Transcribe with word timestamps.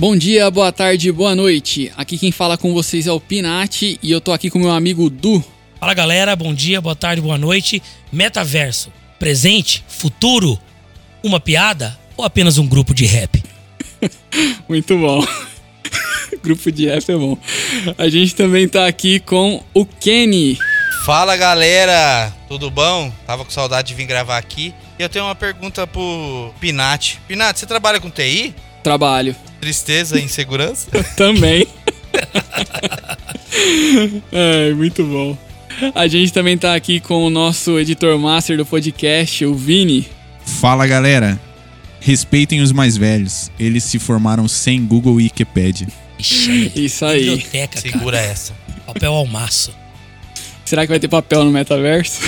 Bom 0.00 0.16
dia, 0.16 0.50
boa 0.50 0.72
tarde, 0.72 1.12
boa 1.12 1.34
noite. 1.34 1.92
Aqui 1.94 2.16
quem 2.16 2.32
fala 2.32 2.56
com 2.56 2.72
vocês 2.72 3.06
é 3.06 3.12
o 3.12 3.20
Pinati 3.20 4.00
e 4.02 4.10
eu 4.10 4.18
tô 4.18 4.32
aqui 4.32 4.48
com 4.48 4.58
meu 4.58 4.70
amigo 4.70 5.10
Du. 5.10 5.44
Fala 5.78 5.92
galera, 5.92 6.34
bom 6.34 6.54
dia, 6.54 6.80
boa 6.80 6.96
tarde, 6.96 7.20
boa 7.20 7.36
noite. 7.36 7.82
Metaverso, 8.10 8.90
presente, 9.18 9.84
futuro, 9.86 10.58
uma 11.22 11.38
piada 11.38 11.98
ou 12.16 12.24
apenas 12.24 12.56
um 12.56 12.66
grupo 12.66 12.94
de 12.94 13.04
rap? 13.04 13.44
Muito 14.66 14.96
bom. 14.96 15.22
grupo 16.42 16.72
de 16.72 16.86
rap 16.86 17.06
é 17.06 17.16
bom. 17.18 17.36
A 17.98 18.08
gente 18.08 18.34
também 18.34 18.66
tá 18.66 18.86
aqui 18.86 19.20
com 19.20 19.62
o 19.74 19.84
Kenny. 19.84 20.58
Fala 21.04 21.36
galera, 21.36 22.34
tudo 22.48 22.70
bom? 22.70 23.12
Tava 23.26 23.44
com 23.44 23.50
saudade 23.50 23.88
de 23.88 23.94
vir 23.94 24.06
gravar 24.06 24.38
aqui. 24.38 24.72
E 24.98 25.02
eu 25.02 25.10
tenho 25.10 25.26
uma 25.26 25.34
pergunta 25.34 25.86
pro 25.86 26.54
Pinati. 26.58 27.20
Pinati, 27.28 27.60
você 27.60 27.66
trabalha 27.66 28.00
com 28.00 28.08
TI? 28.08 28.54
Trabalho. 28.82 29.36
Tristeza 29.60 30.18
e 30.18 30.24
insegurança? 30.24 30.88
também. 31.16 31.66
é, 34.32 34.72
muito 34.72 35.04
bom. 35.04 35.36
A 35.94 36.06
gente 36.06 36.32
também 36.32 36.58
tá 36.58 36.74
aqui 36.74 37.00
com 37.00 37.24
o 37.24 37.30
nosso 37.30 37.78
editor 37.78 38.18
master 38.18 38.56
do 38.56 38.66
podcast, 38.66 39.44
o 39.44 39.54
Vini. 39.54 40.06
Fala 40.44 40.86
galera, 40.86 41.40
respeitem 42.00 42.60
os 42.60 42.72
mais 42.72 42.96
velhos. 42.96 43.50
Eles 43.58 43.84
se 43.84 43.98
formaram 43.98 44.48
sem 44.48 44.84
Google 44.84 45.20
e 45.20 45.24
Wikipedia. 45.24 45.88
Ixi, 46.18 46.72
Isso 46.74 47.04
aí. 47.04 47.30
Biblioteca, 47.30 47.80
Segura 47.80 48.18
cara. 48.18 48.30
essa. 48.30 48.52
Papel 48.86 49.12
ao 49.12 49.26
maço. 49.26 49.72
Será 50.64 50.82
que 50.82 50.88
vai 50.88 51.00
ter 51.00 51.08
papel 51.08 51.44
no 51.44 51.50
metaverso? 51.50 52.20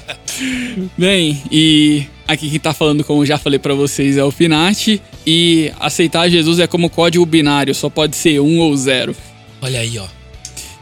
Bem, 0.96 1.42
e 1.50 2.06
aqui 2.26 2.50
quem 2.50 2.58
tá 2.58 2.72
falando, 2.72 3.04
como 3.04 3.24
já 3.24 3.38
falei 3.38 3.58
para 3.58 3.74
vocês, 3.74 4.16
é 4.16 4.24
o 4.24 4.30
Finati. 4.30 5.00
E 5.26 5.72
aceitar 5.80 6.28
Jesus 6.28 6.58
é 6.58 6.66
como 6.66 6.90
código 6.90 7.24
binário, 7.24 7.74
só 7.74 7.88
pode 7.88 8.16
ser 8.16 8.40
um 8.40 8.58
ou 8.58 8.76
zero. 8.76 9.16
Olha 9.60 9.80
aí, 9.80 9.98
ó. 9.98 10.06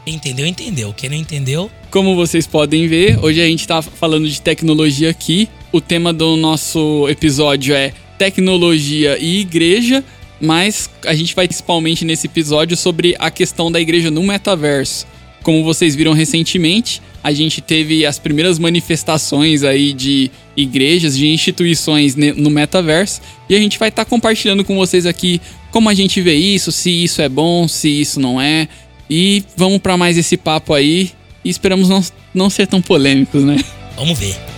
Quem 0.05 0.15
entendeu, 0.15 0.45
entendeu. 0.45 0.93
Quem 0.93 1.09
não 1.09 1.17
entendeu. 1.17 1.71
Como 1.89 2.15
vocês 2.15 2.45
podem 2.45 2.87
ver, 2.87 3.17
hoje 3.23 3.41
a 3.41 3.45
gente 3.45 3.65
tá 3.65 3.81
falando 3.81 4.27
de 4.27 4.41
tecnologia 4.41 5.09
aqui. 5.09 5.47
O 5.71 5.79
tema 5.79 6.11
do 6.11 6.35
nosso 6.35 7.07
episódio 7.07 7.73
é 7.73 7.93
tecnologia 8.17 9.17
e 9.17 9.39
igreja, 9.39 10.03
mas 10.41 10.89
a 11.05 11.13
gente 11.13 11.33
vai 11.33 11.47
principalmente 11.47 12.03
nesse 12.03 12.27
episódio 12.27 12.75
sobre 12.75 13.15
a 13.17 13.31
questão 13.31 13.71
da 13.71 13.79
igreja 13.79 14.11
no 14.11 14.23
metaverso. 14.23 15.07
Como 15.41 15.63
vocês 15.63 15.95
viram 15.95 16.13
recentemente, 16.13 17.01
a 17.23 17.31
gente 17.31 17.61
teve 17.61 18.05
as 18.05 18.19
primeiras 18.19 18.59
manifestações 18.59 19.63
aí 19.63 19.93
de 19.93 20.29
igrejas, 20.57 21.17
de 21.17 21.27
instituições 21.27 22.15
no 22.15 22.49
metaverso, 22.49 23.21
e 23.49 23.55
a 23.55 23.59
gente 23.59 23.79
vai 23.79 23.89
estar 23.89 24.03
tá 24.03 24.09
compartilhando 24.09 24.63
com 24.63 24.75
vocês 24.75 25.05
aqui 25.05 25.39
como 25.71 25.89
a 25.89 25.93
gente 25.93 26.21
vê 26.21 26.35
isso, 26.35 26.71
se 26.71 26.91
isso 26.91 27.21
é 27.21 27.29
bom, 27.29 27.67
se 27.67 27.89
isso 27.89 28.19
não 28.19 28.39
é. 28.39 28.67
E 29.09 29.43
vamos 29.55 29.79
para 29.79 29.97
mais 29.97 30.17
esse 30.17 30.37
papo 30.37 30.73
aí, 30.73 31.11
e 31.43 31.49
esperamos 31.49 31.89
não, 31.89 32.03
não 32.33 32.49
ser 32.49 32.67
tão 32.67 32.81
polêmicos, 32.81 33.43
né? 33.43 33.57
Vamos 33.95 34.19
ver. 34.19 34.52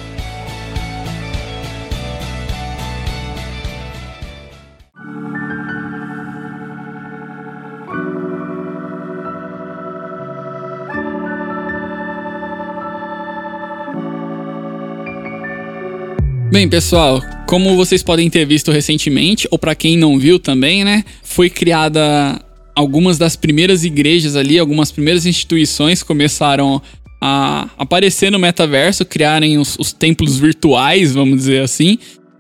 Bem, 16.56 16.70
pessoal, 16.70 17.22
como 17.50 17.76
vocês 17.76 18.02
podem 18.02 18.30
ter 18.30 18.46
visto 18.46 18.72
recentemente, 18.72 19.46
ou 19.52 19.60
para 19.60 19.76
quem 19.76 19.98
não 19.98 20.18
viu 20.18 20.40
também, 20.40 20.86
né, 20.86 21.04
foi 21.22 21.50
criada 21.50 22.42
algumas 22.74 23.18
das 23.18 23.36
primeiras 23.36 23.84
igrejas 23.84 24.38
ali, 24.38 24.58
algumas 24.58 24.90
primeiras 24.90 25.26
instituições 25.26 26.02
começaram 26.02 26.82
a 27.22 27.70
aparecer 27.78 28.32
no 28.32 28.40
metaverso, 28.40 29.04
criarem 29.04 29.58
os, 29.58 29.78
os 29.78 29.92
templos 29.92 30.40
virtuais, 30.40 31.12
vamos 31.12 31.40
dizer 31.40 31.62
assim. 31.62 32.00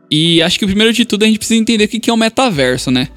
E 0.09 0.42
acho 0.42 0.59
que 0.59 0.66
primeiro 0.66 0.94
de 0.94 1.03
tudo 1.03 1.24
a 1.24 1.28
gente 1.28 1.38
precisa 1.40 1.59
entender 1.59 1.84
o 1.84 1.88
que 1.90 2.09
é 2.09 2.14
o 2.14 2.16
metaverso, 2.16 2.90
né? 2.90 3.09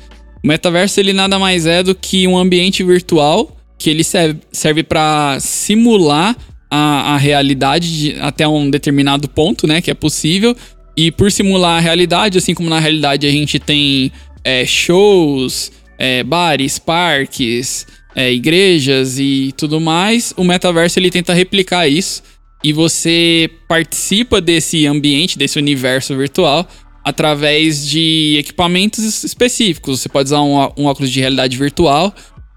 O 0.43 0.49
metaverso 0.49 0.99
ele 0.99 1.13
nada 1.13 1.39
mais 1.39 1.65
é 1.65 1.81
do 1.81 1.95
que 1.95 2.27
um 2.27 2.37
ambiente 2.37 2.83
virtual 2.83 3.57
que 3.79 3.89
ele 3.89 4.03
serve, 4.03 4.41
serve 4.51 4.83
para 4.83 5.39
simular 5.39 6.37
a, 6.69 7.15
a 7.15 7.17
realidade 7.17 7.97
de, 7.97 8.21
até 8.21 8.49
um 8.49 8.69
determinado 8.69 9.29
ponto, 9.29 9.65
né? 9.65 9.81
Que 9.81 9.93
é 9.93 9.95
possível, 9.95 10.57
e 10.99 11.13
por 11.13 11.31
simular 11.31 11.77
a 11.77 11.81
realidade, 11.81 12.39
assim 12.39 12.53
como 12.53 12.69
na 12.69 12.81
realidade 12.81 13.25
a 13.25 13.31
gente 13.31 13.61
tem 13.61 14.11
é, 14.43 14.67
shows, 14.67 15.71
é, 15.97 16.25
bares, 16.25 16.77
parques, 16.81 17.87
é, 18.17 18.33
igrejas 18.33 19.17
e 19.17 19.55
tudo 19.57 19.81
mais, 19.81 20.35
o 20.37 20.43
metaverso 20.43 20.99
ele 20.99 21.09
tenta 21.09 21.33
replicar 21.33 21.87
isso 21.87 22.21
e 22.65 22.73
você 22.73 23.49
participa 23.69 24.41
desse 24.41 24.89
ambiente, 24.89 25.39
desse 25.39 25.57
universo 25.57 26.17
virtual 26.17 26.67
através 27.05 27.87
de 27.87 28.35
equipamentos 28.37 29.23
específicos. 29.23 30.01
Você 30.01 30.09
pode 30.09 30.27
usar 30.27 30.43
um, 30.43 30.57
um 30.77 30.87
óculos 30.87 31.13
de 31.13 31.21
realidade 31.21 31.57
virtual 31.57 32.13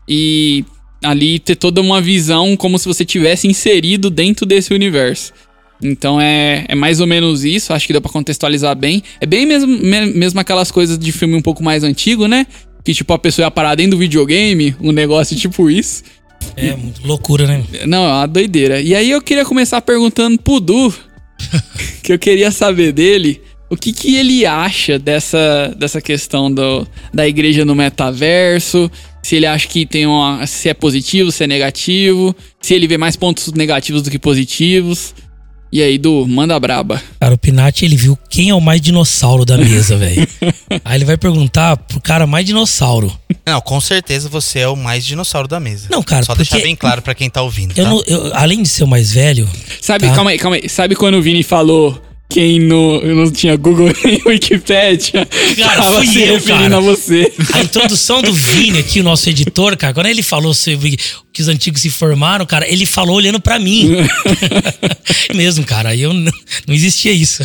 e 0.09 0.65
ali 1.03 1.37
ter 1.37 1.57
toda 1.57 1.79
uma 1.79 2.01
visão 2.01 2.57
como 2.57 2.79
se 2.79 2.87
você 2.87 3.05
tivesse 3.05 3.47
inserido 3.47 4.09
dentro 4.09 4.47
desse 4.47 4.73
universo. 4.73 5.31
Então 5.81 6.19
é, 6.21 6.65
é 6.67 6.75
mais 6.75 6.99
ou 6.99 7.07
menos 7.07 7.43
isso, 7.43 7.73
acho 7.73 7.87
que 7.87 7.93
dá 7.93 8.01
pra 8.01 8.11
contextualizar 8.11 8.75
bem. 8.75 9.01
É 9.19 9.25
bem 9.25 9.45
mesmo, 9.45 9.67
mesmo 9.67 10.39
aquelas 10.39 10.71
coisas 10.71 10.97
de 10.97 11.11
filme 11.11 11.35
um 11.35 11.41
pouco 11.41 11.63
mais 11.63 11.83
antigo, 11.83 12.27
né? 12.27 12.45
Que 12.83 12.93
tipo, 12.93 13.13
a 13.13 13.19
pessoa 13.19 13.45
ia 13.45 13.51
parar 13.51 13.75
dentro 13.75 13.91
do 13.91 13.97
videogame, 13.97 14.75
um 14.79 14.91
negócio 14.91 15.35
tipo 15.35 15.69
isso. 15.69 16.03
É, 16.57 16.75
loucura, 17.03 17.47
né? 17.47 17.63
Não, 17.85 18.03
é 18.03 18.11
uma 18.11 18.25
doideira. 18.25 18.81
E 18.81 18.95
aí 18.95 19.09
eu 19.11 19.21
queria 19.21 19.45
começar 19.45 19.81
perguntando 19.81 20.39
pro 20.39 20.59
Du, 20.59 20.93
que 22.03 22.13
eu 22.13 22.19
queria 22.19 22.51
saber 22.51 22.91
dele, 22.91 23.41
o 23.69 23.77
que, 23.77 23.93
que 23.93 24.15
ele 24.15 24.45
acha 24.45 24.99
dessa, 24.99 25.73
dessa 25.77 26.01
questão 26.01 26.51
do, 26.53 26.85
da 27.13 27.27
igreja 27.27 27.63
no 27.63 27.73
metaverso, 27.73 28.91
se 29.23 29.35
ele 29.35 29.45
acha 29.45 29.67
que 29.67 29.85
tem 29.85 30.05
uma, 30.05 30.45
se 30.45 30.67
é 30.67 30.73
positivo, 30.73 31.31
se 31.31 31.43
é 31.43 31.47
negativo, 31.47 32.35
se 32.59 32.73
ele 32.73 32.87
vê 32.87 32.97
mais 32.97 33.15
pontos 33.15 33.53
negativos 33.53 34.01
do 34.01 34.11
que 34.11 34.19
positivos. 34.19 35.13
E 35.71 35.81
aí, 35.81 35.97
Du, 35.97 36.27
manda 36.27 36.59
braba. 36.59 37.01
Cara, 37.17 37.33
o 37.33 37.37
Pinati, 37.37 37.85
ele 37.85 37.95
viu 37.95 38.17
quem 38.29 38.49
é 38.49 38.53
o 38.53 38.59
mais 38.59 38.81
dinossauro 38.81 39.45
da 39.45 39.57
mesa, 39.57 39.95
velho. 39.95 40.27
aí 40.83 40.97
ele 40.97 41.05
vai 41.05 41.15
perguntar 41.15 41.77
pro 41.77 42.01
cara 42.01 42.27
mais 42.27 42.45
dinossauro. 42.45 43.11
Não, 43.45 43.61
com 43.61 43.79
certeza 43.79 44.27
você 44.27 44.59
é 44.59 44.67
o 44.67 44.75
mais 44.75 45.05
dinossauro 45.05 45.47
da 45.47 45.61
mesa. 45.61 45.87
Não, 45.89 46.03
cara, 46.03 46.25
Só 46.25 46.35
deixar 46.35 46.59
bem 46.59 46.75
claro 46.75 47.01
para 47.01 47.15
quem 47.15 47.29
tá 47.29 47.41
ouvindo, 47.41 47.73
eu 47.77 47.83
tá? 47.83 47.89
Não, 47.89 48.03
eu, 48.05 48.35
além 48.35 48.61
de 48.61 48.67
ser 48.67 48.83
o 48.83 48.87
mais 48.87 49.13
velho... 49.13 49.49
Sabe, 49.81 50.07
tá? 50.07 50.15
calma 50.15 50.31
aí, 50.31 50.37
calma 50.37 50.57
aí. 50.57 50.67
Sabe 50.67 50.93
quando 50.93 51.15
o 51.15 51.21
Vini 51.21 51.41
falou 51.41 52.01
quem 52.31 52.59
não, 52.59 53.01
não 53.01 53.29
tinha 53.29 53.57
Google 53.57 53.91
nem 54.05 54.21
Wikipedia 54.25 55.27
cara, 55.57 55.81
tava 55.81 56.05
se 56.05 56.21
eu, 56.21 56.35
referindo 56.35 56.69
cara. 56.69 56.77
a 56.77 56.79
você. 56.79 57.31
A 57.53 57.61
introdução 57.61 58.21
do 58.21 58.33
Vini 58.33 58.79
aqui, 58.79 59.01
o 59.01 59.03
nosso 59.03 59.29
editor, 59.29 59.75
cara, 59.75 59.93
quando 59.93 60.05
ele 60.05 60.23
falou 60.23 60.53
sobre 60.53 60.97
que 61.33 61.41
os 61.41 61.49
antigos 61.49 61.81
se 61.81 61.89
formaram, 61.89 62.45
cara, 62.45 62.65
ele 62.67 62.85
falou 62.85 63.17
olhando 63.17 63.39
para 63.39 63.59
mim. 63.59 63.89
Mesmo, 65.35 65.65
cara, 65.65 65.93
eu 65.93 66.13
não, 66.13 66.31
não 66.65 66.73
existia 66.73 67.11
isso. 67.11 67.43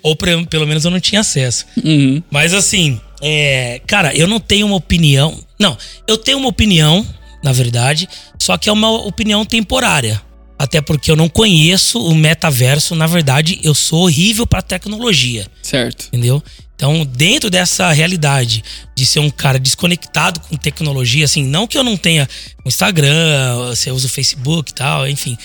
Ou 0.00 0.14
pelo 0.14 0.66
menos 0.66 0.84
eu 0.84 0.90
não 0.90 1.00
tinha 1.00 1.20
acesso. 1.20 1.66
Uhum. 1.84 2.22
Mas 2.30 2.54
assim, 2.54 3.00
é, 3.20 3.80
cara, 3.86 4.14
eu 4.14 4.28
não 4.28 4.38
tenho 4.38 4.66
uma 4.66 4.76
opinião. 4.76 5.36
Não, 5.58 5.76
eu 6.06 6.16
tenho 6.16 6.38
uma 6.38 6.48
opinião, 6.48 7.04
na 7.42 7.52
verdade, 7.52 8.08
só 8.38 8.56
que 8.56 8.68
é 8.68 8.72
uma 8.72 8.90
opinião 8.90 9.44
temporária. 9.44 10.22
Até 10.58 10.80
porque 10.80 11.10
eu 11.10 11.16
não 11.16 11.28
conheço 11.28 12.00
o 12.04 12.14
metaverso. 12.14 12.94
Na 12.94 13.06
verdade, 13.06 13.60
eu 13.62 13.74
sou 13.74 14.04
horrível 14.04 14.46
para 14.46 14.60
tecnologia. 14.60 15.46
Certo. 15.62 16.08
Entendeu? 16.08 16.42
Então, 16.74 17.04
dentro 17.04 17.50
dessa 17.50 17.90
realidade 17.90 18.62
de 18.94 19.04
ser 19.04 19.18
um 19.18 19.30
cara 19.30 19.58
desconectado 19.58 20.38
com 20.40 20.56
tecnologia, 20.56 21.24
assim, 21.24 21.42
não 21.42 21.66
que 21.66 21.76
eu 21.76 21.82
não 21.82 21.96
tenha 21.96 22.28
o 22.64 22.68
Instagram, 22.68 23.66
você 23.66 23.90
usa 23.90 24.06
o 24.06 24.10
Facebook 24.10 24.70
e 24.70 24.74
tal, 24.74 25.08
enfim, 25.08 25.36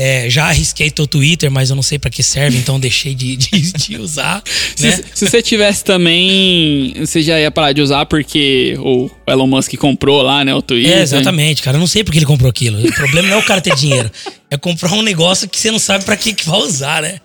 é, 0.00 0.30
já 0.30 0.44
arrisquei 0.46 0.92
teu 0.92 1.08
Twitter, 1.08 1.50
mas 1.50 1.70
eu 1.70 1.76
não 1.76 1.82
sei 1.82 1.98
para 1.98 2.08
que 2.08 2.22
serve, 2.22 2.56
então 2.56 2.78
deixei 2.78 3.16
de, 3.16 3.36
de, 3.36 3.72
de 3.72 3.96
usar. 3.98 4.42
Né? 4.78 4.92
Se, 4.92 5.04
se, 5.12 5.26
você 5.26 5.42
tivesse 5.42 5.82
também, 5.82 6.94
você 7.00 7.20
já 7.20 7.40
ia 7.40 7.50
parar 7.50 7.72
de 7.72 7.80
usar 7.80 8.06
porque 8.06 8.76
o 8.78 9.10
Elon 9.26 9.46
Musk 9.46 9.74
comprou 9.74 10.22
lá, 10.22 10.44
né, 10.44 10.54
o 10.54 10.62
Twitter. 10.62 10.98
É, 10.98 11.02
exatamente, 11.02 11.62
cara. 11.62 11.76
Eu 11.76 11.80
não 11.80 11.86
sei 11.86 12.04
porque 12.04 12.18
ele 12.18 12.26
comprou 12.26 12.48
aquilo. 12.48 12.78
O 12.86 12.92
problema 12.92 13.26
não 13.26 13.36
é 13.38 13.40
o 13.40 13.44
cara 13.44 13.60
ter 13.60 13.74
dinheiro, 13.74 14.08
é 14.50 14.56
comprar 14.56 14.92
um 14.92 15.02
negócio 15.02 15.48
que 15.48 15.58
você 15.58 15.70
não 15.70 15.80
sabe 15.80 16.04
para 16.04 16.16
que, 16.16 16.32
que 16.32 16.46
vai 16.46 16.60
usar, 16.60 17.02
né? 17.02 17.20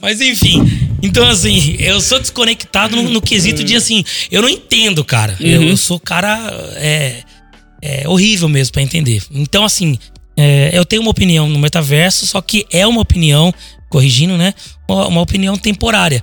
Mas 0.00 0.20
enfim, 0.20 0.62
então 1.02 1.26
assim, 1.26 1.74
eu 1.80 2.00
sou 2.00 2.20
desconectado 2.20 2.94
no, 2.94 3.02
no 3.08 3.20
quesito 3.20 3.64
de 3.64 3.74
assim, 3.74 4.04
eu 4.30 4.42
não 4.42 4.48
entendo, 4.48 5.04
cara. 5.04 5.36
Uhum. 5.40 5.46
Eu, 5.46 5.62
eu, 5.64 5.76
sou 5.76 5.98
cara 5.98 6.38
é, 6.76 7.22
é 7.80 8.08
horrível 8.08 8.48
mesmo 8.48 8.72
para 8.72 8.82
entender. 8.82 9.22
Então 9.32 9.64
assim, 9.64 9.98
é, 10.36 10.70
eu 10.72 10.84
tenho 10.84 11.02
uma 11.02 11.10
opinião 11.10 11.48
no 11.48 11.58
metaverso, 11.58 12.26
só 12.26 12.40
que 12.40 12.66
é 12.70 12.86
uma 12.86 13.00
opinião, 13.00 13.52
corrigindo, 13.88 14.36
né? 14.36 14.54
Uma, 14.88 15.06
uma, 15.08 15.20
opinião 15.20 15.56
temporária. 15.56 16.22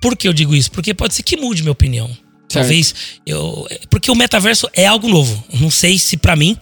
Por 0.00 0.16
que 0.16 0.28
eu 0.28 0.32
digo 0.32 0.54
isso? 0.54 0.70
Porque 0.70 0.94
pode 0.94 1.14
ser 1.14 1.22
que 1.22 1.36
mude 1.36 1.62
minha 1.62 1.72
opinião. 1.72 2.10
Talvez 2.48 2.94
eu. 3.26 3.66
Porque 3.90 4.10
o 4.10 4.14
metaverso 4.14 4.68
é 4.72 4.86
algo 4.86 5.08
novo. 5.08 5.44
Não 5.60 5.70
sei 5.70 5.98
se 5.98 6.16
pra 6.16 6.34
mim. 6.34 6.56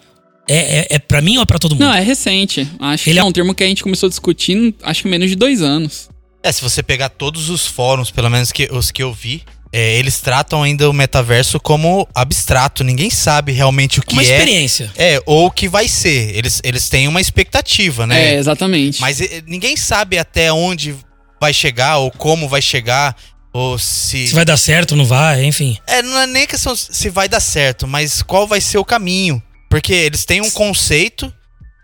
É, 0.49 0.79
é, 0.81 0.87
é 0.91 0.99
pra 0.99 1.21
mim 1.21 1.37
ou 1.37 1.43
é 1.43 1.47
pra 1.47 1.59
todo 1.59 1.73
mundo? 1.73 1.85
Não, 1.85 1.93
é 1.93 2.01
recente. 2.01 2.69
Acho 2.79 3.09
Ele 3.09 3.15
que 3.15 3.19
é- 3.19 3.23
é 3.23 3.25
um 3.25 3.33
termo 3.33 3.55
que 3.55 3.65
a 3.65 3.67
gente 3.67 3.83
começou 3.83 4.09
discutindo, 4.09 4.73
acho 4.83 5.03
que 5.03 5.09
menos 5.09 5.29
de 5.29 5.35
dois 5.35 5.61
anos. 5.61 6.09
É, 6.41 6.53
se 6.53 6.63
você 6.63 6.85
pegar 6.85 7.09
todos 7.09 7.51
os 7.51 7.67
fóruns, 7.67 8.13
pelo 8.13 8.31
menos 8.31 8.53
que, 8.53 8.69
os 8.71 8.93
que 8.93 9.03
eu 9.03 9.13
vi, 9.13 9.43
é, 9.79 9.99
eles 9.99 10.21
tratam 10.21 10.63
ainda 10.63 10.89
o 10.89 10.93
metaverso 10.95 11.61
como 11.61 12.09
abstrato. 12.15 12.83
Ninguém 12.83 13.11
sabe 13.11 13.53
realmente 13.53 13.99
o 13.99 14.03
que 14.03 14.15
Uma 14.15 14.23
é. 14.23 14.25
experiência. 14.25 14.91
É, 14.97 15.21
ou 15.27 15.49
o 15.49 15.51
que 15.51 15.69
vai 15.69 15.87
ser. 15.87 16.35
Eles, 16.35 16.63
eles 16.65 16.89
têm 16.89 17.07
uma 17.07 17.21
expectativa, 17.21 18.07
né? 18.07 18.33
É, 18.33 18.39
exatamente. 18.39 19.03
Mas 19.03 19.21
eh, 19.21 19.43
ninguém 19.47 19.77
sabe 19.77 20.17
até 20.17 20.51
onde 20.51 20.97
vai 21.39 21.53
chegar, 21.53 21.99
ou 21.99 22.11
como 22.11 22.49
vai 22.49 22.63
chegar, 22.63 23.15
ou 23.53 23.79
se. 23.79 24.29
Se 24.29 24.35
vai 24.35 24.47
dar 24.47 24.57
certo, 24.57 24.97
não 24.97 25.05
vai, 25.05 25.45
enfim. 25.45 25.77
É, 25.87 26.01
não 26.01 26.21
é 26.21 26.27
nem 26.27 26.47
questão 26.47 26.75
se 26.75 27.11
vai 27.11 27.29
dar 27.29 27.41
certo, 27.41 27.87
mas 27.87 28.23
qual 28.23 28.47
vai 28.47 28.63
ser 28.63 28.79
o 28.79 28.85
caminho. 28.85 29.43
Porque 29.69 29.93
eles 29.93 30.25
têm 30.25 30.41
um 30.41 30.51
conceito, 30.51 31.31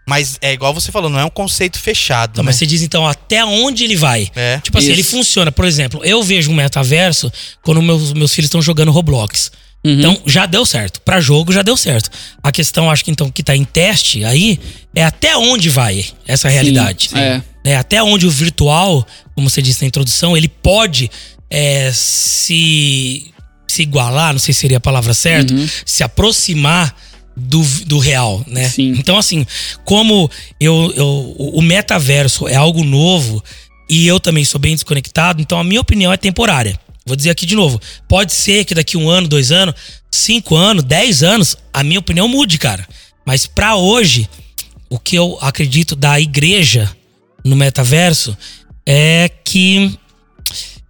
mas 0.06 0.36
é 0.40 0.52
igual 0.52 0.74
você 0.74 0.90
falou, 0.90 1.08
não 1.08 1.18
é 1.18 1.24
um 1.24 1.30
conceito 1.30 1.78
fechado. 1.78 2.32
Então, 2.32 2.44
né? 2.44 2.48
mas 2.48 2.56
você 2.56 2.66
diz 2.66 2.82
então 2.82 3.06
até 3.06 3.44
onde 3.44 3.84
ele 3.84 3.96
vai. 3.96 4.28
É. 4.34 4.58
Tipo 4.58 4.78
assim, 4.78 4.88
Isso. 4.88 4.96
ele 4.96 5.02
funciona. 5.02 5.52
Por 5.52 5.64
exemplo, 5.64 6.04
eu 6.04 6.22
vejo 6.22 6.50
um 6.50 6.54
metaverso 6.54 7.32
quando 7.62 7.80
meus, 7.80 8.12
meus 8.12 8.34
filhos 8.34 8.46
estão 8.46 8.60
jogando 8.60 8.90
Roblox. 8.90 9.50
Uhum. 9.84 9.98
Então 9.98 10.22
já 10.26 10.46
deu 10.46 10.64
certo. 10.66 11.00
Pra 11.00 11.20
jogo 11.20 11.52
já 11.52 11.62
deu 11.62 11.76
certo. 11.76 12.10
A 12.42 12.50
questão, 12.52 12.90
acho 12.90 13.04
que 13.04 13.10
então, 13.10 13.30
que 13.30 13.42
tá 13.42 13.56
em 13.56 13.64
teste 13.64 14.24
aí 14.24 14.58
é 14.94 15.04
até 15.04 15.36
onde 15.36 15.68
vai 15.68 16.04
essa 16.26 16.48
realidade. 16.48 17.10
Sim, 17.10 17.18
é. 17.18 17.42
né? 17.64 17.76
Até 17.76 18.02
onde 18.02 18.26
o 18.26 18.30
virtual, 18.30 19.06
como 19.34 19.48
você 19.48 19.62
disse 19.62 19.82
na 19.82 19.88
introdução, 19.88 20.36
ele 20.36 20.48
pode 20.48 21.10
é, 21.50 21.90
se, 21.92 23.32
se 23.68 23.82
igualar, 23.82 24.32
não 24.32 24.40
sei 24.40 24.54
se 24.54 24.60
seria 24.60 24.78
a 24.78 24.80
palavra 24.80 25.14
certa, 25.14 25.52
Uhum. 25.52 25.68
se 25.84 26.02
aproximar 26.02 26.94
do, 27.36 27.62
do 27.86 27.98
real, 27.98 28.44
né? 28.46 28.68
Sim. 28.68 28.94
Então, 28.98 29.16
assim, 29.16 29.46
como 29.84 30.30
eu, 30.60 30.92
eu, 30.96 31.34
o 31.38 31.62
metaverso 31.62 32.46
é 32.46 32.54
algo 32.54 32.84
novo 32.84 33.42
e 33.88 34.06
eu 34.06 34.20
também 34.20 34.44
sou 34.44 34.60
bem 34.60 34.74
desconectado, 34.74 35.40
então 35.40 35.58
a 35.58 35.64
minha 35.64 35.80
opinião 35.80 36.12
é 36.12 36.16
temporária. 36.16 36.78
Vou 37.04 37.16
dizer 37.16 37.30
aqui 37.30 37.46
de 37.46 37.56
novo. 37.56 37.80
Pode 38.08 38.32
ser 38.32 38.64
que 38.64 38.74
daqui 38.74 38.96
um 38.96 39.08
ano, 39.08 39.26
dois 39.26 39.50
anos, 39.50 39.74
cinco 40.10 40.54
anos, 40.54 40.84
dez 40.84 41.22
anos, 41.22 41.56
a 41.72 41.82
minha 41.82 41.98
opinião 41.98 42.28
mude, 42.28 42.58
cara. 42.58 42.86
Mas 43.26 43.46
pra 43.46 43.74
hoje, 43.74 44.28
o 44.88 44.98
que 44.98 45.16
eu 45.16 45.36
acredito 45.40 45.96
da 45.96 46.20
igreja 46.20 46.90
no 47.44 47.56
metaverso 47.56 48.36
é 48.86 49.30
que 49.44 49.98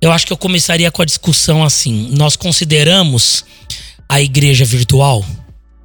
eu 0.01 0.11
acho 0.11 0.27
que 0.27 0.33
eu 0.33 0.37
começaria 0.37 0.91
com 0.91 1.01
a 1.01 1.07
discussão 1.07 1.63
assim. 1.63 2.11
Nós 2.13 2.37
consideramos 2.37 3.45
a 4.09 4.21
igreja 4.21 4.65
virtual? 4.65 5.25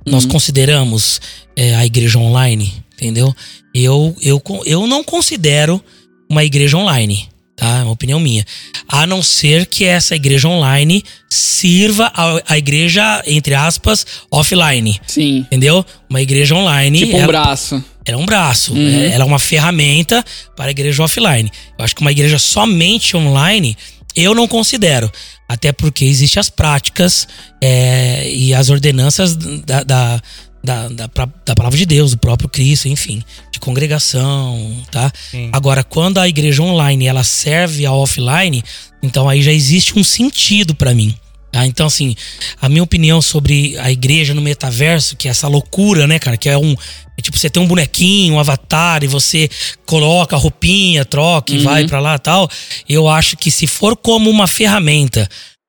Nós 0.08 0.26
consideramos 0.26 1.20
é, 1.56 1.76
a 1.76 1.86
igreja 1.86 2.18
online? 2.20 2.74
Entendeu? 2.96 3.36
Eu, 3.74 4.16
eu, 4.22 4.42
eu 4.66 4.88
não 4.88 5.04
considero 5.04 5.84
uma 6.30 6.44
igreja 6.44 6.78
online, 6.78 7.28
tá? 7.56 7.80
É 7.80 7.84
uma 7.84 7.92
opinião 7.92 8.20
minha. 8.20 8.44
A 8.88 9.06
não 9.06 9.22
ser 9.22 9.66
que 9.68 9.86
essa 9.86 10.16
igreja 10.16 10.48
online 10.48 11.04
sirva 11.30 12.12
a, 12.16 12.42
a 12.54 12.58
igreja, 12.58 13.22
entre 13.28 13.54
aspas, 13.54 14.06
offline. 14.32 15.00
Sim. 15.06 15.40
Entendeu? 15.40 15.86
Uma 16.10 16.22
igreja 16.22 16.56
online. 16.56 17.00
Tipo 17.00 17.18
um 17.18 17.20
ela- 17.20 17.28
braço. 17.28 17.84
ela 18.06 18.18
é 18.18 18.22
um 18.22 18.26
braço, 18.26 18.74
Uhum. 18.74 18.88
é- 18.90 19.12
ela 19.14 19.24
é 19.24 19.28
uma 19.28 19.40
ferramenta 19.40 20.24
para 20.56 20.66
a 20.68 20.72
igreja 20.72 21.04
offline. 21.04 21.52
Eu 21.78 21.86
acho 21.86 21.96
que 21.96 22.02
uma 22.02 22.12
igreja 22.12 22.40
somente 22.40 23.16
online, 23.16 23.78
eu 24.16 24.34
não 24.34 24.48
considero. 24.48 25.12
Até 25.48 25.72
porque 25.72 26.06
existem 26.06 26.40
as 26.40 26.50
práticas 26.50 27.28
é, 27.62 28.30
e 28.30 28.54
as 28.54 28.70
ordenanças 28.70 29.36
da, 29.36 29.84
da, 29.84 30.22
da, 30.64 30.88
da, 30.90 31.08
da 31.46 31.56
palavra 31.56 31.78
de 31.78 31.86
Deus, 31.86 32.12
do 32.12 32.18
próprio 32.18 32.50
Cristo, 32.50 32.88
enfim, 32.88 33.24
de 33.52 33.60
congregação, 33.60 34.84
tá? 34.92 35.12
Sim. 35.32 35.50
Agora, 35.54 35.84
quando 35.84 36.20
a 36.20 36.28
igreja 36.28 36.62
online 36.62 37.06
ela 37.06 37.24
serve 37.24 37.86
a 37.86 37.94
offline, 37.94 38.62
então 39.02 39.30
aí 39.30 39.42
já 39.42 39.52
existe 39.52 39.98
um 39.98 40.04
sentido 40.04 40.76
para 40.76 40.94
mim. 40.94 41.16
Tá? 41.52 41.66
Então, 41.66 41.88
assim, 41.88 42.16
a 42.62 42.68
minha 42.68 42.84
opinião 42.84 43.22
sobre 43.22 43.78
a 43.80 43.90
igreja 43.92 44.34
no 44.34 44.42
metaverso, 44.42 45.16
que 45.16 45.28
é 45.28 45.32
essa 45.32 45.48
loucura, 45.48 46.06
né, 46.06 46.20
cara? 46.20 46.36
Que 46.38 46.50
é 46.50 46.58
um. 46.58 46.76
é 47.18 47.22
tipo, 47.22 47.38
você 47.38 47.50
tem 47.50 47.64
um 47.64 47.68
bonequinho, 47.68 48.36
um 48.36 48.40
avatar, 48.40 49.04
e 49.04 49.08
você 49.08 49.50
coloca 49.86 50.36
a 50.36 50.40
roupinha, 50.40 51.06
troca 51.06 51.54
e 51.54 51.58
Uhum. 51.58 51.64
vai 51.64 51.88
pra 51.88 52.00
lá 52.00 52.16
e 52.16 52.20
tal. 52.20 52.50
Eu 52.88 53.08
acho 53.08 53.38
que 53.38 53.50
se 53.50 53.66
for 53.66 53.96
como 53.96 54.30
uma 54.30 54.46
ferramenta 54.48 55.28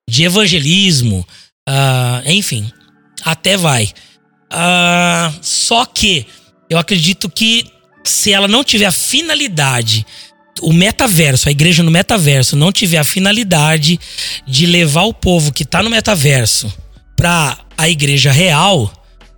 de 0.09 0.23
evangelismo, 0.23 1.25
ah, 1.67 2.21
enfim, 2.25 2.69
até 3.23 3.55
vai. 3.55 3.89
Ah, 4.51 5.31
só 5.41 5.85
que 5.85 6.25
eu 6.69 6.77
acredito 6.77 7.29
que 7.29 7.65
se 8.03 8.33
ela 8.33 8.47
não 8.47 8.63
tiver 8.63 8.85
a 8.85 8.91
finalidade, 8.91 10.05
o 10.61 10.73
metaverso, 10.73 11.49
a 11.49 11.51
igreja 11.51 11.83
no 11.83 11.91
metaverso, 11.91 12.55
não 12.55 12.71
tiver 12.71 12.97
a 12.97 13.03
finalidade 13.03 13.99
de 14.47 14.65
levar 14.65 15.03
o 15.03 15.13
povo 15.13 15.51
que 15.51 15.65
tá 15.65 15.81
no 15.83 15.89
metaverso 15.89 16.71
pra 17.15 17.57
a 17.77 17.89
igreja 17.89 18.31
real, 18.31 18.91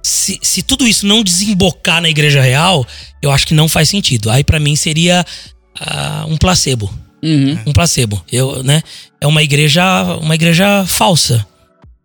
se, 0.03 0.39
se 0.41 0.61
tudo 0.61 0.87
isso 0.87 1.05
não 1.05 1.23
desembocar 1.23 2.01
na 2.01 2.09
igreja 2.09 2.41
real, 2.41 2.85
eu 3.21 3.31
acho 3.31 3.45
que 3.45 3.53
não 3.53 3.69
faz 3.69 3.89
sentido. 3.89 4.29
Aí 4.29 4.43
pra 4.43 4.59
mim 4.59 4.75
seria 4.75 5.25
ah, 5.79 6.25
um 6.27 6.37
placebo. 6.37 6.91
Uhum. 7.23 7.59
Um 7.67 7.73
placebo. 7.73 8.23
Eu, 8.31 8.63
né? 8.63 8.81
É 9.19 9.27
uma 9.27 9.43
igreja, 9.43 9.83
uma 10.21 10.35
igreja 10.35 10.85
falsa. 10.87 11.45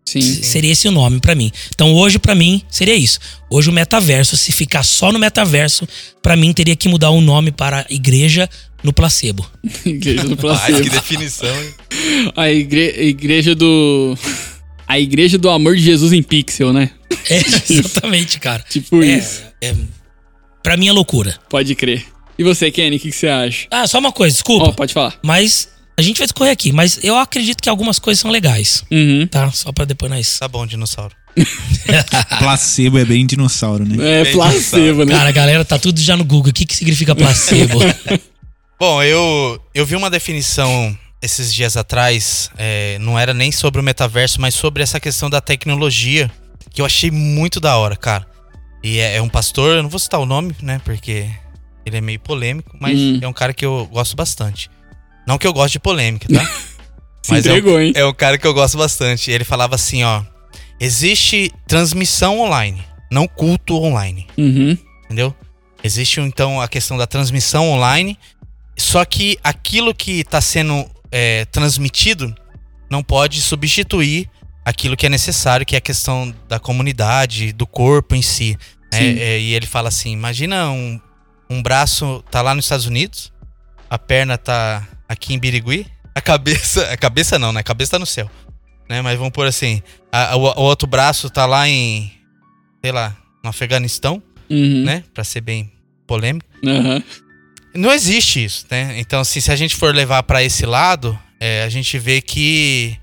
Sim. 0.07 0.21
Seria 0.21 0.71
esse 0.71 0.87
o 0.87 0.91
nome 0.91 1.19
pra 1.19 1.35
mim. 1.35 1.51
Então 1.75 1.93
hoje 1.93 2.17
pra 2.17 2.33
mim 2.33 2.61
seria 2.69 2.95
isso. 2.95 3.19
Hoje 3.49 3.69
o 3.69 3.73
metaverso, 3.73 4.37
se 4.37 4.53
ficar 4.53 4.81
só 4.83 5.11
no 5.11 5.19
metaverso, 5.19 5.85
pra 6.21 6.35
mim 6.37 6.53
teria 6.53 6.77
que 6.77 6.87
mudar 6.87 7.09
o 7.09 7.19
nome 7.19 7.51
para 7.51 7.85
igreja 7.89 8.49
no 8.81 8.93
placebo. 8.93 9.45
Igreja 9.85 10.23
do 10.23 10.29
Ai, 10.29 10.35
que 10.35 10.41
placebo. 10.41 10.89
definição, 10.89 11.63
hein? 11.63 11.73
A 12.37 12.49
igre- 12.49 12.95
igreja 13.01 13.53
do. 13.53 14.17
A 14.87 14.97
igreja 14.97 15.37
do 15.37 15.49
amor 15.49 15.75
de 15.75 15.81
Jesus 15.81 16.13
em 16.13 16.23
pixel, 16.23 16.71
né? 16.71 16.91
É, 17.29 17.41
exatamente, 17.73 18.39
cara. 18.39 18.63
Tipo 18.69 19.03
É, 19.03 19.17
isso. 19.17 19.43
é, 19.61 19.75
pra 20.63 20.77
mim 20.77 20.87
é 20.87 20.91
loucura. 20.93 21.37
Pode 21.49 21.75
crer. 21.75 22.05
E 22.39 22.43
você, 22.43 22.71
Kenny, 22.71 22.95
o 22.95 22.99
que, 22.99 23.09
que 23.09 23.15
você 23.17 23.27
acha? 23.27 23.67
Ah, 23.69 23.85
só 23.85 23.99
uma 23.99 24.13
coisa, 24.13 24.33
desculpa. 24.35 24.67
Ó, 24.67 24.71
pode 24.71 24.93
falar. 24.93 25.19
Mas 25.21 25.67
a 25.97 26.01
gente 26.01 26.17
vai 26.17 26.27
discorrer 26.27 26.51
aqui. 26.53 26.71
Mas 26.71 26.99
eu 27.03 27.17
acredito 27.17 27.61
que 27.61 27.69
algumas 27.69 27.99
coisas 27.99 28.21
são 28.21 28.29
legais. 28.31 28.83
Uhum. 28.91 29.27
Tá? 29.27 29.51
Só 29.51 29.71
pra 29.71 29.85
depois 29.85 30.11
nós. 30.11 30.37
Tá 30.39 30.47
bom, 30.47 30.65
dinossauro. 30.65 31.15
Placebo 32.39 32.97
é 32.97 33.05
bem 33.05 33.25
dinossauro, 33.25 33.85
né? 33.85 34.21
É 34.21 34.23
Bem 34.23 34.33
placebo, 34.33 35.05
né? 35.05 35.13
Cara, 35.13 35.31
galera 35.31 35.65
tá 35.65 35.77
tudo 35.77 35.99
já 35.99 36.17
no 36.17 36.23
Google. 36.25 36.49
O 36.49 36.53
que, 36.53 36.65
que 36.65 36.75
significa 36.75 37.15
placebo? 37.15 37.79
Bom, 38.79 39.01
eu, 39.03 39.59
eu 39.73 39.85
vi 39.85 39.95
uma 39.95 40.09
definição 40.09 40.95
esses 41.21 41.51
dias 41.53 41.75
atrás, 41.75 42.49
é, 42.57 42.97
não 42.99 43.17
era 43.17 43.33
nem 43.33 43.51
sobre 43.51 43.81
o 43.81 43.83
metaverso, 43.83 44.39
mas 44.39 44.53
sobre 44.53 44.83
essa 44.83 44.99
questão 44.99 45.29
da 45.31 45.41
tecnologia, 45.41 46.31
que 46.71 46.79
eu 46.79 46.85
achei 46.85 47.09
muito 47.09 47.59
da 47.59 47.75
hora, 47.77 47.95
cara. 47.95 48.27
E 48.83 48.99
é, 48.99 49.15
é 49.15 49.21
um 49.21 49.29
pastor, 49.29 49.77
eu 49.77 49.83
não 49.83 49.89
vou 49.89 49.99
citar 49.99 50.19
o 50.19 50.27
nome, 50.27 50.55
né, 50.61 50.79
porque 50.85 51.27
ele 51.85 51.97
é 51.97 52.01
meio 52.01 52.19
polêmico, 52.19 52.77
mas 52.79 52.99
Hum. 52.99 53.19
é 53.19 53.27
um 53.27 53.33
cara 53.33 53.51
que 53.51 53.65
eu 53.65 53.89
gosto 53.91 54.15
bastante. 54.15 54.69
Não 55.27 55.37
que 55.37 55.45
eu 55.45 55.53
goste 55.53 55.73
de 55.73 55.79
polêmica, 55.79 56.27
tá? 56.33 56.43
Se 57.21 57.31
mas 57.33 57.45
é 57.45 57.49
um- 57.51 57.57
entregou, 57.57 57.79
hein? 57.81 57.91
É 57.95 58.13
cara 58.13 58.37
que 58.37 58.47
eu 58.47 58.53
gosto 58.53 58.77
bastante. 58.77 59.29
Ele 59.29 59.43
falava 59.43 59.75
assim, 59.75 60.03
ó. 60.03 60.23
Existe 60.79 61.51
transmissão 61.67 62.39
online, 62.39 62.83
não 63.11 63.27
culto 63.27 63.75
online 63.81 64.27
Uhum. 64.37 64.77
entendeu? 65.05 65.35
Existe 65.83 66.19
então 66.21 66.61
a 66.61 66.67
questão 66.67 66.97
da 66.97 67.07
transmissão 67.07 67.69
online, 67.71 68.17
só 68.77 69.03
que 69.03 69.37
aquilo 69.43 69.93
que 69.93 70.19
está 70.19 70.39
sendo 70.39 70.85
é, 71.11 71.45
transmitido 71.45 72.33
não 72.89 73.01
pode 73.03 73.41
substituir 73.41 74.29
aquilo 74.63 74.95
que 74.95 75.05
é 75.05 75.09
necessário, 75.09 75.65
que 75.65 75.75
é 75.75 75.79
a 75.79 75.81
questão 75.81 76.33
da 76.47 76.59
comunidade, 76.59 77.51
do 77.53 77.65
corpo 77.65 78.13
em 78.15 78.21
si. 78.21 78.55
né? 78.93 79.17
É, 79.17 79.39
e 79.39 79.53
ele 79.55 79.65
fala 79.65 79.89
assim: 79.89 80.11
imagina 80.11 80.69
um, 80.69 80.99
um 81.49 81.61
braço 81.61 82.23
tá 82.29 82.41
lá 82.43 82.53
nos 82.53 82.65
Estados 82.65 82.85
Unidos, 82.85 83.33
a 83.89 83.97
perna 83.97 84.37
tá 84.37 84.87
aqui 85.07 85.33
em 85.33 85.39
Birigui, 85.39 85.85
a 86.13 86.21
cabeça, 86.21 86.87
a 86.91 86.97
cabeça 86.97 87.37
não, 87.39 87.51
né? 87.53 87.59
A 87.59 87.63
cabeça 87.63 87.91
tá 87.91 87.99
no 87.99 88.05
céu, 88.05 88.29
né? 88.89 89.01
Mas 89.01 89.17
vamos 89.17 89.31
pôr 89.33 89.45
assim, 89.47 89.81
a- 90.11 90.35
o, 90.35 90.41
o 90.41 90.61
outro 90.63 90.87
braço 90.87 91.29
tá 91.29 91.45
lá 91.45 91.67
em, 91.67 92.11
sei 92.83 92.91
lá, 92.91 93.15
no 93.43 93.49
Afeganistão 93.49 94.21
Uhum. 94.49 94.83
né? 94.85 95.03
Pra 95.13 95.23
ser 95.25 95.41
bem 95.41 95.71
polêmico. 96.07 96.47
Aham. 96.65 97.03
Não 97.75 97.91
existe 97.91 98.43
isso, 98.45 98.65
né? 98.71 98.97
Então, 98.97 99.19
assim, 99.19 99.39
se 99.41 99.51
a 99.51 99.55
gente 99.57 99.75
for 99.75 99.93
levar 99.93 100.23
pra 100.23 100.41
esse 100.41 100.65
lado, 100.65 101.19
é, 101.39 101.63
a 101.63 101.69
gente 101.69 101.99
vê 101.99 102.21
que 102.21 102.97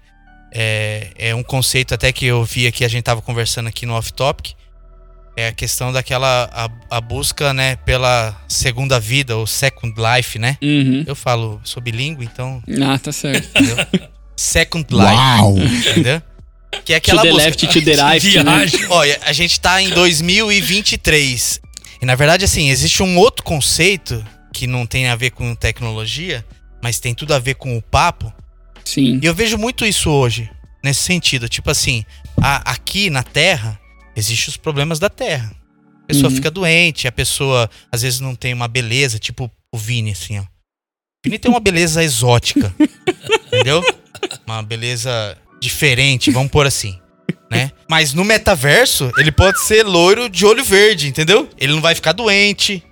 é, 0.52 1.10
é 1.18 1.34
um 1.34 1.42
conceito 1.42 1.92
até 1.94 2.10
que 2.12 2.24
eu 2.24 2.42
vi 2.44 2.66
aqui, 2.66 2.84
a 2.84 2.88
gente 2.88 3.04
tava 3.04 3.20
conversando 3.20 3.68
aqui 3.68 3.84
no 3.86 3.92
off-topic, 3.92 4.54
é 5.36 5.48
a 5.48 5.52
questão 5.52 5.92
daquela 5.92 6.48
a, 6.52 6.96
a 6.96 7.00
busca, 7.00 7.52
né, 7.52 7.76
pela 7.76 8.36
segunda 8.48 9.00
vida, 9.00 9.36
ou 9.36 9.46
second 9.46 9.94
life, 10.00 10.38
né? 10.38 10.56
Uhum. 10.62 11.04
Eu 11.06 11.14
falo, 11.16 11.60
sou 11.64 11.82
bilíngue, 11.82 12.24
então, 12.24 12.62
Ah, 12.82 12.98
tá 12.98 13.10
certo. 13.12 13.48
entendeu? 13.48 13.76
second 14.36 14.86
life, 14.92 15.04
Uau! 15.04 15.58
entendeu? 15.58 16.22
Que 16.84 16.92
é 16.92 16.96
aquela 16.96 17.22
to 17.22 17.28
the 17.28 17.32
música. 17.32 17.48
left, 17.50 17.66
to 17.68 17.82
the 17.84 17.90
right. 18.02 18.36
né? 18.42 18.42
Viagem. 18.66 18.86
Olha, 18.90 19.20
a 19.24 19.32
gente 19.32 19.60
tá 19.60 19.80
em 19.80 19.90
2023. 19.90 21.60
E 22.02 22.06
na 22.06 22.14
verdade, 22.14 22.44
assim, 22.44 22.68
existe 22.68 23.02
um 23.02 23.16
outro 23.18 23.44
conceito 23.44 24.24
que 24.52 24.66
não 24.66 24.86
tem 24.86 25.08
a 25.08 25.16
ver 25.16 25.30
com 25.30 25.54
tecnologia, 25.54 26.44
mas 26.82 26.98
tem 27.00 27.14
tudo 27.14 27.32
a 27.34 27.38
ver 27.38 27.54
com 27.54 27.76
o 27.76 27.82
papo. 27.82 28.32
Sim. 28.84 29.18
E 29.22 29.26
eu 29.26 29.34
vejo 29.34 29.56
muito 29.56 29.84
isso 29.86 30.10
hoje, 30.10 30.50
nesse 30.82 31.00
sentido. 31.00 31.48
Tipo 31.48 31.70
assim, 31.70 32.04
a- 32.40 32.72
aqui 32.72 33.08
na 33.10 33.22
Terra, 33.22 33.78
existem 34.16 34.50
os 34.50 34.56
problemas 34.56 34.98
da 34.98 35.08
Terra. 35.08 35.54
A 36.02 36.06
pessoa 36.06 36.28
Uhum. 36.28 36.36
fica 36.36 36.50
doente, 36.50 37.08
a 37.08 37.12
pessoa 37.12 37.68
às 37.90 38.02
vezes 38.02 38.20
não 38.20 38.34
tem 38.34 38.52
uma 38.52 38.68
beleza, 38.68 39.18
tipo 39.18 39.50
o 39.72 39.78
Vini, 39.78 40.12
assim, 40.12 40.38
ó. 40.38 40.42
O 40.42 40.46
Vini 41.24 41.38
tem 41.38 41.50
uma 41.50 41.60
beleza 41.60 42.04
exótica, 42.04 42.74
entendeu? 43.46 43.82
Uma 44.46 44.62
beleza 44.62 45.36
diferente, 45.60 46.30
vamos 46.30 46.50
pôr 46.52 46.66
assim, 46.66 46.98
né? 47.50 47.70
Mas 47.88 48.12
no 48.12 48.22
metaverso, 48.24 49.10
ele 49.16 49.32
pode 49.32 49.60
ser 49.62 49.82
loiro 49.82 50.28
de 50.28 50.44
olho 50.44 50.62
verde, 50.64 51.08
entendeu? 51.08 51.48
Ele 51.58 51.72
não 51.72 51.80
vai 51.80 51.94
ficar 51.94 52.12
doente. 52.12 52.82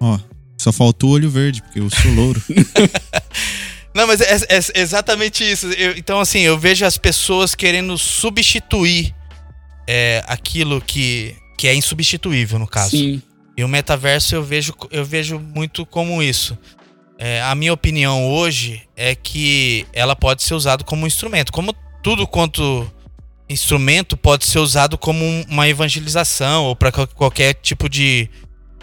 Ó, 0.00 0.18
só 0.60 0.72
faltou 0.72 1.10
o 1.10 1.12
olho 1.12 1.30
verde, 1.30 1.62
porque 1.62 1.78
eu 1.78 1.88
sou 1.88 2.10
louro. 2.12 2.42
Não, 3.94 4.06
mas 4.06 4.20
é, 4.20 4.34
é 4.48 4.80
exatamente 4.80 5.42
isso. 5.48 5.66
Eu- 5.72 5.96
então, 5.96 6.20
assim, 6.20 6.40
eu 6.40 6.58
vejo 6.58 6.84
as 6.84 6.96
pessoas 6.98 7.54
querendo 7.54 7.96
substituir 7.98 9.14
é, 9.90 10.22
aquilo 10.26 10.82
que, 10.82 11.34
que 11.56 11.66
é 11.66 11.74
insubstituível, 11.74 12.58
no 12.58 12.66
caso. 12.66 12.90
Sim. 12.90 13.22
E 13.56 13.64
o 13.64 13.68
metaverso 13.68 14.34
eu 14.34 14.42
vejo, 14.44 14.74
eu 14.90 15.02
vejo 15.04 15.38
muito 15.38 15.86
como 15.86 16.22
isso. 16.22 16.56
É, 17.18 17.40
a 17.42 17.54
minha 17.54 17.72
opinião 17.72 18.28
hoje 18.28 18.82
é 18.94 19.14
que 19.14 19.86
ela 19.92 20.14
pode 20.14 20.42
ser 20.42 20.52
usada 20.54 20.84
como 20.84 21.02
um 21.04 21.06
instrumento. 21.06 21.50
Como 21.50 21.74
tudo 22.02 22.26
quanto 22.26 22.86
instrumento 23.48 24.16
pode 24.16 24.44
ser 24.44 24.58
usado 24.58 24.98
como 24.98 25.24
um- 25.24 25.44
uma 25.48 25.66
evangelização 25.68 26.66
ou 26.66 26.76
para 26.76 26.92
qualquer 26.92 27.54
tipo 27.54 27.88
de, 27.88 28.28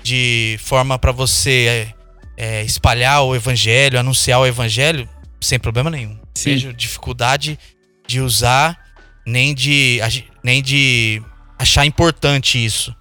de 0.03 0.57
forma 0.61 0.97
para 0.97 1.11
você 1.11 1.93
é, 2.37 2.57
é, 2.59 2.63
espalhar 2.63 3.21
o 3.21 3.35
evangelho, 3.35 3.99
anunciar 3.99 4.39
o 4.41 4.45
evangelho, 4.45 5.07
sem 5.39 5.59
problema 5.59 5.89
nenhum. 5.89 6.17
Sim. 6.33 6.49
Vejo 6.51 6.73
dificuldade 6.73 7.57
de 8.07 8.19
usar, 8.19 8.84
nem 9.25 9.53
de, 9.53 9.99
nem 10.43 10.61
de 10.61 11.21
achar 11.57 11.85
importante 11.85 12.63
isso 12.63 12.95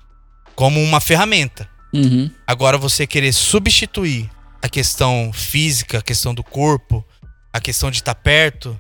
como 0.55 0.83
uma 0.83 1.01
ferramenta. 1.01 1.69
Uhum. 1.93 2.31
Agora 2.47 2.79
você 2.79 3.07
querer 3.07 3.33
substituir 3.33 4.31
a 4.63 4.69
questão 4.69 5.31
física, 5.33 5.99
a 5.99 6.03
questão 6.03 6.35
do 6.35 6.43
corpo, 6.43 7.05
a 7.53 7.61
questão 7.61 7.91
de 7.91 7.99
estar 7.99 8.15
perto, 8.15 8.79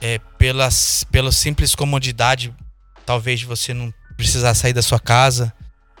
é, 0.00 0.18
pelas, 0.38 1.04
pela 1.10 1.32
simples 1.32 1.74
comodidade, 1.74 2.52
talvez 3.06 3.40
de 3.40 3.46
você 3.46 3.72
não 3.72 3.92
precisar 4.16 4.54
sair 4.54 4.72
da 4.72 4.82
sua 4.82 5.00
casa, 5.00 5.52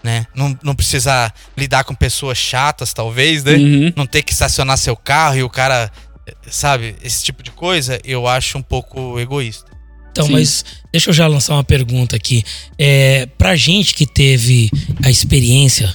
né? 0.02 0.26
Não, 0.34 0.58
não 0.62 0.74
precisar 0.74 1.34
lidar 1.56 1.84
com 1.84 1.94
pessoas 1.94 2.36
chatas, 2.36 2.92
talvez, 2.92 3.42
né? 3.42 3.54
Uhum. 3.54 3.92
Não 3.96 4.06
ter 4.06 4.22
que 4.22 4.32
estacionar 4.32 4.76
seu 4.76 4.94
carro 4.96 5.36
e 5.36 5.42
o 5.42 5.48
cara, 5.48 5.90
eh, 6.26 6.34
sabe, 6.50 6.94
esse 7.02 7.24
tipo 7.24 7.42
de 7.42 7.50
coisa, 7.50 7.98
eu 8.04 8.26
acho 8.26 8.58
um 8.58 8.62
pouco 8.62 9.18
egoísta. 9.18 9.73
Então, 10.14 10.26
Sim. 10.26 10.32
mas 10.32 10.64
deixa 10.92 11.10
eu 11.10 11.14
já 11.14 11.26
lançar 11.26 11.54
uma 11.54 11.64
pergunta 11.64 12.14
aqui. 12.14 12.44
É, 12.78 13.26
pra 13.36 13.56
gente 13.56 13.94
que 13.96 14.06
teve 14.06 14.70
a 15.02 15.10
experiência 15.10 15.92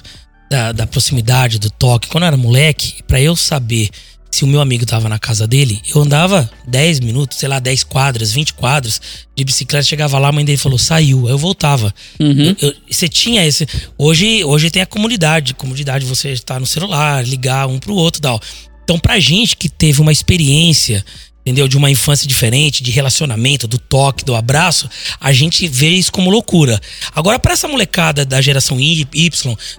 da, 0.52 0.74
da 0.74 0.86
proximidade, 0.86 1.58
do 1.58 1.70
toque, 1.70 2.10
quando 2.10 2.24
eu 2.26 2.28
era 2.28 2.36
moleque, 2.36 3.02
pra 3.08 3.22
eu 3.22 3.34
saber 3.34 3.90
se 4.30 4.44
o 4.44 4.48
meu 4.48 4.60
amigo 4.60 4.86
tava 4.86 5.08
na 5.08 5.18
casa 5.18 5.48
dele, 5.48 5.80
eu 5.96 6.02
andava 6.02 6.50
10 6.68 7.00
minutos, 7.00 7.38
sei 7.38 7.48
lá, 7.48 7.60
10 7.60 7.86
quadras, 7.86 8.32
20 8.34 8.54
quadras 8.56 9.02
de 9.36 9.44
bicicleta, 9.46 9.86
chegava 9.86 10.20
lá, 10.20 10.28
a 10.28 10.32
mãe 10.34 10.44
dele 10.44 10.58
falou, 10.58 10.78
saiu, 10.78 11.26
aí 11.28 11.32
eu 11.34 11.38
voltava. 11.38 11.94
Uhum. 12.20 12.56
Eu- 12.62 12.70
eu- 12.70 12.76
você 12.92 13.08
tinha 13.08 13.46
esse. 13.48 13.66
Hoje, 13.98 14.44
hoje 14.44 14.70
tem 14.70 14.82
a 14.82 14.86
comunidade. 14.86 15.54
Comunidade 15.54 16.06
você 16.06 16.32
está 16.32 16.60
no 16.60 16.66
celular, 16.66 17.26
ligar 17.26 17.68
um 17.68 17.80
pro 17.80 17.96
outro 17.96 18.20
e 18.20 18.22
tal. 18.22 18.40
Então, 18.84 19.00
pra 19.00 19.18
gente 19.20 19.56
que 19.56 19.70
teve 19.70 20.02
uma 20.02 20.12
experiência, 20.12 21.06
entendeu? 21.50 21.68
De 21.68 21.78
uma 21.78 21.90
infância 21.90 22.28
diferente, 22.28 22.84
de 22.84 22.92
relacionamento, 22.92 23.68
do 23.68 23.80
toque, 23.80 24.24
do 24.24 24.36
abraço, 24.36 24.88
a 25.20 25.34
gente 25.34 25.68
vê 25.68 25.90
isso 25.90 26.12
como 26.12 26.30
loucura. 26.30 26.80
Agora, 27.16 27.40
pra 27.40 27.54
essa 27.54 27.68
molecada 27.68 28.24
da 28.24 28.40
geração 28.40 28.80
Y, 28.80 29.08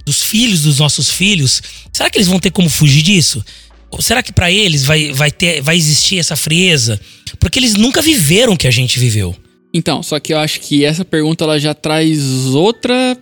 dos 0.05 0.23
filhos 0.25 0.62
dos 0.62 0.81
nossos 0.81 1.09
filhos, 1.09 1.62
será 1.93 2.11
que 2.11 2.19
eles 2.19 2.27
vão 2.27 2.41
ter 2.41 2.50
como 2.50 2.69
fugir 2.69 3.03
disso? 3.03 3.45
Ou 3.89 4.03
será 4.03 4.21
que 4.23 4.33
pra 4.33 4.50
eles 4.50 4.85
vai, 4.85 5.12
vai, 5.12 5.31
ter, 5.31 5.61
vai 5.62 5.77
existir 5.77 6.19
essa 6.19 6.35
frieza? 6.35 7.00
Porque 7.39 7.59
eles 7.59 7.75
nunca 7.75 8.03
viveram 8.03 8.55
o 8.55 8.57
que 8.57 8.67
a 8.67 8.71
gente 8.71 8.99
viveu. 8.99 9.37
Então, 9.73 10.03
só 10.03 10.19
que 10.19 10.33
eu 10.33 10.39
acho 10.39 10.61
que 10.61 10.85
essa 10.85 11.05
pergunta 11.05 11.45
ela 11.45 11.59
já 11.59 11.73
traz 11.73 12.19
outra. 12.47 13.17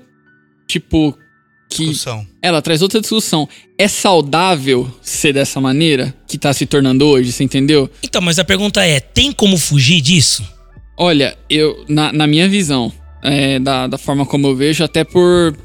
Tipo. 0.66 1.16
Que 1.68 1.84
Discussão. 1.84 2.26
ela 2.40 2.62
traz 2.62 2.80
outra 2.80 3.00
discussão. 3.00 3.48
É 3.76 3.86
saudável 3.86 4.90
ser 5.02 5.34
dessa 5.34 5.60
maneira 5.60 6.14
que 6.26 6.38
tá 6.38 6.52
se 6.52 6.64
tornando 6.64 7.06
hoje, 7.06 7.30
você 7.30 7.44
entendeu? 7.44 7.90
Então, 8.02 8.22
mas 8.22 8.38
a 8.38 8.44
pergunta 8.44 8.84
é: 8.84 9.00
tem 9.00 9.32
como 9.32 9.58
fugir 9.58 10.00
disso? 10.00 10.42
Olha, 10.96 11.36
eu, 11.48 11.84
na, 11.88 12.12
na 12.12 12.26
minha 12.26 12.48
visão, 12.48 12.92
é, 13.22 13.58
da, 13.58 13.86
da 13.86 13.98
forma 13.98 14.24
como 14.24 14.46
eu 14.46 14.56
vejo, 14.56 14.82
até 14.82 15.04
por 15.04 15.56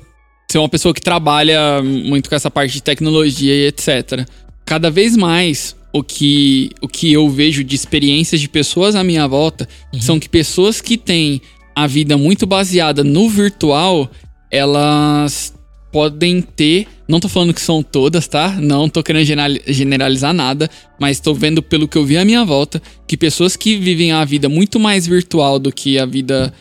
ser 0.52 0.60
uma 0.60 0.70
pessoa 0.70 0.94
que 0.94 1.02
trabalha 1.02 1.82
muito 1.82 2.30
com 2.30 2.36
essa 2.36 2.52
parte 2.52 2.74
de 2.74 2.84
tecnologia 2.84 3.54
e 3.54 3.68
etc. 3.68 4.28
Cada 4.66 4.92
vez 4.92 5.16
mais 5.18 5.76
o 5.92 6.04
que, 6.04 6.70
o 6.82 6.88
que 6.88 7.12
eu 7.14 7.30
vejo 7.30 7.64
de 7.64 7.76
experiências 7.76 8.42
de 8.42 8.50
pessoas 8.50 8.96
à 8.96 9.04
minha 9.04 9.28
volta 9.28 9.68
são 10.00 10.20
que 10.20 10.28
pessoas 10.30 10.82
que 10.82 10.98
têm 10.98 11.42
a 11.76 11.88
vida 11.88 12.18
muito 12.18 12.46
baseada 12.46 13.04
no 13.04 13.30
virtual, 13.30 14.10
elas 14.52 15.54
podem 15.94 16.42
ter. 16.42 16.88
Não 17.08 17.20
tô 17.20 17.30
falando 17.30 17.54
que 17.54 17.62
são 17.62 17.82
todas, 17.84 18.28
tá? 18.28 18.50
Não 18.60 18.90
tô 18.90 19.02
querendo 19.04 19.24
generali- 19.26 19.62
generalizar 19.68 20.34
nada, 20.34 20.70
mas 21.00 21.20
tô 21.20 21.34
vendo 21.34 21.62
pelo 21.62 21.88
que 21.88 21.98
eu 21.98 22.04
vi 22.06 22.18
à 22.18 22.26
minha 22.26 22.44
volta 22.44 22.82
que 23.08 23.16
pessoas 23.16 23.56
que 23.56 23.78
vivem 23.78 24.12
a 24.12 24.26
vida 24.26 24.50
muito 24.50 24.80
mais 24.80 25.06
virtual 25.08 25.60
do 25.60 25.72
que 25.72 26.00
a 26.00 26.06
vida 26.06 26.52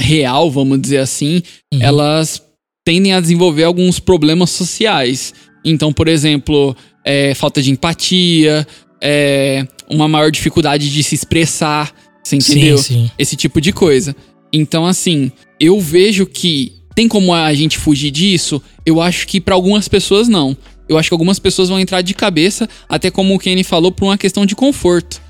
real, 0.00 0.50
vamos 0.50 0.80
dizer 0.80 0.98
assim, 0.98 1.42
Uhum. 1.72 1.82
elas 1.82 2.42
tendem 2.84 3.12
a 3.12 3.20
desenvolver 3.20 3.64
alguns 3.64 4.00
problemas 4.00 4.50
sociais. 4.50 5.34
Então, 5.64 5.92
por 5.92 6.08
exemplo, 6.08 6.74
é, 7.04 7.34
falta 7.34 7.60
de 7.62 7.70
empatia, 7.70 8.66
é, 9.00 9.66
uma 9.88 10.08
maior 10.08 10.30
dificuldade 10.30 10.90
de 10.90 11.02
se 11.02 11.14
expressar, 11.14 11.92
você 12.24 12.36
entendeu? 12.36 12.78
Sim, 12.78 12.94
sim. 13.06 13.10
esse 13.18 13.36
tipo 13.36 13.60
de 13.60 13.72
coisa. 13.72 14.16
Então, 14.52 14.86
assim, 14.86 15.30
eu 15.60 15.78
vejo 15.80 16.24
que 16.26 16.72
tem 16.94 17.08
como 17.08 17.32
a 17.34 17.52
gente 17.54 17.78
fugir 17.78 18.10
disso? 18.10 18.62
Eu 18.84 19.00
acho 19.00 19.26
que 19.26 19.40
pra 19.40 19.54
algumas 19.54 19.88
pessoas 19.88 20.28
não. 20.28 20.56
Eu 20.88 20.98
acho 20.98 21.08
que 21.08 21.14
algumas 21.14 21.38
pessoas 21.38 21.68
vão 21.68 21.80
entrar 21.80 22.02
de 22.02 22.14
cabeça, 22.14 22.68
até 22.88 23.10
como 23.10 23.34
o 23.34 23.38
Kenny 23.38 23.64
falou, 23.64 23.90
por 23.92 24.04
uma 24.04 24.18
questão 24.18 24.44
de 24.44 24.54
conforto. 24.54 25.20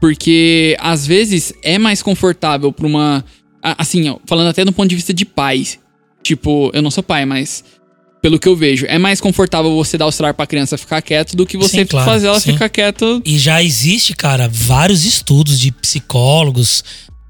Porque 0.00 0.76
às 0.80 1.06
vezes 1.06 1.52
é 1.62 1.78
mais 1.78 2.02
confortável 2.02 2.72
pra 2.72 2.86
uma. 2.86 3.24
Assim, 3.62 4.16
falando 4.26 4.48
até 4.48 4.64
do 4.64 4.72
ponto 4.72 4.88
de 4.88 4.96
vista 4.96 5.14
de 5.14 5.24
pais. 5.24 5.78
Tipo, 6.22 6.70
eu 6.74 6.82
não 6.82 6.90
sou 6.90 7.02
pai, 7.02 7.24
mas 7.24 7.62
pelo 8.20 8.38
que 8.38 8.48
eu 8.48 8.54
vejo, 8.54 8.86
é 8.88 8.98
mais 8.98 9.20
confortável 9.20 9.74
você 9.74 9.98
dar 9.98 10.06
o 10.06 10.12
celular 10.12 10.32
pra 10.32 10.46
criança 10.46 10.78
ficar 10.78 11.02
quieto 11.02 11.36
do 11.36 11.44
que 11.44 11.56
você 11.56 11.78
Sim, 11.78 11.86
claro, 11.86 12.08
fazer 12.08 12.28
ela 12.28 12.38
sim. 12.38 12.52
ficar 12.52 12.68
quieta. 12.68 13.20
E 13.24 13.36
já 13.36 13.60
existe, 13.60 14.14
cara, 14.14 14.48
vários 14.48 15.04
estudos 15.04 15.58
de 15.58 15.72
psicólogos. 15.72 16.84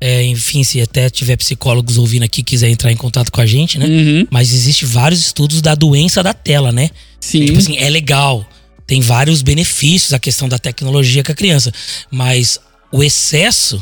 É, 0.04 0.25
enfim, 0.25 0.64
se 0.64 0.80
até 0.80 1.09
tiver 1.09 1.37
psicólogos 1.37 1.97
ouvindo 1.97 2.25
aqui 2.25 2.42
quiser 2.42 2.68
entrar 2.68 2.90
em 2.90 2.97
contato 2.97 3.30
com 3.30 3.40
a 3.40 3.47
gente, 3.47 3.78
né? 3.78 3.87
Uhum. 3.87 4.26
Mas 4.28 4.52
existe 4.52 4.85
vários 4.85 5.21
estudos 5.21 5.62
da 5.62 5.76
doença 5.76 6.25
da 6.25 6.35
tela, 6.35 6.73
né? 6.73 6.90
Sim. 7.21 7.47
Tipo 7.47 7.59
assim, 7.61 7.76
é 7.76 7.88
legal. 7.88 8.44
Tem 8.85 9.00
vários 9.00 9.42
benefícios 9.42 10.12
a 10.12 10.18
questão 10.18 10.49
da 10.49 10.59
tecnologia 10.59 11.23
com 11.23 11.30
a 11.30 11.35
criança. 11.37 11.73
Mas 12.11 12.59
o 12.90 13.00
excesso 13.00 13.80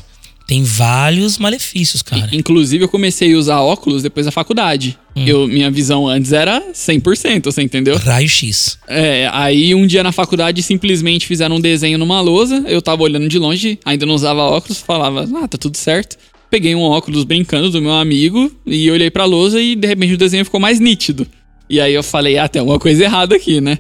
tem 0.51 0.65
vários 0.65 1.39
malefícios, 1.39 2.03
cara. 2.03 2.29
Inclusive, 2.33 2.83
eu 2.83 2.89
comecei 2.89 3.33
a 3.33 3.39
usar 3.39 3.61
óculos 3.61 4.03
depois 4.03 4.27
da 4.27 4.33
faculdade. 4.33 4.99
Hum. 5.15 5.25
Eu, 5.25 5.47
minha 5.47 5.71
visão 5.71 6.09
antes 6.09 6.33
era 6.33 6.61
100%, 6.73 7.45
você 7.45 7.63
entendeu? 7.63 7.97
Raio-X. 7.97 8.77
É, 8.89 9.31
aí 9.33 9.73
um 9.77 9.87
dia 9.87 10.03
na 10.03 10.11
faculdade 10.11 10.61
simplesmente 10.61 11.25
fizeram 11.25 11.55
um 11.55 11.61
desenho 11.61 11.97
numa 11.99 12.21
lousa, 12.21 12.65
eu 12.67 12.83
tava 12.83 13.05
olhando 13.05 13.29
de 13.29 13.39
longe, 13.39 13.79
ainda 13.85 14.05
não 14.05 14.17
usava 14.17 14.41
óculos, 14.41 14.81
falava, 14.81 15.29
ah, 15.41 15.47
tá 15.47 15.57
tudo 15.57 15.77
certo. 15.77 16.17
Peguei 16.51 16.75
um 16.75 16.83
óculos 16.83 17.23
brincando 17.23 17.71
do 17.71 17.81
meu 17.81 17.93
amigo 17.93 18.51
e 18.67 18.91
olhei 18.91 19.09
pra 19.09 19.27
lousa 19.27 19.63
e 19.63 19.77
de 19.77 19.87
repente 19.87 20.15
o 20.15 20.19
desenho 20.19 20.45
ficou 20.45 20.59
mais 20.59 20.81
nítido. 20.81 21.29
E 21.69 21.81
aí 21.81 21.95
eu 21.95 22.03
falei, 22.03 22.39
ah, 22.39 22.49
tem 22.49 22.59
alguma 22.59 22.81
coisa 22.81 23.05
errada 23.05 23.37
aqui, 23.37 23.61
né? 23.61 23.79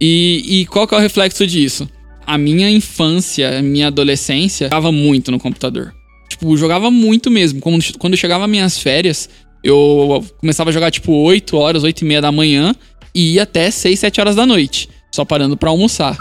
E, 0.00 0.62
e 0.62 0.66
qual 0.66 0.84
que 0.84 0.96
é 0.96 0.98
o 0.98 1.00
reflexo 1.00 1.46
disso? 1.46 1.88
A 2.26 2.36
minha 2.36 2.68
infância, 2.68 3.60
a 3.60 3.62
minha 3.62 3.86
adolescência, 3.86 4.66
jogava 4.66 4.90
muito 4.90 5.30
no 5.30 5.38
computador. 5.38 5.94
Tipo, 6.28 6.56
jogava 6.56 6.90
muito 6.90 7.30
mesmo. 7.30 7.60
Quando, 7.60 7.84
quando 7.98 8.16
chegava 8.16 8.46
minhas 8.46 8.78
férias, 8.78 9.28
eu 9.62 10.24
começava 10.38 10.70
a 10.70 10.72
jogar 10.72 10.90
tipo 10.90 11.12
8 11.12 11.56
horas, 11.56 11.84
8 11.84 12.02
e 12.02 12.04
meia 12.04 12.20
da 12.20 12.30
manhã 12.30 12.74
e 13.14 13.34
ia 13.34 13.42
até 13.42 13.70
6, 13.70 13.98
7 13.98 14.20
horas 14.20 14.36
da 14.36 14.46
noite, 14.46 14.88
só 15.10 15.24
parando 15.24 15.56
pra 15.56 15.70
almoçar. 15.70 16.16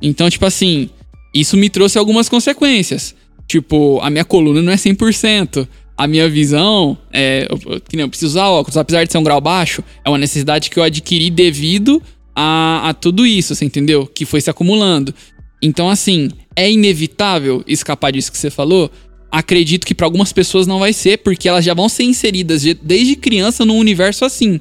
Então, 0.00 0.28
tipo 0.28 0.44
assim, 0.44 0.90
isso 1.34 1.56
me 1.56 1.70
trouxe 1.70 1.98
algumas 1.98 2.28
consequências. 2.28 3.14
Tipo, 3.46 4.00
a 4.00 4.10
minha 4.10 4.24
coluna 4.24 4.62
não 4.62 4.72
é 4.72 4.76
100%. 4.76 5.68
a 5.96 6.06
minha 6.06 6.28
visão 6.28 6.96
é. 7.12 7.46
Que 7.88 7.96
nem 7.96 8.04
eu 8.04 8.08
preciso 8.08 8.32
usar 8.32 8.48
óculos, 8.48 8.76
apesar 8.76 9.04
de 9.04 9.12
ser 9.12 9.18
um 9.18 9.22
grau 9.22 9.40
baixo, 9.40 9.84
é 10.04 10.08
uma 10.08 10.18
necessidade 10.18 10.70
que 10.70 10.78
eu 10.78 10.82
adquiri 10.82 11.30
devido 11.30 12.02
a, 12.34 12.88
a 12.88 12.94
tudo 12.94 13.26
isso, 13.26 13.54
você 13.54 13.64
entendeu? 13.64 14.06
Que 14.06 14.24
foi 14.24 14.40
se 14.40 14.50
acumulando. 14.50 15.14
Então, 15.62 15.88
assim, 15.88 16.30
é 16.56 16.70
inevitável 16.70 17.62
escapar 17.68 18.10
disso 18.10 18.32
que 18.32 18.38
você 18.38 18.50
falou? 18.50 18.90
Acredito 19.32 19.86
que 19.86 19.94
para 19.94 20.06
algumas 20.06 20.30
pessoas 20.30 20.66
não 20.66 20.78
vai 20.78 20.92
ser, 20.92 21.18
porque 21.18 21.48
elas 21.48 21.64
já 21.64 21.72
vão 21.72 21.88
ser 21.88 22.04
inseridas 22.04 22.60
de- 22.60 22.74
desde 22.74 23.16
criança 23.16 23.64
num 23.64 23.78
universo 23.78 24.26
assim. 24.26 24.60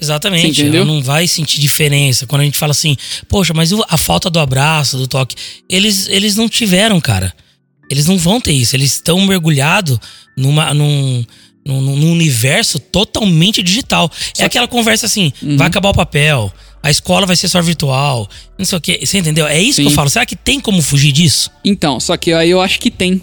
Exatamente. 0.00 0.64
Ela 0.64 0.84
não 0.84 1.02
vai 1.02 1.26
sentir 1.26 1.60
diferença. 1.60 2.26
Quando 2.26 2.42
a 2.42 2.44
gente 2.44 2.56
fala 2.56 2.70
assim, 2.70 2.96
poxa, 3.28 3.52
mas 3.52 3.70
a 3.88 3.96
falta 3.96 4.30
do 4.30 4.38
abraço, 4.38 4.96
do 4.98 5.08
toque. 5.08 5.34
Eles, 5.68 6.06
eles 6.08 6.36
não 6.36 6.48
tiveram, 6.48 7.00
cara. 7.00 7.34
Eles 7.90 8.06
não 8.06 8.16
vão 8.16 8.40
ter 8.40 8.52
isso. 8.52 8.76
Eles 8.76 8.92
estão 8.92 9.20
mergulhados 9.26 9.98
numa, 10.36 10.72
num, 10.72 11.24
num, 11.66 11.80
num 11.80 12.12
universo 12.12 12.78
totalmente 12.78 13.62
digital. 13.62 14.10
é 14.38 14.44
aquela 14.44 14.68
conversa 14.68 15.06
assim: 15.06 15.32
Uhum. 15.42 15.56
vai 15.56 15.66
acabar 15.66 15.90
o 15.90 15.94
papel, 15.94 16.52
a 16.82 16.90
escola 16.90 17.26
vai 17.26 17.34
ser 17.36 17.48
só 17.48 17.60
virtual, 17.60 18.28
não 18.58 18.64
sei 18.64 18.78
o 18.78 18.80
quê. 18.80 19.00
Você 19.04 19.18
entendeu? 19.18 19.46
É 19.46 19.60
isso 19.60 19.76
que 19.76 19.82
Sim. 19.82 19.90
eu 19.90 19.94
falo. 19.94 20.08
Será 20.08 20.24
que 20.24 20.36
tem 20.36 20.60
como 20.60 20.80
fugir 20.82 21.10
disso? 21.12 21.50
Então, 21.64 21.98
só 21.98 22.16
que 22.16 22.32
aí 22.32 22.50
eu 22.50 22.60
acho 22.60 22.78
que 22.78 22.90
tem. 22.90 23.20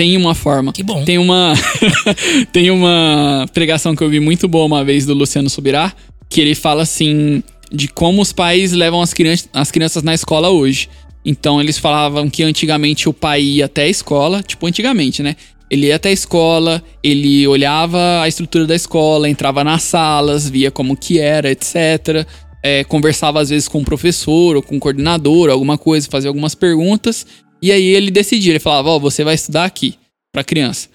Tem 0.00 0.16
uma 0.16 0.34
forma. 0.34 0.72
Que 0.72 0.82
bom. 0.82 1.04
Tem 1.04 1.18
uma 1.18 1.52
tem 2.54 2.70
uma 2.70 3.44
pregação 3.52 3.94
que 3.94 4.02
eu 4.02 4.08
vi 4.08 4.18
muito 4.18 4.48
boa 4.48 4.64
uma 4.64 4.82
vez 4.82 5.04
do 5.04 5.12
Luciano 5.12 5.50
Subirá, 5.50 5.92
que 6.26 6.40
ele 6.40 6.54
fala 6.54 6.84
assim 6.84 7.42
de 7.70 7.86
como 7.86 8.22
os 8.22 8.32
pais 8.32 8.72
levam 8.72 9.02
as, 9.02 9.12
crianças 9.12 9.50
as 9.52 9.70
crianças 9.70 10.02
na 10.02 10.14
escola 10.14 10.48
hoje. 10.48 10.88
Então 11.22 11.60
eles 11.60 11.76
falavam 11.76 12.30
que 12.30 12.42
antigamente 12.42 13.10
o 13.10 13.12
pai 13.12 13.42
ia 13.42 13.66
até 13.66 13.82
a 13.82 13.88
escola, 13.88 14.42
tipo 14.42 14.66
antigamente, 14.66 15.22
né? 15.22 15.36
Ele 15.70 15.88
ia 15.88 15.96
até 15.96 16.08
a 16.08 16.12
escola, 16.12 16.82
ele 17.02 17.46
olhava 17.46 18.22
a 18.22 18.26
estrutura 18.26 18.66
da 18.66 18.74
escola, 18.74 19.28
entrava 19.28 19.62
nas 19.62 19.82
salas, 19.82 20.48
via 20.48 20.70
como 20.70 20.96
que 20.96 21.18
era, 21.18 21.50
etc. 21.50 22.26
É, 22.62 22.84
conversava 22.84 23.38
às 23.38 23.50
vezes 23.50 23.68
com 23.68 23.80
o 23.82 23.84
professor 23.84 24.56
ou 24.56 24.62
com 24.62 24.78
o 24.78 24.80
coordenador, 24.80 25.50
alguma 25.50 25.76
coisa, 25.76 26.08
fazia 26.10 26.30
algumas 26.30 26.54
perguntas. 26.54 27.26
E 27.62 27.70
aí 27.72 27.84
ele 27.84 28.10
decidia, 28.10 28.52
ele 28.52 28.58
falava, 28.58 28.88
ó, 28.90 28.98
você 28.98 29.22
vai 29.24 29.34
estudar 29.34 29.64
aqui, 29.64 29.94
pra 30.32 30.42
criança. 30.44 30.88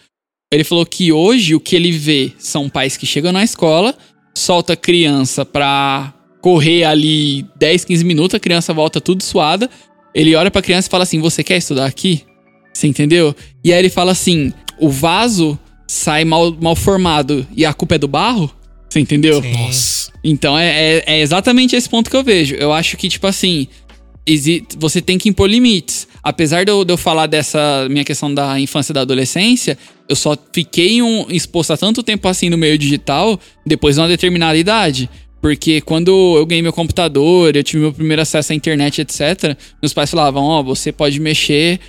Ele 0.52 0.64
falou 0.64 0.86
que 0.86 1.12
hoje 1.12 1.54
o 1.56 1.60
que 1.60 1.76
ele 1.76 1.92
vê 1.92 2.32
são 2.38 2.70
pais 2.70 2.96
que 2.98 3.06
chegam 3.06 3.32
na 3.32 3.44
escola, 3.44 3.96
solta 4.36 4.74
a 4.74 4.78
criança 4.78 5.44
pra 5.46 6.14
correr 6.42 6.84
ali 6.84 7.46
10, 7.58 7.86
15 7.86 8.04
minutos, 8.04 8.36
a 8.36 8.40
criança 8.40 8.74
volta 8.74 9.02
tudo 9.02 9.24
suada. 9.24 9.70
Ele 10.14 10.36
olha 10.36 10.50
pra 10.52 10.62
criança 10.62 10.88
e 10.88 10.92
fala 10.92 11.04
assim: 11.04 11.20
Você 11.20 11.44
quer 11.44 11.58
estudar 11.58 11.86
aqui? 11.86 12.22
Você 12.74 12.88
entendeu? 12.88 13.36
E 13.64 13.74
aí 13.74 13.80
ele 13.80 13.90
fala 13.90 14.12
assim: 14.12 14.54
O 14.80 14.90
vaso 14.90 15.60
sai 15.88 16.24
mal, 16.24 16.52
mal 16.62 16.76
formado 16.76 17.46
e 17.56 17.66
a 17.66 17.74
culpa 17.74 17.96
é 17.96 17.98
do 17.98 18.08
barro? 18.08 18.50
Você 18.90 19.00
entendeu? 19.00 19.42
Sim. 19.42 19.52
Nossa. 19.52 20.12
Então 20.24 20.58
é, 20.58 20.70
é- 21.00 21.04
é 21.06 21.20
exatamente 21.22 21.76
esse 21.76 21.90
ponto 21.90 22.10
que 22.10 22.16
eu 22.16 22.24
vejo. 22.24 22.56
Eu 22.56 22.72
acho 22.72 22.96
que, 22.96 23.10
tipo 23.10 23.28
assim, 23.28 23.68
você 24.78 25.02
tem 25.02 25.18
que 25.18 25.28
impor 25.30 25.50
limites. 25.50 26.08
Apesar 26.26 26.66
de 26.66 26.72
eu, 26.72 26.84
de 26.84 26.92
eu 26.92 26.98
falar 26.98 27.28
dessa 27.28 27.88
minha 27.88 28.04
questão 28.04 28.34
da 28.34 28.60
infância 28.60 28.92
e 28.92 28.96
da 28.96 29.02
adolescência, 29.02 29.78
eu 30.10 30.16
só 30.16 30.36
fiquei 30.52 31.00
um, 31.00 31.28
exposto 31.30 31.72
há 31.72 31.78
tanto 31.78 32.02
tempo 32.02 32.28
assim 32.28 32.50
no 32.50 32.58
meio 32.58 32.80
digital 32.80 33.40
depois 33.64 33.94
de 33.94 34.02
uma 34.02 34.08
determinada 34.08 34.58
idade. 34.58 35.08
Porque 35.40 35.82
quando 35.82 36.36
eu 36.36 36.44
ganhei 36.48 36.64
meu 36.64 36.74
computador, 36.74 37.56
eu 37.56 37.64
tive 37.64 37.84
meu 37.84 37.94
primeiro 37.94 38.24
acesso 38.24 38.54
à 38.54 38.56
internet, 38.56 39.02
etc., 39.02 39.56
meus 39.80 39.94
pais 39.94 40.10
falavam: 40.10 40.44
Ó, 40.46 40.64
você 40.64 40.92
pode 40.92 41.20
mexer 41.20 41.80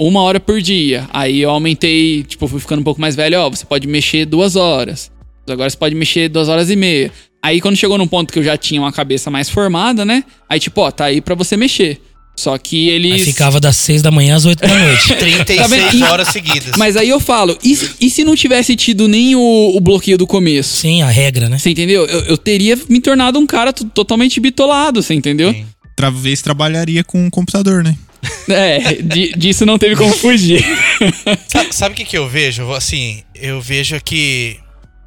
uma 0.00 0.22
hora 0.22 0.40
por 0.40 0.60
dia. 0.60 1.08
Aí 1.12 1.40
eu 1.40 1.50
aumentei, 1.50 2.24
tipo, 2.24 2.48
fui 2.48 2.58
ficando 2.58 2.80
um 2.80 2.84
pouco 2.84 3.00
mais 3.00 3.14
velho, 3.14 3.38
ó, 3.38 3.48
você 3.48 3.64
pode 3.64 3.86
mexer 3.86 4.26
duas 4.26 4.56
horas. 4.56 5.08
Agora 5.48 5.70
você 5.70 5.76
pode 5.76 5.94
mexer 5.94 6.28
duas 6.28 6.48
horas 6.48 6.68
e 6.68 6.74
meia. 6.74 7.12
Aí 7.40 7.60
quando 7.60 7.76
chegou 7.76 7.96
num 7.96 8.08
ponto 8.08 8.32
que 8.32 8.40
eu 8.40 8.42
já 8.42 8.56
tinha 8.56 8.80
uma 8.80 8.90
cabeça 8.92 9.30
mais 9.30 9.48
formada, 9.48 10.04
né? 10.04 10.24
Aí 10.48 10.58
tipo, 10.58 10.80
ó, 10.80 10.90
tá 10.90 11.04
aí 11.04 11.20
pra 11.20 11.36
você 11.36 11.56
mexer. 11.56 12.00
Só 12.36 12.58
que 12.58 12.88
Aí 12.90 12.94
eles. 12.96 13.24
ficava 13.24 13.60
das 13.60 13.76
seis 13.76 14.02
da 14.02 14.10
manhã 14.10 14.34
às 14.36 14.44
oito 14.44 14.60
da 14.66 14.76
noite. 14.76 15.14
36 15.16 16.00
Tá 16.00 16.12
horas 16.12 16.28
seguidas. 16.28 16.76
Mas 16.76 16.96
aí 16.96 17.08
eu 17.08 17.20
falo, 17.20 17.56
e, 17.62 17.76
se- 17.76 17.90
e 18.00 18.10
se 18.10 18.24
não 18.24 18.34
tivesse 18.34 18.74
tido 18.74 19.06
nem 19.06 19.36
o, 19.36 19.72
o 19.76 19.80
bloqueio 19.80 20.18
do 20.18 20.26
começo? 20.26 20.76
Sim, 20.78 21.02
a 21.02 21.08
regra, 21.10 21.48
né? 21.48 21.58
Você 21.58 21.70
entendeu? 21.70 22.04
Eu, 22.06 22.20
eu 22.22 22.36
teria 22.36 22.76
me 22.88 23.00
tornado 23.00 23.38
um 23.38 23.46
cara 23.46 23.72
totalmente 23.72 24.40
bitolado, 24.40 25.00
você 25.02 25.14
entendeu? 25.14 25.52
Sim. 25.52 25.64
Talvez 25.96 26.42
trabalharia 26.42 27.04
com 27.04 27.24
um 27.24 27.30
computador, 27.30 27.84
né? 27.84 27.96
É, 28.48 28.94
di- 29.00 29.32
disso 29.36 29.64
não 29.64 29.78
teve 29.78 29.94
como 29.96 30.12
fugir. 30.12 30.62
Sa- 31.46 31.66
Sabe 31.70 31.94
o 31.94 31.96
que, 31.96 32.04
que 32.04 32.18
eu 32.18 32.28
vejo? 32.28 32.72
Assim, 32.72 33.22
eu 33.34 33.60
vejo 33.60 33.98
que, 34.04 34.56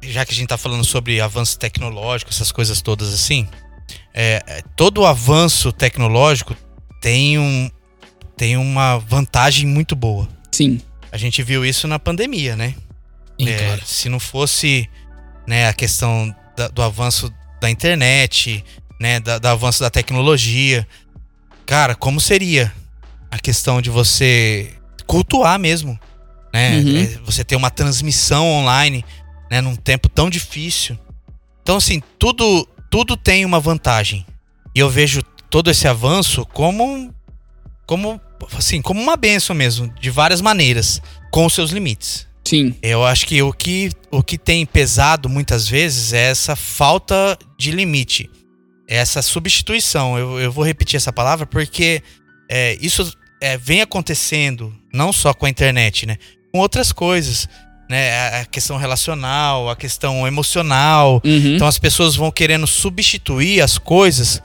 já 0.02 0.24
que 0.24 0.32
a 0.32 0.36
gente 0.36 0.48
tá 0.48 0.56
falando 0.56 0.84
sobre 0.84 1.20
avanço 1.20 1.58
tecnológico, 1.58 2.30
essas 2.30 2.50
coisas 2.50 2.80
todas 2.80 3.12
assim, 3.12 3.46
é, 4.14 4.42
é, 4.46 4.62
todo 4.76 5.04
avanço 5.04 5.70
tecnológico 5.72 6.56
tem, 7.00 7.38
um, 7.38 7.70
tem 8.36 8.56
uma 8.56 8.98
vantagem 8.98 9.66
muito 9.66 9.94
boa. 9.96 10.28
Sim, 10.52 10.80
A 11.10 11.16
gente 11.16 11.42
viu 11.42 11.64
isso 11.64 11.86
na 11.88 11.98
pandemia, 11.98 12.54
né? 12.56 12.74
Sim, 13.40 13.48
É, 13.48 13.58
claro. 13.64 13.82
Se 13.86 14.08
não 14.08 14.20
fosse 14.20 14.88
né, 15.46 15.68
a 15.68 15.72
questão 15.72 16.34
da- 16.56 16.68
do 16.68 16.82
avanço 16.82 17.32
da 17.60 17.70
internet, 17.70 18.64
né, 19.00 19.18
da, 19.20 19.38
do 19.38 19.46
avanço 19.48 19.80
da 19.80 19.88
tecnologia, 19.90 20.86
cara, 21.64 21.94
como 21.94 22.20
seria 22.20 22.72
a 23.30 23.38
questão 23.38 23.80
de 23.80 23.88
você 23.90 24.74
cultuar 25.06 25.58
mesmo, 25.58 25.98
né? 26.52 26.78
Uhum. 26.80 26.96
É, 26.98 27.06
você 27.24 27.42
ter 27.44 27.56
uma 27.56 27.70
transmissão 27.70 28.46
online, 28.46 29.04
né, 29.50 29.60
num 29.60 29.76
tempo 29.76 30.08
tão 30.08 30.28
difícil. 30.28 30.98
Então, 31.62 31.76
assim, 31.76 32.02
tudo, 32.18 32.66
tudo 32.90 33.16
tem 33.16 33.44
uma 33.44 33.60
vantagem. 33.60 34.26
E 34.74 34.80
eu 34.80 34.90
vejo 34.90 35.22
todo 35.50 35.70
esse 35.70 35.86
avanço 35.88 36.44
como, 36.46 37.12
como, 37.86 38.20
assim, 38.56 38.80
como 38.82 39.00
uma 39.00 39.16
benção 39.16 39.54
mesmo, 39.56 39.92
de 40.00 40.10
várias 40.10 40.40
maneiras, 40.40 41.00
com 41.30 41.48
seus 41.48 41.70
limites. 41.70 42.26
sim. 42.46 42.74
Eu 42.82 43.04
acho 43.04 43.26
que 43.26 43.42
o 43.42 43.52
que, 43.52 43.90
o 44.10 44.22
que 44.22 44.38
tem 44.38 44.64
pesado 44.64 45.28
muitas 45.28 45.68
vezes 45.68 46.12
é 46.12 46.30
essa 46.30 46.56
falta 46.56 47.36
de 47.58 47.70
limite, 47.70 48.30
essa 48.88 49.20
substituição. 49.22 50.18
Eu, 50.18 50.40
eu 50.40 50.50
vou 50.52 50.64
repetir 50.64 50.96
essa 50.96 51.12
palavra 51.12 51.46
porque 51.46 52.02
é, 52.50 52.78
isso 52.80 53.12
é, 53.40 53.56
vem 53.58 53.82
acontecendo 53.82 54.74
não 54.92 55.12
só 55.12 55.34
com 55.34 55.44
a 55.46 55.50
internet, 55.50 56.06
né? 56.06 56.16
Com 56.50 56.60
outras 56.60 56.90
coisas, 56.92 57.46
né? 57.90 58.10
A- 58.18 58.40
A 58.40 58.44
questão 58.46 58.78
relacional, 58.78 59.68
a 59.68 59.76
questão 59.76 60.26
emocional. 60.26 61.20
Uhum. 61.24 61.54
Então 61.56 61.66
as 61.66 61.78
pessoas 61.78 62.16
vão 62.16 62.30
querendo 62.30 62.66
substituir 62.66 63.60
as 63.60 63.76
coisas 63.76 64.42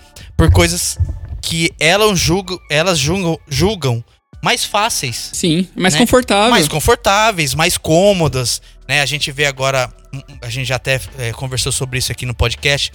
por 0.47 0.51
coisas 0.51 0.97
que 1.41 1.71
elas 1.79 2.19
julgam, 2.19 2.57
elas 2.69 2.97
julgam, 2.99 3.39
julgam 3.47 4.03
mais 4.43 4.65
fáceis 4.65 5.29
Sim, 5.33 5.67
mais 5.75 5.93
né? 5.93 5.99
confortável. 6.01 6.51
mais 6.51 6.67
confortáveis, 6.67 7.53
mais 7.53 7.77
cômodas, 7.77 8.61
né? 8.87 9.01
A 9.01 9.05
gente 9.05 9.31
vê 9.31 9.45
agora, 9.45 9.89
a 10.41 10.49
gente 10.49 10.67
já 10.67 10.75
até 10.75 10.99
é, 11.17 11.31
conversou 11.31 11.71
sobre 11.71 11.97
isso 11.99 12.11
aqui 12.11 12.25
no 12.25 12.33
podcast, 12.35 12.91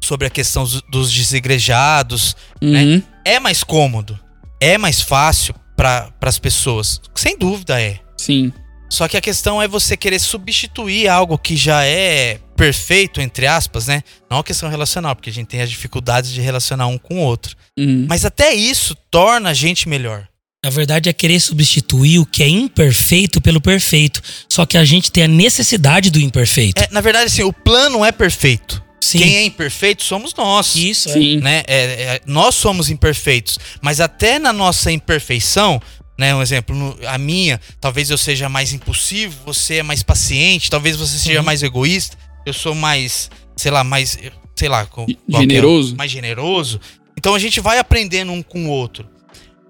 sobre 0.00 0.26
a 0.26 0.30
questão 0.30 0.64
dos- 0.64 0.82
dos 0.90 1.12
desigrejados. 1.12 2.36
Uhum. 2.60 3.00
É 3.24 3.38
mais 3.38 3.62
cômodo, 3.62 4.18
é 4.60 4.76
mais 4.76 5.00
fácil 5.00 5.54
para 5.76 6.10
as 6.22 6.38
pessoas, 6.38 7.00
sem 7.14 7.38
dúvida 7.38 7.80
é. 7.80 8.00
Sim. 8.16 8.52
Só 8.88 9.08
que 9.08 9.16
a 9.16 9.20
questão 9.20 9.60
é 9.60 9.68
você 9.68 9.96
querer 9.96 10.18
substituir 10.18 11.08
algo 11.08 11.36
que 11.36 11.56
já 11.56 11.84
é 11.84 12.38
perfeito, 12.56 13.20
entre 13.20 13.46
aspas, 13.46 13.86
né? 13.86 14.02
Não 14.30 14.38
a 14.38 14.44
questão 14.44 14.68
relacional, 14.68 15.14
porque 15.14 15.30
a 15.30 15.32
gente 15.32 15.48
tem 15.48 15.60
as 15.60 15.70
dificuldades 15.70 16.32
de 16.32 16.40
relacionar 16.40 16.86
um 16.86 16.96
com 16.96 17.16
o 17.16 17.22
outro. 17.22 17.56
Uhum. 17.78 18.06
Mas 18.08 18.24
até 18.24 18.54
isso 18.54 18.96
torna 19.10 19.50
a 19.50 19.54
gente 19.54 19.88
melhor. 19.88 20.26
Na 20.64 20.70
verdade, 20.70 21.08
é 21.08 21.12
querer 21.12 21.38
substituir 21.38 22.18
o 22.18 22.26
que 22.26 22.42
é 22.42 22.48
imperfeito 22.48 23.40
pelo 23.40 23.60
perfeito. 23.60 24.20
Só 24.48 24.66
que 24.66 24.76
a 24.76 24.84
gente 24.84 25.12
tem 25.12 25.24
a 25.24 25.28
necessidade 25.28 26.10
do 26.10 26.18
imperfeito. 26.18 26.82
É, 26.82 26.88
na 26.90 27.00
verdade, 27.00 27.26
assim, 27.26 27.42
o 27.42 27.52
plano 27.52 28.04
é 28.04 28.10
perfeito. 28.10 28.82
Sim. 29.00 29.18
Quem 29.18 29.36
é 29.36 29.44
imperfeito 29.44 30.02
somos 30.02 30.34
nós. 30.34 30.74
Isso, 30.74 31.10
é. 31.10 31.12
Sim. 31.12 31.36
Né? 31.36 31.62
É, 31.68 31.76
é, 31.76 32.20
nós 32.26 32.56
somos 32.56 32.90
imperfeitos. 32.90 33.58
Mas 33.80 34.00
até 34.00 34.40
na 34.40 34.52
nossa 34.52 34.90
imperfeição, 34.90 35.80
né? 36.18 36.34
Um 36.34 36.42
exemplo, 36.42 36.74
no- 36.74 36.96
a 37.06 37.18
minha, 37.18 37.60
talvez 37.80 38.10
eu 38.10 38.18
seja 38.18 38.48
mais 38.48 38.72
impulsivo, 38.72 39.34
você 39.44 39.76
é 39.76 39.82
mais 39.82 40.02
paciente, 40.02 40.70
talvez 40.70 40.96
você 40.96 41.18
seja 41.18 41.40
Uhum. 41.40 41.44
mais 41.46 41.62
egoísta, 41.62 42.16
eu 42.44 42.52
sou 42.52 42.74
mais, 42.74 43.30
sei 43.56 43.70
lá, 43.70 43.82
mais, 43.84 44.18
sei 44.54 44.68
lá, 44.68 44.86
que 44.86 45.00
é? 45.32 45.38
Generoso. 45.40 45.96
mais 45.96 46.10
generoso. 46.10 46.80
Então 47.16 47.34
a 47.34 47.38
gente 47.38 47.60
vai 47.60 47.78
aprendendo 47.78 48.32
um 48.32 48.42
com 48.42 48.66
o 48.66 48.70
outro. 48.70 49.08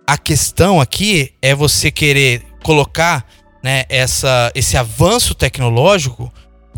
A 0.07 0.17
questão 0.17 0.81
aqui 0.81 1.33
é 1.43 1.55
você 1.55 1.91
querer 1.91 2.43
colocar 2.63 3.27
né, 3.63 3.85
essa, 3.89 4.53
esse 4.55 4.77
avanço 4.77 5.35
tecnológico 5.35 6.33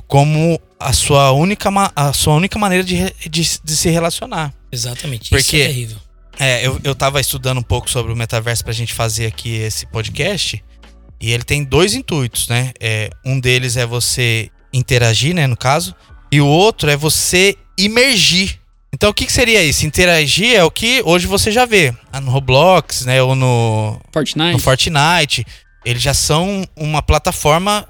como 0.06 0.58
a 0.80 0.92
sua 0.94 1.32
única, 1.32 1.70
ma- 1.70 1.92
a 1.94 2.12
sua 2.14 2.34
única 2.34 2.58
maneira 2.58 2.82
de, 2.82 2.96
de, 3.28 3.42
de 3.62 3.76
se 3.76 3.90
relacionar. 3.90 4.54
Exatamente. 4.72 5.24
Isso 5.24 5.30
Porque- 5.44 5.56
é 5.60 5.66
terrível. 5.66 5.98
É, 6.38 6.66
eu, 6.66 6.80
eu 6.84 6.94
tava 6.94 7.20
estudando 7.20 7.58
um 7.58 7.62
pouco 7.62 7.90
sobre 7.90 8.12
o 8.12 8.16
metaverso 8.16 8.64
pra 8.64 8.72
gente 8.72 8.94
fazer 8.94 9.26
aqui 9.26 9.56
esse 9.56 9.86
podcast. 9.86 10.62
E 11.20 11.32
ele 11.32 11.42
tem 11.42 11.64
dois 11.64 11.94
intuitos, 11.94 12.46
né? 12.48 12.72
É, 12.78 13.10
um 13.24 13.40
deles 13.40 13.76
é 13.76 13.84
você 13.84 14.50
interagir, 14.72 15.34
né, 15.34 15.46
no 15.46 15.56
caso, 15.56 15.94
e 16.30 16.40
o 16.40 16.46
outro 16.46 16.90
é 16.90 16.96
você 16.96 17.56
imergir. 17.76 18.60
Então 18.92 19.10
o 19.10 19.14
que, 19.14 19.26
que 19.26 19.32
seria 19.32 19.62
isso? 19.62 19.84
Interagir 19.84 20.54
é 20.54 20.62
o 20.62 20.70
que 20.70 21.02
hoje 21.04 21.26
você 21.26 21.50
já 21.50 21.66
vê 21.66 21.94
ah, 22.12 22.20
no 22.20 22.30
Roblox, 22.30 23.04
né, 23.04 23.22
ou 23.22 23.34
no, 23.34 24.00
Fortnite. 24.12 24.52
no 24.52 24.58
Fortnite. 24.58 25.44
Eles 25.84 26.02
já 26.02 26.14
são 26.14 26.64
uma 26.76 27.02
plataforma, 27.02 27.86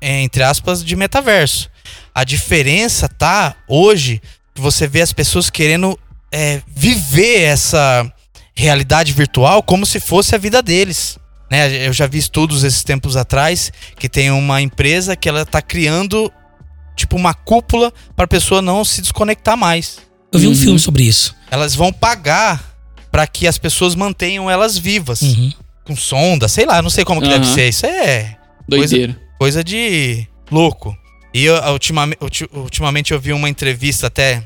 é, 0.00 0.20
entre 0.22 0.42
aspas, 0.42 0.84
de 0.84 0.96
metaverso. 0.96 1.70
A 2.14 2.24
diferença 2.24 3.08
tá 3.08 3.54
hoje 3.68 4.20
que 4.54 4.60
você 4.60 4.86
vê 4.86 5.00
as 5.00 5.12
pessoas 5.12 5.48
querendo 5.50 5.98
é, 6.32 6.62
viver 6.74 7.42
essa 7.42 8.10
realidade 8.54 9.12
virtual 9.12 9.62
como 9.62 9.84
se 9.86 10.00
fosse 10.00 10.34
a 10.34 10.38
vida 10.38 10.62
deles. 10.62 11.18
Né? 11.50 11.86
Eu 11.86 11.92
já 11.92 12.06
vi 12.06 12.18
estudos 12.18 12.64
esses 12.64 12.82
tempos 12.82 13.16
atrás 13.16 13.70
que 13.98 14.08
tem 14.08 14.30
uma 14.30 14.60
empresa 14.62 15.14
que 15.14 15.28
ela 15.28 15.44
tá 15.44 15.60
criando 15.60 16.32
tipo 16.96 17.16
uma 17.16 17.34
cúpula 17.34 17.92
para 18.16 18.24
a 18.24 18.28
pessoa 18.28 18.60
não 18.62 18.84
se 18.84 19.00
desconectar 19.02 19.56
mais. 19.56 19.98
Eu 20.32 20.40
vi 20.40 20.46
um 20.46 20.50
Uhum. 20.50 20.56
filme 20.56 20.78
sobre 20.78 21.02
isso. 21.04 21.34
Elas 21.50 21.74
vão 21.74 21.92
pagar 21.92 22.72
para 23.10 23.26
que 23.26 23.46
as 23.46 23.58
pessoas 23.58 23.94
mantenham 23.94 24.50
elas 24.50 24.78
vivas. 24.78 25.20
Uhum. 25.22 25.52
Com 25.84 25.96
sonda, 25.96 26.48
sei 26.48 26.64
lá, 26.64 26.80
não 26.80 26.88
sei 26.90 27.04
como 27.04 27.20
que 27.20 27.28
deve 27.28 27.44
Aham. 27.44 27.54
ser. 27.54 27.68
Isso 27.68 27.84
é 27.86 28.36
Doideira. 28.66 29.18
coisa 29.38 29.62
de 29.64 30.26
louco. 30.50 30.96
E 31.34 31.44
eu, 31.44 31.54
ultimamente, 31.72 32.18
ultimamente 32.52 33.12
eu 33.12 33.20
vi 33.20 33.32
uma 33.32 33.48
entrevista 33.48 34.06
até 34.06 34.42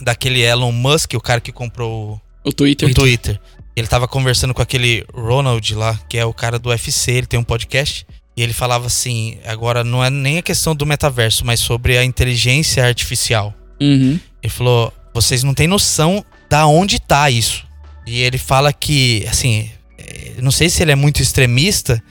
daquele 0.00 0.40
Elon 0.40 0.72
Musk, 0.72 1.14
o 1.14 1.20
cara 1.20 1.40
que 1.40 1.52
comprou 1.52 2.20
O 2.44 2.50
o 2.50 2.52
Twitter. 2.52 2.94
Twitter. 2.94 3.40
Ele 3.76 3.86
tava 3.86 4.08
conversando 4.08 4.52
com 4.52 4.62
aquele 4.62 5.04
Ronald 5.14 5.74
lá, 5.74 5.98
que 6.08 6.18
é 6.18 6.24
o 6.24 6.34
cara 6.34 6.58
do 6.58 6.70
UFC, 6.70 7.12
ele 7.12 7.26
tem 7.26 7.38
um 7.38 7.44
podcast. 7.44 8.06
E 8.36 8.42
ele 8.42 8.52
falava 8.52 8.86
assim: 8.86 9.38
agora 9.44 9.82
não 9.82 10.04
é 10.04 10.10
nem 10.10 10.38
a 10.38 10.42
questão 10.42 10.74
do 10.74 10.86
metaverso, 10.86 11.44
mas 11.44 11.60
sobre 11.60 11.98
a 11.98 12.04
inteligência 12.04 12.84
artificial. 12.84 13.54
Uhum. 13.80 14.18
Ele 14.42 14.52
falou: 14.52 14.92
vocês 15.14 15.42
não 15.42 15.54
têm 15.54 15.66
noção 15.66 16.24
da 16.48 16.66
onde 16.66 17.00
tá 17.00 17.30
isso. 17.30 17.66
E 18.06 18.20
ele 18.22 18.38
fala 18.38 18.72
que, 18.72 19.24
assim, 19.28 19.70
é, 19.98 20.34
não 20.40 20.50
sei 20.50 20.70
se 20.70 20.82
ele 20.82 20.92
é 20.92 20.96
muito 20.96 21.20
extremista, 21.20 22.02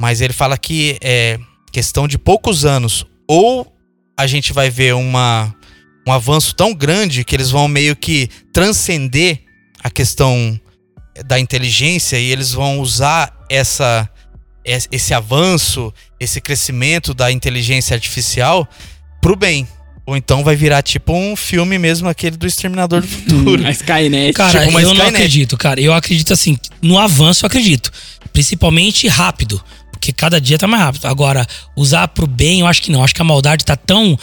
mas 0.00 0.20
ele 0.20 0.32
fala 0.32 0.58
que 0.58 0.98
é 1.00 1.38
questão 1.72 2.08
de 2.08 2.18
poucos 2.18 2.64
anos. 2.64 3.06
Ou 3.28 3.72
a 4.16 4.26
gente 4.26 4.52
vai 4.52 4.70
ver 4.70 4.94
uma, 4.94 5.54
um 6.06 6.12
avanço 6.12 6.54
tão 6.54 6.72
grande 6.74 7.24
que 7.24 7.34
eles 7.34 7.50
vão 7.50 7.66
meio 7.68 7.96
que 7.96 8.28
transcender 8.52 9.40
a 9.82 9.90
questão 9.90 10.58
da 11.26 11.38
inteligência 11.40 12.18
e 12.18 12.30
eles 12.30 12.52
vão 12.52 12.78
usar 12.80 13.32
essa 13.50 14.08
es- 14.64 14.88
esse 14.92 15.14
avanço, 15.14 15.92
esse 16.20 16.40
crescimento 16.40 17.14
da 17.14 17.30
inteligência 17.32 17.94
artificial 17.94 18.68
pro 19.20 19.36
bem. 19.36 19.66
Ou 20.04 20.16
então 20.16 20.44
vai 20.44 20.54
virar 20.54 20.82
tipo 20.82 21.12
um 21.12 21.34
filme 21.34 21.78
mesmo, 21.78 22.08
aquele 22.08 22.36
do 22.36 22.46
Exterminador 22.46 23.00
do 23.00 23.06
Futuro. 23.08 23.66
A 23.66 23.70
Skynet. 23.70 24.32
Cara, 24.34 24.58
Tipo 24.60 24.70
uma 24.70 24.80
eu 24.80 24.88
não 24.88 24.94
Skynet. 24.94 25.16
acredito, 25.16 25.56
cara. 25.56 25.80
Eu 25.80 25.92
acredito 25.92 26.32
assim, 26.32 26.56
no 26.80 26.96
avanço 26.98 27.44
eu 27.44 27.48
acredito. 27.48 27.90
Principalmente 28.32 29.08
rápido. 29.08 29.62
Porque 29.90 30.12
cada 30.12 30.40
dia 30.40 30.58
tá 30.58 30.66
mais 30.68 30.82
rápido. 30.82 31.06
Agora, 31.06 31.44
usar 31.74 32.06
pro 32.08 32.26
bem, 32.26 32.60
eu 32.60 32.66
acho 32.66 32.82
que 32.82 32.92
não. 32.92 33.00
Eu 33.00 33.04
acho 33.04 33.14
que 33.14 33.22
a 33.22 33.24
maldade 33.24 33.64
tá 33.64 33.74
tão. 33.76 34.16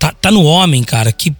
Tá, 0.00 0.12
tá 0.12 0.30
no 0.32 0.42
homem, 0.42 0.82
cara, 0.82 1.12
que 1.12 1.32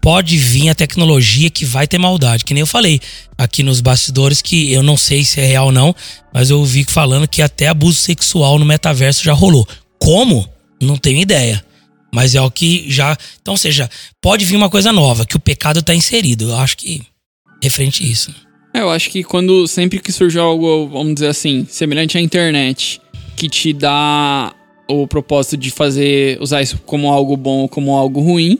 pode 0.00 0.36
vir 0.36 0.68
a 0.68 0.74
tecnologia 0.74 1.50
que 1.50 1.64
vai 1.64 1.88
ter 1.88 1.98
maldade. 1.98 2.44
Que 2.44 2.54
nem 2.54 2.60
eu 2.60 2.66
falei 2.66 3.00
aqui 3.36 3.62
nos 3.62 3.80
bastidores, 3.80 4.40
que 4.40 4.72
eu 4.72 4.82
não 4.82 4.96
sei 4.96 5.24
se 5.24 5.40
é 5.40 5.46
real 5.46 5.66
ou 5.66 5.72
não, 5.72 5.94
mas 6.32 6.48
eu 6.48 6.60
ouvi 6.60 6.84
falando 6.84 7.26
que 7.26 7.42
até 7.42 7.66
abuso 7.66 7.98
sexual 7.98 8.58
no 8.58 8.64
metaverso 8.64 9.24
já 9.24 9.32
rolou. 9.32 9.66
Como? 9.98 10.48
Não 10.80 10.96
tenho 10.96 11.20
ideia. 11.20 11.64
Mas 12.12 12.36
é 12.36 12.40
o 12.40 12.50
que 12.50 12.84
já. 12.88 13.16
Então, 13.42 13.54
ou 13.54 13.58
seja, 13.58 13.90
pode 14.22 14.44
vir 14.44 14.54
uma 14.54 14.70
coisa 14.70 14.92
nova, 14.92 15.26
que 15.26 15.36
o 15.36 15.40
pecado 15.40 15.82
tá 15.82 15.92
inserido. 15.94 16.50
Eu 16.50 16.56
acho 16.56 16.76
que. 16.76 17.02
Referente 17.60 18.04
a 18.04 18.06
isso. 18.06 18.34
É, 18.74 18.80
eu 18.80 18.90
acho 18.90 19.10
que 19.10 19.24
quando 19.24 19.66
sempre 19.66 19.98
que 19.98 20.12
surge 20.12 20.38
algo, 20.38 20.86
vamos 20.88 21.14
dizer 21.14 21.28
assim, 21.28 21.66
semelhante 21.68 22.18
à 22.18 22.20
internet, 22.20 23.00
que 23.34 23.48
te 23.48 23.72
dá 23.72 24.54
o 24.88 25.06
propósito 25.06 25.56
de 25.56 25.70
fazer 25.70 26.38
usar 26.40 26.62
isso 26.62 26.78
como 26.84 27.10
algo 27.12 27.36
bom 27.36 27.60
ou 27.62 27.68
como 27.68 27.94
algo 27.96 28.20
ruim, 28.20 28.58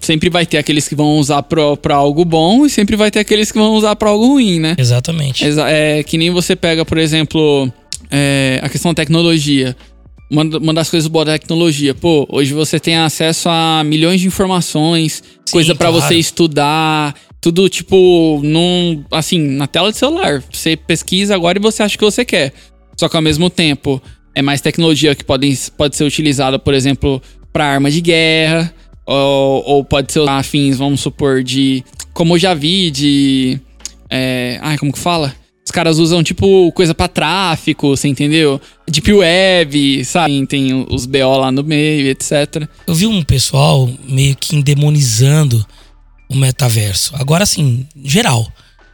sempre 0.00 0.28
vai 0.30 0.44
ter 0.46 0.58
aqueles 0.58 0.88
que 0.88 0.94
vão 0.94 1.18
usar 1.18 1.42
pra, 1.42 1.76
pra 1.76 1.94
algo 1.96 2.24
bom 2.24 2.64
e 2.66 2.70
sempre 2.70 2.96
vai 2.96 3.10
ter 3.10 3.20
aqueles 3.20 3.52
que 3.52 3.58
vão 3.58 3.74
usar 3.74 3.94
pra 3.96 4.08
algo 4.10 4.26
ruim, 4.26 4.58
né? 4.58 4.74
Exatamente. 4.78 5.44
Exa- 5.44 5.68
É 5.68 6.02
que 6.02 6.16
nem 6.18 6.30
você 6.30 6.56
pega, 6.56 6.84
por 6.84 6.98
exemplo, 6.98 7.70
é, 8.10 8.58
a 8.62 8.68
questão 8.68 8.92
da 8.92 8.96
tecnologia. 9.02 9.76
Uma, 10.30 10.42
uma 10.42 10.74
das 10.74 10.88
coisas 10.90 11.06
boas 11.06 11.26
da 11.26 11.38
tecnologia. 11.38 11.94
Pô, 11.94 12.26
hoje 12.30 12.54
você 12.54 12.80
tem 12.80 12.96
acesso 12.96 13.48
a 13.48 13.82
milhões 13.84 14.20
de 14.20 14.26
informações, 14.26 15.22
Sim, 15.44 15.52
coisa 15.52 15.74
pra 15.74 15.88
claro. 15.90 16.02
você 16.02 16.14
estudar, 16.16 17.14
tudo 17.40 17.68
tipo, 17.68 18.40
num, 18.42 19.04
assim, 19.12 19.38
na 19.38 19.66
tela 19.66 19.92
de 19.92 19.98
celular. 19.98 20.42
Você 20.50 20.76
pesquisa 20.76 21.34
agora 21.34 21.58
e 21.58 21.62
você 21.62 21.82
acha 21.82 21.96
que 21.96 22.04
você 22.04 22.24
quer. 22.24 22.52
Só 22.96 23.08
que 23.08 23.14
ao 23.16 23.22
mesmo 23.22 23.50
tempo, 23.50 24.02
é 24.34 24.42
mais 24.42 24.60
tecnologia 24.60 25.14
que 25.14 25.24
pode, 25.24 25.56
pode 25.76 25.96
ser 25.96 26.04
utilizada, 26.04 26.58
por 26.58 26.74
exemplo, 26.74 27.22
pra 27.52 27.66
arma 27.66 27.90
de 27.90 28.00
guerra, 28.00 28.72
ou, 29.06 29.62
ou 29.66 29.84
pode 29.84 30.12
ser 30.12 30.28
a 30.28 30.42
fins, 30.42 30.76
vamos 30.78 31.00
supor, 31.00 31.42
de. 31.42 31.84
Como 32.12 32.34
eu 32.34 32.38
já 32.38 32.54
vi, 32.54 32.90
de. 32.90 33.58
É, 34.10 34.58
ai, 34.62 34.78
como 34.78 34.92
que 34.92 34.98
fala? 34.98 35.34
Os 35.64 35.70
caras 35.70 35.98
usam, 35.98 36.22
tipo, 36.22 36.70
coisa 36.72 36.94
pra 36.94 37.08
tráfico, 37.08 37.88
você 37.96 38.06
entendeu? 38.06 38.60
Deep 38.86 39.10
Web, 39.12 40.04
sabe? 40.04 40.46
Tem 40.46 40.86
os 40.90 41.06
BO 41.06 41.38
lá 41.38 41.50
no 41.50 41.64
meio, 41.64 42.08
etc. 42.08 42.68
Eu 42.86 42.94
vi 42.94 43.06
um 43.06 43.22
pessoal 43.22 43.88
meio 44.06 44.36
que 44.36 44.54
endemonizando 44.54 45.64
o 46.28 46.36
metaverso. 46.36 47.12
Agora, 47.16 47.44
assim, 47.44 47.86
geral. 48.04 48.46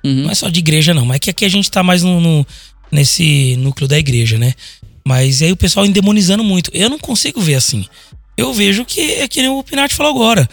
Uhum. 0.05 0.22
Não 0.24 0.31
é 0.31 0.35
só 0.35 0.48
de 0.48 0.61
igreja, 0.61 0.94
não. 0.94 1.05
Mas 1.05 1.16
é 1.16 1.18
que 1.18 1.31
aqui 1.31 1.44
a 1.44 1.48
gente 1.48 1.68
tá 1.70 1.83
mais 1.83 2.03
no, 2.05 2.20
no- 2.20 2.46
nesse 2.90 3.57
núcleo 3.57 3.88
da 3.88 3.98
igreja, 3.98 4.38
né? 4.38 4.55
Mas 5.11 5.42
aí 5.42 5.51
o 5.51 5.57
pessoal 5.57 5.85
endemonizando 5.85 6.44
muito. 6.44 6.70
Eu 6.73 6.88
não 6.88 6.96
consigo 6.96 7.40
ver 7.40 7.57
assim. 7.57 7.85
Eu 8.37 8.55
vejo 8.55 8.85
que 8.85 9.01
é 9.14 9.27
que 9.27 9.42
nem 9.42 9.51
o 9.51 9.61
Pinati 9.61 9.92
falou 9.92 10.12
agora. 10.12 10.49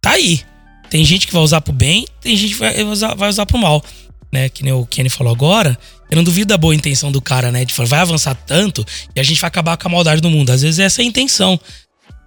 Tá 0.00 0.12
aí. 0.12 0.40
Tem 0.88 1.04
gente 1.04 1.26
que 1.26 1.32
vai 1.34 1.42
usar 1.42 1.60
pro 1.60 1.74
bem, 1.74 2.06
tem 2.18 2.34
gente 2.34 2.54
que 2.54 2.58
vai 2.58 2.82
usar, 2.84 3.14
vai 3.14 3.28
usar 3.28 3.44
pro 3.44 3.58
mal. 3.58 3.84
Né? 4.32 4.48
Que 4.48 4.64
nem 4.64 4.72
o 4.72 4.86
Kenny 4.86 5.10
falou 5.10 5.30
agora. 5.30 5.78
Eu 6.10 6.16
não 6.16 6.24
duvido 6.24 6.46
da 6.46 6.56
boa 6.56 6.74
intenção 6.74 7.12
do 7.12 7.20
cara, 7.20 7.52
né? 7.52 7.66
De 7.66 7.74
falar, 7.74 7.88
vai 7.90 8.00
avançar 8.00 8.34
tanto 8.34 8.82
e 9.14 9.20
a 9.20 9.22
gente 9.22 9.42
vai 9.42 9.48
acabar 9.48 9.76
com 9.76 9.88
a 9.88 9.90
maldade 9.90 10.22
do 10.22 10.30
mundo. 10.30 10.48
Às 10.48 10.62
vezes 10.62 10.78
essa 10.78 11.02
é 11.02 11.04
a 11.04 11.06
intenção. 11.06 11.60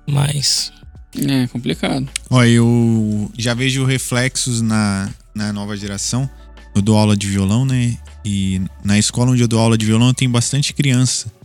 Mas. 0.06 0.72
É 1.18 1.48
complicado. 1.48 2.08
Ó, 2.30 2.44
eu 2.44 3.32
já 3.40 3.56
vejo 3.56 3.84
reflexos 3.86 4.62
na, 4.62 5.10
na 5.34 5.52
nova 5.52 5.76
geração. 5.76 6.30
Eu 6.76 6.82
dou 6.84 6.96
aula 6.96 7.18
de 7.18 7.26
violão, 7.26 7.66
né? 7.66 7.98
E 8.24 8.62
na 8.84 9.00
escola 9.00 9.32
onde 9.32 9.42
eu 9.42 9.48
dou 9.48 9.60
aula 9.60 9.76
de 9.76 9.86
violão 9.88 10.14
tem 10.14 10.30
bastante 10.30 10.76
criança. 10.76 11.41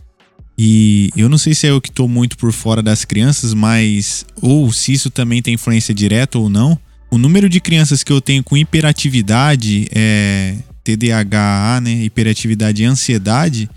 E 0.57 1.11
eu 1.15 1.29
não 1.29 1.37
sei 1.37 1.53
se 1.53 1.67
é 1.67 1.69
eu 1.69 1.79
que 1.79 1.91
tô 1.91 2.07
muito 2.07 2.35
por 2.37 2.51
fora 2.51 2.81
das 2.81 3.05
crianças, 3.05 3.53
mas. 3.53 4.25
Ou 4.41 4.71
se 4.73 4.91
isso 4.91 5.09
também 5.09 5.41
tem 5.41 5.53
influência 5.53 5.93
direta 5.93 6.39
ou 6.39 6.49
não. 6.49 6.77
O 7.11 7.17
número 7.17 7.47
de 7.47 7.59
crianças 7.59 8.03
que 8.03 8.11
eu 8.11 8.19
tenho 8.19 8.43
com 8.43 8.57
hiperatividade, 8.57 9.87
é, 9.93 10.55
TDAH, 10.83 11.79
né? 11.83 12.03
Hiperatividade 12.03 12.81
e 12.83 12.85
ansiedade, 12.85 13.69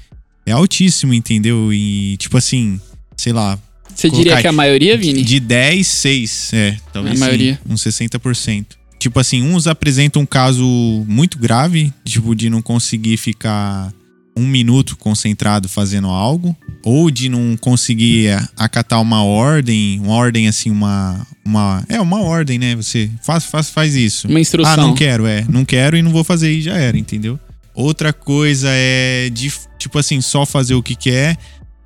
é 0.46 0.52
altíssimo, 0.52 1.12
entendeu? 1.14 1.72
E, 1.72 2.16
tipo 2.16 2.36
assim, 2.36 2.80
sei 3.16 3.32
lá, 3.32 3.58
Você 3.94 4.10
diria 4.10 4.40
que 4.40 4.46
a 4.46 4.52
maioria, 4.52 4.96
Vini? 4.96 5.22
de 5.22 5.38
10, 5.38 5.86
6. 5.86 6.50
É, 6.54 6.76
talvez 6.92 7.12
A 7.12 7.16
sim, 7.16 7.20
maioria. 7.20 7.60
uns 7.68 7.82
60%. 7.84 8.66
Tipo 8.98 9.20
assim, 9.20 9.42
uns 9.42 9.66
apresentam 9.66 10.22
um 10.22 10.26
caso 10.26 10.64
muito 11.06 11.38
grave, 11.38 11.92
tipo 12.04 12.34
de 12.34 12.50
não 12.50 12.60
conseguir 12.60 13.16
ficar 13.16 13.92
um 14.36 14.46
minuto 14.46 14.96
concentrado 14.96 15.68
fazendo 15.68 16.06
algo, 16.08 16.56
ou 16.84 17.10
de 17.10 17.28
não 17.28 17.56
conseguir 17.56 18.28
acatar 18.56 19.00
uma 19.02 19.22
ordem, 19.22 20.00
uma 20.00 20.14
ordem 20.14 20.48
assim, 20.48 20.70
uma. 20.70 21.26
uma 21.44 21.84
é, 21.88 22.00
uma 22.00 22.20
ordem, 22.22 22.58
né? 22.58 22.74
Você 22.76 23.10
faz, 23.22 23.44
faz, 23.44 23.68
faz 23.70 23.94
isso. 23.94 24.28
Uma 24.28 24.40
instrução. 24.40 24.72
Ah, 24.72 24.76
não 24.76 24.94
quero, 24.94 25.26
é. 25.26 25.44
Não 25.48 25.64
quero 25.64 25.96
e 25.96 26.02
não 26.02 26.10
vou 26.10 26.24
fazer 26.24 26.52
e 26.52 26.62
já 26.62 26.76
era, 26.76 26.96
entendeu? 26.96 27.38
Outra 27.74 28.12
coisa 28.12 28.68
é 28.70 29.30
de, 29.30 29.52
tipo 29.78 29.98
assim, 29.98 30.20
só 30.20 30.44
fazer 30.46 30.74
o 30.74 30.82
que 30.82 30.94
quer. 30.94 31.36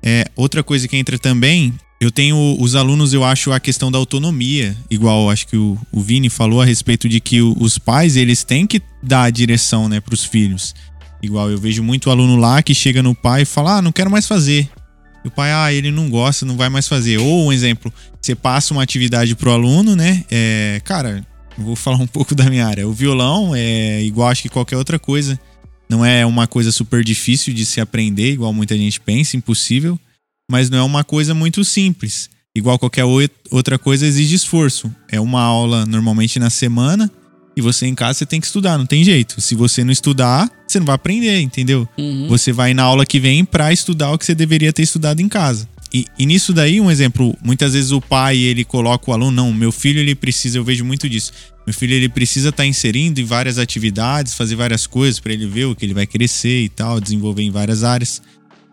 É, 0.01 0.25
outra 0.35 0.63
coisa 0.63 0.87
que 0.87 0.95
entra 0.97 1.17
também, 1.17 1.73
eu 1.99 2.11
tenho 2.11 2.57
os 2.59 2.75
alunos, 2.75 3.13
eu 3.13 3.23
acho 3.23 3.51
a 3.51 3.59
questão 3.59 3.91
da 3.91 3.97
autonomia, 3.97 4.75
igual 4.89 5.29
acho 5.29 5.47
que 5.47 5.57
o, 5.57 5.77
o 5.91 6.01
Vini 6.01 6.29
falou 6.29 6.61
a 6.61 6.65
respeito 6.65 7.09
de 7.09 7.19
que 7.19 7.41
o- 7.41 7.55
os 7.59 7.77
pais, 7.79 8.15
eles 8.15 8.43
têm 8.43 8.67
que 8.67 8.81
dar 9.01 9.23
a 9.23 9.29
direção, 9.29 9.87
né, 9.89 9.99
pros 9.99 10.23
filhos. 10.23 10.75
Igual 11.21 11.49
eu 11.49 11.57
vejo 11.57 11.81
muito 11.81 12.09
aluno 12.09 12.35
lá 12.35 12.61
que 12.61 12.73
chega 12.73 13.01
no 13.01 13.15
pai 13.15 13.41
e 13.43 13.45
fala: 13.45 13.77
"Ah, 13.77 13.81
não 13.81 13.91
quero 13.91 14.11
mais 14.11 14.27
fazer". 14.27 14.69
E 15.23 15.27
o 15.27 15.31
pai, 15.31 15.51
ah, 15.51 15.73
ele 15.73 15.89
não 15.89 16.07
gosta, 16.07 16.45
não 16.45 16.55
vai 16.55 16.69
mais 16.69 16.87
fazer. 16.87 17.17
Ou 17.17 17.47
um 17.47 17.51
exemplo, 17.51 17.91
você 18.21 18.35
passa 18.35 18.73
uma 18.73 18.83
atividade 18.83 19.35
pro 19.35 19.49
aluno, 19.49 19.95
né? 19.95 20.23
É, 20.29 20.79
cara, 20.83 21.25
vou 21.57 21.75
falar 21.75 21.97
um 21.97 22.05
pouco 22.05 22.35
da 22.35 22.47
minha 22.47 22.67
área. 22.67 22.87
O 22.87 22.93
violão 22.93 23.55
é 23.55 24.03
igual 24.03 24.29
acho 24.29 24.43
que 24.43 24.49
qualquer 24.49 24.77
outra 24.77 24.99
coisa. 24.99 25.39
Não 25.89 26.05
é 26.05 26.23
uma 26.25 26.47
coisa 26.47 26.71
super 26.71 27.03
difícil 27.03 27.53
de 27.53 27.65
se 27.65 27.81
aprender, 27.81 28.33
igual 28.33 28.53
muita 28.53 28.77
gente 28.77 28.99
pensa, 28.99 29.37
impossível, 29.37 29.99
mas 30.49 30.69
não 30.69 30.77
é 30.79 30.83
uma 30.83 31.03
coisa 31.03 31.33
muito 31.33 31.63
simples. 31.63 32.29
Igual 32.55 32.79
qualquer 32.79 33.03
outra 33.51 33.77
coisa 33.77 34.05
exige 34.05 34.35
esforço. 34.35 34.93
É 35.11 35.19
uma 35.19 35.41
aula 35.41 35.85
normalmente 35.85 36.39
na 36.39 36.49
semana 36.49 37.11
e 37.55 37.61
você 37.61 37.85
em 37.85 37.95
casa 37.95 38.19
você 38.19 38.25
tem 38.25 38.39
que 38.39 38.47
estudar, 38.47 38.77
não 38.77 38.85
tem 38.85 39.03
jeito. 39.03 39.39
Se 39.39 39.55
você 39.55 39.83
não 39.83 39.91
estudar, 39.91 40.49
você 40.67 40.79
não 40.79 40.85
vai 40.85 40.95
aprender, 40.95 41.39
entendeu? 41.39 41.87
Uhum. 41.97 42.27
Você 42.27 42.51
vai 42.51 42.73
na 42.73 42.83
aula 42.83 43.05
que 43.05 43.19
vem 43.19 43.45
pra 43.45 43.71
estudar 43.71 44.11
o 44.11 44.17
que 44.17 44.25
você 44.25 44.35
deveria 44.35 44.73
ter 44.73 44.83
estudado 44.83 45.21
em 45.21 45.29
casa. 45.29 45.67
E, 45.93 46.05
e, 46.19 46.25
nisso 46.25 46.51
daí, 46.51 46.81
um 46.81 46.91
exemplo, 46.91 47.37
muitas 47.41 47.73
vezes 47.73 47.91
o 47.91 48.01
pai 48.01 48.37
ele 48.37 48.65
coloca 48.65 49.09
o 49.09 49.13
aluno, 49.13 49.31
não, 49.31 49.53
meu 49.53 49.71
filho 49.71 49.99
ele 49.99 50.13
precisa, 50.13 50.57
eu 50.57 50.63
vejo 50.63 50.83
muito 50.83 51.07
disso. 51.07 51.31
Meu 51.65 51.73
filho 51.73 51.93
ele 51.93 52.09
precisa 52.09 52.49
estar 52.49 52.63
tá 52.63 52.67
inserindo 52.67 53.21
em 53.21 53.23
várias 53.23 53.57
atividades, 53.57 54.33
fazer 54.33 54.55
várias 54.55 54.85
coisas 54.85 55.21
para 55.21 55.31
ele 55.31 55.47
ver 55.47 55.65
o 55.65 55.75
que 55.75 55.85
ele 55.85 55.93
vai 55.93 56.05
crescer 56.05 56.63
e 56.63 56.69
tal, 56.69 56.99
desenvolver 56.99 57.43
em 57.43 57.51
várias 57.51 57.83
áreas. 57.83 58.21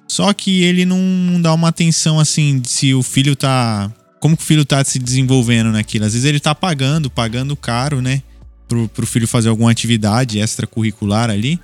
Só 0.09 0.33
que 0.33 0.63
ele 0.63 0.85
não, 0.85 0.99
não 0.99 1.41
dá 1.41 1.55
uma 1.55 1.69
atenção 1.69 2.19
assim 2.19 2.61
se 2.67 2.93
o 2.93 3.03
filho 3.03 3.37
tá. 3.37 3.91
Como 4.19 4.37
que 4.37 4.43
o 4.43 4.47
filho 4.47 4.65
tá 4.65 4.85
se 4.85 4.99
desenvolvendo 4.99 5.71
naquilo? 5.71 6.05
Às 6.05 6.13
vezes 6.13 6.29
ele 6.29 6.41
tá 6.41 6.55
pagando, 6.55 7.09
pagando 7.09 7.57
caro, 7.57 8.03
né? 8.03 8.23
Pro, 8.73 8.89
pro 8.89 9.07
filho 9.07 9.29
fazer 9.29 9.51
alguma 9.51 9.71
atividade 9.71 10.39
extracurricular 10.39 11.29
ali. 11.29 11.61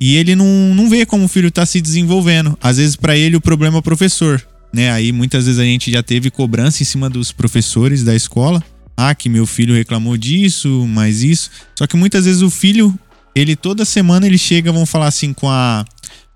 E 0.00 0.16
ele 0.16 0.36
não, 0.36 0.74
não 0.74 0.88
vê 0.88 1.04
como 1.04 1.24
o 1.24 1.28
filho 1.28 1.50
tá 1.50 1.66
se 1.66 1.80
desenvolvendo. 1.80 2.56
Às 2.62 2.76
vezes, 2.76 2.96
para 2.96 3.16
ele, 3.16 3.36
o 3.36 3.40
problema 3.40 3.78
é 3.78 3.80
o 3.80 3.82
professor 3.82 4.44
né? 4.74 4.90
Aí 4.90 5.12
muitas 5.12 5.46
vezes 5.46 5.60
a 5.60 5.64
gente 5.64 5.90
já 5.90 6.02
teve 6.02 6.30
cobrança 6.30 6.82
em 6.82 6.86
cima 6.86 7.08
dos 7.08 7.30
professores 7.30 8.02
da 8.02 8.14
escola. 8.14 8.62
Ah, 8.96 9.14
que 9.14 9.28
meu 9.28 9.46
filho 9.46 9.74
reclamou 9.74 10.16
disso, 10.16 10.86
mas 10.88 11.22
isso. 11.22 11.50
Só 11.78 11.86
que 11.86 11.96
muitas 11.96 12.24
vezes 12.24 12.42
o 12.42 12.50
filho, 12.50 12.96
ele 13.34 13.56
toda 13.56 13.84
semana 13.84 14.26
ele 14.26 14.38
chega, 14.38 14.72
vamos 14.72 14.90
falar 14.90 15.06
assim, 15.06 15.32
com 15.32 15.48
a, 15.48 15.84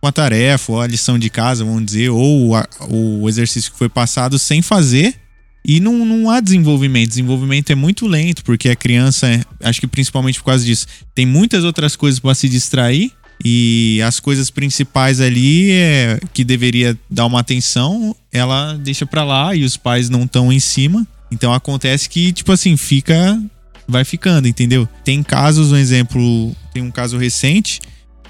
com 0.01 0.07
a 0.07 0.13
tarefa, 0.13 0.73
ou 0.73 0.81
a 0.81 0.87
lição 0.87 1.19
de 1.19 1.29
casa, 1.31 1.65
vamos 1.65 1.85
dizer, 1.85 2.11
ou 2.11 2.55
a, 2.55 2.67
o 2.89 3.29
exercício 3.29 3.73
que 3.73 3.79
foi 3.79 3.89
passado 3.89 4.39
sem 4.39 4.63
fazer. 4.63 5.15
E 5.65 5.81
não, 5.81 6.05
não 6.05 6.31
há 6.31 6.41
desenvolvimento. 6.41 7.11
Desenvolvimento 7.11 7.71
é 7.71 7.75
muito 7.75 8.07
lento, 8.07 8.43
porque 8.45 8.69
a 8.69 8.77
criança, 8.77 9.27
acho 9.63 9.81
que 9.81 9.87
principalmente 9.87 10.39
por 10.39 10.47
causa 10.47 10.65
disso, 10.65 10.87
tem 11.15 11.27
muitas 11.27 11.65
outras 11.65 11.95
coisas 11.95 12.19
para 12.19 12.35
se 12.35 12.49
distrair 12.49 13.13
e 13.45 14.01
as 14.05 14.19
coisas 14.19 14.51
principais 14.51 15.21
ali 15.21 15.71
é, 15.71 16.19
que 16.33 16.43
deveria 16.43 16.99
dar 17.09 17.27
uma 17.27 17.41
atenção, 17.41 18.15
ela 18.33 18.75
deixa 18.75 19.07
para 19.07 19.23
lá 19.23 19.55
e 19.55 19.65
os 19.65 19.77
pais 19.77 20.09
não 20.09 20.25
estão 20.25 20.53
em 20.53 20.61
cima. 20.61 21.07
Então 21.31 21.53
acontece 21.53 22.09
que, 22.09 22.33
tipo 22.33 22.53
assim, 22.53 22.77
fica. 22.77 23.41
Vai 23.91 24.05
ficando, 24.05 24.47
entendeu? 24.47 24.87
Tem 25.03 25.23
casos, 25.23 25.73
um 25.73 25.77
exemplo, 25.77 26.55
tem 26.75 26.83
um 26.83 26.91
caso 26.91 27.17
recente 27.17 27.81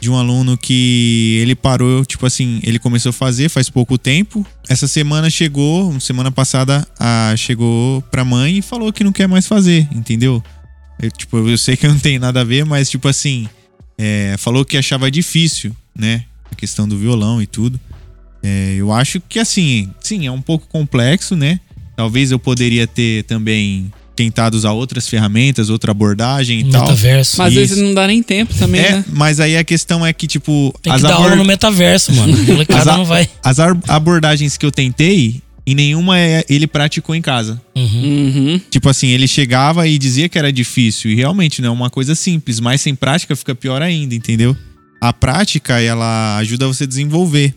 de 0.01 0.11
um 0.11 0.17
aluno 0.17 0.57
que 0.57 1.39
ele 1.43 1.55
parou, 1.55 2.05
tipo 2.05 2.25
assim, 2.25 2.61
ele 2.63 2.79
começou 2.79 3.11
a 3.11 3.13
fazer 3.13 3.49
faz 3.49 3.69
pouco 3.69 3.99
tempo. 3.99 4.47
Essa 4.69 4.87
semana 4.87 5.29
chegou, 5.29 5.99
semana 6.01 6.31
passada, 6.31 6.87
a, 6.99 7.35
chegou 7.37 8.03
pra 8.03 8.25
mãe 8.25 8.59
e 8.59 8.63
falou 8.63 8.93
que 8.93 9.03
não 9.05 9.13
quer 9.13 9.27
mais 9.27 9.47
fazer, 9.47 9.89
entendeu? 9.93 10.43
Eu, 11.01 11.11
tipo, 11.11 11.39
eu 11.39 11.59
sei 11.59 11.77
que 11.77 11.87
não 11.89 11.99
tem 11.99 12.19
nada 12.19 12.41
a 12.41 12.45
ver, 12.45 12.65
mas 12.65 12.89
tipo 12.89 13.09
assim, 13.09 13.49
é, 13.97 14.37
falou 14.39 14.65
que 14.65 14.77
achava 14.77 15.11
difícil, 15.11 15.75
né? 15.97 16.25
A 16.51 16.55
questão 16.55 16.89
do 16.89 16.97
violão 16.97 17.43
e 17.43 17.47
tudo. 17.47 17.79
É, 18.43 18.75
eu 18.77 18.93
acho 18.93 19.21
que 19.21 19.39
assim, 19.39 19.93
sim, 20.01 20.27
é 20.27 20.31
um 20.31 20.41
pouco 20.41 20.67
complexo, 20.69 21.35
né? 21.35 21.61
Talvez 21.97 22.31
eu 22.31 22.39
poderia 22.39 22.87
ter 22.87 23.25
também 23.25 23.93
tentado 24.19 24.57
usar 24.57 24.73
outras 24.73 25.07
ferramentas, 25.07 25.71
outra 25.71 25.93
abordagem 25.93 26.61
e 26.61 26.65
metaverso. 26.65 27.37
tal. 27.37 27.47
Mas 27.47 27.57
às 27.57 27.61
vezes 27.61 27.79
não 27.79 27.95
dá 27.95 28.05
nem 28.05 28.21
tempo 28.21 28.53
também, 28.55 28.81
é, 28.81 28.93
né? 28.97 29.05
Mas 29.13 29.39
aí 29.39 29.57
a 29.57 29.63
questão 29.63 30.05
é 30.05 30.13
que, 30.13 30.27
tipo. 30.27 30.75
Tem 30.83 30.93
que 30.93 30.97
as 30.97 31.03
dar 31.03 31.15
aula 31.15 31.37
no 31.37 31.45
metaverso, 31.45 32.13
mano. 32.13 32.37
As, 32.69 32.87
não 32.87 33.05
vai. 33.05 33.29
As 33.45 33.59
abordagens 33.61 34.57
que 34.57 34.67
eu 34.67 34.73
tentei, 34.73 35.41
e 35.65 35.75
nenhuma 35.75 36.19
é, 36.19 36.45
ele 36.49 36.67
praticou 36.67 37.15
em 37.15 37.23
casa. 37.23 37.61
Uhum. 37.77 37.85
Uhum. 37.85 38.61
Tipo 38.69 38.89
assim, 38.89 39.09
ele 39.09 39.29
chegava 39.29 39.87
e 39.87 39.97
dizia 39.99 40.29
que 40.29 40.37
era 40.37 40.53
difícil. 40.53 41.13
E 41.13 41.15
realmente 41.15 41.63
não 41.63 41.69
é 41.69 41.73
uma 41.73 41.91
coisa 41.91 42.17
simples, 42.17 42.59
mas 42.59 42.81
sem 42.81 42.97
prática 42.97 43.37
fica 43.37 43.55
pior 43.55 43.81
ainda, 43.83 44.17
entendeu? 44.17 44.57
A 45.01 45.13
prática, 45.13 45.81
ela 45.81 46.37
ajuda 46.39 46.67
você 46.67 46.85
a 46.85 46.87
desenvolver. 46.89 47.55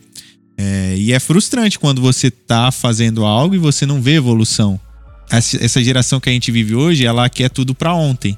É, 0.58 0.96
e 0.96 1.12
é 1.12 1.20
frustrante 1.20 1.80
quando 1.80 2.02
você 2.02 2.30
tá 2.30 2.72
fazendo 2.72 3.26
algo 3.26 3.56
e 3.56 3.58
você 3.58 3.86
não 3.88 4.00
vê 4.00 4.16
evolução. 4.16 4.80
Essa 5.32 5.84
geração 5.84 6.20
que 6.20 6.30
a 6.30 6.34
gente 6.34 6.52
vive 6.52 6.76
hoje, 6.76 7.06
ela 7.06 7.30
quer 7.30 7.50
tudo 7.50 7.74
para 7.74 7.94
ontem. 7.94 8.38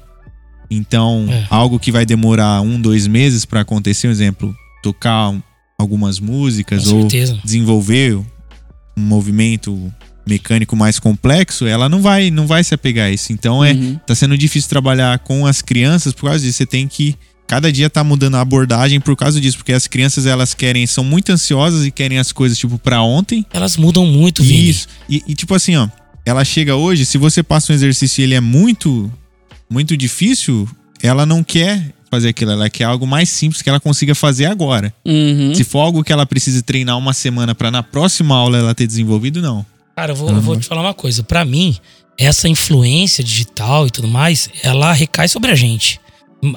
Então, 0.70 1.26
é. 1.28 1.46
algo 1.50 1.78
que 1.78 1.92
vai 1.92 2.06
demorar 2.06 2.60
um, 2.60 2.80
dois 2.80 3.06
meses 3.06 3.44
para 3.44 3.60
acontecer, 3.60 4.08
um 4.08 4.10
exemplo, 4.10 4.54
tocar 4.82 5.34
algumas 5.78 6.18
músicas 6.20 6.84
Com 6.84 6.94
ou 6.94 7.00
certeza. 7.02 7.38
desenvolver 7.44 8.16
um 8.16 8.24
movimento 9.02 9.92
mecânico 10.26 10.74
mais 10.74 10.98
complexo, 10.98 11.66
ela 11.66 11.88
não 11.88 12.00
vai, 12.00 12.30
não 12.30 12.46
vai 12.46 12.64
se 12.64 12.74
apegar 12.74 13.06
a 13.06 13.10
isso. 13.10 13.32
Então 13.32 13.62
é, 13.62 13.72
uhum. 13.72 13.98
tá 14.06 14.14
sendo 14.14 14.38
difícil 14.38 14.70
trabalhar 14.70 15.18
com 15.18 15.46
as 15.46 15.60
crianças 15.60 16.12
por 16.12 16.26
causa 16.26 16.40
disso. 16.40 16.58
Você 16.58 16.66
tem 16.66 16.88
que 16.88 17.14
cada 17.46 17.70
dia 17.70 17.90
tá 17.90 18.02
mudando 18.02 18.36
a 18.36 18.40
abordagem 18.40 19.00
por 19.00 19.14
causa 19.16 19.40
disso, 19.40 19.58
porque 19.58 19.72
as 19.72 19.86
crianças 19.86 20.24
elas 20.24 20.54
querem, 20.54 20.86
são 20.86 21.04
muito 21.04 21.30
ansiosas 21.30 21.84
e 21.84 21.90
querem 21.90 22.18
as 22.18 22.32
coisas 22.32 22.56
tipo 22.56 22.78
para 22.78 23.02
ontem. 23.02 23.44
Elas 23.52 23.76
mudam 23.76 24.06
muito, 24.06 24.42
Vini. 24.42 24.70
Isso. 24.70 24.88
E, 25.08 25.22
e 25.28 25.34
tipo 25.34 25.54
assim, 25.54 25.76
ó, 25.76 25.88
ela 26.24 26.44
chega 26.44 26.76
hoje, 26.76 27.04
se 27.04 27.18
você 27.18 27.42
passa 27.42 27.72
um 27.72 27.74
exercício 27.74 28.20
e 28.20 28.24
ele 28.24 28.34
é 28.34 28.40
muito 28.40 29.12
muito 29.68 29.96
difícil, 29.96 30.68
ela 31.02 31.26
não 31.26 31.42
quer 31.42 31.92
fazer 32.10 32.28
aquilo, 32.28 32.52
ela 32.52 32.70
quer 32.70 32.84
algo 32.84 33.06
mais 33.06 33.28
simples 33.28 33.60
que 33.60 33.68
ela 33.68 33.80
consiga 33.80 34.14
fazer 34.14 34.46
agora. 34.46 34.94
Uhum. 35.04 35.54
Se 35.54 35.64
for 35.64 35.80
algo 35.80 36.04
que 36.04 36.12
ela 36.12 36.24
precise 36.24 36.62
treinar 36.62 36.96
uma 36.96 37.12
semana 37.12 37.54
para 37.54 37.70
na 37.70 37.82
próxima 37.82 38.36
aula 38.36 38.58
ela 38.58 38.74
ter 38.74 38.86
desenvolvido, 38.86 39.42
não. 39.42 39.66
Cara, 39.96 40.12
eu 40.12 40.16
vou, 40.16 40.28
eu 40.30 40.40
vou 40.40 40.56
te 40.58 40.66
falar 40.66 40.82
uma 40.82 40.94
coisa. 40.94 41.22
Para 41.22 41.44
mim, 41.44 41.76
essa 42.16 42.48
influência 42.48 43.22
digital 43.22 43.86
e 43.86 43.90
tudo 43.90 44.06
mais, 44.06 44.48
ela 44.62 44.92
recai 44.92 45.28
sobre 45.28 45.50
a 45.50 45.54
gente. 45.54 46.00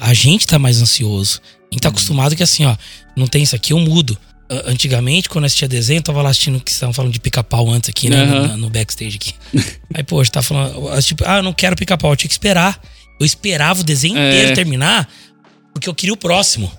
A 0.00 0.14
gente 0.14 0.46
tá 0.46 0.58
mais 0.58 0.80
ansioso. 0.80 1.40
A 1.70 1.74
gente 1.74 1.82
tá 1.82 1.88
acostumado 1.88 2.36
que 2.36 2.42
assim, 2.42 2.64
ó, 2.64 2.76
não 3.16 3.26
tem 3.26 3.42
isso 3.42 3.56
aqui, 3.56 3.72
eu 3.72 3.78
mudo. 3.78 4.16
Antigamente, 4.66 5.28
quando 5.28 5.44
eu 5.44 5.46
assistia 5.46 5.68
desenho, 5.68 5.98
eu 5.98 6.02
tava 6.02 6.22
lá 6.22 6.30
assistindo 6.30 6.58
que 6.60 6.70
estavam 6.70 6.92
falando 6.92 7.12
de 7.12 7.20
pica-pau 7.20 7.68
antes 7.70 7.90
aqui, 7.90 8.08
né? 8.08 8.24
Uhum. 8.24 8.46
No, 8.48 8.56
no, 8.56 8.70
backstage 8.70 9.16
aqui. 9.16 9.34
Aí, 9.92 10.02
poxa, 10.02 10.30
tá 10.30 10.42
falando. 10.42 11.00
Tipo, 11.02 11.24
ah, 11.26 11.36
eu 11.36 11.42
não 11.42 11.52
quero 11.52 11.76
pica-pau, 11.76 12.12
eu 12.12 12.16
tinha 12.16 12.28
que 12.28 12.34
esperar. 12.34 12.80
Eu 13.20 13.26
esperava 13.26 13.80
o 13.80 13.84
desenho 13.84 14.16
é. 14.16 14.28
inteiro 14.28 14.54
terminar 14.54 15.08
porque 15.78 15.88
eu 15.88 15.94
queria 15.94 16.12
o 16.12 16.16
próximo. 16.16 16.70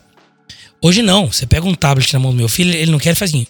Hoje 0.82 1.02
não. 1.02 1.32
Você 1.32 1.46
pega 1.46 1.66
um 1.66 1.74
tablet 1.74 2.12
na 2.14 2.20
mão 2.20 2.32
do 2.32 2.38
meu 2.38 2.50
filho, 2.50 2.74
ele 2.74 2.92
não 2.92 3.00
quer, 3.00 3.10
ele 3.10 3.16
faz 3.16 3.32
assim. 3.32 3.48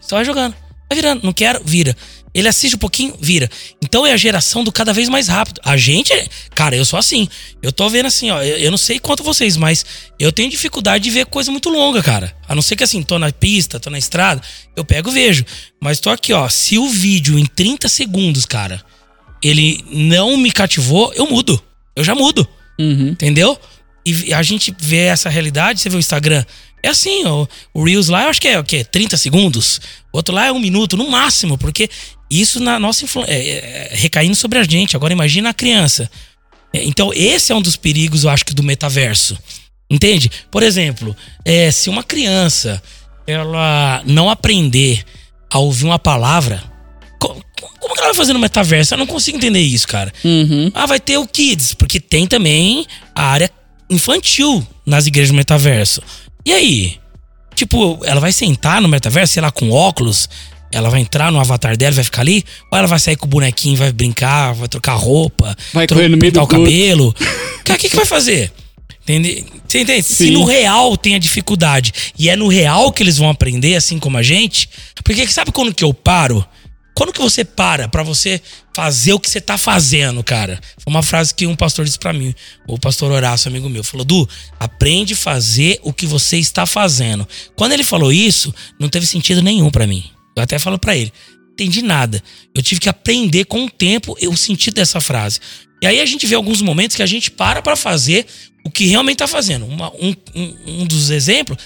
Só 0.00 0.16
vai 0.16 0.24
jogando. 0.24 0.54
Vai 0.88 0.96
virando. 0.96 1.24
Não 1.24 1.32
quero, 1.32 1.62
vira. 1.64 1.96
Ele 2.34 2.48
assiste 2.48 2.74
um 2.74 2.78
pouquinho, 2.78 3.14
vira. 3.20 3.48
Então 3.80 4.04
é 4.04 4.12
a 4.12 4.16
geração 4.16 4.64
do 4.64 4.72
cada 4.72 4.92
vez 4.92 5.08
mais 5.08 5.28
rápido. 5.28 5.60
A 5.64 5.76
gente, 5.76 6.12
cara, 6.52 6.74
eu 6.74 6.84
sou 6.84 6.98
assim. 6.98 7.28
Eu 7.62 7.70
tô 7.70 7.88
vendo 7.88 8.06
assim, 8.06 8.30
ó. 8.30 8.42
Eu, 8.42 8.72
não 8.72 8.76
sei 8.78 8.98
quanto 8.98 9.22
vocês, 9.22 9.56
mas 9.56 9.86
eu 10.18 10.32
tenho 10.32 10.50
dificuldade 10.50 11.04
de 11.04 11.10
ver 11.10 11.26
coisa 11.26 11.52
muito 11.52 11.70
longa, 11.70 12.02
cara. 12.02 12.34
A 12.48 12.54
não 12.54 12.60
ser 12.60 12.74
que 12.74 12.82
assim, 12.82 13.02
tô 13.04 13.20
na 13.20 13.30
pista, 13.30 13.78
tô 13.78 13.88
na 13.88 13.98
estrada, 13.98 14.42
eu 14.74 14.84
pego 14.84 15.10
e 15.10 15.14
vejo. 15.14 15.44
Mas 15.80 16.00
tô 16.00 16.10
aqui, 16.10 16.32
ó. 16.32 16.48
Se 16.48 16.76
o 16.76 16.88
vídeo 16.88 17.38
em 17.38 17.46
30 17.46 17.88
segundos, 17.88 18.44
cara, 18.44 18.82
ele 19.40 19.84
não 19.88 20.36
me 20.36 20.50
cativou, 20.50 21.12
eu 21.14 21.26
mudo. 21.26 21.62
Eu 21.94 22.02
já 22.02 22.16
mudo. 22.16 22.46
Uhum. 22.80 23.08
Entendeu? 23.10 23.56
E 24.04 24.34
a 24.34 24.42
gente 24.42 24.74
vê 24.76 25.04
essa 25.04 25.30
realidade, 25.30 25.80
você 25.80 25.88
vê 25.88 25.96
o 25.96 26.00
Instagram. 26.00 26.44
É 26.84 26.88
assim, 26.88 27.24
o, 27.24 27.48
o 27.72 27.82
Reels 27.82 28.08
lá 28.08 28.24
eu 28.24 28.28
acho 28.28 28.40
que 28.40 28.48
é 28.48 28.58
o 28.58 28.64
quê? 28.64 28.84
30 28.84 29.16
segundos? 29.16 29.80
O 30.12 30.18
outro 30.18 30.34
lá 30.34 30.44
é 30.44 30.52
um 30.52 30.58
minuto, 30.58 30.98
no 30.98 31.10
máximo, 31.10 31.56
porque 31.56 31.88
isso 32.40 32.60
na 32.60 32.78
nossa. 32.78 33.04
É, 33.26 33.34
é, 33.34 33.90
é, 33.92 33.96
recaindo 33.96 34.34
sobre 34.34 34.58
a 34.58 34.64
gente. 34.64 34.96
Agora 34.96 35.12
imagina 35.12 35.50
a 35.50 35.54
criança. 35.54 36.10
É, 36.72 36.82
então, 36.84 37.12
esse 37.14 37.52
é 37.52 37.54
um 37.54 37.62
dos 37.62 37.76
perigos, 37.76 38.24
eu 38.24 38.30
acho 38.30 38.44
que, 38.44 38.54
do 38.54 38.62
metaverso. 38.62 39.38
Entende? 39.90 40.30
Por 40.50 40.62
exemplo, 40.62 41.14
é, 41.44 41.70
se 41.70 41.88
uma 41.90 42.02
criança 42.02 42.82
ela 43.26 44.02
não 44.06 44.28
aprender 44.28 45.04
a 45.50 45.58
ouvir 45.58 45.84
uma 45.84 45.98
palavra, 45.98 46.62
como 47.18 47.94
que 47.94 48.00
ela 48.00 48.08
vai 48.08 48.14
fazer 48.14 48.32
no 48.32 48.38
metaverso? 48.38 48.94
Eu 48.94 48.98
não 48.98 49.06
consigo 49.06 49.36
entender 49.36 49.60
isso, 49.60 49.86
cara. 49.86 50.12
Uhum. 50.24 50.70
Ah, 50.74 50.86
vai 50.86 50.98
ter 50.98 51.18
o 51.18 51.26
Kids, 51.26 51.74
porque 51.74 52.00
tem 52.00 52.26
também 52.26 52.86
a 53.14 53.24
área 53.24 53.50
infantil 53.88 54.66
nas 54.86 55.06
igrejas 55.06 55.30
do 55.30 55.36
metaverso. 55.36 56.02
E 56.44 56.52
aí? 56.52 56.98
Tipo, 57.54 58.00
ela 58.04 58.20
vai 58.20 58.32
sentar 58.32 58.80
no 58.80 58.88
metaverso, 58.88 59.34
sei 59.34 59.42
lá, 59.42 59.50
com 59.50 59.70
óculos, 59.70 60.28
ela 60.74 60.90
vai 60.90 61.00
entrar 61.00 61.30
no 61.30 61.38
avatar 61.38 61.76
dela, 61.76 61.92
vai 61.92 62.02
ficar 62.02 62.22
ali, 62.22 62.44
ou 62.70 62.76
ela 62.76 62.88
vai 62.88 62.98
sair 62.98 63.16
com 63.16 63.26
o 63.26 63.28
bonequinho, 63.28 63.76
vai 63.76 63.92
brincar, 63.92 64.52
vai 64.54 64.66
trocar 64.66 64.94
roupa, 64.94 65.56
vai 65.72 65.86
correr 65.86 66.08
no 66.08 66.16
meio 66.16 66.32
do 66.32 66.42
o 66.42 66.46
cabelo. 66.46 67.14
O 67.64 67.76
que, 67.78 67.88
que 67.88 67.96
vai 67.96 68.04
fazer? 68.04 68.52
Entende? 69.02 69.46
Você 69.66 69.80
entende? 69.80 70.02
Sim. 70.02 70.14
Se 70.14 70.30
no 70.30 70.44
real 70.44 70.98
tem 70.98 71.14
a 71.14 71.18
dificuldade 71.18 71.94
e 72.18 72.28
é 72.28 72.36
no 72.36 72.46
real 72.46 72.92
que 72.92 73.02
eles 73.02 73.16
vão 73.16 73.30
aprender, 73.30 73.74
assim 73.74 73.98
como 73.98 74.18
a 74.18 74.22
gente, 74.22 74.68
porque 75.02 75.26
sabe 75.28 75.50
quando 75.50 75.74
que 75.74 75.82
eu 75.82 75.94
paro? 75.94 76.46
Quando 76.94 77.12
que 77.12 77.20
você 77.20 77.42
para 77.42 77.88
pra 77.88 78.02
você 78.02 78.40
fazer 78.74 79.14
o 79.14 79.20
que 79.20 79.28
você 79.28 79.40
tá 79.40 79.56
fazendo, 79.56 80.22
cara? 80.22 80.60
Foi 80.78 80.92
uma 80.92 81.02
frase 81.02 81.34
que 81.34 81.46
um 81.46 81.56
pastor 81.56 81.86
disse 81.86 81.98
pra 81.98 82.12
mim, 82.12 82.34
o 82.68 82.78
pastor 82.78 83.10
Horácio, 83.10 83.48
amigo 83.48 83.68
meu, 83.68 83.82
falou: 83.82 84.04
Du, 84.04 84.28
aprende 84.60 85.14
a 85.14 85.16
fazer 85.16 85.80
o 85.82 85.92
que 85.92 86.06
você 86.06 86.36
está 86.36 86.66
fazendo. 86.66 87.26
Quando 87.56 87.72
ele 87.72 87.82
falou 87.82 88.12
isso, 88.12 88.54
não 88.78 88.88
teve 88.88 89.06
sentido 89.06 89.42
nenhum 89.42 89.70
pra 89.70 89.86
mim. 89.86 90.04
Eu 90.36 90.42
até 90.42 90.58
falo 90.58 90.78
pra 90.78 90.96
ele: 90.96 91.12
entendi 91.52 91.82
nada. 91.82 92.22
Eu 92.54 92.62
tive 92.62 92.80
que 92.80 92.88
aprender 92.88 93.44
com 93.44 93.64
o 93.64 93.70
tempo 93.70 94.16
o 94.20 94.36
sentido 94.36 94.74
dessa 94.74 95.00
frase. 95.00 95.40
E 95.82 95.86
aí 95.86 96.00
a 96.00 96.06
gente 96.06 96.26
vê 96.26 96.34
alguns 96.34 96.62
momentos 96.62 96.96
que 96.96 97.02
a 97.02 97.06
gente 97.06 97.30
para 97.30 97.60
pra 97.60 97.76
fazer 97.76 98.26
o 98.64 98.70
que 98.70 98.86
realmente 98.86 99.18
tá 99.18 99.26
fazendo. 99.26 99.66
Uma- 99.66 99.92
um, 99.94 100.14
um, 100.34 100.56
um 100.82 100.86
dos 100.86 101.10
exemplos, 101.10 101.58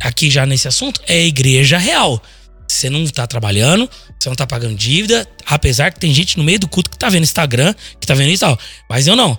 aqui 0.00 0.30
já 0.30 0.46
nesse 0.46 0.68
assunto, 0.68 1.00
é 1.06 1.14
a 1.14 1.26
igreja 1.26 1.76
real. 1.78 2.22
Você 2.68 2.90
não 2.90 3.04
tá 3.06 3.26
trabalhando, 3.26 3.88
você 4.18 4.28
não 4.28 4.36
tá 4.36 4.46
pagando 4.46 4.74
dívida, 4.74 5.26
apesar 5.46 5.92
que 5.92 6.00
tem 6.00 6.12
gente 6.12 6.36
no 6.36 6.44
meio 6.44 6.58
do 6.58 6.68
culto 6.68 6.90
que 6.90 6.98
tá 6.98 7.08
vendo 7.08 7.22
Instagram, 7.24 7.74
que 8.00 8.06
tá 8.06 8.14
vendo 8.14 8.30
isso 8.30 8.44
e 8.44 8.46
tal. 8.46 8.58
Mas 8.90 9.06
eu 9.06 9.14
não, 9.16 9.38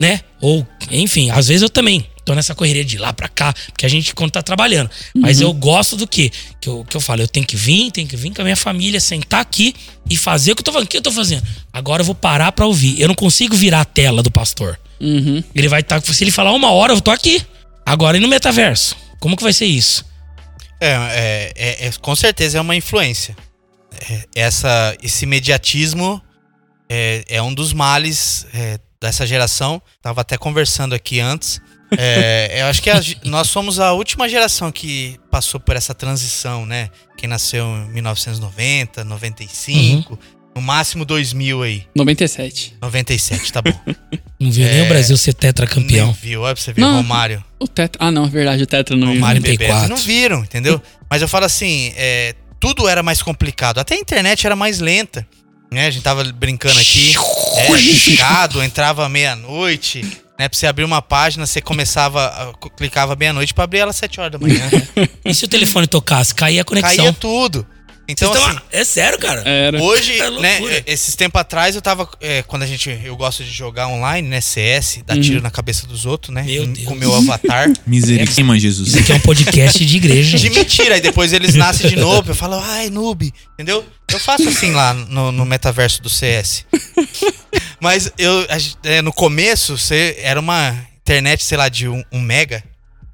né? 0.00 0.20
Ou, 0.40 0.66
enfim, 0.90 1.30
às 1.30 1.48
vezes 1.48 1.62
eu 1.62 1.70
também 1.70 2.06
tô 2.30 2.34
nessa 2.34 2.54
correria 2.54 2.84
de 2.84 2.96
lá 2.96 3.12
pra 3.12 3.28
cá, 3.28 3.52
porque 3.72 3.84
a 3.84 3.88
gente 3.88 4.14
quando 4.14 4.30
tá 4.30 4.40
trabalhando. 4.42 4.88
Mas 5.14 5.40
eu 5.40 5.52
gosto 5.52 5.96
do 5.96 6.06
quê? 6.06 6.30
Que 6.60 6.68
eu, 6.68 6.84
que 6.84 6.96
eu 6.96 7.00
falo, 7.00 7.22
eu 7.22 7.28
tenho 7.28 7.44
que 7.44 7.56
vir, 7.56 7.90
tenho 7.90 8.06
que 8.06 8.16
vir 8.16 8.32
com 8.32 8.40
a 8.40 8.44
minha 8.44 8.56
família, 8.56 9.00
sentar 9.00 9.40
aqui 9.40 9.74
e 10.08 10.16
fazer 10.16 10.52
o 10.52 10.56
que 10.56 10.60
eu 10.60 10.64
tô 10.64 10.72
fazendo. 10.72 10.86
O 10.86 10.88
que 10.88 10.96
eu 10.96 11.02
tô 11.02 11.10
fazendo? 11.12 11.42
Agora 11.72 12.02
eu 12.02 12.06
vou 12.06 12.14
parar 12.14 12.52
pra 12.52 12.66
ouvir. 12.66 13.00
Eu 13.00 13.08
não 13.08 13.14
consigo 13.16 13.56
virar 13.56 13.80
a 13.80 13.84
tela 13.84 14.22
do 14.22 14.30
pastor. 14.30 14.78
Uhum. 15.00 15.42
Ele 15.54 15.66
vai 15.68 15.80
estar. 15.80 16.00
se 16.00 16.22
ele 16.22 16.30
falar 16.30 16.52
uma 16.52 16.70
hora, 16.70 16.92
eu 16.92 17.00
tô 17.00 17.10
aqui. 17.10 17.44
Agora 17.84 18.16
e 18.16 18.20
no 18.20 18.28
metaverso? 18.28 18.96
Como 19.18 19.36
que 19.36 19.42
vai 19.42 19.52
ser 19.52 19.66
isso? 19.66 20.04
É, 20.80 20.88
é, 20.88 21.52
é- 21.56 21.86
é- 21.88 21.92
com 22.00 22.14
certeza 22.14 22.58
é 22.58 22.60
uma 22.60 22.76
influência. 22.76 23.36
É, 24.08 24.26
essa, 24.36 24.96
esse 25.02 25.24
imediatismo 25.24 26.22
é, 26.88 27.24
é 27.28 27.42
um 27.42 27.52
dos 27.52 27.72
males 27.72 28.46
é, 28.54 28.78
dessa 29.00 29.26
geração. 29.26 29.82
Tava 30.00 30.20
até 30.20 30.36
conversando 30.38 30.94
aqui 30.94 31.18
antes. 31.18 31.60
É, 31.98 32.62
eu 32.62 32.66
acho 32.66 32.80
que 32.82 32.88
a 32.88 33.00
nós 33.24 33.48
somos 33.48 33.80
a 33.80 33.92
última 33.92 34.28
geração 34.28 34.70
que 34.70 35.18
passou 35.30 35.58
por 35.58 35.74
essa 35.76 35.92
transição, 35.94 36.64
né? 36.64 36.88
Quem 37.16 37.28
nasceu 37.28 37.64
em 37.64 37.90
1990, 37.92 39.04
95, 39.04 40.18
no 40.54 40.62
máximo 40.62 41.04
2000 41.04 41.62
aí. 41.62 41.86
97. 41.94 42.76
97, 42.80 43.52
tá 43.52 43.60
bom. 43.62 43.72
Não 44.38 44.50
viu 44.50 44.66
nem 44.66 44.82
o 44.82 44.88
Brasil 44.88 45.16
ser 45.16 45.34
tetracampeão. 45.34 46.06
Nem 46.06 46.14
viu, 46.14 46.42
olha 46.42 46.54
pra 46.54 46.62
você 46.62 46.72
ver, 46.72 46.80
Não. 46.80 46.96
Romário. 46.96 47.44
O 47.58 47.68
Tetra. 47.68 48.02
Ah, 48.06 48.10
não, 48.10 48.24
é 48.24 48.28
verdade, 48.28 48.62
o 48.62 48.66
Tetra 48.66 48.96
não. 48.96 49.08
Romário 49.08 49.38
e 49.38 49.42
94. 49.42 49.74
Bebeto. 49.74 49.88
Não 49.90 49.96
viram, 49.98 50.40
entendeu? 50.40 50.80
Mas 51.10 51.20
eu 51.20 51.28
falo 51.28 51.44
assim, 51.44 51.92
é, 51.94 52.34
tudo 52.58 52.88
era 52.88 53.02
mais 53.02 53.20
complicado. 53.20 53.78
Até 53.78 53.96
a 53.96 53.98
internet 53.98 54.46
era 54.46 54.56
mais 54.56 54.80
lenta. 54.80 55.26
Né? 55.70 55.86
A 55.86 55.90
gente 55.90 56.02
tava 56.02 56.24
brincando 56.24 56.78
aqui. 56.80 57.12
É, 57.56 57.76
discado, 57.76 58.62
entrava 58.62 59.06
meia-noite. 59.08 60.02
Né? 60.40 60.48
Pra 60.48 60.58
você 60.58 60.66
abrir 60.66 60.84
uma 60.84 61.02
página, 61.02 61.44
você 61.44 61.60
começava, 61.60 62.54
clicava 62.74 63.14
meia-noite 63.14 63.52
pra 63.52 63.64
abrir 63.64 63.80
ela 63.80 63.90
às 63.90 63.96
7 63.96 64.20
horas 64.20 64.32
da 64.32 64.38
manhã. 64.38 64.58
E 65.22 65.34
se 65.34 65.44
o 65.44 65.48
telefone 65.48 65.86
tocasse, 65.86 66.34
caía 66.34 66.62
a 66.62 66.64
conexão. 66.64 66.96
Caía 66.96 67.12
tudo. 67.12 67.66
Então, 68.10 68.32
assim, 68.32 68.54
tão- 68.54 68.62
É 68.72 68.84
sério, 68.84 69.18
cara. 69.18 69.42
Era. 69.48 69.82
Hoje, 69.82 70.18
É 70.20 70.30
né, 70.30 70.58
é, 70.64 70.82
esses 70.86 71.14
tempos 71.14 71.40
atrás 71.40 71.74
eu 71.74 71.82
tava. 71.82 72.08
é, 72.20 72.42
quando 72.42 72.62
a 72.62 72.66
gente. 72.66 72.90
Eu 73.04 73.16
gosto 73.16 73.42
de 73.44 73.50
jogar 73.50 73.88
online, 73.88 74.26
né? 74.28 74.40
CS, 74.40 75.02
dar 75.06 75.18
tiro 75.20 75.40
na 75.40 75.50
cabeça 75.50 75.86
dos 75.86 76.06
outros, 76.06 76.34
né? 76.34 76.42
Meu 76.42 76.64
com- 76.66 76.72
Deus. 76.72 76.86
Com 76.86 76.94
o 76.94 76.96
meu 76.96 77.14
avatar. 77.14 77.68
Misericórdia, 77.86 78.58
Jesus. 78.60 78.88
Isso 78.88 78.98
aqui 78.98 79.12
é 79.12 79.14
um 79.14 79.20
podcast 79.20 79.84
de 79.84 79.96
igreja, 79.96 80.38
de 80.38 80.50
mentira. 80.50 80.94
Aí 80.96 81.00
depois 81.00 81.32
eles 81.32 81.54
nascem 81.54 81.88
de 81.88 81.96
novo. 81.96 82.30
Eu 82.30 82.34
falo, 82.34 82.54
ai, 82.62 82.90
noob. 82.90 83.32
Entendeu? 83.54 83.84
Eu 84.10 84.18
faço 84.18 84.48
assim 84.48 84.72
lá 84.72 84.92
no, 84.92 85.30
no 85.30 85.44
metaverso 85.44 86.02
do 86.02 86.08
CS. 86.10 86.64
Mas 87.80 88.10
eu, 88.18 88.46
a 88.48 88.88
é, 88.88 89.02
no 89.02 89.12
começo, 89.12 89.76
você 89.78 90.16
era 90.20 90.38
uma 90.38 90.76
internet, 91.02 91.44
sei 91.44 91.56
lá, 91.56 91.68
de 91.68 91.88
um, 91.88 92.02
um 92.12 92.20
mega. 92.20 92.62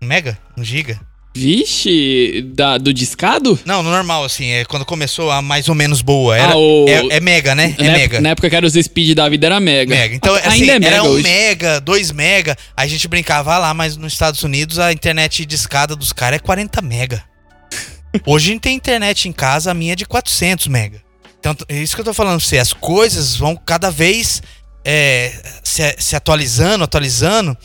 Um 0.03 0.07
mega? 0.07 0.39
Um 0.57 0.65
giga? 0.65 0.99
Vixe, 1.37 2.43
da, 2.55 2.79
do 2.79 2.93
discado? 2.93 3.59
Não, 3.65 3.83
no 3.83 3.91
normal, 3.91 4.25
assim, 4.25 4.47
é 4.51 4.65
quando 4.65 4.85
começou 4.85 5.31
a 5.31 5.41
mais 5.43 5.69
ou 5.69 5.75
menos 5.75 6.01
boa. 6.03 6.37
Era, 6.37 6.53
Ah, 6.53 6.57
o- 6.57 6.87
é, 6.89 7.17
é 7.17 7.21
mega, 7.21 7.55
né? 7.55 7.75
É 7.79 7.85
na, 7.85 7.91
mega. 7.93 8.05
época, 8.05 8.21
na 8.21 8.29
época 8.31 8.51
que 8.51 8.57
era 8.57 8.67
os 8.67 8.73
speed 8.75 9.15
da 9.17 9.29
vida 9.29 9.47
era 9.47 9.61
mega. 9.61 9.95
Mega. 9.95 10.15
Então, 10.15 10.35
A- 10.35 10.39
assim, 10.39 10.49
ainda 10.63 10.73
é 10.73 10.79
mega 10.79 10.95
era 10.97 11.05
um 11.05 11.09
hoje. 11.09 11.23
mega, 11.23 11.81
dois 11.81 12.11
mega. 12.11 12.57
Aí 12.77 12.87
a 12.87 12.91
gente 12.91 13.07
brincava 13.09 13.55
"Ah 13.55 13.59
lá, 13.59 13.75
mas 13.75 13.97
nos 13.97 14.13
Estados 14.13 14.43
Unidos 14.43 14.79
a 14.79 14.93
internet 14.93 15.45
de 15.45 15.55
escada 15.55 15.95
dos 15.95 16.13
caras 16.13 16.37
é 16.37 16.41
40 16.41 16.81
mega. 16.83 17.23
Hoje 18.27 18.51
a 18.51 18.53
gente 18.53 18.63
tem 18.63 18.75
internet 18.77 19.29
em 19.29 19.33
casa, 19.33 19.71
a 19.71 19.75
minha 19.75 19.93
é 19.93 19.97
de 19.97 20.07
400 20.07 20.67
mega. 20.69 21.01
Então, 21.39 21.55
é 21.69 21.77
isso 21.83 21.95
que 21.95 22.01
eu 22.01 22.05
tô 22.05 22.15
falando 22.15 22.39
pra 22.41 22.47
você. 22.49 22.59
As 22.59 22.73
coisas 22.73 23.37
vão 23.37 23.55
cada 23.57 23.91
vez 23.91 24.43
é, 24.85 25.33
se, 25.63 25.83
se 25.99 26.17
atualizando, 26.17 26.83
atualizando. 26.85 27.57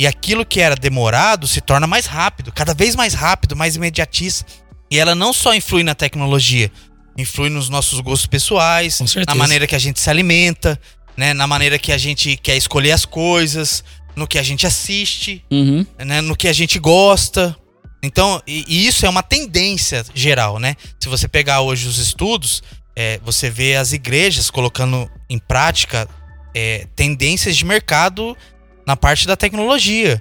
E 0.00 0.06
aquilo 0.06 0.46
que 0.46 0.62
era 0.62 0.74
demorado 0.74 1.46
se 1.46 1.60
torna 1.60 1.86
mais 1.86 2.06
rápido, 2.06 2.50
cada 2.50 2.72
vez 2.72 2.96
mais 2.96 3.12
rápido, 3.12 3.54
mais 3.54 3.76
imediatista. 3.76 4.46
E 4.90 4.98
ela 4.98 5.14
não 5.14 5.30
só 5.30 5.54
influi 5.54 5.82
na 5.82 5.94
tecnologia, 5.94 6.72
influi 7.18 7.50
nos 7.50 7.68
nossos 7.68 8.00
gostos 8.00 8.26
pessoais, 8.26 8.98
na 9.26 9.34
maneira 9.34 9.66
que 9.66 9.74
a 9.74 9.78
gente 9.78 10.00
se 10.00 10.08
alimenta, 10.08 10.80
né? 11.14 11.34
Na 11.34 11.46
maneira 11.46 11.78
que 11.78 11.92
a 11.92 11.98
gente 11.98 12.34
quer 12.38 12.56
escolher 12.56 12.92
as 12.92 13.04
coisas, 13.04 13.84
no 14.16 14.26
que 14.26 14.38
a 14.38 14.42
gente 14.42 14.66
assiste, 14.66 15.44
Uhum. 15.50 15.84
né? 15.98 16.22
No 16.22 16.34
que 16.34 16.48
a 16.48 16.52
gente 16.54 16.78
gosta. 16.78 17.54
Então, 18.02 18.42
e, 18.46 18.64
e 18.66 18.86
isso 18.86 19.04
é 19.04 19.08
uma 19.10 19.22
tendência 19.22 20.02
geral, 20.14 20.58
né? 20.58 20.76
Se 20.98 21.10
você 21.10 21.28
pegar 21.28 21.60
hoje 21.60 21.86
os 21.86 21.98
estudos, 21.98 22.62
é, 22.96 23.20
você 23.22 23.50
vê 23.50 23.76
as 23.76 23.92
igrejas 23.92 24.48
colocando 24.48 25.10
em 25.28 25.38
prática 25.38 26.08
é, 26.54 26.86
tendências 26.96 27.54
de 27.54 27.66
mercado 27.66 28.34
na 28.90 28.96
parte 28.96 29.24
da 29.26 29.36
tecnologia. 29.36 30.20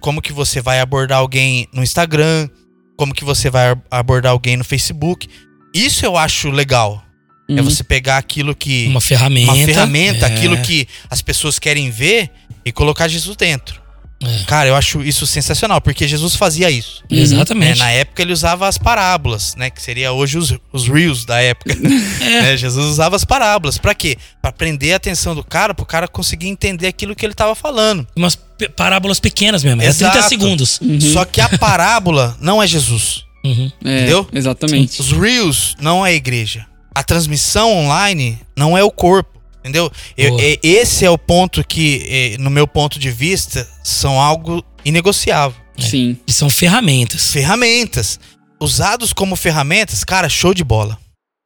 Como 0.00 0.20
que 0.20 0.32
você 0.32 0.60
vai 0.60 0.80
abordar 0.80 1.18
alguém 1.18 1.68
no 1.72 1.80
Instagram, 1.82 2.48
como 2.96 3.14
que 3.14 3.24
você 3.24 3.48
vai 3.48 3.70
ab- 3.70 3.82
abordar 3.90 4.32
alguém 4.32 4.56
no 4.56 4.64
Facebook. 4.64 5.28
Isso 5.72 6.04
eu 6.04 6.16
acho 6.18 6.50
legal. 6.50 7.02
É 7.48 7.52
Uhum. 7.54 7.62
você 7.64 7.82
pegar 7.84 8.16
aquilo 8.18 8.54
que 8.54 8.86
Uma 8.88 9.00
ferramenta. 9.00 9.52
uma 9.52 9.64
ferramenta, 9.64 10.26
é. 10.26 10.32
aquilo 10.36 10.56
que 10.58 10.86
as 11.08 11.22
pessoas 11.22 11.58
querem 11.58 11.88
ver 11.90 12.30
e 12.64 12.70
colocar 12.72 13.06
Jesus 13.08 13.36
dentro. 13.36 13.79
É. 14.22 14.44
Cara, 14.46 14.68
eu 14.68 14.76
acho 14.76 15.02
isso 15.02 15.26
sensacional, 15.26 15.80
porque 15.80 16.06
Jesus 16.06 16.36
fazia 16.36 16.70
isso. 16.70 17.02
Uhum. 17.10 17.18
Exatamente. 17.18 17.78
Na 17.78 17.90
época 17.90 18.20
ele 18.20 18.32
usava 18.32 18.68
as 18.68 18.76
parábolas, 18.76 19.54
né? 19.56 19.70
Que 19.70 19.80
seria 19.80 20.12
hoje 20.12 20.36
os, 20.36 20.54
os 20.72 20.86
reels 20.88 21.24
da 21.24 21.40
época. 21.40 21.70
É. 22.20 22.42
né? 22.42 22.56
Jesus 22.56 22.84
usava 22.86 23.16
as 23.16 23.24
parábolas. 23.24 23.78
Pra 23.78 23.94
quê? 23.94 24.16
Pra 24.42 24.52
prender 24.52 24.92
a 24.92 24.96
atenção 24.96 25.34
do 25.34 25.42
cara, 25.42 25.72
pro 25.74 25.86
cara 25.86 26.06
conseguir 26.06 26.48
entender 26.48 26.86
aquilo 26.86 27.16
que 27.16 27.24
ele 27.24 27.34
tava 27.34 27.54
falando. 27.54 28.06
Umas 28.14 28.38
parábolas 28.76 29.18
pequenas 29.18 29.64
mesmo. 29.64 29.80
É 29.80 29.86
30 29.86 30.04
Exato. 30.04 30.28
segundos. 30.28 30.80
Só 31.12 31.24
que 31.24 31.40
a 31.40 31.48
parábola 31.58 32.36
não 32.40 32.62
é 32.62 32.66
Jesus. 32.66 33.24
Uhum. 33.42 33.72
É, 33.84 33.96
Entendeu? 34.00 34.28
Exatamente. 34.32 35.00
Os 35.00 35.12
reels 35.12 35.74
não 35.80 36.04
é 36.04 36.10
a 36.10 36.14
igreja. 36.14 36.66
A 36.94 37.02
transmissão 37.02 37.72
online 37.72 38.38
não 38.54 38.76
é 38.76 38.84
o 38.84 38.90
corpo. 38.90 39.39
Entendeu? 39.60 39.90
Eu- 40.16 40.38
é- 40.40 40.58
esse 40.62 41.04
é 41.04 41.10
o 41.10 41.18
ponto 41.18 41.62
que, 41.62 42.36
no 42.40 42.50
meu 42.50 42.66
ponto 42.66 42.98
de 42.98 43.10
vista, 43.10 43.68
são 43.84 44.18
algo 44.20 44.64
inegociável. 44.84 45.60
Sim. 45.78 46.18
E 46.26 46.32
são 46.32 46.48
ferramentas. 46.50 47.30
Ferramentas. 47.30 48.18
Usados 48.60 49.12
como 49.12 49.36
ferramentas, 49.36 50.04
cara, 50.04 50.28
show 50.28 50.52
de 50.52 50.62
bola. 50.64 50.98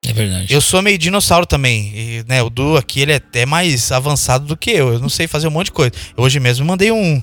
É 0.06 0.12
verdade. 0.12 0.52
Eu 0.52 0.60
sou 0.60 0.82
meio 0.82 0.98
dinossauro 0.98 1.46
também. 1.46 1.92
E, 1.94 2.24
né, 2.28 2.42
o 2.42 2.50
Du 2.50 2.76
aqui, 2.76 3.00
ele 3.00 3.12
é 3.12 3.16
até 3.16 3.46
mais 3.46 3.90
avançado 3.90 4.44
do 4.44 4.56
que 4.56 4.70
eu. 4.70 4.92
Eu 4.94 4.98
não 5.00 5.08
sei 5.08 5.26
fazer 5.26 5.48
um 5.48 5.50
monte 5.50 5.66
de 5.66 5.72
coisa. 5.72 5.92
Hoje 6.16 6.38
mesmo 6.40 6.62
eu 6.64 6.68
mandei 6.68 6.90
um. 6.92 7.22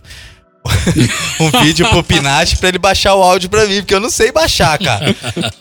um 1.39 1.63
vídeo 1.63 1.87
pro 1.89 2.03
Pinati 2.03 2.55
pra 2.57 2.69
ele 2.69 2.77
baixar 2.77 3.15
o 3.15 3.21
áudio 3.23 3.49
pra 3.49 3.65
mim, 3.65 3.77
porque 3.77 3.95
eu 3.95 3.99
não 3.99 4.09
sei 4.11 4.31
baixar, 4.31 4.77
cara. 4.77 5.15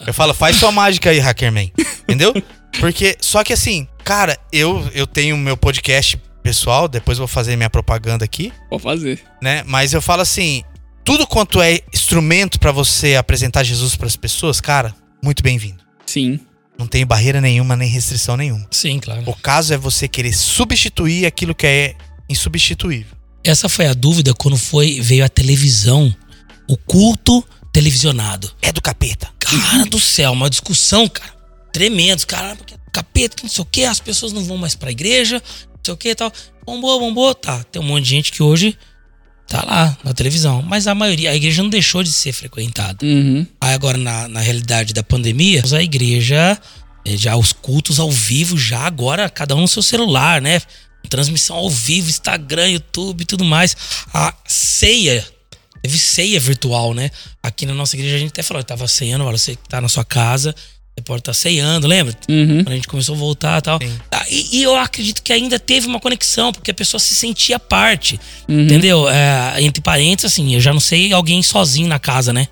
Eu 0.07 0.13
falo, 0.13 0.35
faz 0.35 0.57
sua 0.57 0.71
mágica 0.71 1.11
aí, 1.11 1.19
Hackerman. 1.19 1.73
Entendeu? 2.03 2.35
Porque, 2.79 3.17
só 3.21 3.43
que 3.43 3.53
assim, 3.53 3.89
cara, 4.05 4.39
eu, 4.53 4.89
eu 4.95 5.07
tenho 5.07 5.37
meu 5.37 5.57
podcast 5.57 6.21
pessoal, 6.43 6.89
depois 6.89 7.19
eu 7.19 7.27
vou 7.27 7.29
fazer 7.29 7.57
minha 7.57 7.71
propaganda 7.71 8.25
aqui, 8.25 8.53
Pode 8.69 8.83
fazer. 8.83 9.23
né? 9.43 9.63
Mas 9.67 9.93
eu 9.93 10.01
falo 10.01 10.23
assim, 10.23 10.63
tudo 11.05 11.27
quanto 11.27 11.61
é 11.61 11.81
instrumento 11.93 12.59
pra 12.59 12.73
você 12.73 13.17
apresentar 13.17 13.63
Jesus 13.63 13.95
pras 13.97 14.17
pessoas, 14.17 14.61
cara, 14.61 14.95
muito 15.23 15.43
bem-vindo. 15.43 15.83
Sim. 16.07 16.41
Não 16.79 16.87
tem 16.87 17.05
barreira 17.05 17.41
nenhuma, 17.43 17.77
nem 17.77 17.89
restrição 17.91 18.37
nenhuma. 18.39 18.67
Sim, 18.71 18.99
claro. 18.99 19.23
O 19.27 19.35
caso 19.35 19.75
é 19.75 19.77
você 19.77 20.09
querer 20.09 20.33
substituir 20.33 21.27
aquilo 21.27 21.55
que 21.55 21.67
é 21.67 21.95
insubstituível. 22.27 23.15
Essa 23.45 23.69
foi 23.69 23.87
a 23.87 23.93
dúvida 23.93 24.33
quando 24.33 24.57
foi 24.57 24.99
veio 25.01 25.25
a 25.25 25.29
televisão. 25.29 26.15
O 26.67 26.77
culto 26.77 27.45
televisionado. 27.73 28.51
É 28.63 28.73
do 28.73 28.81
capeta. 28.81 29.29
Cara 29.39 29.85
do 29.87 29.99
céu, 30.01 30.33
uma 30.33 30.49
discussão, 30.49 31.09
cara. 31.09 31.33
Tremendo. 31.73 32.27
Cara, 32.27 32.57
porque 32.57 32.75
capeta, 32.93 33.37
que 33.37 33.43
não 33.45 33.51
sei 33.51 33.63
o 33.63 33.65
que, 33.65 33.85
as 33.85 34.01
pessoas 34.01 34.33
não 34.33 34.45
vão 34.45 34.57
mais 34.57 34.75
pra 34.75 34.91
igreja, 34.91 35.43
não 35.69 35.81
sei 35.85 35.95
o 35.95 35.97
que 35.97 36.09
e 36.11 36.15
tal. 36.15 36.33
Bombou, 36.65 37.01
bombou, 37.01 37.35
tá. 37.35 37.63
Tem 37.65 37.81
um 37.81 37.85
monte 37.85 38.05
de 38.05 38.11
gente 38.11 38.33
que 38.33 38.43
hoje 38.43 38.77
tá 39.49 39.65
lá 39.65 39.97
na 40.05 40.13
televisão. 40.15 40.63
Mas 40.63 40.87
a 40.87 40.95
maioria, 40.95 41.31
a 41.31 41.35
igreja 41.35 41.63
não 41.63 41.71
deixou 41.71 42.03
de 42.03 42.13
ser 42.13 42.33
frequentada. 42.33 43.05
Uhum. 43.05 43.47
Aí 43.61 43.75
agora, 43.75 43.99
na, 43.99 44.29
na 44.29 44.41
realidade 44.41 44.93
da 44.93 45.03
pandemia, 45.03 45.63
a 45.73 45.83
igreja 45.83 46.59
É, 47.05 47.17
Já 47.17 47.35
os 47.37 47.53
cultos 47.53 47.99
ao 47.99 48.11
vivo, 48.11 48.59
já 48.59 48.81
agora, 48.81 49.29
cada 49.31 49.57
um 49.57 49.63
no 49.63 49.69
seu 49.69 49.83
celular, 49.83 50.43
né? 50.43 50.61
Transmissão 51.09 51.57
ao 51.57 51.71
vivo, 51.71 52.11
Instagram, 52.11 52.69
YouTube 52.69 53.23
e 53.23 53.25
tudo 53.25 53.45
mais. 53.45 53.77
A 54.13 54.35
ceia, 54.47 55.27
teve 55.83 55.99
ceia 55.99 56.39
virtual, 56.39 56.93
né? 56.93 57.11
Aqui 57.43 57.65
na 57.65 57.75
nossa 57.75 57.97
igreja 57.97 58.17
a 58.17 58.19
gente 58.19 58.29
até 58.31 58.43
falou, 58.43 58.63
tava 58.63 58.87
ceando, 58.87 59.25
você 59.25 59.57
que 59.57 59.67
tá 59.69 59.81
na 59.81 59.89
sua 59.89 60.05
casa, 60.05 60.55
pode 61.01 61.21
estar 61.21 61.35
ceando, 61.35 61.87
lembra? 61.87 62.15
Uhum. 62.29 62.65
Quando 62.65 62.73
a 62.73 62.75
gente 62.75 62.89
começou 62.89 63.15
a 63.15 63.19
voltar 63.19 63.59
e 63.59 63.63
tal. 63.63 63.79
Ah, 64.13 64.25
E, 64.31 64.59
e 64.59 64.63
eu 64.63 64.77
acredito 64.77 65.23
que 65.23 65.33
ainda 65.33 65.59
teve 65.59 65.87
uma 65.87 65.99
conexão, 66.01 66.53
porque 66.53 66.71
a 66.71 66.75
pessoa 66.75 66.99
se 67.01 67.15
sentia 67.15 67.59
parte. 67.59 68.19
Uhum. 68.49 68.63
Entendeu? 68.63 69.09
É, 69.09 69.63
entre 69.63 69.83
parênteses, 69.83 70.33
assim, 70.33 70.55
eu 70.55 70.61
já 70.61 70.73
não 70.73 70.81
sei 70.81 71.13
alguém 71.13 71.43
sozinho 71.43 71.89
na 71.89 71.99
casa, 71.99 72.33
né? 72.33 72.49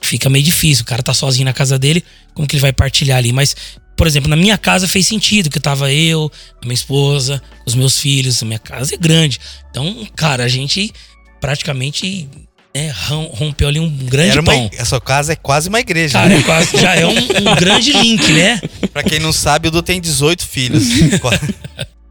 Fica 0.00 0.28
meio 0.28 0.44
difícil. 0.44 0.82
O 0.82 0.86
cara 0.86 1.02
tá 1.02 1.14
sozinho 1.14 1.44
na 1.44 1.52
casa 1.52 1.78
dele, 1.78 2.04
como 2.34 2.46
que 2.46 2.56
ele 2.56 2.60
vai 2.60 2.72
partilhar 2.72 3.18
ali? 3.18 3.32
Mas, 3.32 3.54
por 3.96 4.06
exemplo, 4.06 4.28
na 4.28 4.36
minha 4.36 4.58
casa 4.58 4.88
fez 4.88 5.06
sentido, 5.06 5.48
que 5.48 5.60
tava 5.60 5.92
eu, 5.92 6.30
a 6.60 6.66
minha 6.66 6.74
esposa, 6.74 7.42
os 7.64 7.74
meus 7.74 7.98
filhos, 7.98 8.42
a 8.42 8.46
minha 8.46 8.58
casa 8.58 8.94
é 8.94 8.98
grande. 8.98 9.38
Então, 9.70 10.06
cara, 10.16 10.44
a 10.44 10.48
gente 10.48 10.92
praticamente 11.40 12.28
né, 12.74 12.90
rom- 13.06 13.30
rompeu 13.34 13.68
ali 13.68 13.78
um 13.80 13.88
grande 13.88 14.30
Era 14.32 14.40
uma, 14.40 14.52
pão. 14.52 14.70
a 14.78 14.84
sua 14.84 15.00
casa 15.00 15.32
é 15.32 15.36
quase 15.36 15.68
uma 15.68 15.80
igreja. 15.80 16.14
Cara, 16.14 16.28
né? 16.28 16.38
é 16.38 16.42
quase, 16.42 16.76
já 16.78 16.94
é 16.94 17.06
um, 17.06 17.10
um 17.12 17.54
grande 17.58 17.92
link, 17.92 18.32
né? 18.32 18.60
Pra 18.92 19.02
quem 19.02 19.18
não 19.18 19.32
sabe, 19.32 19.68
o 19.68 19.70
Du 19.70 19.82
tem 19.82 20.00
18 20.00 20.46
filhos. 20.46 20.84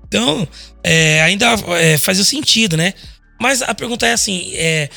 Então, 0.08 0.46
é, 0.84 1.22
ainda 1.22 1.56
é, 1.80 1.98
fazia 1.98 2.26
sentido, 2.26 2.76
né? 2.76 2.94
Mas 3.40 3.62
a 3.62 3.74
pergunta 3.74 4.06
é 4.06 4.12
assim: 4.12 4.52
é, 4.56 4.90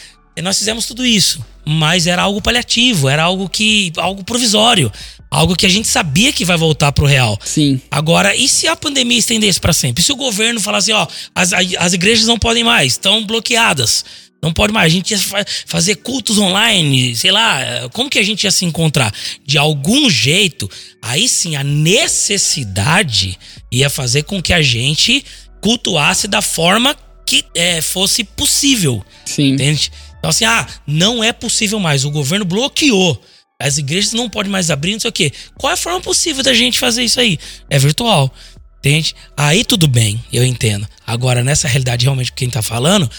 nós 0.43 0.59
fizemos 0.59 0.87
tudo 0.87 1.07
isso, 1.07 1.39
mas 1.65 2.09
era 2.09 2.23
algo 2.23 2.43
paliativo, 2.43 3.09
era 3.09 3.23
algo 3.23 3.49
que. 3.49 3.93
algo 3.97 4.25
provisório. 4.25 4.91
Algo 5.31 5.57
que 5.57 5.67
a 5.67 5.69
gente 5.69 5.89
sabia 5.89 6.33
que 6.33 6.45
vai 6.45 6.57
voltar 6.57 6.93
pro 6.93 7.07
real. 7.07 7.37
Sim. 7.45 7.81
Agora, 7.91 8.37
e 8.37 8.49
se 8.49 8.69
a 8.69 8.77
pandemia 8.77 9.19
estendesse 9.19 9.61
para 9.61 9.73
sempre? 9.73 10.01
E 10.01 10.05
se 10.05 10.13
o 10.13 10.17
governo 10.17 10.61
falasse, 10.61 10.93
ó, 10.93 11.09
as, 11.35 11.53
as 11.53 11.93
igrejas 11.93 12.27
não 12.27 12.39
podem 12.39 12.63
mais, 12.63 12.93
estão 12.93 13.25
bloqueadas. 13.27 14.05
Não 14.45 14.53
pode 14.53 14.73
mais. 14.75 14.93
A 14.93 14.95
gente 14.95 15.11
ia 15.13 15.19
fa- 15.19 15.45
fazer 15.67 15.97
cultos 15.97 16.37
online, 16.39 17.17
sei 17.17 17.33
lá. 17.33 17.89
Como 17.95 18.11
que 18.11 18.19
a 18.19 18.23
gente 18.23 18.45
ia 18.45 18.51
se 18.51 18.65
encontrar? 18.67 19.11
De 19.45 19.57
algum 19.57 20.11
jeito, 20.11 20.71
aí 21.01 21.27
sim, 21.27 21.57
a 21.57 21.65
necessidade 21.65 23.39
ia 23.73 23.89
fazer 23.89 24.25
com 24.25 24.43
que 24.43 24.53
a 24.53 24.61
gente 24.61 25.25
cultuasse 25.63 26.29
da 26.29 26.43
forma 26.43 26.95
que 27.27 27.43
é, 27.55 27.81
fosse 27.81 28.23
possível. 28.23 29.03
Sim. 29.25 29.53
Entende? 29.55 29.91
Então, 30.19 30.29
assim, 30.29 30.45
ah, 30.45 30.67
não 30.87 31.25
é 31.25 31.33
possível 31.33 31.81
mais. 31.81 32.05
O 32.05 32.11
governo 32.11 32.45
bloqueou. 32.45 33.19
As 33.59 33.79
igrejas 33.79 34.13
não 34.13 34.29
podem 34.29 34.53
mais 34.53 34.71
abrir, 34.71 34.93
não 34.93 35.01
sei 35.01 35.09
o 35.09 35.13
quê. 35.13 35.33
Qual 35.57 35.71
é 35.71 35.75
a 35.75 35.77
forma 35.77 36.01
possível 36.01 36.43
da 36.43 36.53
gente 36.53 36.79
fazer 36.79 37.03
isso 37.03 37.19
aí? 37.19 37.39
É 37.71 37.79
virtual. 37.79 38.31
Entende? 38.79 39.15
Aí 39.35 39.65
tudo 39.65 39.89
bem, 39.89 40.23
eu 40.31 40.45
entendo. 40.45 40.87
Agora, 41.07 41.43
nessa 41.43 41.67
realidade, 41.67 42.05
realmente, 42.05 42.33
quem 42.33 42.51
tá 42.51 42.61
falando, 42.61 43.11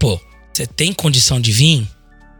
pô, 0.00 0.20
você 0.58 0.66
tem 0.66 0.92
condição 0.92 1.40
de 1.40 1.52
vir, 1.52 1.86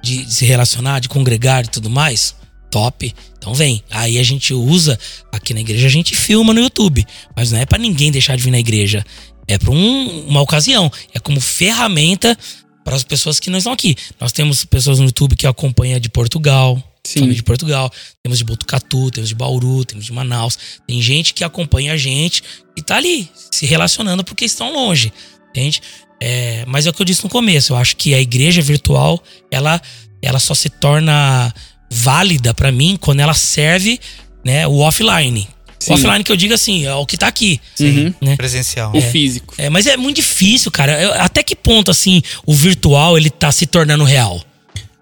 de 0.02 0.32
se 0.32 0.44
relacionar, 0.44 0.98
de 1.00 1.08
congregar 1.08 1.64
e 1.64 1.68
tudo 1.68 1.88
mais? 1.88 2.34
Top. 2.70 3.14
Então 3.38 3.54
vem. 3.54 3.82
Aí 3.90 4.18
a 4.18 4.22
gente 4.22 4.52
usa, 4.52 4.98
aqui 5.32 5.54
na 5.54 5.60
igreja 5.60 5.86
a 5.86 5.90
gente 5.90 6.14
filma 6.16 6.52
no 6.52 6.60
YouTube. 6.60 7.06
Mas 7.36 7.52
não 7.52 7.58
é 7.60 7.64
pra 7.64 7.78
ninguém 7.78 8.10
deixar 8.10 8.36
de 8.36 8.42
vir 8.42 8.50
na 8.50 8.58
igreja. 8.58 9.04
É 9.46 9.56
pra 9.56 9.70
um- 9.70 10.26
uma 10.26 10.40
ocasião. 10.40 10.90
É 11.14 11.18
como 11.20 11.40
ferramenta 11.40 12.36
para 12.84 12.96
as 12.96 13.04
pessoas 13.04 13.38
que 13.38 13.50
não 13.50 13.58
estão 13.58 13.72
aqui. 13.72 13.96
Nós 14.20 14.32
temos 14.32 14.64
pessoas 14.64 14.98
no 14.98 15.04
YouTube 15.06 15.36
que 15.36 15.46
acompanham 15.46 15.98
de 16.00 16.08
Portugal. 16.08 16.82
Sim. 17.06 17.20
família 17.20 17.36
de 17.36 17.42
Portugal. 17.42 17.90
Temos 18.22 18.36
de 18.36 18.44
Botucatu, 18.44 19.10
temos 19.10 19.30
de 19.30 19.34
Bauru, 19.34 19.82
temos 19.84 20.04
de 20.04 20.12
Manaus. 20.12 20.58
Tem 20.86 21.00
gente 21.00 21.32
que 21.32 21.42
acompanha 21.42 21.94
a 21.94 21.96
gente 21.96 22.42
e 22.76 22.82
tá 22.82 22.96
ali, 22.96 23.30
se 23.50 23.64
relacionando 23.64 24.22
porque 24.22 24.44
estão 24.44 24.70
longe. 24.74 25.10
Entende? 25.48 25.80
É, 26.20 26.64
mas 26.66 26.86
é 26.86 26.90
o 26.90 26.92
que 26.92 27.00
eu 27.02 27.06
disse 27.06 27.22
no 27.24 27.30
começo. 27.30 27.72
Eu 27.72 27.76
acho 27.76 27.96
que 27.96 28.12
a 28.14 28.20
igreja 28.20 28.60
virtual, 28.60 29.22
ela, 29.50 29.80
ela 30.20 30.38
só 30.38 30.54
se 30.54 30.68
torna 30.68 31.52
válida 31.90 32.52
para 32.52 32.70
mim 32.72 32.96
quando 33.00 33.20
ela 33.20 33.34
serve 33.34 33.98
né, 34.44 34.66
o 34.66 34.78
offline. 34.78 35.48
Sim. 35.78 35.92
O 35.92 35.94
offline 35.94 36.24
que 36.24 36.32
eu 36.32 36.36
digo 36.36 36.52
assim, 36.54 36.84
é 36.86 36.94
o 36.94 37.06
que 37.06 37.16
tá 37.16 37.28
aqui. 37.28 37.60
Uhum. 37.78 38.12
Né? 38.20 38.36
Presencial. 38.36 38.92
O 38.94 39.00
físico. 39.00 39.54
É, 39.56 39.70
mas 39.70 39.86
é 39.86 39.96
muito 39.96 40.16
difícil, 40.16 40.70
cara. 40.72 41.00
Eu- 41.00 41.14
até 41.14 41.42
que 41.42 41.54
ponto, 41.54 41.90
assim, 41.90 42.20
o 42.44 42.52
virtual 42.52 43.16
ele 43.16 43.30
tá 43.30 43.52
se 43.52 43.64
tornando 43.66 44.02
real? 44.04 44.42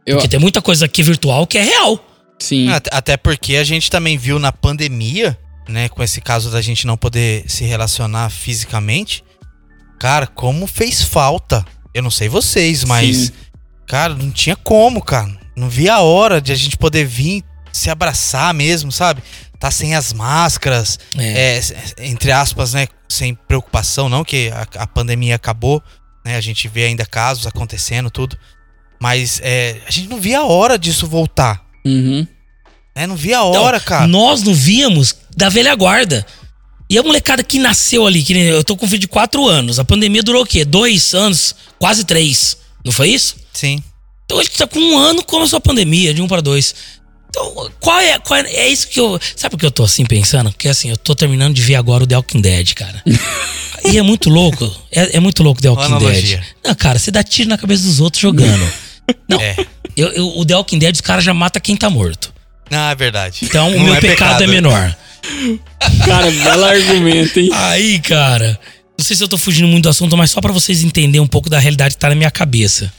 Eu, 0.05 0.17
Porque 0.17 0.29
tem 0.29 0.39
muita 0.39 0.61
coisa 0.63 0.85
aqui 0.85 1.03
virtual 1.03 1.47
que 1.47 1.57
é 1.59 1.63
real. 1.63 1.99
sim. 2.39 2.69
Até- 2.69 2.91
Até 2.93 3.17
porque 3.17 3.57
a 3.57 3.65
gente 3.65 3.91
também 3.91 4.19
viu 4.19 4.39
na 4.39 4.53
pandemia, 4.53 5.37
né, 5.69 5.89
com 5.89 6.03
esse 6.03 6.21
caso 6.21 6.51
da 6.51 6.61
gente 6.61 6.87
não 6.87 6.97
poder 6.97 7.45
se 7.49 7.65
relacionar 7.65 8.29
fisicamente, 8.31 9.25
cara, 9.99 10.27
como 10.27 10.67
fez 10.67 11.03
falta. 11.03 11.65
Eu 11.95 12.03
não 12.03 12.11
sei 12.11 12.29
vocês, 12.29 12.85
mas, 12.85 13.17
Sim. 13.17 13.33
cara, 13.87 14.15
não 14.15 14.31
tinha 14.31 14.57
como, 14.57 15.03
cara. 15.03 15.31
Não 15.57 15.69
via 15.69 15.95
a 15.95 16.01
hora 16.01 16.41
de 16.41 16.53
a 16.53 16.55
gente 16.55 16.77
poder 16.77 17.05
vir 17.07 17.43
se 17.73 17.89
abraçar 17.91 18.53
mesmo, 18.55 18.93
sabe? 18.93 19.23
Tá 19.59 19.71
sem 19.71 19.95
as 19.95 20.13
máscaras, 20.13 20.99
É. 21.17 21.59
é, 21.59 21.61
entre 22.07 22.31
aspas, 22.31 22.75
né, 22.75 22.87
sem 23.09 23.35
preocupação, 23.35 24.09
não 24.09 24.23
que 24.25 24.51
a, 24.51 24.83
a 24.83 24.87
pandemia 24.87 25.35
acabou, 25.37 25.83
né? 26.25 26.37
A 26.37 26.41
gente 26.41 26.69
vê 26.69 26.85
ainda 26.85 27.07
casos 27.07 27.47
acontecendo, 27.47 28.11
tudo. 28.11 28.37
Mas 29.01 29.41
é, 29.43 29.81
a 29.87 29.91
gente 29.91 30.09
não 30.09 30.21
via 30.21 30.41
a 30.41 30.45
hora 30.47 30.79
disso 30.79 31.07
voltar. 31.07 31.63
Uhum. 31.85 32.27
né? 32.95 33.07
Não 33.07 33.17
via 33.17 33.39
a 33.41 33.47
Então, 33.49 33.63
hora, 33.63 33.79
cara. 33.81 34.07
Nós 34.07 34.43
não 34.43 34.53
víamos 34.55 35.17
da 35.37 35.49
velha 35.49 35.75
guarda. 35.75 36.27
E 36.89 36.97
a 36.99 37.03
molecada 37.03 37.43
que 37.43 37.59
nasceu 37.59 38.07
ali, 38.07 38.23
que 38.23 38.33
eu 38.33 38.63
tô 38.63 38.77
com 38.77 38.87
um 38.87 38.89
filho 38.89 39.01
de 39.01 39.09
quatro 39.09 39.47
anos. 39.49 39.79
A 39.79 39.85
pandemia 39.85 40.23
durou 40.23 40.43
o 40.43 40.47
quê? 40.47 40.65
Dois 40.65 41.15
anos, 41.15 41.55
quase 41.79 42.05
três. 42.05 42.57
Não 42.85 42.93
foi 42.93 43.09
isso? 43.11 43.37
Sim. 43.53 43.83
Então 44.25 44.41
ele 44.41 44.49
tá 44.51 44.67
com 44.67 44.79
um 44.79 44.97
ano 44.99 45.23
começou 45.25 45.57
a 45.57 45.61
pandemia, 45.61 46.15
de 46.15 46.23
um 46.23 46.29
para 46.29 46.41
dois. 46.41 46.75
Então, 47.29 47.71
qual 47.81 47.99
é, 47.99 48.19
qual 48.21 48.39
é. 48.41 48.43
É 48.55 48.69
isso 48.69 48.89
que 48.89 49.01
eu. 49.01 49.19
Sabe 49.35 49.51
por 49.53 49.59
que 49.59 49.67
eu 49.67 49.71
tô 49.71 49.83
assim 49.85 50.05
pensando? 50.07 50.51
Porque 50.51 50.69
assim, 50.69 50.91
eu 50.91 50.97
tô 50.97 51.15
terminando 51.15 51.55
de 51.55 51.63
ver 51.63 51.75
agora 51.75 52.05
o 52.05 52.07
The 52.07 52.17
Walking 52.17 52.41
Dead, 52.41 52.73
cara. 52.75 53.03
e 53.85 53.99
é 53.99 54.03
muito 54.03 54.31
louco. 54.31 54.65
É, 54.93 55.17
é 55.17 55.21
muito 55.21 55.43
louco 55.43 55.59
o 55.59 55.63
The 55.63 55.69
Walking. 55.71 55.99
Dead. 55.99 56.41
Não, 56.65 56.75
cara, 56.75 56.99
você 56.99 57.11
dá 57.11 57.23
tiro 57.23 57.49
na 57.49 57.59
cabeça 57.59 57.83
dos 57.85 58.01
outros 58.01 58.21
jogando. 58.23 58.67
Não, 59.29 59.41
É. 59.41 59.57
eu, 59.97 60.09
eu- 60.13 60.39
o 60.39 60.45
The 60.45 60.57
Walking 60.57 60.79
Dead, 60.79 60.95
os 60.95 61.01
caras 61.01 61.23
já 61.25 61.35
mata 61.35 61.61
quem 61.61 61.77
tá 61.77 61.89
morto. 61.91 62.33
Não, 62.71 62.91
é 62.91 62.95
verdade. 62.95 63.41
Então 63.43 63.69
o 63.71 63.77
Não 63.77 63.85
meu 63.85 63.95
é 63.97 64.01
pecado, 64.01 64.43
é 64.43 64.47
menor. 64.47 64.97
Cara, 66.05 66.31
belo 66.31 66.65
argumento, 66.65 67.39
hein? 67.39 67.51
Aí, 67.53 67.99
cara. 68.01 68.59
Não 68.99 69.05
sei 69.05 69.15
se 69.15 69.23
eu 69.23 69.29
tô 69.29 69.37
fugindo 69.37 69.69
muito 69.69 69.85
do 69.85 69.89
assunto, 69.91 70.17
mas 70.17 70.31
só 70.31 70.41
pra 70.41 70.53
vocês 70.53 70.83
entenderem 70.83 71.21
um 71.21 71.27
pouco 71.27 71.51
da 71.51 71.59
realidade 71.59 71.95
que 71.95 72.01
tá 72.01 72.09
na 72.09 72.15
minha 72.15 72.31
cabeça. 72.31 72.91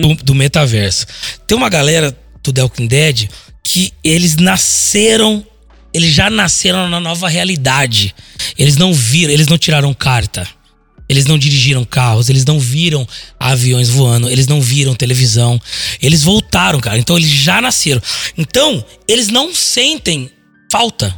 Do, 0.00 0.14
do 0.24 0.34
metaverso. 0.34 1.06
Tem 1.46 1.56
uma 1.56 1.68
galera 1.68 2.16
do 2.42 2.52
The 2.52 2.62
Walking 2.62 2.86
Dead 2.86 3.28
que 3.62 3.92
eles 4.02 4.36
nasceram. 4.36 5.46
Eles 5.92 6.14
já 6.14 6.30
nasceram 6.30 6.88
na 6.88 6.98
nova 6.98 7.28
realidade. 7.28 8.14
Eles 8.58 8.76
não 8.76 8.94
viram, 8.94 9.32
eles 9.32 9.46
não 9.46 9.58
tiraram 9.58 9.92
carta. 9.92 10.48
Eles 11.08 11.26
não 11.26 11.36
dirigiram 11.36 11.84
carros, 11.84 12.30
eles 12.30 12.46
não 12.46 12.58
viram 12.58 13.06
aviões 13.38 13.90
voando, 13.90 14.30
eles 14.30 14.46
não 14.46 14.62
viram 14.62 14.94
televisão. 14.94 15.60
Eles 16.00 16.22
voltaram, 16.22 16.80
cara. 16.80 16.96
Então 16.96 17.18
eles 17.18 17.28
já 17.28 17.60
nasceram. 17.60 18.00
Então, 18.38 18.82
eles 19.06 19.28
não 19.28 19.54
sentem 19.54 20.30
falta. 20.70 21.14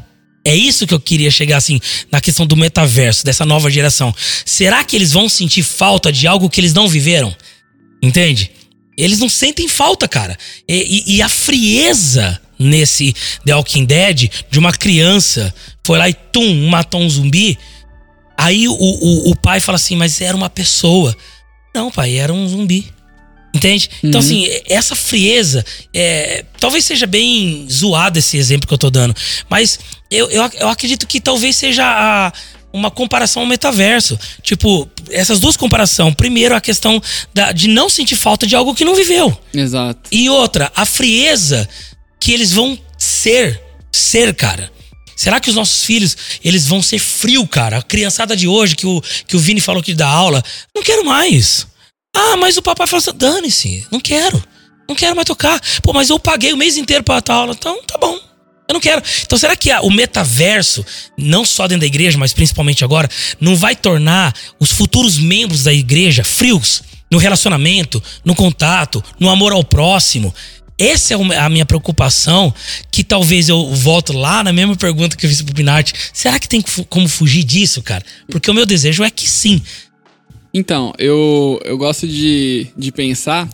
É 0.47 0.55
isso 0.55 0.87
que 0.87 0.93
eu 0.93 1.01
queria 1.01 1.31
chegar 1.31 1.57
assim 1.57 1.81
na 2.11 2.21
questão 2.21 2.47
do 2.47 2.57
metaverso, 2.57 3.25
dessa 3.25 3.47
nova 3.47 3.71
geração. 3.71 4.15
Será 4.45 4.85
que 4.85 4.95
eles 4.95 5.13
vão 5.13 5.29
sentir 5.29 5.63
falta 5.63 6.13
de 6.13 6.27
algo 6.27 6.51
que 6.51 6.61
eles 6.61 6.75
não 6.75 6.87
viveram? 6.87 7.35
Entende? 8.03 8.51
Eles 8.97 9.19
não 9.19 9.29
sentem 9.29 9.67
falta, 9.69 10.07
cara. 10.07 10.37
E, 10.69 11.03
e- 11.09 11.17
e 11.17 11.23
a 11.23 11.29
frieza 11.29 12.41
nesse 12.59 13.15
The 13.45 13.55
Walking 13.55 13.85
Dead 13.87 14.31
de 14.51 14.59
uma 14.59 14.73
criança 14.73 15.53
foi 15.85 15.99
lá 15.99 16.09
e 16.09 16.15
tum, 16.15 16.69
matou 16.69 17.01
um 17.01 17.09
zumbi. 17.09 17.59
Aí 18.37 18.69
o, 18.69 18.73
o, 18.75 19.31
o 19.31 19.37
pai 19.37 19.61
fala 19.61 19.77
assim, 19.77 19.97
mas 19.97 20.21
era 20.21 20.37
uma 20.37 20.51
pessoa. 20.51 21.17
Não, 21.75 21.91
pai, 21.91 22.17
era 22.17 22.33
um 22.33 22.47
zumbi. 22.47 22.87
Entende? 23.55 23.89
Então, 24.03 24.21
Uhum. 24.21 24.27
assim, 24.27 24.49
essa 24.69 24.95
frieza. 24.97 25.65
é, 25.95 26.45
talvez 26.59 26.85
seja 26.85 27.07
bem 27.07 27.67
zoado 27.71 28.19
esse 28.19 28.37
exemplo 28.37 28.67
que 28.67 28.75
eu 28.75 28.79
tô 28.79 28.91
dando. 28.91 29.15
Mas 29.49 29.79
eu, 30.11 30.29
eu, 30.31 30.51
eu 30.59 30.69
acredito 30.69 31.07
que 31.07 31.21
talvez 31.21 31.55
seja 31.57 31.85
a- 31.85 32.33
uma 32.73 32.91
comparação 32.91 33.43
ao 33.43 33.49
metaverso. 33.49 34.19
Tipo, 34.43 34.89
essas 35.11 35.39
duas 35.39 35.57
comparações. 35.57 36.13
Primeiro, 36.17 36.57
a 36.57 36.61
questão 36.61 37.01
da- 37.33 37.53
de 37.53 37.69
não 37.69 37.89
sentir 37.89 38.17
falta 38.17 38.45
de 38.47 38.57
algo 38.57 38.75
que 38.75 38.85
não 38.85 38.97
viveu. 38.97 39.39
Exato. 39.55 40.01
E 40.11 40.29
outra, 40.29 40.73
a 40.75 40.85
frieza 40.85 41.69
que 42.19 42.33
eles 42.33 42.51
vão 42.53 42.77
ser. 42.99 43.61
Ser, 43.93 44.35
cara. 44.35 44.73
Será 45.15 45.39
que 45.39 45.49
os 45.49 45.55
nossos 45.55 45.85
filhos, 45.85 46.17
eles 46.45 46.67
vão 46.67 46.83
ser 46.83 46.99
frio, 46.99 47.47
cara? 47.47 47.79
A 47.79 47.83
criançada 47.83 48.35
de 48.37 48.49
hoje, 48.49 48.75
que 48.75 48.85
o, 48.87 49.01
que 49.29 49.37
o 49.37 49.39
Vini 49.39 49.61
falou 49.61 49.81
que 49.81 49.95
dá 49.95 50.09
aula, 50.09 50.43
não 50.75 50.83
quero 50.83 51.05
mais. 51.05 51.69
Ah, 52.15 52.37
mas 52.37 52.57
o 52.57 52.63
papai 52.63 52.87
falou 52.87 53.01
assim, 53.01 53.17
dane-se, 53.17 53.87
não 53.91 54.01
quero. 54.01 54.43
Não 54.89 54.95
quero 54.95 55.17
mais 55.17 55.27
tocar. 55.27 55.61
Pô, 55.83 55.93
mas 55.93 56.11
eu 56.11 56.19
paguei 56.19 56.53
o 56.53 56.57
mês 56.57 56.77
inteiro 56.77 57.03
pra 57.03 57.21
tua 57.21 57.35
aula. 57.35 57.55
Então, 57.59 57.83
tá 57.83 57.99
bom. 57.99 58.19
Eu 58.69 58.75
não 58.75 58.81
quero. 58.81 59.03
Então, 59.23 59.37
será 59.39 59.57
que 59.57 59.71
o 59.73 59.91
metaverso, 59.91 60.85
não 61.19 61.45
só 61.45 61.67
dentro 61.67 61.81
da 61.81 61.87
igreja, 61.87 62.17
mas 62.17 62.33
principalmente 62.33 62.85
agora, 62.85 63.09
não 63.41 63.57
vai 63.57 63.77
tornar 63.77 64.35
os 64.59 64.71
futuros 64.71 65.19
membros 65.19 65.63
da 65.63 65.73
igreja 65.73 66.25
frios 66.25 66.83
no 67.11 67.19
relacionamento, 67.19 68.03
no 68.25 68.35
contato, 68.35 69.03
no 69.21 69.29
amor 69.29 69.53
ao 69.53 69.65
próximo? 69.65 70.35
Essa 70.79 71.15
é 71.15 71.39
a 71.39 71.49
minha 71.49 71.65
preocupação, 71.65 72.53
que 72.91 73.05
talvez 73.05 73.49
eu 73.49 73.73
volto 73.75 74.13
lá 74.13 74.43
na 74.43 74.53
mesma 74.53 74.75
pergunta 74.75 75.17
que 75.17 75.25
eu 75.25 75.31
fiz 75.31 75.41
pro 75.41 75.55
Pinati. 75.55 75.93
Será 76.13 76.39
que 76.39 76.49
tem 76.49 76.63
como 76.89 77.09
fugir 77.09 77.45
disso, 77.45 77.83
cara? 77.83 78.05
Porque 78.29 78.51
o 78.51 78.55
meu 78.55 78.67
desejo 78.67 79.05
é 79.05 79.11
que 79.11 79.29
sim. 79.31 79.63
Então, 80.55 80.93
eu, 80.99 81.61
eu 81.65 81.77
gosto 81.77 82.07
de, 82.07 82.69
de 82.77 82.93
pensar. 82.93 83.49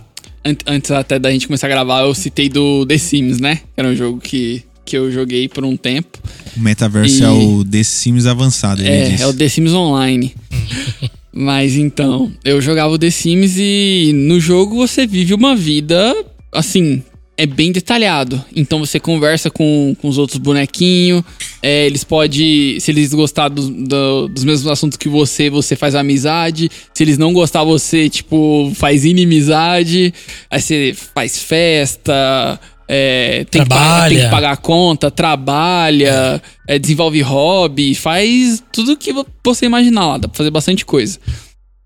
an- 0.45 0.55
Antes 0.67 0.91
até 0.91 1.19
da 1.19 1.31
gente 1.31 1.47
começar 1.47 1.67
a 1.67 1.71
gravar, 1.71 2.03
eu 2.03 2.15
citei 2.15 2.49
do 2.49 2.85
The 2.87 2.99
Sims, 2.99 3.41
né? 3.41 3.57
Que 3.57 3.63
era 3.79 3.89
um 3.89 3.97
jogo 3.97 4.19
que, 4.21 4.63
que 4.85 4.97
eu 4.99 5.11
joguei 5.11 5.49
por 5.49 5.65
um 5.65 5.77
tempo. 5.77 6.19
O 6.57 6.61
metaverso 6.61 7.23
E- 7.23 7.25
é 7.25 7.31
o 7.31 7.65
The 7.65 7.83
Sims 7.83 8.27
avançado, 8.27 8.83
ele 8.83 8.91
É, 8.91 9.09
disse. 9.09 9.23
é 9.23 9.27
o 9.27 9.33
The 9.33 9.49
Sims 9.49 9.73
Online. 9.73 10.35
Mas 11.33 11.77
então, 11.77 12.31
eu 12.45 12.61
jogava 12.61 12.93
o 12.93 12.99
The 12.99 13.11
Sims 13.11 13.55
e 13.57 14.13
no 14.15 14.39
jogo 14.41 14.77
você 14.77 15.07
vive 15.07 15.33
uma 15.33 15.55
vida, 15.57 16.15
assim, 16.53 17.03
é 17.43 17.47
bem 17.47 17.73
detalhado. 17.73 18.45
Então 18.55 18.79
você 18.79 19.01
conversa 19.01 19.51
com, 19.51 19.97
com 20.01 20.09
os 20.09 20.19
outros 20.19 20.39
bonequinhos, 20.39 21.23
é, 21.63 21.87
eles 21.87 22.05
podem, 22.05 22.79
se 22.79 22.91
eles 22.91 23.15
gostar 23.15 23.49
do- 23.49 23.71
do- 23.71 24.29
dos 24.29 24.45
mesmos 24.45 24.71
assuntos 24.71 24.97
que 24.99 25.09
você, 25.09 25.49
você 25.49 25.75
faz 25.77 25.95
amizade. 25.95 26.71
Se 26.93 27.03
eles 27.03 27.17
não 27.19 27.33
gostar, 27.33 27.65
você, 27.65 28.09
tipo, 28.09 28.73
faz 28.75 29.05
inimizade. 29.05 30.13
Aí 30.51 30.61
você 30.61 30.95
faz 31.15 31.43
festa, 31.43 32.61
é, 32.87 33.45
tem, 33.51 33.63
que 33.63 33.69
pagar, 33.69 34.09
tem 34.09 34.17
que 34.19 34.23
Trabalha. 34.25 34.31
pagar 34.31 34.53
a 34.53 34.57
conta, 34.57 35.11
trabalha, 35.11 36.43
é, 36.69 36.79
desenvolve 36.79 37.21
hobby, 37.23 37.95
faz 37.95 38.63
tudo 38.73 38.97
que 38.97 39.13
vo- 39.13 39.27
você 39.45 39.67
imaginar 39.67 40.07
lá, 40.07 40.19
dá 40.19 40.29
pra 40.29 40.37
fazer 40.37 40.51
bastante 40.51 40.85
coisa. 40.85 41.19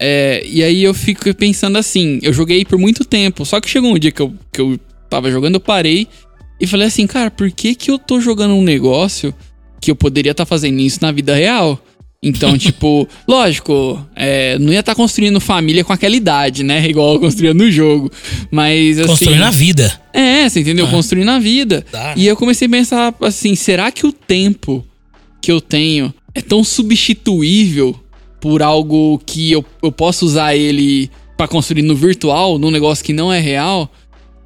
É, 0.00 0.42
e 0.46 0.62
aí 0.62 0.82
eu 0.82 0.92
fico 0.92 1.32
pensando 1.34 1.78
assim, 1.78 2.18
eu 2.22 2.32
joguei 2.32 2.64
por 2.64 2.78
muito 2.78 3.05
tempo, 3.05 3.44
só 3.44 3.61
que 3.61 3.68
chegou 3.70 3.94
um 3.94 3.98
dia 3.98 4.11
que 4.11 4.20
eu, 4.20 4.34
que 4.52 4.61
eu 4.61 4.78
tava 5.14 5.30
jogando, 5.30 5.54
eu 5.54 5.60
parei 5.60 6.08
e 6.60 6.66
falei 6.66 6.88
assim, 6.88 7.06
cara, 7.06 7.30
por 7.30 7.50
que 7.50 7.74
que 7.74 7.90
eu 7.90 7.98
tô 7.98 8.20
jogando 8.20 8.54
um 8.54 8.62
negócio 8.62 9.32
que 9.80 9.90
eu 9.90 9.96
poderia 9.96 10.32
estar 10.32 10.44
fazendo 10.44 10.80
isso 10.80 10.98
na 11.02 11.12
vida 11.12 11.34
real? 11.34 11.80
Então, 12.22 12.56
tipo, 12.58 13.06
lógico, 13.28 14.04
é, 14.16 14.58
não 14.58 14.72
ia 14.72 14.80
estar 14.80 14.94
construindo 14.94 15.38
família 15.40 15.84
com 15.84 15.92
aquela 15.92 16.16
idade, 16.16 16.64
né? 16.64 16.84
Igual 16.88 17.14
eu 17.14 17.20
construía 17.20 17.54
no 17.54 17.70
jogo. 17.70 18.10
Mas 18.50 18.98
assim. 18.98 19.08
Construindo 19.08 19.42
a 19.42 19.50
vida. 19.50 20.00
É, 20.12 20.48
você 20.48 20.60
entendeu? 20.60 20.86
Ah. 20.86 20.90
Construindo 20.90 21.28
a 21.28 21.38
vida. 21.38 21.84
Dá, 21.92 22.04
né? 22.06 22.14
E 22.16 22.26
eu 22.26 22.36
comecei 22.36 22.66
a 22.66 22.70
pensar 22.70 23.14
assim: 23.20 23.54
será 23.54 23.92
que 23.92 24.06
o 24.06 24.12
tempo 24.12 24.84
que 25.40 25.52
eu 25.52 25.60
tenho 25.60 26.12
é 26.34 26.40
tão 26.40 26.64
substituível 26.64 27.94
por 28.40 28.62
algo 28.62 29.20
que 29.24 29.52
eu, 29.52 29.64
eu 29.82 29.92
posso 29.92 30.24
usar 30.24 30.56
ele 30.56 31.10
pra 31.36 31.46
construir 31.46 31.82
no 31.82 31.94
virtual, 31.94 32.58
num 32.58 32.70
negócio 32.70 33.04
que 33.04 33.12
não 33.12 33.32
é 33.32 33.38
real? 33.38 33.90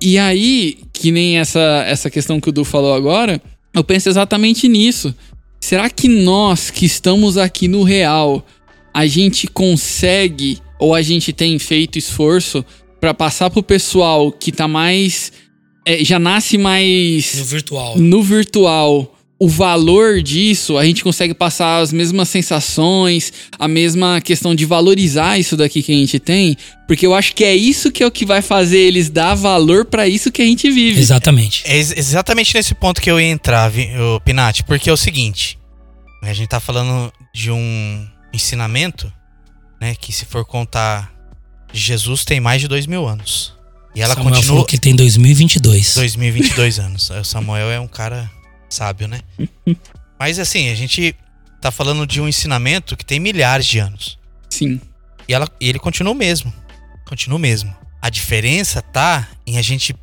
E 0.00 0.18
aí, 0.18 0.78
que 0.92 1.10
nem 1.10 1.38
essa, 1.38 1.84
essa 1.86 2.10
questão 2.10 2.40
que 2.40 2.48
o 2.48 2.52
Du 2.52 2.64
falou 2.64 2.94
agora, 2.94 3.40
eu 3.74 3.82
penso 3.82 4.08
exatamente 4.08 4.68
nisso. 4.68 5.14
Será 5.60 5.90
que 5.90 6.08
nós 6.08 6.70
que 6.70 6.86
estamos 6.86 7.36
aqui 7.36 7.66
no 7.66 7.82
real, 7.82 8.46
a 8.94 9.06
gente 9.06 9.46
consegue 9.48 10.58
ou 10.78 10.94
a 10.94 11.02
gente 11.02 11.32
tem 11.32 11.58
feito 11.58 11.98
esforço 11.98 12.64
pra 13.00 13.12
passar 13.12 13.50
pro 13.50 13.62
pessoal 13.62 14.30
que 14.30 14.52
tá 14.52 14.68
mais 14.68 15.32
é, 15.84 16.04
já 16.04 16.18
nasce 16.18 16.56
No 16.56 16.64
mais 16.64 17.34
virtual. 17.50 17.98
no 17.98 18.22
virtual 18.22 19.17
o 19.40 19.48
valor 19.48 20.20
disso, 20.20 20.76
a 20.76 20.84
gente 20.84 21.04
consegue 21.04 21.32
passar 21.32 21.80
as 21.80 21.92
mesmas 21.92 22.28
sensações, 22.28 23.32
a 23.58 23.68
mesma 23.68 24.20
questão 24.20 24.52
de 24.54 24.64
valorizar 24.64 25.38
isso 25.38 25.56
daqui 25.56 25.80
que 25.82 25.92
a 25.92 25.94
gente 25.94 26.18
tem, 26.18 26.56
porque 26.88 27.06
eu 27.06 27.14
acho 27.14 27.34
que 27.34 27.44
é 27.44 27.54
isso 27.54 27.92
que 27.92 28.02
é 28.02 28.06
o 28.06 28.10
que 28.10 28.26
vai 28.26 28.42
fazer 28.42 28.78
eles 28.78 29.08
dar 29.08 29.34
valor 29.36 29.84
pra 29.84 30.08
isso 30.08 30.32
que 30.32 30.42
a 30.42 30.44
gente 30.44 30.68
vive. 30.70 30.98
Exatamente. 31.00 31.62
É 31.66 31.76
ex- 31.76 31.94
exatamente 31.96 32.52
nesse 32.54 32.74
ponto 32.74 33.00
que 33.00 33.08
eu 33.10 33.20
ia 33.20 33.28
entrar, 33.28 33.68
vi- 33.68 33.90
ô, 33.96 34.20
Pinati, 34.20 34.64
porque 34.64 34.90
é 34.90 34.92
o 34.92 34.96
seguinte: 34.96 35.56
a 36.22 36.32
gente 36.32 36.48
tá 36.48 36.58
falando 36.58 37.12
de 37.32 37.50
um 37.52 38.06
ensinamento, 38.32 39.12
né, 39.80 39.94
que 39.94 40.12
se 40.12 40.24
for 40.24 40.44
contar, 40.44 41.12
Jesus 41.72 42.24
tem 42.24 42.40
mais 42.40 42.60
de 42.60 42.66
dois 42.66 42.86
mil 42.88 43.06
anos. 43.06 43.52
E 43.94 44.00
ela 44.00 44.14
Samuel 44.14 44.34
continua 44.34 44.48
falou 44.54 44.64
que 44.64 44.78
tem 44.78 44.94
2022. 44.96 45.94
2022 45.94 46.78
anos. 46.80 47.10
O 47.10 47.22
Samuel 47.24 47.70
é 47.70 47.78
um 47.80 47.86
cara 47.88 48.30
sábio, 48.68 49.08
né? 49.08 49.20
Mas 50.18 50.38
assim, 50.38 50.70
a 50.70 50.74
gente 50.74 51.14
tá 51.60 51.70
falando 51.70 52.06
de 52.06 52.20
um 52.20 52.28
ensinamento 52.28 52.96
que 52.96 53.04
tem 53.04 53.18
milhares 53.20 53.66
de 53.66 53.78
anos. 53.78 54.18
Sim. 54.50 54.80
E, 55.28 55.34
ela, 55.34 55.48
e 55.60 55.68
ele 55.68 55.78
continua 55.78 56.12
o 56.12 56.16
mesmo. 56.16 56.52
Continua 57.06 57.36
o 57.36 57.40
mesmo. 57.40 57.74
A 58.00 58.10
diferença 58.10 58.80
tá 58.80 59.28
em 59.46 59.58
a 59.58 59.62
gente 59.62 59.94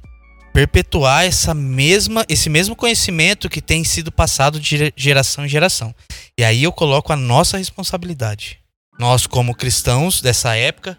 perpetuar 0.53 1.25
essa 1.25 1.53
mesma, 1.53 2.25
esse 2.29 2.49
mesmo 2.49 2.75
conhecimento 2.75 3.49
que 3.49 3.61
tem 3.61 3.83
sido 3.83 4.11
passado 4.11 4.59
de 4.59 4.77
gera- 4.77 4.93
geração 4.95 5.45
em 5.45 5.49
geração. 5.49 5.93
E 6.37 6.43
aí 6.43 6.63
eu 6.63 6.71
coloco 6.71 7.11
a 7.11 7.15
nossa 7.15 7.57
responsabilidade. 7.57 8.59
Nós, 8.97 9.27
como 9.27 9.53
cristãos 9.53 10.21
dessa 10.21 10.55
época, 10.55 10.97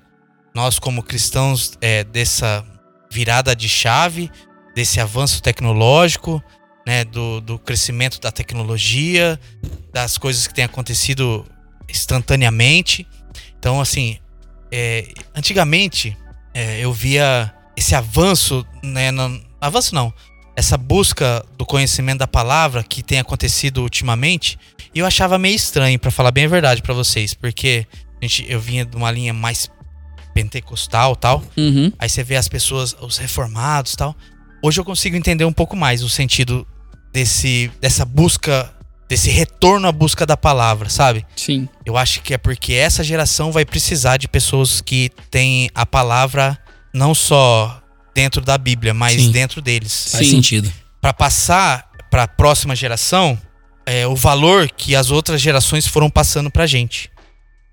nós, 0.54 0.78
como 0.78 1.02
cristãos 1.02 1.72
é, 1.80 2.04
dessa 2.04 2.64
virada 3.10 3.56
de 3.56 3.68
chave, 3.68 4.30
desse 4.74 5.00
avanço 5.00 5.42
tecnológico, 5.42 6.42
né, 6.86 7.04
do, 7.04 7.40
do 7.40 7.58
crescimento 7.58 8.20
da 8.20 8.30
tecnologia, 8.30 9.38
das 9.92 10.16
coisas 10.16 10.46
que 10.46 10.54
têm 10.54 10.64
acontecido 10.64 11.44
instantaneamente. 11.88 13.06
Então, 13.58 13.80
assim, 13.80 14.18
é, 14.70 15.08
antigamente 15.34 16.16
é, 16.54 16.78
eu 16.80 16.92
via 16.92 17.52
esse 17.76 17.94
avanço, 17.94 18.64
né, 18.82 19.10
na- 19.10 19.38
avanço 19.60 19.94
não, 19.94 20.12
essa 20.54 20.76
busca 20.78 21.44
do 21.58 21.66
conhecimento 21.66 22.18
da 22.20 22.26
palavra 22.28 22.82
que 22.82 23.02
tem 23.02 23.18
acontecido 23.18 23.82
ultimamente, 23.82 24.58
e 24.94 25.00
eu 25.00 25.06
achava 25.06 25.38
meio 25.38 25.54
estranho, 25.56 25.98
pra 25.98 26.10
falar 26.10 26.30
bem 26.30 26.44
a 26.46 26.48
verdade 26.48 26.80
pra 26.80 26.94
vocês, 26.94 27.34
porque 27.34 27.86
a 28.22 28.24
gente, 28.24 28.46
eu 28.48 28.58
vinha 28.60 28.84
de 28.86 28.96
uma 28.96 29.10
linha 29.10 29.34
mais 29.34 29.70
pentecostal 30.32 31.14
tal, 31.16 31.42
Uhum. 31.56 31.92
aí 31.98 32.08
você 32.08 32.22
vê 32.22 32.36
as 32.36 32.48
pessoas, 32.48 32.96
os 33.00 33.18
reformados 33.18 33.94
tal. 33.96 34.14
Hoje 34.62 34.80
eu 34.80 34.84
consigo 34.84 35.16
entender 35.16 35.44
um 35.44 35.52
pouco 35.52 35.76
mais 35.76 36.02
o 36.02 36.08
sentido 36.08 36.66
desse, 37.16 37.72
dessa 37.80 38.04
busca, 38.04 38.70
desse 39.08 39.30
retorno 39.30 39.88
à 39.88 39.92
busca 39.92 40.26
da 40.26 40.36
palavra, 40.36 40.90
sabe? 40.90 41.24
Sim. 41.34 41.66
Eu 41.86 41.96
acho 41.96 42.20
que 42.20 42.34
é 42.34 42.36
porque 42.36 42.74
essa 42.74 43.02
geração 43.02 43.50
vai 43.50 43.64
precisar 43.64 44.18
de 44.18 44.28
pessoas 44.28 44.82
que 44.82 45.10
têm 45.30 45.70
a 45.74 45.86
palavra 45.86 46.58
não 46.92 47.14
só 47.14 47.80
dentro 48.14 48.42
da 48.42 48.58
Bíblia, 48.58 48.92
mas 48.92 49.14
Sim. 49.14 49.30
dentro 49.30 49.62
deles. 49.62 50.08
Faz 50.12 50.26
Sim. 50.26 50.36
sentido. 50.36 50.70
Para 51.00 51.14
passar 51.14 51.90
para 52.10 52.24
a 52.24 52.28
próxima 52.28 52.76
geração 52.76 53.40
é, 53.86 54.06
o 54.06 54.14
valor 54.14 54.70
que 54.70 54.94
as 54.94 55.10
outras 55.10 55.40
gerações 55.40 55.86
foram 55.86 56.10
passando 56.10 56.50
pra 56.50 56.66
gente. 56.66 57.10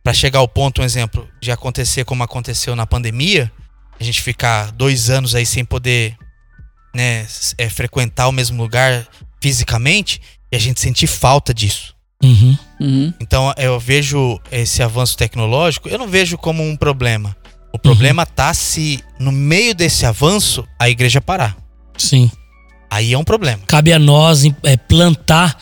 Para 0.01 0.13
chegar 0.13 0.39
ao 0.39 0.47
ponto, 0.47 0.81
um 0.81 0.85
exemplo, 0.85 1.27
de 1.41 1.51
acontecer 1.51 2.05
como 2.05 2.23
aconteceu 2.23 2.77
na 2.77 2.87
pandemia, 2.87 3.51
a 3.99 4.03
gente 4.05 4.21
ficar 4.21 4.71
dois 4.71 5.09
anos 5.09 5.35
aí 5.35 5.45
sem 5.45 5.65
poder 5.65 6.15
né, 6.95 7.27
é, 7.57 7.69
frequentar 7.69 8.29
o 8.29 8.31
mesmo 8.31 8.61
lugar 8.61 9.05
fisicamente 9.47 10.21
e 10.49 10.55
a 10.55 10.59
gente 10.59 10.79
sentir 10.79 11.05
falta 11.07 11.53
disso. 11.53 11.93
Uhum. 12.23 12.57
Uhum. 12.79 13.13
Então 13.19 13.53
eu 13.57 13.77
vejo 13.77 14.39
esse 14.49 14.81
avanço 14.81 15.17
tecnológico, 15.17 15.89
eu 15.89 15.97
não 15.97 16.07
vejo 16.07 16.37
como 16.37 16.63
um 16.63 16.77
problema. 16.77 17.35
O 17.73 17.77
problema 17.77 18.25
tá 18.25 18.53
se 18.53 19.03
no 19.19 19.31
meio 19.33 19.75
desse 19.75 20.05
avanço 20.05 20.65
a 20.79 20.89
igreja 20.89 21.19
parar. 21.19 21.57
Sim. 21.97 22.31
Aí 22.89 23.11
é 23.11 23.17
um 23.17 23.23
problema. 23.25 23.61
Cabe 23.67 23.91
a 23.91 23.99
nós 23.99 24.43
é, 24.63 24.77
plantar 24.77 25.57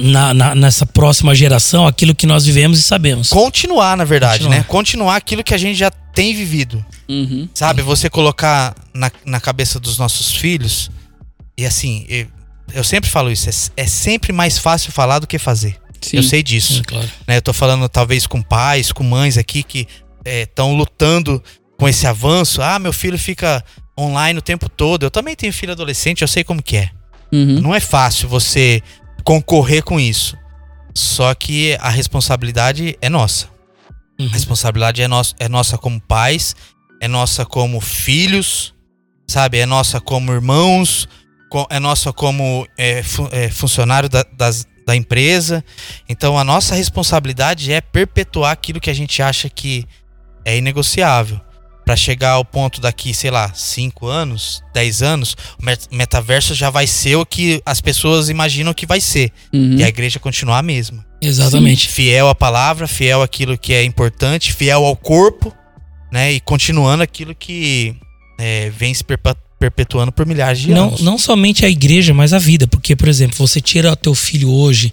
na, 0.00 0.32
na- 0.32 0.54
nessa 0.54 0.86
próxima 0.86 1.34
geração 1.34 1.86
aquilo 1.86 2.14
que 2.14 2.26
nós 2.26 2.46
vivemos 2.46 2.78
e 2.78 2.82
sabemos. 2.82 3.28
Continuar, 3.28 3.94
na 3.96 4.04
verdade, 4.04 4.44
Continuar. 4.44 4.56
né? 4.58 4.64
Continuar 4.66 5.16
aquilo 5.16 5.44
que 5.44 5.52
a 5.52 5.58
gente 5.58 5.76
já 5.78 5.90
tem 5.90 6.34
vivido. 6.34 6.82
Uhum. 7.10 7.46
Sabe? 7.52 7.82
Você 7.82 8.08
colocar 8.08 8.74
na, 8.94 9.10
na 9.26 9.40
cabeça 9.40 9.78
dos 9.78 9.98
nossos 9.98 10.32
filhos. 10.34 10.90
E 11.58 11.66
assim, 11.66 12.06
eu, 12.74 12.84
sempre 12.84 13.10
falo 13.10 13.30
isso. 13.30 13.48
É, 13.48 13.82
é 13.82 13.86
sempre 13.86 14.32
mais 14.32 14.58
fácil 14.58 14.92
falar 14.92 15.18
do 15.18 15.26
que 15.26 15.38
fazer. 15.38 15.76
Sim. 16.00 16.16
Eu 16.16 16.22
sei 16.22 16.42
disso. 16.42 16.80
É, 16.80 16.84
claro. 16.84 17.10
né? 17.26 17.36
Eu 17.36 17.42
tô 17.42 17.52
falando 17.52 17.88
talvez 17.88 18.26
com 18.26 18.42
pais, 18.42 18.92
com 18.92 19.04
mães 19.04 19.38
aqui 19.38 19.62
que 19.62 19.86
estão 20.24 20.74
lutando 20.74 21.42
com 21.78 21.88
esse 21.88 22.06
avanço. 22.06 22.60
Ah, 22.62 22.78
meu 22.78 22.92
filho 22.92 23.18
fica 23.18 23.64
online 23.98 24.38
o 24.38 24.42
tempo 24.42 24.68
todo. 24.68 25.04
Eu 25.04 25.10
também 25.10 25.34
tenho 25.36 25.52
filho 25.52 25.72
adolescente, 25.72 26.22
eu 26.22 26.28
sei 26.28 26.44
como 26.44 26.62
que 26.62 26.76
é. 26.76 26.90
Uhum. 27.32 27.60
Não 27.60 27.74
é 27.74 27.80
fácil 27.80 28.28
você 28.28 28.82
concorrer 29.24 29.82
com 29.82 29.98
isso. 29.98 30.36
Só 30.94 31.34
que 31.34 31.76
a 31.80 31.88
responsabilidade 31.88 32.96
é 33.00 33.08
nossa. 33.08 33.46
Uhum. 34.18 34.26
A 34.26 34.32
responsabilidade 34.32 35.02
é, 35.02 35.08
nossa 35.08 35.34
é 35.38 35.48
nossa 35.48 35.78
como 35.78 36.00
pais, 36.00 36.54
é 37.00 37.08
nossa 37.08 37.46
como 37.46 37.80
filhos, 37.80 38.74
sabe? 39.26 39.58
É 39.58 39.66
nossa 39.66 40.00
como 40.00 40.32
irmãos, 40.32 41.08
é 41.70 41.78
nossa 41.78 42.12
como 42.12 42.66
é, 42.76 43.02
fu- 43.02 43.28
é, 43.32 43.48
funcionário 43.50 44.08
da, 44.08 44.24
das- 44.36 44.66
da 44.86 44.96
empresa. 44.96 45.64
Então 46.08 46.38
a 46.38 46.44
nossa 46.44 46.74
responsabilidade 46.74 47.72
é 47.72 47.80
perpetuar 47.80 48.52
aquilo 48.52 48.80
que 48.80 48.90
a 48.90 48.94
gente 48.94 49.22
acha 49.22 49.48
que 49.48 49.84
é 50.44 50.56
inegociável. 50.56 51.40
Pra 51.84 51.96
chegar 51.96 52.30
ao 52.32 52.44
ponto 52.44 52.80
daqui, 52.80 53.12
sei 53.12 53.28
lá, 53.30 53.52
5 53.52 54.06
anos, 54.06 54.62
10 54.72 55.02
anos, 55.02 55.36
o 55.60 55.64
met- 55.64 55.88
metaverso 55.90 56.54
já 56.54 56.70
vai 56.70 56.86
ser 56.86 57.16
o 57.16 57.26
que 57.26 57.60
as 57.66 57.80
pessoas 57.80 58.28
imaginam 58.28 58.72
que 58.72 58.86
vai 58.86 59.00
ser. 59.00 59.32
Uhum. 59.52 59.74
E 59.78 59.82
a 59.84 59.88
igreja 59.88 60.20
continuar 60.20 60.58
a 60.58 60.62
mesma. 60.62 61.04
Exatamente. 61.20 61.88
Fiel 61.88 62.28
à 62.28 62.36
palavra, 62.36 62.86
fiel 62.86 63.20
àquilo 63.20 63.58
que 63.58 63.72
é 63.74 63.82
importante, 63.82 64.52
fiel 64.52 64.84
ao 64.84 64.94
corpo, 64.94 65.52
né? 66.12 66.30
E 66.32 66.38
continuando 66.40 67.02
aquilo 67.02 67.34
que 67.34 67.96
é, 68.38 68.70
vem 68.70 68.94
se 68.94 69.02
perpa- 69.02 69.36
perpetuando 69.62 70.10
por 70.10 70.26
milhares 70.26 70.58
de 70.58 70.70
Não, 70.70 70.88
anos. 70.88 71.00
não 71.02 71.16
somente 71.16 71.64
a 71.64 71.68
igreja, 71.68 72.12
mas 72.12 72.32
a 72.32 72.38
vida. 72.38 72.66
Porque, 72.66 72.96
por 72.96 73.06
exemplo, 73.06 73.36
você 73.38 73.60
tira 73.60 73.94
teu 73.94 74.12
filho 74.12 74.50
hoje, 74.50 74.92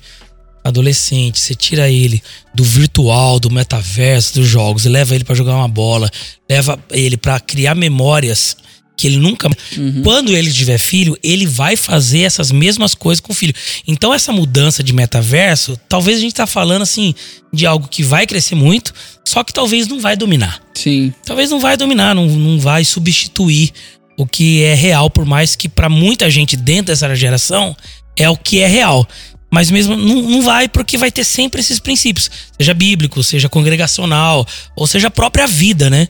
adolescente, 0.63 1.39
você 1.39 1.55
tira 1.55 1.89
ele 1.89 2.22
do 2.53 2.63
virtual, 2.63 3.39
do 3.39 3.49
metaverso, 3.49 4.36
dos 4.36 4.47
jogos, 4.47 4.86
e 4.86 4.89
leva 4.89 5.15
ele 5.15 5.24
pra 5.24 5.34
jogar 5.34 5.55
uma 5.55 5.67
bola, 5.67 6.09
leva 6.47 6.78
ele 6.91 7.17
pra 7.17 7.39
criar 7.39 7.74
memórias 7.74 8.55
que 8.95 9.07
ele 9.07 9.17
nunca. 9.17 9.49
Uhum. 9.76 10.03
Quando 10.03 10.36
ele 10.36 10.51
tiver 10.51 10.78
filho, 10.78 11.17
ele 11.24 11.47
vai 11.47 11.76
fazer 11.76 12.20
essas 12.20 12.51
mesmas 12.51 12.93
coisas 12.93 13.22
com 13.22 13.32
o 13.32 13.36
filho. 13.36 13.55
Então, 13.88 14.13
essa 14.13 14.32
mudança 14.32 14.84
de 14.84 14.93
metaverso, 14.93 15.80
talvez 15.88 16.17
a 16.17 16.22
gente 16.22 16.36
tá 16.36 16.45
falando 16.45 16.84
assim 16.84 17.15
de 17.51 17.65
algo 17.65 17.88
que 17.88 18.03
vai 18.03 18.28
crescer 18.28 18.53
muito, 18.55 18.93
só 19.26 19.43
que 19.43 19.53
talvez 19.53 19.88
não 19.88 19.99
vai 19.99 20.15
dominar 20.15 20.61
Sim. 20.76 21.13
talvez 21.26 21.49
não 21.49 21.59
vai 21.59 21.78
dominar, 21.78 22.13
não, 22.13 22.28
não 22.28 22.59
vai 22.59 22.84
substituir 22.84 23.72
o 24.20 24.28
que 24.28 24.65
é 24.65 24.74
real, 24.74 25.09
por 25.09 25.24
mais 25.24 25.55
que 25.55 25.70
pra 25.70 25.88
muita 25.88 26.30
gente 26.30 26.57
dentro 26.57 26.88
dessa 26.88 27.15
geração 27.15 27.74
é 28.17 28.30
o 28.30 28.36
que 28.36 28.59
é 28.59 28.67
real. 28.67 29.07
Mas 29.49 29.72
mesmo 29.72 29.95
não, 29.95 30.22
não 30.22 30.41
vai, 30.41 30.67
porque 30.67 30.97
vai 30.97 31.09
ter 31.09 31.24
sempre 31.24 31.61
esses 31.61 31.80
princípios, 31.80 32.30
seja 32.59 32.74
bíblico, 32.74 33.24
seja 33.24 33.47
congregacional, 33.47 34.45
ou 34.76 34.86
seja 34.86 35.07
a 35.07 35.11
própria 35.11 35.47
vida, 35.47 35.89
né? 35.89 36.05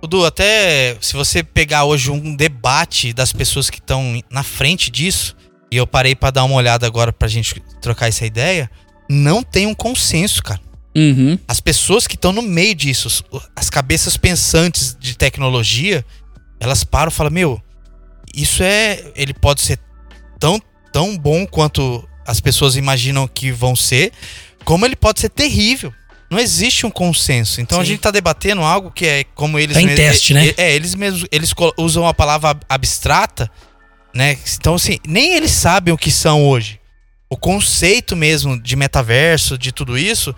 Dudu, 0.00 0.24
até 0.24 0.96
se 1.00 1.14
você 1.14 1.42
pegar 1.42 1.82
hoje 1.82 2.12
um 2.12 2.36
debate 2.36 3.12
das 3.12 3.32
pessoas 3.32 3.68
que 3.68 3.80
estão 3.80 4.22
na 4.30 4.44
frente 4.44 4.88
disso, 4.88 5.34
e 5.68 5.76
eu 5.76 5.86
parei 5.86 6.14
pra 6.14 6.30
dar 6.30 6.44
uma 6.44 6.54
olhada 6.54 6.86
agora 6.86 7.12
pra 7.12 7.26
gente 7.26 7.60
trocar 7.82 8.06
essa 8.06 8.24
ideia, 8.24 8.70
não 9.10 9.42
tem 9.42 9.66
um 9.66 9.74
consenso, 9.74 10.44
cara. 10.44 10.60
Uhum. 10.96 11.36
As 11.48 11.60
pessoas 11.60 12.06
que 12.06 12.14
estão 12.14 12.32
no 12.32 12.40
meio 12.40 12.76
disso, 12.76 13.24
as 13.56 13.68
cabeças 13.68 14.16
pensantes 14.16 14.96
de 14.98 15.18
tecnologia, 15.18 16.06
elas 16.60 16.84
param 16.84 17.10
e 17.10 17.14
falam: 17.14 17.32
Meu, 17.32 17.62
isso 18.34 18.62
é. 18.62 19.04
Ele 19.14 19.32
pode 19.34 19.60
ser 19.60 19.78
tão, 20.38 20.60
tão 20.92 21.16
bom 21.16 21.46
quanto 21.46 22.06
as 22.26 22.40
pessoas 22.40 22.76
imaginam 22.76 23.26
que 23.26 23.50
vão 23.50 23.74
ser, 23.74 24.12
como 24.64 24.84
ele 24.84 24.96
pode 24.96 25.20
ser 25.20 25.28
terrível. 25.30 25.92
Não 26.30 26.38
existe 26.38 26.84
um 26.84 26.90
consenso. 26.90 27.58
Então 27.60 27.80
a 27.80 27.82
Sim. 27.84 27.92
gente 27.92 28.00
tá 28.00 28.10
debatendo 28.10 28.60
algo 28.60 28.90
que 28.90 29.06
é 29.06 29.24
como 29.34 29.58
eles 29.58 29.74
Tá 29.74 29.80
em 29.82 29.86
mes- 29.86 29.96
teste, 29.96 30.34
né? 30.34 30.52
É, 30.58 30.74
eles 30.74 30.94
mesmos 30.94 31.24
eles 31.32 31.54
usam 31.78 32.06
a 32.06 32.12
palavra 32.12 32.50
ab- 32.50 32.64
abstrata, 32.68 33.50
né? 34.14 34.36
Então 34.58 34.74
assim, 34.74 34.98
nem 35.06 35.32
eles 35.34 35.50
sabem 35.52 35.92
o 35.94 35.96
que 35.96 36.10
são 36.10 36.46
hoje. 36.46 36.78
O 37.30 37.36
conceito 37.36 38.14
mesmo 38.14 38.60
de 38.60 38.76
metaverso, 38.76 39.56
de 39.56 39.72
tudo 39.72 39.96
isso, 39.98 40.34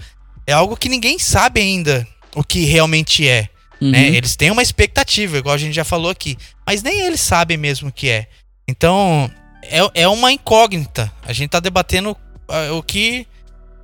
é 0.47 0.53
algo 0.53 0.77
que 0.77 0.89
ninguém 0.89 1.19
sabe 1.19 1.61
ainda 1.61 2.07
o 2.37 2.45
que 2.45 2.65
realmente 2.67 3.27
é. 3.29 3.49
Uhum. 3.81 3.91
Né? 3.91 4.09
Eles 4.09 4.37
têm 4.37 4.51
uma 4.51 4.63
expectativa, 4.63 5.39
igual 5.39 5.55
a 5.55 5.59
gente 5.59 5.75
já 5.75 5.85
falou 5.85 6.11
aqui, 6.11 6.37
mas 6.67 6.83
nem 6.83 7.01
eles 7.01 7.21
sabem 7.21 7.57
mesmo 7.57 7.89
o 7.89 7.93
que 7.93 8.09
é. 8.09 8.27
Então, 8.69 9.31
é, 9.63 10.03
é 10.03 10.09
uma 10.09 10.33
incógnita. 10.33 11.11
A 11.23 11.33
gente 11.33 11.51
tá 11.51 11.61
debatendo 11.61 12.17
ah, 12.49 12.73
o 12.75 12.83
que 12.83 13.27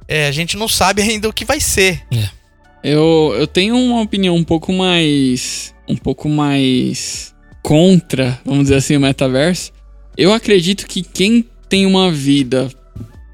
é, 0.06 0.28
a 0.28 0.32
gente 0.32 0.56
não 0.56 0.68
sabe 0.68 1.02
ainda 1.02 1.28
o 1.28 1.32
que 1.32 1.44
vai 1.44 1.60
ser. 1.60 2.02
Eu, 2.82 3.34
eu 3.36 3.46
tenho 3.46 3.76
uma 3.76 4.02
opinião 4.02 4.36
um 4.36 4.44
pouco 4.44 4.72
mais. 4.72 5.74
Um 5.88 5.96
pouco 5.96 6.28
mais. 6.28 7.34
contra, 7.62 8.38
vamos 8.44 8.64
dizer 8.64 8.76
assim, 8.76 8.96
o 8.96 9.00
metaverso. 9.00 9.72
Eu 10.16 10.32
acredito 10.32 10.86
que 10.86 11.02
quem 11.02 11.44
tem 11.68 11.84
uma 11.84 12.10
vida 12.10 12.70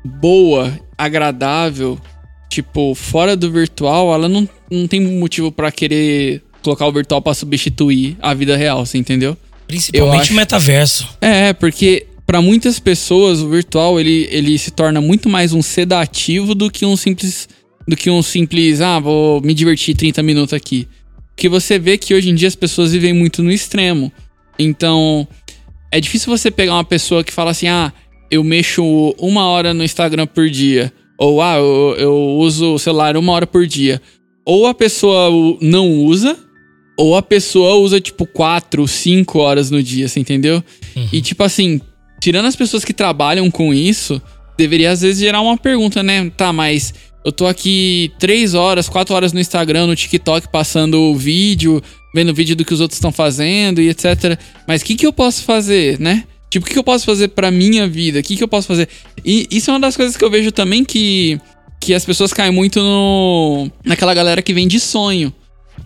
boa, 0.04 0.78
agradável, 0.96 2.00
tipo, 2.48 2.94
fora 2.94 3.36
do 3.36 3.50
virtual, 3.52 4.12
ela 4.12 4.28
não, 4.28 4.48
não 4.70 4.88
tem 4.88 5.00
motivo 5.00 5.52
pra 5.52 5.70
querer 5.70 6.42
colocar 6.62 6.86
o 6.86 6.92
virtual 6.92 7.20
pra 7.20 7.34
substituir 7.34 8.16
a 8.20 8.32
vida 8.34 8.56
real, 8.56 8.84
você 8.86 8.98
entendeu? 8.98 9.30
Eu 9.32 9.66
Principalmente 9.66 10.20
acho- 10.22 10.32
o 10.32 10.36
metaverso. 10.36 11.08
É, 11.20 11.52
porque 11.52 12.06
pra 12.26 12.40
muitas 12.42 12.78
pessoas 12.78 13.40
o 13.40 13.48
virtual 13.48 13.98
ele, 13.98 14.28
ele 14.30 14.56
se 14.58 14.70
torna 14.70 15.00
muito 15.00 15.28
mais 15.28 15.52
um 15.52 15.62
sedativo 15.62 16.54
do 16.54 16.70
que 16.70 16.84
um 16.86 16.96
simples 16.96 17.48
do 17.88 17.96
que 17.96 18.08
um 18.08 18.22
simples, 18.22 18.80
ah, 18.80 19.00
vou 19.00 19.40
me 19.40 19.52
divertir 19.52 19.96
30 19.96 20.22
minutos 20.22 20.52
aqui. 20.54 20.86
Porque 21.34 21.48
você 21.48 21.78
vê 21.80 21.98
que 21.98 22.14
hoje 22.14 22.30
em 22.30 22.34
dia 22.34 22.46
as 22.46 22.54
pessoas 22.54 22.92
vivem 22.92 23.12
muito 23.12 23.42
no 23.42 23.50
extremo. 23.50 24.12
Então, 24.58 25.26
é 25.90 26.00
difícil 26.00 26.30
você 26.30 26.48
pegar 26.50 26.74
uma 26.74 26.84
pessoa 26.84 27.24
que 27.24 27.32
fala 27.32 27.50
assim: 27.50 27.66
"Ah, 27.66 27.92
eu 28.30 28.44
mexo 28.44 28.84
uma 29.18 29.46
hora 29.46 29.74
no 29.74 29.82
Instagram 29.82 30.26
por 30.26 30.48
dia", 30.48 30.92
ou 31.18 31.42
"Ah, 31.42 31.56
eu, 31.56 31.96
eu 31.98 32.14
uso 32.38 32.74
o 32.74 32.78
celular 32.78 33.16
uma 33.16 33.32
hora 33.32 33.46
por 33.46 33.66
dia". 33.66 34.00
Ou 34.44 34.66
a 34.66 34.74
pessoa 34.74 35.28
não 35.60 35.90
usa, 36.04 36.36
ou 36.96 37.16
a 37.16 37.22
pessoa 37.22 37.74
usa 37.76 38.00
tipo 38.00 38.26
4, 38.26 38.86
5 38.86 39.38
horas 39.38 39.70
no 39.70 39.82
dia, 39.82 40.08
você 40.08 40.20
entendeu? 40.20 40.62
E 41.12 41.20
tipo 41.20 41.42
assim, 41.42 41.80
tirando 42.20 42.46
as 42.46 42.56
pessoas 42.56 42.84
que 42.84 42.92
trabalham 42.92 43.50
com 43.50 43.72
isso, 43.72 44.20
deveria 44.56 44.90
às 44.90 45.00
vezes 45.00 45.20
gerar 45.20 45.40
uma 45.40 45.56
pergunta, 45.56 46.02
né? 46.02 46.30
Tá, 46.36 46.52
mas 46.52 46.94
eu 47.24 47.32
tô 47.32 47.46
aqui 47.46 48.12
3 48.18 48.54
horas, 48.54 48.88
4 48.88 49.14
horas 49.14 49.32
no 49.32 49.40
Instagram, 49.40 49.86
no 49.86 49.96
TikTok, 49.96 50.48
passando 50.50 51.00
o 51.00 51.16
vídeo, 51.16 51.82
vendo 52.14 52.34
vídeo 52.34 52.54
do 52.54 52.64
que 52.64 52.74
os 52.74 52.80
outros 52.80 52.96
estão 52.96 53.12
fazendo 53.12 53.80
e 53.80 53.88
etc. 53.88 54.38
Mas 54.66 54.82
o 54.82 54.84
que, 54.84 54.94
que 54.94 55.06
eu 55.06 55.12
posso 55.12 55.42
fazer, 55.42 55.98
né? 55.98 56.24
Tipo, 56.50 56.64
o 56.64 56.68
que, 56.68 56.74
que 56.74 56.78
eu 56.78 56.84
posso 56.84 57.06
fazer 57.06 57.28
pra 57.28 57.50
minha 57.50 57.88
vida? 57.88 58.18
O 58.18 58.22
que, 58.22 58.36
que 58.36 58.44
eu 58.44 58.48
posso 58.48 58.68
fazer? 58.68 58.86
E 59.24 59.48
isso 59.50 59.70
é 59.70 59.72
uma 59.72 59.80
das 59.80 59.96
coisas 59.96 60.16
que 60.16 60.24
eu 60.24 60.30
vejo 60.30 60.52
também 60.52 60.84
que, 60.84 61.40
que 61.80 61.94
as 61.94 62.04
pessoas 62.04 62.32
caem 62.32 62.52
muito 62.52 62.78
no, 62.78 63.70
naquela 63.82 64.12
galera 64.12 64.42
que 64.42 64.52
vem 64.52 64.68
de 64.68 64.78
sonho. 64.78 65.32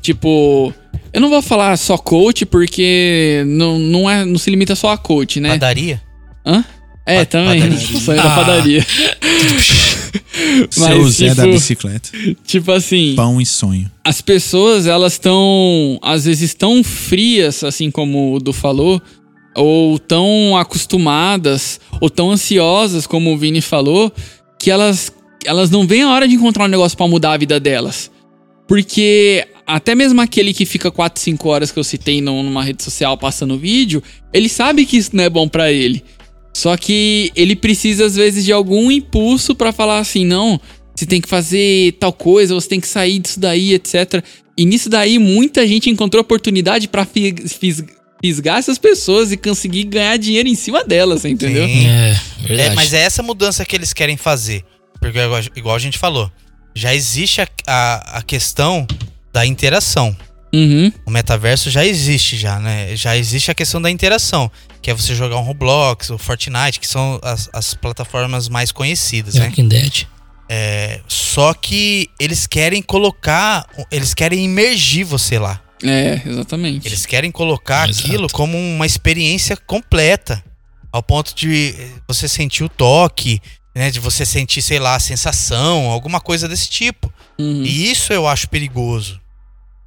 Tipo, 0.06 0.72
eu 1.12 1.20
não 1.20 1.28
vou 1.28 1.42
falar 1.42 1.76
só 1.76 1.98
coach 1.98 2.46
porque 2.46 3.42
não, 3.44 3.76
não, 3.76 4.08
é, 4.08 4.24
não 4.24 4.38
se 4.38 4.48
limita 4.48 4.76
só 4.76 4.90
a 4.92 4.96
coach, 4.96 5.40
né? 5.40 5.48
Padaria? 5.48 6.00
Hã? 6.46 6.64
É, 7.04 7.24
Pa- 7.24 7.26
também. 7.26 7.60
padaria. 7.60 7.78
Sonho 8.00 8.16
da 8.22 8.32
Ah. 8.32 8.36
padaria. 8.36 8.86
Seu 10.70 11.08
Zé 11.10 11.34
da 11.34 11.42
tipo, 11.42 11.54
bicicleta. 11.54 12.10
tipo 12.44 12.70
assim, 12.70 13.14
Pão 13.16 13.40
e 13.40 13.46
sonho. 13.46 13.90
as 14.04 14.20
pessoas, 14.20 14.86
elas 14.86 15.14
estão, 15.14 15.98
às 16.00 16.24
vezes, 16.24 16.54
tão 16.54 16.84
frias, 16.84 17.64
assim 17.64 17.90
como 17.90 18.34
o 18.34 18.38
Du 18.38 18.52
falou, 18.52 19.02
ou 19.56 19.98
tão 19.98 20.56
acostumadas, 20.56 21.80
ou 22.00 22.08
tão 22.08 22.30
ansiosas, 22.30 23.08
como 23.08 23.32
o 23.32 23.36
Vini 23.36 23.60
falou, 23.60 24.12
que 24.60 24.70
elas, 24.70 25.10
elas 25.44 25.68
não 25.68 25.84
veem 25.84 26.02
a 26.02 26.10
hora 26.10 26.28
de 26.28 26.36
encontrar 26.36 26.64
um 26.66 26.68
negócio 26.68 26.96
pra 26.96 27.08
mudar 27.08 27.32
a 27.32 27.36
vida 27.36 27.58
delas. 27.58 28.08
Porque 28.68 29.46
até 29.66 29.94
mesmo 29.94 30.20
aquele 30.20 30.54
que 30.54 30.64
fica 30.64 30.90
4, 30.90 31.20
5 31.22 31.48
horas 31.48 31.70
que 31.72 31.78
eu 31.78 31.84
citei 31.84 32.20
num- 32.20 32.42
numa 32.42 32.62
rede 32.62 32.82
social 32.82 33.16
passando 33.18 33.58
vídeo, 33.58 34.02
ele 34.32 34.48
sabe 34.48 34.86
que 34.86 34.96
isso 34.96 35.10
não 35.14 35.24
é 35.24 35.30
bom 35.30 35.48
pra 35.48 35.72
ele. 35.72 36.04
Só 36.54 36.76
que 36.76 37.30
ele 37.36 37.54
precisa, 37.56 38.06
às 38.06 38.16
vezes, 38.16 38.44
de 38.44 38.52
algum 38.52 38.90
impulso 38.90 39.54
pra 39.54 39.72
falar 39.72 39.98
assim: 39.98 40.24
não, 40.24 40.58
você 40.94 41.04
tem 41.04 41.20
que 41.20 41.28
fazer 41.28 41.92
tal 42.00 42.12
coisa, 42.12 42.54
você 42.54 42.68
tem 42.68 42.80
que 42.80 42.88
sair 42.88 43.18
disso 43.18 43.38
daí, 43.38 43.74
etc. 43.74 44.22
E 44.56 44.64
nisso 44.64 44.88
daí, 44.88 45.18
muita 45.18 45.66
gente 45.66 45.90
encontrou 45.90 46.22
oportunidade 46.22 46.88
pra 46.88 47.04
fi- 47.04 47.34
fis- 47.46 47.84
fisgar 48.22 48.58
essas 48.58 48.78
pessoas 48.78 49.30
e 49.32 49.36
conseguir 49.36 49.84
ganhar 49.84 50.16
dinheiro 50.16 50.48
em 50.48 50.54
cima 50.54 50.82
delas, 50.82 51.20
você 51.20 51.28
entendeu? 51.28 51.66
Sim. 51.66 51.86
É, 51.86 52.20
verdade. 52.46 52.70
É, 52.70 52.74
mas 52.74 52.94
é 52.94 53.02
essa 53.02 53.22
mudança 53.22 53.62
que 53.66 53.76
eles 53.76 53.92
querem 53.92 54.16
fazer. 54.16 54.64
Porque, 54.98 55.18
igual, 55.18 55.42
igual 55.54 55.76
a 55.76 55.78
gente 55.78 55.98
falou, 55.98 56.32
já 56.74 56.94
existe 56.94 57.42
a, 57.42 57.48
a, 57.66 58.18
a 58.18 58.22
questão 58.22 58.86
da 59.36 59.44
interação. 59.44 60.16
Uhum. 60.54 60.90
O 61.04 61.10
metaverso 61.10 61.70
já 61.70 61.84
existe, 61.84 62.38
já, 62.38 62.58
né? 62.58 62.96
Já 62.96 63.14
existe 63.18 63.50
a 63.50 63.54
questão 63.54 63.82
da 63.82 63.90
interação. 63.90 64.50
Que 64.80 64.90
é 64.90 64.94
você 64.94 65.14
jogar 65.14 65.36
um 65.36 65.42
Roblox, 65.42 66.08
o 66.08 66.16
Fortnite, 66.16 66.80
que 66.80 66.86
são 66.86 67.20
as, 67.22 67.50
as 67.52 67.74
plataformas 67.74 68.48
mais 68.48 68.72
conhecidas, 68.72 69.34
né? 69.34 69.48
Walking 69.48 69.68
Dead. 69.68 70.06
É, 70.48 71.00
só 71.06 71.52
que 71.52 72.08
eles 72.18 72.46
querem 72.46 72.80
colocar. 72.80 73.66
Eles 73.90 74.14
querem 74.14 74.42
imergir 74.42 75.04
você 75.04 75.38
lá. 75.38 75.60
É, 75.82 76.22
exatamente. 76.24 76.88
Eles 76.88 77.04
querem 77.04 77.30
colocar 77.30 77.90
Exato. 77.90 78.06
aquilo 78.06 78.26
como 78.30 78.56
uma 78.56 78.86
experiência 78.86 79.54
completa. 79.54 80.42
Ao 80.90 81.02
ponto 81.02 81.34
de 81.34 81.74
você 82.08 82.26
sentir 82.26 82.64
o 82.64 82.70
toque, 82.70 83.38
né? 83.74 83.90
De 83.90 84.00
você 84.00 84.24
sentir, 84.24 84.62
sei 84.62 84.78
lá, 84.78 84.94
a 84.94 85.00
sensação, 85.00 85.90
alguma 85.90 86.22
coisa 86.22 86.48
desse 86.48 86.70
tipo. 86.70 87.12
Uhum. 87.38 87.62
E 87.62 87.90
isso 87.90 88.14
eu 88.14 88.26
acho 88.26 88.48
perigoso. 88.48 89.20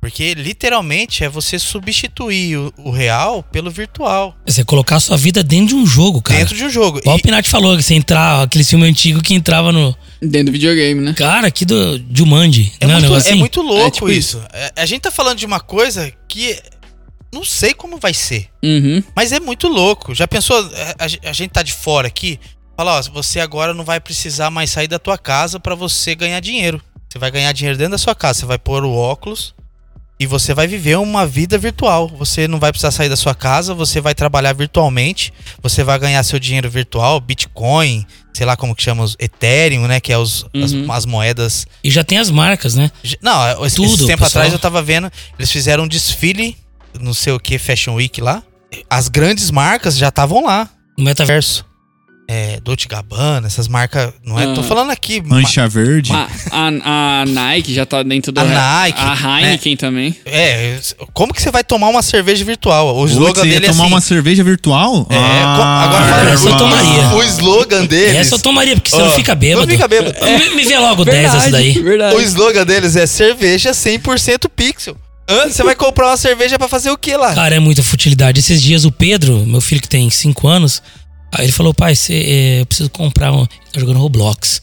Porque 0.01 0.33
literalmente 0.33 1.25
é 1.25 1.29
você 1.29 1.59
substituir 1.59 2.57
o, 2.57 2.73
o 2.77 2.89
real 2.89 3.43
pelo 3.43 3.69
virtual 3.69 4.33
Você 4.45 4.63
colocar 4.63 4.95
a 4.95 4.99
sua 4.99 5.17
vida 5.17 5.43
dentro 5.43 5.67
de 5.67 5.75
um 5.75 5.85
jogo, 5.85 6.21
cara. 6.21 6.39
dentro 6.39 6.55
de 6.55 6.63
um 6.63 6.69
jogo. 6.69 6.99
Igual 6.99 7.17
o 7.17 7.19
E- 7.19 7.21
Pinati 7.21 7.49
falou, 7.49 7.75
que 7.75 7.83
você 7.83 7.95
entrar, 7.95 8.43
aquele 8.43 8.63
filme 8.63 8.87
antigo 8.87 9.21
que 9.21 9.33
entrava 9.33 9.71
no. 9.73 9.93
Dentro 10.21 10.45
do 10.45 10.51
videogame, 10.53 11.01
né? 11.01 11.13
Cara, 11.17 11.47
aqui 11.47 11.65
do 11.65 12.01
Jumanji. 12.13 12.71
É, 12.79 12.87
não, 12.87 12.95
um 12.95 12.99
muito, 13.01 13.13
é 13.13 13.17
assim? 13.17 13.35
muito 13.35 13.61
louco 13.61 13.87
É 13.87 13.91
tipo 13.91 14.09
isso. 14.09 14.41
É, 14.53 14.71
a 14.77 14.85
gente 14.85 15.01
tá 15.01 15.11
falando 15.11 15.37
de 15.37 15.45
uma 15.45 15.59
coisa 15.59 16.11
que 16.29 16.57
não 17.33 17.43
sei 17.43 17.73
como 17.73 17.97
vai 17.97 18.13
ser, 18.13 18.47
Uhum. 18.63 19.03
mas 19.15 19.31
é 19.33 19.39
muito 19.39 19.67
louco. 19.67 20.15
Já 20.15 20.27
pensou? 20.27 20.57
é, 20.73 20.95
A, 20.97 21.05
a- 21.05 21.29
a 21.29 21.33
gente 21.33 21.51
tá 21.51 21.61
de 21.61 21.73
fora 21.73 22.07
aqui. 22.07 22.39
Fala, 22.77 22.97
ó, 22.97 23.01
você 23.13 23.41
agora 23.41 23.73
não 23.73 23.83
vai 23.83 23.99
precisar 23.99 24.49
mais 24.49 24.71
sair 24.71 24.87
da 24.87 24.97
tua 24.97 25.17
casa 25.17 25.59
pra 25.59 25.75
você 25.75 26.15
ganhar 26.15 26.39
dinheiro. 26.39 26.81
Você 27.09 27.19
vai 27.19 27.29
ganhar 27.29 27.51
dinheiro 27.51 27.77
dentro 27.77 27.91
da 27.91 27.97
sua 27.97 28.15
casa. 28.15 28.39
Você 28.39 28.45
vai 28.45 28.57
pôr 28.57 28.85
o 28.85 28.93
óculos 28.95 29.53
e 30.19 30.25
você 30.27 30.53
vai 30.53 30.67
viver 30.67 30.97
uma 30.97 31.25
vida 31.25 31.57
virtual. 31.57 32.07
Você 32.17 32.47
não 32.47 32.59
vai 32.59 32.71
precisar 32.71 32.91
sair 32.91 33.07
da 33.09 33.15
sua 33.15 33.33
casa, 33.33 33.73
você 33.73 34.01
vai 34.01 34.13
trabalhar 34.13 34.53
virtualmente, 34.53 35.31
você 35.61 35.83
vai 35.83 35.97
ganhar 35.97 36.21
seu 36.23 36.37
dinheiro 36.39 36.69
virtual, 36.69 37.19
Bitcoin, 37.21 38.05
sei 38.33 38.45
lá 38.45 38.57
como 38.57 38.75
que 38.75 38.83
chama, 38.83 39.03
os 39.03 39.15
Ethereum, 39.19 39.87
né? 39.87 39.99
Que 39.99 40.11
é 40.11 40.17
os, 40.17 40.45
as, 40.61 40.73
Uhum. 40.73 40.91
as 40.91 41.05
moedas 41.05 41.65
E 41.83 41.89
já 41.89 42.03
tem 42.03 42.17
as 42.17 42.29
marcas, 42.29 42.75
né? 42.75 42.91
não, 43.21 43.65
esse, 43.65 43.77
Tudo, 43.77 43.85
esse 43.87 43.97
tempo 44.07 44.23
pessoal. 44.23 44.41
atrás 44.43 44.51
eu 44.53 44.59
tava 44.59 44.81
vendo, 44.81 45.09
eles 45.37 45.51
fizeram 45.51 45.85
um 45.85 45.87
desfile, 45.87 46.57
não 46.99 47.13
sei 47.13 47.31
o 47.33 47.39
que, 47.39 47.57
Fashion 47.57 47.95
Week 47.95 48.19
lá. 48.19 48.43
As 48.89 49.07
grandes 49.07 49.49
marcas 49.49 49.97
já 49.97 50.09
estavam 50.09 50.43
lá. 50.45 50.69
No 50.97 51.05
metaverso. 51.05 51.65
É, 52.31 52.59
Dolce 52.63 52.87
Gabbana, 52.87 53.47
essas 53.47 53.67
marcas, 53.67 54.13
não 54.23 54.39
é? 54.39 54.53
Tô 54.53 54.61
Ah. 54.61 54.63
falando 54.63 54.91
aqui. 54.91 55.19
ma- 55.19 55.37
Mancha 55.37 55.67
verde. 55.67 56.11
A, 56.13 56.27
a, 56.51 57.21
a 57.21 57.25
Nike 57.25 57.73
já 57.73 57.87
tá 57.87 58.03
dentro 58.03 58.31
do. 58.31 58.39
A 58.39 58.43
Nike, 58.43 58.99
A 59.01 59.41
Heineken 59.41 59.75
também. 59.75 60.15
É, 60.27 60.77
como 61.11 61.33
que 61.33 61.41
você 61.41 61.49
vai 61.49 61.63
tomar 61.63 61.87
uma 61.87 62.03
cerveja 62.03 62.45
virtual? 62.45 62.95
O 62.95 62.99
Putz, 63.01 63.13
slogan 63.13 63.33
você 63.41 63.47
ia 63.47 63.53
dele 63.53 63.65
é 63.65 63.69
tomar 63.71 63.83
assim. 63.85 63.93
uma 63.93 64.01
cerveja 64.01 64.43
virtual? 64.43 65.07
É, 65.09 65.15
Ah, 65.17 65.83
agora 65.85 66.03
fala 66.05 66.29
essa 66.29 66.49
eu 66.49 66.57
tomaria. 66.57 67.07
O 67.15 67.23
slogan 67.23 67.85
deles. 67.87 68.15
Essa 68.15 68.35
eu 68.35 68.39
tomaria, 68.39 68.75
porque 68.75 68.91
você 68.91 69.01
Ó, 69.01 69.05
não 69.05 69.11
fica 69.13 69.33
bêbado. 69.33 69.65
Não 69.65 69.71
fica 69.73 69.87
bêbado. 69.87 70.15
Me, 70.23 70.49
me 70.55 70.63
vê 70.65 70.77
logo 70.77 71.03
10 71.03 71.33
essa 71.33 71.49
daí. 71.49 71.71
verdade. 71.81 72.15
O 72.15 72.21
slogan 72.21 72.63
deles 72.63 72.95
é 72.95 73.07
cerveja 73.07 73.71
100% 73.71 74.47
pixel. 74.55 74.95
Você 75.47 75.61
vai 75.63 75.75
comprar 75.75 76.07
uma 76.07 76.17
cerveja 76.17 76.57
pra 76.57 76.67
fazer 76.67 76.89
o 76.89 76.97
que 76.97 77.15
lá? 77.15 77.35
Cara, 77.35 77.53
é 77.55 77.59
muita 77.59 77.83
futilidade. 77.83 78.39
Esses 78.39 78.59
dias 78.61 78.83
o 78.83 78.91
Pedro, 78.91 79.45
meu 79.45 79.61
filho 79.61 79.79
que 79.79 79.87
tem 79.87 80.09
5 80.09 80.47
anos, 80.47 80.81
aí 81.31 81.45
ele 81.45 81.51
falou, 81.51 81.73
pai, 81.73 81.95
cê, 81.95 82.13
é, 82.13 82.61
eu 82.61 82.65
preciso 82.65 82.89
comprar 82.89 83.31
um. 83.31 83.41
Ele 83.41 83.71
tá 83.71 83.79
jogando 83.79 83.99
Roblox. 83.99 84.61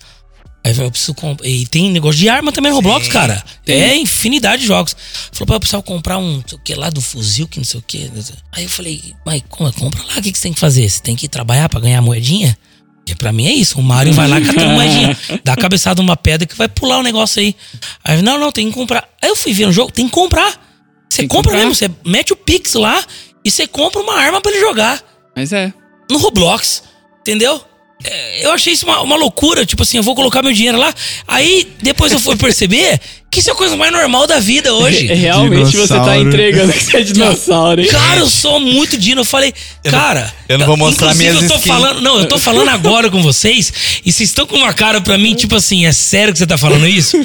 Aí 0.64 0.76
eu 0.76 0.90
preciso 0.90 1.14
comprar. 1.14 1.46
E 1.46 1.64
tem 1.66 1.90
negócio 1.90 2.18
de 2.18 2.28
arma 2.28 2.50
também 2.50 2.70
no 2.70 2.76
Roblox, 2.76 3.06
cara. 3.08 3.42
tem. 3.64 3.80
É 3.80 3.96
infinidade 3.96 4.62
de 4.62 4.68
jogos. 4.68 4.96
Falou, 5.30 5.46
pai, 5.46 5.56
eu 5.56 5.60
precisava 5.60 5.82
comprar 5.82 6.18
um, 6.18 6.38
não 6.38 6.44
sei 6.46 6.58
o 6.58 6.60
que 6.60 6.74
lá, 6.74 6.90
do 6.90 7.00
fuzil, 7.00 7.46
que 7.46 7.58
não 7.58 7.64
sei 7.64 7.78
o 7.78 7.82
que. 7.82 8.10
Aí 8.52 8.64
eu 8.64 8.68
falei, 8.68 9.14
mas 9.24 9.42
como, 9.48 9.72
compra 9.72 10.02
lá, 10.02 10.18
o 10.18 10.22
que, 10.22 10.32
que 10.32 10.38
você 10.38 10.42
tem 10.42 10.52
que 10.52 10.58
fazer? 10.58 10.88
Você 10.88 11.00
tem 11.00 11.14
que 11.14 11.28
trabalhar 11.28 11.68
pra 11.68 11.78
ganhar 11.78 12.02
moedinha? 12.02 12.58
Porque 12.96 13.14
pra 13.14 13.32
mim 13.32 13.46
é 13.46 13.52
isso. 13.52 13.78
O 13.78 13.82
Mario 13.82 14.12
vai 14.12 14.26
lá 14.26 14.40
catando 14.40 14.70
moedinha. 14.74 15.16
Dá 15.44 15.52
a 15.52 15.56
cabeçada 15.56 16.02
numa 16.02 16.16
pedra 16.16 16.44
que 16.44 16.56
vai 16.56 16.68
pular 16.68 16.98
o 16.98 17.02
negócio 17.04 17.40
aí. 17.40 17.54
Aí, 18.02 18.20
não, 18.20 18.36
não, 18.36 18.50
tem 18.50 18.66
que 18.66 18.74
comprar. 18.74 19.08
Aí 19.22 19.28
eu 19.28 19.36
fui 19.36 19.52
ver 19.52 19.66
no 19.66 19.72
jogo, 19.72 19.92
tem 19.92 20.06
que 20.06 20.12
comprar. 20.12 20.60
Você 21.08 21.22
compra 21.28 21.52
comprar. 21.52 21.58
mesmo, 21.58 21.74
você 21.76 21.88
mete 22.04 22.32
o 22.32 22.36
Pix 22.36 22.74
lá 22.74 23.00
e 23.44 23.50
você 23.50 23.68
compra 23.68 24.02
uma 24.02 24.14
arma 24.14 24.40
pra 24.40 24.50
ele 24.50 24.60
jogar 24.60 25.00
Mas 25.36 25.52
é. 25.52 25.72
No 26.10 26.18
Roblox. 26.18 26.82
Entendeu? 27.20 27.60
É, 28.04 28.44
Eu 28.44 28.52
achei 28.52 28.72
isso 28.74 28.84
uma, 28.86 29.00
uma 29.00 29.16
loucura. 29.16 29.64
Tipo 29.66 29.82
assim, 29.82 29.96
eu 29.96 30.02
vou 30.02 30.14
colocar 30.14 30.42
meu 30.42 30.52
dinheiro 30.52 30.78
lá. 30.78 30.92
Aí 31.26 31.72
depois 31.82 32.12
eu 32.12 32.20
fui 32.20 32.36
perceber 32.38 33.00
que 33.30 33.40
isso 33.40 33.50
é 33.50 33.52
a 33.52 33.56
coisa 33.56 33.76
mais 33.76 33.90
normal 33.92 34.26
da 34.26 34.38
vida 34.38 34.72
hoje. 34.72 35.06
Realmente 35.06 35.76
você 35.76 35.88
tá 35.88 35.94
Dinossauro. 35.98 36.28
entregando 36.28 36.72
que 36.72 36.84
você 36.84 36.96
é 36.96 37.02
dinossauro, 37.02 37.80
hein? 37.82 37.88
Cara, 37.88 38.20
eu 38.20 38.28
sou 38.28 38.60
muito 38.60 38.96
Dino. 38.96 39.22
Eu 39.22 39.24
falei, 39.24 39.52
cara. 39.84 40.32
eu 40.48 40.58
não 40.58 40.66
vou 40.66 40.76
mostrar 40.76 41.14
minhas 41.14 41.34
eu 41.42 41.48
tô 41.48 41.54
skins. 41.56 41.66
falando, 41.66 42.00
Não, 42.00 42.18
eu 42.18 42.28
tô 42.28 42.38
falando 42.38 42.68
agora 42.68 43.10
com 43.10 43.22
vocês 43.22 44.00
e 44.04 44.12
vocês 44.12 44.28
estão 44.30 44.46
com 44.46 44.56
uma 44.56 44.72
cara 44.72 45.00
pra 45.00 45.18
mim, 45.18 45.34
tipo 45.34 45.56
assim, 45.56 45.84
é 45.86 45.92
sério 45.92 46.32
que 46.32 46.38
você 46.38 46.46
tá 46.46 46.56
falando 46.56 46.86
isso? 46.86 47.16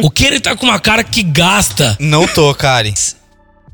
O 0.00 0.10
que 0.10 0.24
ele 0.24 0.40
tá 0.40 0.56
com 0.56 0.66
uma 0.66 0.80
cara 0.80 1.04
que 1.04 1.22
gasta. 1.22 1.96
Não 2.00 2.26
tô, 2.26 2.52
Karen. 2.54 2.94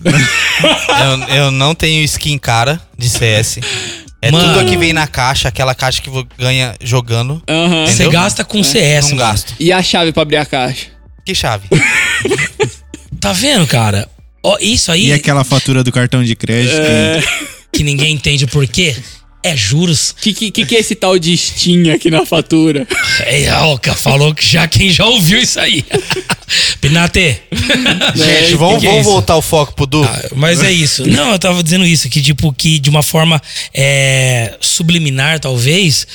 eu, 0.04 1.34
eu 1.36 1.50
não 1.50 1.74
tenho 1.74 2.02
skin 2.04 2.38
cara 2.38 2.80
de 2.98 3.08
CS. 3.08 3.58
É 4.22 4.30
Mano. 4.30 4.54
tudo 4.54 4.68
que 4.68 4.76
vem 4.76 4.92
na 4.92 5.06
caixa, 5.06 5.48
aquela 5.48 5.74
caixa 5.74 6.00
que 6.02 6.10
ganha 6.38 6.74
jogando. 6.82 7.42
Aham. 7.48 7.86
Você 7.86 8.08
gasta 8.08 8.44
com 8.44 8.62
CS, 8.64 9.10
não 9.10 9.16
mano. 9.16 9.30
gasto. 9.30 9.54
E 9.60 9.70
a 9.72 9.82
chave 9.82 10.12
pra 10.12 10.22
abrir 10.22 10.38
a 10.38 10.46
caixa? 10.46 10.86
Que 11.24 11.34
chave? 11.34 11.68
Tá 13.20 13.32
vendo, 13.32 13.66
cara? 13.66 14.08
Ó, 14.42 14.56
isso 14.60 14.92
aí 14.92 15.06
E 15.08 15.12
aquela 15.12 15.42
fatura 15.42 15.82
do 15.82 15.90
cartão 15.90 16.22
de 16.22 16.36
crédito? 16.36 16.76
que- 16.76 17.56
que 17.78 17.82
ninguém 17.82 18.14
entende 18.14 18.44
o 18.44 18.48
porquê 18.48 18.94
é 19.43 19.57
juros. 19.57 20.14
Que, 20.20 20.34
que, 20.34 20.51
que, 20.51 20.66
que 20.66 20.76
é 20.76 20.80
esse 20.80 20.95
tal 20.95 21.18
de 21.18 21.37
Steam 21.37 21.93
aqui 21.95 22.11
na 22.11 22.26
fatura? 22.26 22.87
É, 23.20 23.47
falou 23.95 24.34
que 24.34 24.45
já 24.45 24.66
quem 24.66 24.91
já 24.91 25.07
ouviu 25.07 25.39
isso 25.39 25.61
aí. 25.61 25.84
Pinate. 26.80 27.41
Gente, 28.14 28.49
que 28.49 28.57
vamos, 28.57 28.80
que 28.80 28.87
é 28.87 28.91
vamos 28.91 29.07
isso? 29.07 29.11
voltar 29.11 29.37
o 29.37 29.43
foco 29.43 29.74
pro 29.74 29.87
Du. 29.87 30.05
Ah, 30.05 30.22
Mas 30.34 30.62
é 30.62 30.70
isso. 30.70 31.07
Não, 31.07 31.32
eu 31.32 31.39
tava 31.39 31.62
dizendo 31.62 31.84
isso, 31.84 32.09
que 32.09 32.20
tipo, 32.20 32.53
que 32.53 32.78
de 32.78 32.91
uma 32.91 33.03
forma 33.03 33.41
é, 33.74 34.57
subliminar, 34.61 35.41
talvez, 35.41 36.07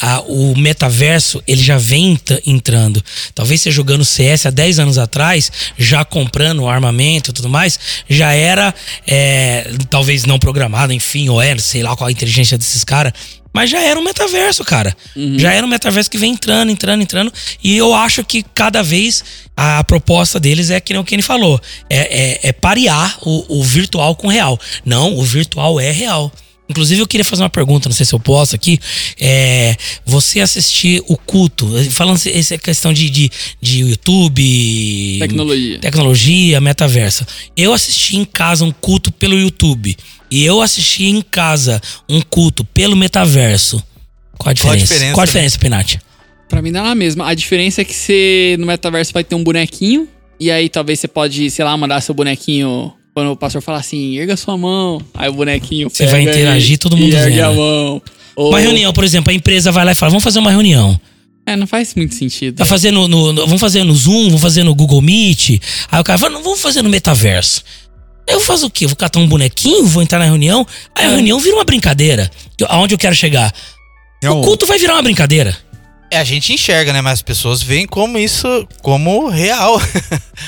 a- 0.00 0.20
o 0.22 0.56
metaverso, 0.56 1.42
ele 1.46 1.62
já 1.62 1.78
vem 1.78 2.12
ent- 2.12 2.40
entrando. 2.46 3.02
Talvez 3.34 3.60
você 3.60 3.70
jogando 3.70 4.04
CS 4.04 4.46
há 4.46 4.50
10 4.50 4.78
anos 4.78 4.98
atrás, 4.98 5.50
já 5.78 6.04
comprando 6.04 6.66
armamento 6.68 7.30
e 7.30 7.32
tudo 7.34 7.48
mais, 7.48 7.78
já 8.08 8.32
era, 8.32 8.74
é, 9.06 9.70
talvez 9.90 10.24
não 10.24 10.38
programado, 10.38 10.92
enfim, 10.92 11.28
ou 11.28 11.40
era, 11.40 11.58
sei 11.58 11.82
lá 11.82 11.96
qual 11.96 12.08
a 12.08 12.12
inteligência 12.12 12.56
desses 12.58 12.84
caras, 12.84 13.12
mas 13.52 13.70
já 13.70 13.80
era 13.80 13.98
um 13.98 14.02
metaverso, 14.04 14.62
cara. 14.64 14.94
Já 15.38 15.50
era 15.52 15.64
um 15.64 15.68
metaverso 15.68 16.10
que 16.10 16.18
vem 16.18 16.32
entrando, 16.32 16.70
entrando, 16.70 17.02
entrando. 17.02 17.32
E 17.64 17.74
eu 17.74 17.94
acho 17.94 18.22
que 18.22 18.44
cada 18.54 18.82
vez 18.82 19.24
a 19.56 19.82
proposta 19.84 20.38
deles 20.38 20.68
é 20.68 20.78
que 20.78 20.92
nem 20.92 21.00
o 21.00 21.04
Kenny 21.04 21.22
falou: 21.22 21.58
é, 21.88 22.40
é, 22.44 22.48
é 22.48 22.52
parear 22.52 23.16
o, 23.22 23.60
o 23.60 23.64
virtual 23.64 24.14
com 24.14 24.26
o 24.26 24.30
real. 24.30 24.60
Não, 24.84 25.16
o 25.16 25.22
virtual 25.24 25.80
é 25.80 25.90
real. 25.90 26.30
Inclusive, 26.68 27.00
eu 27.00 27.06
queria 27.06 27.24
fazer 27.24 27.42
uma 27.42 27.50
pergunta, 27.50 27.88
não 27.88 27.94
sei 27.94 28.04
se 28.04 28.12
eu 28.14 28.18
posso 28.18 28.56
aqui. 28.56 28.78
É, 29.20 29.76
você 30.04 30.40
assistir 30.40 31.00
o 31.06 31.16
culto, 31.16 31.66
falando 31.90 32.18
se- 32.18 32.32
essa 32.32 32.58
questão 32.58 32.92
de, 32.92 33.08
de, 33.08 33.30
de 33.60 33.80
YouTube. 33.80 35.16
Tecnologia. 35.20 35.78
Tecnologia, 35.78 36.60
metaverso. 36.60 37.24
Eu 37.56 37.72
assisti 37.72 38.16
em 38.16 38.24
casa 38.24 38.64
um 38.64 38.72
culto 38.72 39.12
pelo 39.12 39.38
YouTube. 39.38 39.96
E 40.30 40.44
eu 40.44 40.60
assisti 40.60 41.04
em 41.04 41.22
casa 41.22 41.80
um 42.08 42.20
culto 42.20 42.64
pelo 42.64 42.96
metaverso. 42.96 43.82
Qual 44.36 44.50
a 44.50 44.52
diferença? 44.52 44.84
diferença, 44.86 45.14
Qual 45.14 45.22
a 45.22 45.24
né? 45.24 45.26
diferença, 45.26 45.58
Pinati? 45.58 46.00
Pra 46.48 46.60
mim 46.60 46.70
não 46.70 46.84
é 46.86 46.90
a 46.90 46.94
mesma. 46.94 47.28
A 47.28 47.34
diferença 47.34 47.80
é 47.82 47.84
que 47.84 47.94
você 47.94 48.56
no 48.58 48.66
metaverso 48.66 49.12
vai 49.12 49.22
ter 49.24 49.34
um 49.34 49.42
bonequinho. 49.44 50.08
E 50.38 50.50
aí 50.50 50.68
talvez 50.68 51.00
você 51.00 51.08
pode, 51.08 51.50
sei 51.50 51.64
lá, 51.64 51.76
mandar 51.76 52.00
seu 52.00 52.14
bonequinho. 52.14 52.92
Quando 53.16 53.30
o 53.30 53.36
pastor 53.36 53.62
falar 53.62 53.78
assim, 53.78 54.18
erga 54.18 54.36
sua 54.36 54.58
mão. 54.58 55.00
Aí 55.14 55.26
o 55.30 55.32
bonequinho. 55.32 55.88
Você 55.88 56.04
vai 56.06 56.20
interagir, 56.20 56.74
e- 56.74 56.76
todo 56.76 56.98
mundo 56.98 57.14
e 57.14 57.16
ergue 57.16 57.36
vendo. 57.36 57.44
a 57.46 57.50
mão. 57.52 58.02
Ou- 58.36 58.50
Uma 58.50 58.60
reunião, 58.60 58.92
por 58.92 59.04
exemplo, 59.04 59.30
a 59.30 59.34
empresa 59.34 59.72
vai 59.72 59.86
lá 59.86 59.92
e 59.92 59.94
fala: 59.94 60.10
vamos 60.10 60.22
fazer 60.22 60.38
uma 60.38 60.50
reunião. 60.50 61.00
É, 61.46 61.56
não 61.56 61.66
faz 61.66 61.94
muito 61.94 62.14
sentido. 62.14 62.58
Vai 62.58 62.66
fazer 62.66 62.90
no, 62.90 63.08
no- 63.08 63.32
no- 63.32 63.46
vamos 63.46 63.58
fazer 63.58 63.84
no 63.84 63.94
Zoom, 63.94 64.26
vamos 64.26 64.42
fazer 64.42 64.64
no 64.64 64.74
Google 64.74 65.00
Meet. 65.00 65.62
Aí 65.90 65.98
o 65.98 66.04
cara 66.04 66.18
fala, 66.18 66.34
não, 66.34 66.42
vamos 66.42 66.60
fazer 66.60 66.82
no 66.82 66.90
metaverso. 66.90 67.62
Eu 68.28 68.38
faço 68.38 68.66
o 68.66 68.70
quê? 68.70 68.86
Vou 68.86 68.96
catar 68.96 69.18
um 69.18 69.26
bonequinho, 69.26 69.86
vou 69.86 70.02
entrar 70.02 70.18
na 70.18 70.26
reunião. 70.26 70.66
Aí 70.94 71.06
a 71.06 71.08
É. 71.08 71.12
reunião 71.12 71.40
vira 71.40 71.56
uma 71.56 71.64
brincadeira. 71.64 72.30
Eu- 72.58 72.66
Aonde 72.68 72.92
eu 72.94 72.98
quero 72.98 73.14
chegar? 73.14 73.50
É 74.22 74.28
O 74.30 74.40
o- 74.40 74.42
culto 74.42 74.66
vai 74.66 74.78
virar 74.78 74.92
uma 74.94 75.02
brincadeira. 75.02 75.56
É, 76.16 76.20
a 76.20 76.24
gente 76.24 76.52
enxerga, 76.52 76.92
né? 76.92 77.00
Mas 77.02 77.14
as 77.14 77.22
pessoas 77.22 77.62
veem 77.62 77.86
como 77.86 78.16
isso, 78.16 78.46
como 78.82 79.28
real. 79.28 79.80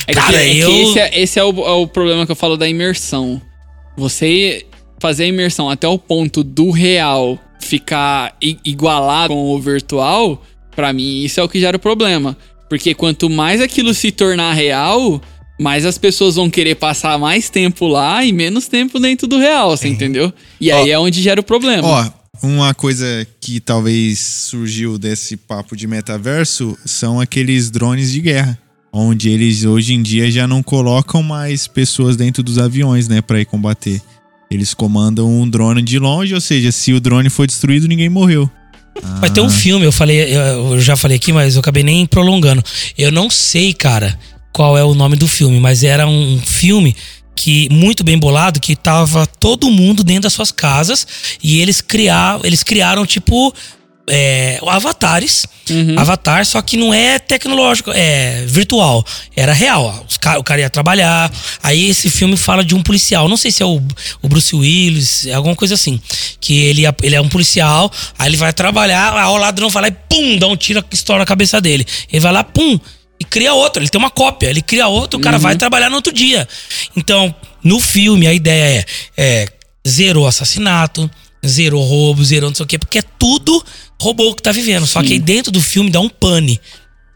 É 0.07 0.13
que, 0.13 0.21
Cara, 0.21 0.43
é 0.43 0.51
que 0.51 0.59
eu- 0.61 0.71
esse, 0.91 0.99
é, 0.99 1.21
esse 1.21 1.39
é 1.39 1.45
o, 1.45 1.51
é 1.67 1.73
o 1.73 1.87
problema 1.87 2.25
que 2.27 2.33
eu 2.33 2.37
falo 2.37 2.57
da 2.57 2.69
imersão. 2.69 3.41
Você 3.97 4.67
fazer 5.01 5.25
a 5.25 5.27
imersão 5.27 5.69
até 5.71 5.87
o 5.89 5.99
ponto 5.99 6.43
do 6.45 6.71
real 6.71 7.39
ficar 7.61 8.35
igualado 8.65 9.33
com 9.35 9.51
o 9.55 9.61
virtual, 9.61 10.43
pra 10.77 10.93
mim 10.93 11.23
isso 11.25 11.41
é 11.41 11.43
o 11.43 11.49
que 11.49 11.59
gera 11.61 11.77
o 11.77 11.81
problema. 11.81 12.37
Porque 12.69 12.95
quanto 12.95 13.29
mais 13.31 13.61
aquilo 13.61 13.93
se 13.95 14.13
tornar 14.13 14.53
real, 14.53 15.21
mais 15.59 15.85
as 15.87 15.99
pessoas 15.99 16.37
vão 16.37 16.49
querer 16.51 16.75
passar 16.77 17.19
mais 17.19 17.49
tempo 17.51 17.87
lá 17.87 18.25
e 18.25 18.33
menos 18.33 18.69
tempo 18.69 19.01
dentro 19.01 19.27
do 19.27 19.39
real, 19.39 19.71
você 19.77 19.89
entendeu? 19.89 20.33
E 20.61 20.71
aí 20.71 20.91
Ó. 20.91 20.95
é 20.95 20.99
onde 20.99 21.23
gera 21.23 21.41
o 21.41 21.45
problema. 21.45 21.87
Ó, 21.89 22.11
uma 22.43 22.73
coisa 22.75 23.27
que 23.41 23.61
talvez 23.61 24.19
surgiu 24.19 24.99
desse 24.99 25.37
papo 25.37 25.77
de 25.77 25.87
metaverso 25.87 26.77
são 26.85 27.21
aqueles 27.21 27.71
drones 27.71 28.13
de 28.13 28.21
guerra. 28.21 28.59
Onde 28.93 29.29
eles 29.29 29.65
hoje 29.65 29.93
em 29.93 30.03
dia 30.03 30.31
já 30.31 30.47
não 30.47 30.63
colocam 30.63 31.23
mais 31.23 31.67
pessoas 31.67 32.17
dentro 32.17 32.43
dos 32.43 32.59
aviões, 32.59 33.07
né, 33.07 33.21
pra 33.21 33.41
ir 33.41 33.45
combater. 33.45 34.01
Eles 34.51 34.73
comandam 34.73 35.29
um 35.29 35.49
drone 35.49 35.83
de 35.83 35.99
longe, 35.99 36.35
ou 36.35 36.41
seja, 36.41 36.73
se 36.73 36.93
o 36.93 37.01
drone 37.01 37.29
for 37.29 37.47
destruído, 37.47 37.87
ninguém 37.87 38.09
morreu. 38.09 38.51
Vai 39.21 39.31
ter 39.31 39.41
um 39.41 39.51
filme, 39.51 39.85
eu 39.85 39.93
falei, 39.93 40.35
eu 40.35 40.81
já 40.81 40.97
falei 40.97 41.17
aqui, 41.19 41.33
mas 41.33 41.55
eu 41.55 41.61
acabei 41.61 41.83
nem 41.83 42.07
prolongando. 42.07 42.65
Eu 42.97 43.13
não 43.13 43.31
sei, 43.31 43.73
cara, 43.73 44.19
qual 44.53 44.77
é 44.77 44.83
o 44.83 44.95
nome 44.95 45.17
do 45.17 45.29
filme, 45.29 45.61
mas 45.61 45.85
era 45.85 46.09
um 46.09 46.41
filme 46.45 46.97
que 47.41 47.69
muito 47.71 48.03
bem 48.03 48.19
bolado, 48.19 48.59
que 48.59 48.75
tava 48.75 49.25
todo 49.25 49.71
mundo 49.71 50.03
dentro 50.03 50.23
das 50.23 50.33
suas 50.33 50.51
casas 50.51 51.07
e 51.41 51.61
eles 51.61 51.81
criaram, 51.81 52.41
eles 52.43 52.65
criaram 52.65 53.07
tipo 53.07 53.55
é, 54.11 54.59
avatares. 54.67 55.47
Avatar, 55.99 56.45
só 56.47 56.61
que 56.63 56.77
não 56.79 56.93
é 56.95 57.19
tecnológico, 57.19 57.93
é 57.95 58.43
virtual. 58.47 59.05
Era 59.37 59.53
real. 59.53 60.05
Os 60.09 60.17
o 60.39 60.43
cara 60.43 60.61
ia 60.63 60.71
trabalhar. 60.71 61.31
Aí 61.63 61.91
esse 61.91 62.09
filme 62.11 62.37
fala 62.37 62.65
de 62.65 62.75
um 62.75 62.83
policial. 62.83 63.29
Não 63.29 63.37
sei 63.37 63.51
se 63.51 63.63
é 63.63 63.67
o, 63.67 63.81
o 64.23 64.29
Bruce 64.29 64.57
Willis, 64.57 65.27
é 65.27 65.35
alguma 65.35 65.55
coisa 65.55 65.75
assim. 65.75 66.01
Que 66.41 66.59
ele, 66.59 66.87
é- 66.87 66.95
ele 67.03 67.15
é 67.15 67.21
um 67.21 67.29
policial, 67.29 67.93
aí 68.19 68.29
ele 68.31 68.37
vai 68.39 68.53
trabalhar, 68.53 69.13
aí 69.15 69.27
o 69.27 69.37
ladrão 69.37 69.69
vai 69.69 69.83
lá 69.83 69.89
e 69.89 69.97
pum, 70.09 70.39
dá 70.39 70.47
um 70.49 70.57
tiro 70.57 70.83
que 70.83 70.95
estoura 70.97 71.23
a 71.23 71.27
cabeça 71.27 71.61
dele. 71.61 71.87
Ele 72.11 72.21
vai 72.21 72.33
lá, 72.33 72.43
pum, 72.43 72.81
e 73.21 73.25
cria 73.25 73.53
outro. 73.53 73.83
Ele 73.83 73.91
tem 73.91 73.99
uma 73.99 74.11
cópia, 74.11 74.49
ele 74.49 74.63
cria 74.63 74.87
outro, 74.89 75.19
o 75.19 75.23
cara 75.23 75.39
vai 75.39 75.57
trabalhar 75.57 75.91
no 75.91 75.97
outro 75.97 76.13
dia. 76.13 76.49
Então, 76.97 77.35
no 77.63 77.81
filme, 77.81 78.27
a 78.27 78.33
ideia 78.33 78.87
é, 79.17 79.43
é 79.43 79.49
zerou 79.87 80.27
assassinato, 80.27 81.11
zerou 81.47 81.83
roubo, 81.83 82.25
zerou 82.25 82.51
não 82.51 82.55
sei 82.55 82.65
o 82.65 82.67
quê, 82.67 82.79
porque 82.79 82.99
é 82.99 83.05
tudo 83.19 83.65
robô 84.01 84.35
que 84.35 84.43
tá 84.43 84.53
vivendo. 84.53 84.87
Só 84.87 85.03
que 85.03 85.15
aí 85.15 85.19
dentro 85.19 85.51
do 85.51 85.61
filme 85.61 85.91
dá 85.91 86.01
um 86.01 86.09
pane. 86.09 86.61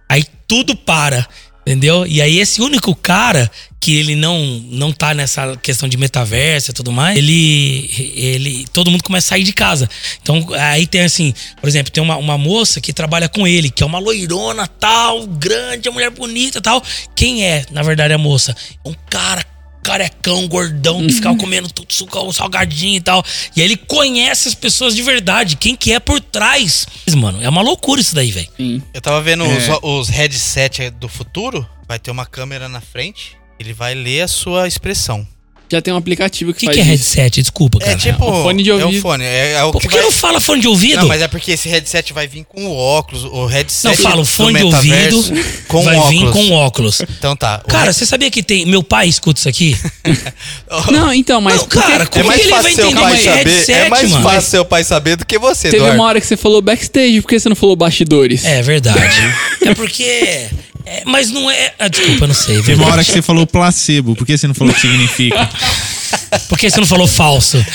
Aí 0.09 0.25
tudo 0.47 0.77
para, 0.77 1.27
entendeu? 1.67 2.07
E 2.07 2.21
aí 2.21 2.39
esse 2.39 2.61
único 2.61 2.95
cara 2.95 3.51
que 3.81 3.97
ele 3.97 4.15
não 4.15 4.39
não 4.71 4.93
tá 4.93 5.13
nessa 5.13 5.57
questão 5.57 5.89
de 5.89 5.97
metaverso 5.97 6.71
e 6.71 6.75
tudo 6.75 6.93
mais, 6.93 7.17
ele 7.17 7.91
ele 8.15 8.67
todo 8.73 8.91
mundo 8.91 9.03
começa 9.03 9.29
a 9.29 9.31
sair 9.31 9.45
de 9.45 9.53
casa. 9.53 9.89
Então 10.23 10.47
aí 10.59 10.87
tem 10.87 11.03
assim, 11.03 11.35
por 11.61 11.69
exemplo, 11.69 11.93
tem 11.93 12.03
uma, 12.03 12.17
uma 12.17 12.39
moça 12.39 12.81
que 12.81 12.93
trabalha 12.93 13.29
com 13.29 13.47
ele, 13.47 13.71
que 13.71 13.83
é 13.83 13.87
uma 13.87 13.99
loirona 13.99 14.67
tal, 14.67 15.27
grande, 15.27 15.89
uma 15.89 15.95
mulher 15.95 16.11
bonita 16.11 16.61
tal. 16.61 16.83
Quem 17.17 17.45
é, 17.45 17.65
na 17.71 17.83
verdade, 17.83 18.15
a 18.15 18.19
moça? 18.19 18.55
É 18.85 18.89
um 18.89 18.95
cara 19.09 19.45
carecão, 19.83 20.47
gordão, 20.49 21.07
que 21.07 21.13
ficava 21.13 21.37
comendo 21.37 21.69
tudo 21.71 21.93
suco, 21.93 22.33
salgadinho 22.33 22.97
e 22.97 23.01
tal. 23.01 23.25
E 23.57 23.61
aí 23.61 23.67
ele 23.67 23.77
conhece 23.77 24.49
as 24.49 24.55
pessoas 24.55 24.95
de 24.95 25.03
verdade, 25.03 25.57
quem 25.57 25.75
que 25.77 25.93
é 25.93 26.01
por 26.01 26.21
trás. 26.21 26.87
Mano, 27.17 27.43
é 27.43 27.49
uma 27.49 27.63
loucura 27.63 28.01
isso 28.01 28.15
daí, 28.15 28.31
velho. 28.31 28.49
Eu 28.95 29.01
tava 29.01 29.21
vendo 29.21 29.45
É. 29.45 29.49
os, 29.57 29.79
os 29.83 30.09
headset 30.09 30.91
do 30.91 31.09
futuro. 31.09 31.69
Vai 31.89 31.99
ter 31.99 32.11
uma 32.11 32.25
câmera 32.25 32.69
na 32.69 32.81
frente. 32.81 33.37
Ele 33.59 33.73
vai 33.73 33.95
ler 33.95 34.23
a 34.23 34.29
sua 34.29 34.67
expressão. 34.67 35.27
Já 35.73 35.81
tem 35.83 35.93
um 35.93 35.97
aplicativo 35.97 36.51
O 36.51 36.55
que, 36.55 36.61
que, 36.61 36.67
faz 36.67 36.77
que 36.77 36.81
é 36.81 36.95
isso. 36.95 37.15
headset? 37.17 37.41
Desculpa, 37.41 37.79
cara. 37.79 37.93
É 37.93 37.97
tipo. 37.97 38.25
o 38.25 38.43
fone 38.43 38.63
de 38.63 38.71
É 38.71 38.75
o 38.75 38.85
ouvido. 38.85 39.01
fone. 39.03 39.25
É, 39.25 39.53
é 39.55 39.63
o 39.65 39.73
Por 39.73 39.81
que 39.81 39.89
que 39.89 39.95
vai... 39.95 40.03
não 40.05 40.13
fala 40.13 40.41
fone 40.41 40.61
de 40.61 40.69
ouvido? 40.69 41.01
Não, 41.01 41.09
mas 41.09 41.23
é 41.23 41.29
porque 41.29 41.53
esse 41.53 41.69
headset 41.69 42.13
vai 42.13 42.27
vir 42.29 42.45
com 42.49 42.67
o 42.67 42.77
óculos. 42.77 43.25
O 43.25 43.47
headset. 43.47 43.89
Não, 43.89 43.97
fala, 44.11 44.21
o 44.21 44.25
fone 44.25 44.59
de 44.59 44.65
ouvido 44.65 45.23
com 45.69 45.83
vai 45.83 45.97
óculos. 45.97 46.11
vir 46.11 46.31
com 46.31 46.51
óculos. 46.53 47.01
Então 47.19 47.35
tá. 47.35 47.63
o 47.65 47.69
Cara, 47.69 47.93
você 47.93 48.05
sabia 48.07 48.31
que 48.31 48.43
tem. 48.43 48.67
Meu 48.67 48.83
pai 48.83 49.09
escuta 49.09 49.39
isso 49.41 49.49
aqui? 49.49 49.77
Não, 50.91 51.13
então, 51.13 51.41
mas 51.41 51.57
Não, 51.61 51.67
cara, 51.67 52.05
É 52.05 52.07
como 52.07 52.27
mais 52.27 52.41
que 52.41 52.47
ele 52.47 52.53
vai 52.55 52.63
fácil 52.63 52.77
seu 52.77 52.87
entender 52.87 53.01
pai 53.03 53.17
saber. 53.19 53.45
headset, 53.51 53.73
É 53.73 53.89
mais 53.89 54.11
mano? 54.11 54.23
fácil 54.25 54.51
seu 54.51 54.65
pai 54.65 54.85
saber 54.85 55.17
do 55.17 55.27
que 55.27 55.39
você, 55.39 55.63
teve 55.71 55.77
Eduardo. 55.77 55.97
uma 55.99 56.05
hora 56.09 56.21
que 56.21 56.27
você 56.27 56.37
falou 56.37 56.61
backstage, 56.61 57.21
por 57.21 57.29
que 57.29 57.39
você 57.41 57.49
não 57.49 57.57
falou 57.57 57.77
bastidores? 57.77 58.45
É 58.45 58.63
verdade. 58.63 58.99
é 59.65 59.75
porque. 59.75 60.49
É, 60.87 61.03
mas 61.05 61.31
não 61.31 61.51
é. 61.51 61.75
Ah, 61.79 61.89
desculpa, 61.89 62.27
não 62.27 62.35
sei. 62.35 62.57
Teve 62.63 62.75
uma 62.75 62.93
hora 62.93 63.05
que 63.05 63.11
você 63.13 63.23
falou 63.23 63.47
placebo. 63.47 64.15
Por 64.17 64.27
que 64.27 64.37
você 64.37 64.47
não 64.47 64.55
falou 64.55 64.73
o 64.73 64.75
que 64.75 64.81
significa? 64.83 65.49
Por 66.49 66.59
que 66.59 66.71
você 66.71 66.79
não 66.81 66.87
falou 66.87 67.07
falso? 67.07 67.59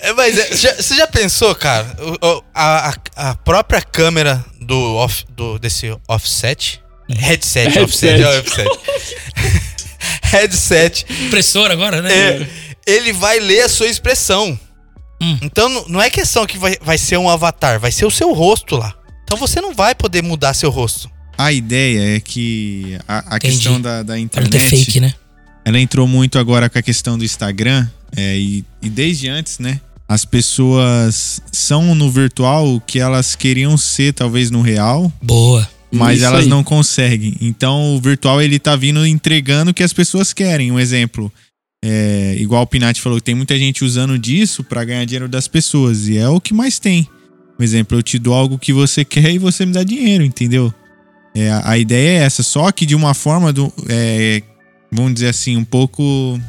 É, 0.00 0.12
mas 0.12 0.38
é, 0.38 0.56
já- 0.56 0.74
você 0.76 0.94
já 0.94 1.08
pensou, 1.08 1.52
cara? 1.56 1.84
o- 2.22 2.42
a, 2.54 2.90
a- 3.16 3.30
a 3.30 3.34
própria 3.34 3.82
câmera 3.82 4.44
do, 4.60 4.94
off, 4.94 5.24
do 5.30 5.58
desse 5.58 5.90
offset. 6.06 6.80
Headset, 7.10 7.68
Headset. 7.74 7.80
offset. 7.80 8.22
é 8.22 8.38
offset. 8.38 8.68
Headset. 10.22 11.06
Impressora 11.26 11.72
agora, 11.72 12.00
né? 12.00 12.12
é, 12.12 12.46
ele 12.86 13.12
vai 13.12 13.40
ler 13.40 13.62
a 13.62 13.68
sua 13.68 13.88
expressão. 13.88 14.58
Hum. 15.20 15.36
Então 15.42 15.68
não- 15.68 15.88
não 15.88 16.00
é 16.02 16.08
questão 16.10 16.46
que 16.46 16.56
vai, 16.58 16.76
vai 16.80 16.96
ser 16.96 17.16
um 17.16 17.28
avatar, 17.28 17.80
vai 17.80 17.90
ser 17.90 18.04
o 18.06 18.10
seu 18.10 18.32
rosto 18.32 18.76
lá. 18.76 18.94
Então 19.28 19.36
você 19.36 19.60
não 19.60 19.74
vai 19.74 19.94
poder 19.94 20.22
mudar 20.22 20.54
seu 20.54 20.70
rosto. 20.70 21.10
A 21.36 21.52
ideia 21.52 22.16
é 22.16 22.18
que 22.20 22.98
a, 23.06 23.36
a 23.36 23.38
questão 23.38 23.78
da, 23.78 23.98
da 24.02 24.06
Pra 24.06 24.16
não 24.16 24.22
internet. 24.22 24.50
ter 24.50 24.58
fake, 24.60 25.00
né? 25.00 25.12
ela 25.66 25.78
entrou 25.78 26.08
muito 26.08 26.38
agora 26.38 26.70
com 26.70 26.78
a 26.78 26.82
questão 26.82 27.18
do 27.18 27.24
Instagram. 27.26 27.86
é, 28.16 28.38
e, 28.38 28.64
e 28.80 28.88
desde 28.88 29.28
antes, 29.28 29.58
né? 29.58 29.80
As 30.08 30.24
pessoas 30.24 31.42
são 31.52 31.94
no 31.94 32.10
virtual 32.10 32.74
o 32.74 32.80
que 32.80 32.98
elas 32.98 33.36
queriam 33.36 33.76
ser, 33.76 34.14
talvez 34.14 34.50
no 34.50 34.62
real, 34.62 35.12
Boa. 35.20 35.68
mas 35.92 36.16
Isso 36.20 36.26
elas 36.26 36.44
aí. 36.44 36.48
não 36.48 36.64
conseguem. 36.64 37.36
Então 37.42 37.94
o 37.94 38.00
virtual 38.00 38.40
ele 38.40 38.58
tá 38.58 38.74
vindo 38.74 39.06
entregando 39.06 39.70
o 39.70 39.74
que 39.74 39.82
as 39.82 39.92
pessoas 39.92 40.32
querem. 40.32 40.72
Um 40.72 40.80
exemplo. 40.80 41.30
É, 41.84 42.34
igual 42.40 42.62
o 42.62 42.66
Pinati 42.66 43.00
falou, 43.02 43.20
tem 43.20 43.34
muita 43.34 43.56
gente 43.58 43.84
usando 43.84 44.18
disso 44.18 44.64
pra 44.64 44.82
ganhar 44.84 45.04
dinheiro 45.04 45.28
das 45.28 45.46
pessoas. 45.46 46.08
E 46.08 46.16
é 46.16 46.28
o 46.28 46.40
que 46.40 46.54
mais 46.54 46.78
tem. 46.78 47.06
Um 47.58 47.62
exemplo, 47.62 47.98
eu 47.98 48.02
te 48.02 48.18
dou 48.18 48.34
algo 48.34 48.58
que 48.58 48.72
você 48.72 49.04
quer 49.04 49.32
e 49.32 49.38
você 49.38 49.66
me 49.66 49.72
dá 49.72 49.82
dinheiro, 49.82 50.24
entendeu? 50.24 50.72
É, 51.34 51.50
a, 51.64 51.76
ideia 51.76 52.20
é 52.20 52.24
essa, 52.24 52.42
só 52.42 52.70
que 52.72 52.86
de 52.86 52.94
uma 52.94 53.14
forma, 53.14 53.52
do, 53.52 53.72
é, 53.88 54.42
vamos 54.90 55.14
dizer 55.14 55.28
assim, 55.28 55.56
um 55.56 55.64
pouco 55.64 56.40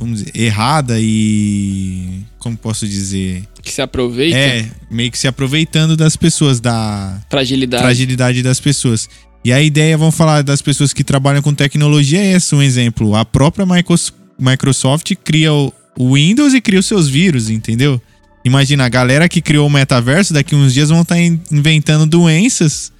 vamos 0.00 0.20
dizer, 0.24 0.32
errada 0.34 0.96
e. 0.98 2.22
Como 2.38 2.56
posso 2.56 2.88
dizer? 2.88 3.44
Que 3.62 3.70
se 3.70 3.82
aproveita. 3.82 4.36
É, 4.36 4.66
meio 4.90 5.10
que 5.10 5.18
se 5.18 5.28
aproveitando 5.28 5.94
das 5.94 6.16
pessoas, 6.16 6.58
da 6.58 7.20
Fragilidade. 7.28 7.82
fragilidade 7.82 8.42
das 8.42 8.58
pessoas. 8.58 9.08
E 9.44 9.52
a 9.52 9.60
ideia, 9.60 9.96
vamos 9.98 10.14
falar 10.14 10.42
das 10.42 10.62
pessoas 10.62 10.92
que 10.94 11.04
trabalham 11.04 11.42
com 11.42 11.52
tecnologia, 11.52 12.18
é 12.18 12.32
essa, 12.32 12.56
um 12.56 12.62
exemplo. 12.62 13.14
A 13.14 13.24
própria 13.24 13.66
Micros- 13.66 14.12
Microsoft 14.38 15.12
cria 15.22 15.52
o 15.52 15.72
Windows 16.14 16.54
e 16.54 16.60
cria 16.62 16.80
os 16.80 16.86
seus 16.86 17.08
vírus, 17.08 17.50
entendeu? 17.50 18.00
Imagina, 18.44 18.84
a 18.86 18.88
galera 18.88 19.28
que 19.28 19.40
criou 19.40 19.66
o 19.66 19.70
metaverso, 19.70 20.32
daqui 20.32 20.54
uns 20.54 20.72
dias 20.72 20.88
vão 20.88 21.02
estar 21.02 21.18
inventando 21.20 22.06
doenças 22.06 22.90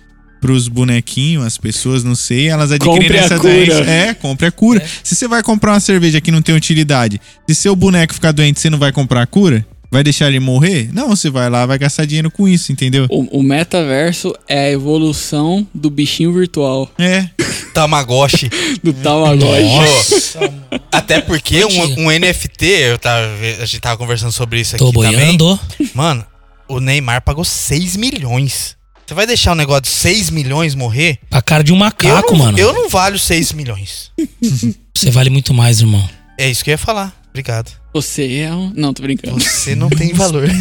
pros 0.41 0.69
bonequinhos, 0.69 1.45
as 1.45 1.59
pessoas, 1.59 2.03
não 2.03 2.15
sei, 2.15 2.49
elas 2.49 2.73
adquirem 2.73 2.99
Compre 3.03 3.19
a 3.19 3.21
essa 3.23 3.39
cura. 3.39 3.53
doença. 3.53 3.91
É, 3.91 4.15
compre 4.15 4.47
a 4.47 4.51
cura. 4.53 4.83
Se 5.05 5.15
você 5.15 5.29
vai 5.29 5.43
comprar 5.43 5.73
uma 5.73 5.81
cerveja 5.81 6.21
que 6.21 6.31
não 6.31 6.41
tem 6.41 6.55
utilidade, 6.55 7.21
se 7.49 7.55
seu 7.55 7.77
boneco 7.77 8.15
ficar 8.15 8.33
doente, 8.33 8.59
você 8.61 8.71
não 8.71 8.79
vai 8.79 8.91
comprar 8.93 9.23
a 9.23 9.27
cura? 9.27 9.67
Vai 9.91 10.05
deixar 10.05 10.29
ele 10.29 10.39
morrer? 10.41 10.89
Não, 10.93 11.09
você 11.09 11.29
vai 11.29 11.51
lá, 11.51 11.67
vai 11.67 11.77
gastar 11.77 12.05
dinheiro 12.07 12.31
com 12.31 12.47
isso, 12.49 12.71
entendeu? 12.71 13.07
O, 13.11 13.41
o 13.41 13.43
metaverso 13.43 14.33
é 14.49 14.67
a 14.67 14.71
evolução 14.71 15.67
do 15.75 15.91
bichinho 15.91 16.33
virtual, 16.33 16.91
É, 16.97 17.29
Tamagotchi. 17.73 18.51
do 18.83 18.93
Tamagotchi. 18.93 19.63
Nossa. 19.63 20.41
Até 20.93 21.21
porque 21.21 21.65
um, 21.65 22.07
um 22.07 22.11
NFT, 22.11 22.65
eu 22.65 22.99
tava, 22.99 23.27
a 23.61 23.65
gente 23.65 23.81
tava 23.81 23.97
conversando 23.97 24.33
sobre 24.33 24.61
isso 24.61 24.77
aqui 24.77 24.85
Tô 24.85 24.93
também. 24.93 25.37
boiando. 25.37 25.61
Mano, 25.95 26.25
o 26.69 26.81
Neymar 26.81 27.23
pagou 27.23 27.45
6 27.45 27.97
milhões. 27.97 28.77
Você 29.07 29.15
vai 29.15 29.27
deixar 29.27 29.53
o 29.53 29.55
negócio 29.57 29.83
de 29.83 29.89
6 29.89 30.31
milhões 30.31 30.75
morrer? 30.77 31.19
A 31.31 31.43
cara 31.43 31.65
de 31.65 31.73
um 31.73 31.77
eu, 31.77 31.81
macaco, 31.81 32.33
não, 32.33 32.39
mano. 32.39 32.59
eu 32.59 32.73
não 32.73 32.89
valho 32.89 33.19
6 33.19 33.53
milhões. 33.53 34.13
Você 34.95 35.11
vale 35.11 35.31
muito 35.31 35.53
mais, 35.53 35.81
irmão. 35.81 36.09
É 36.39 36.49
isso 36.49 36.63
que 36.63 36.71
eu 36.71 36.75
ia 36.75 36.79
falar. 36.79 37.20
Obrigado. 37.31 37.71
Você 37.93 38.39
é 38.39 38.53
um. 38.53 38.73
Não, 38.77 38.93
tô 38.93 39.03
brincando. 39.03 39.41
Você 39.41 39.75
não 39.75 39.89
tem 39.89 40.13
valor. 40.13 40.49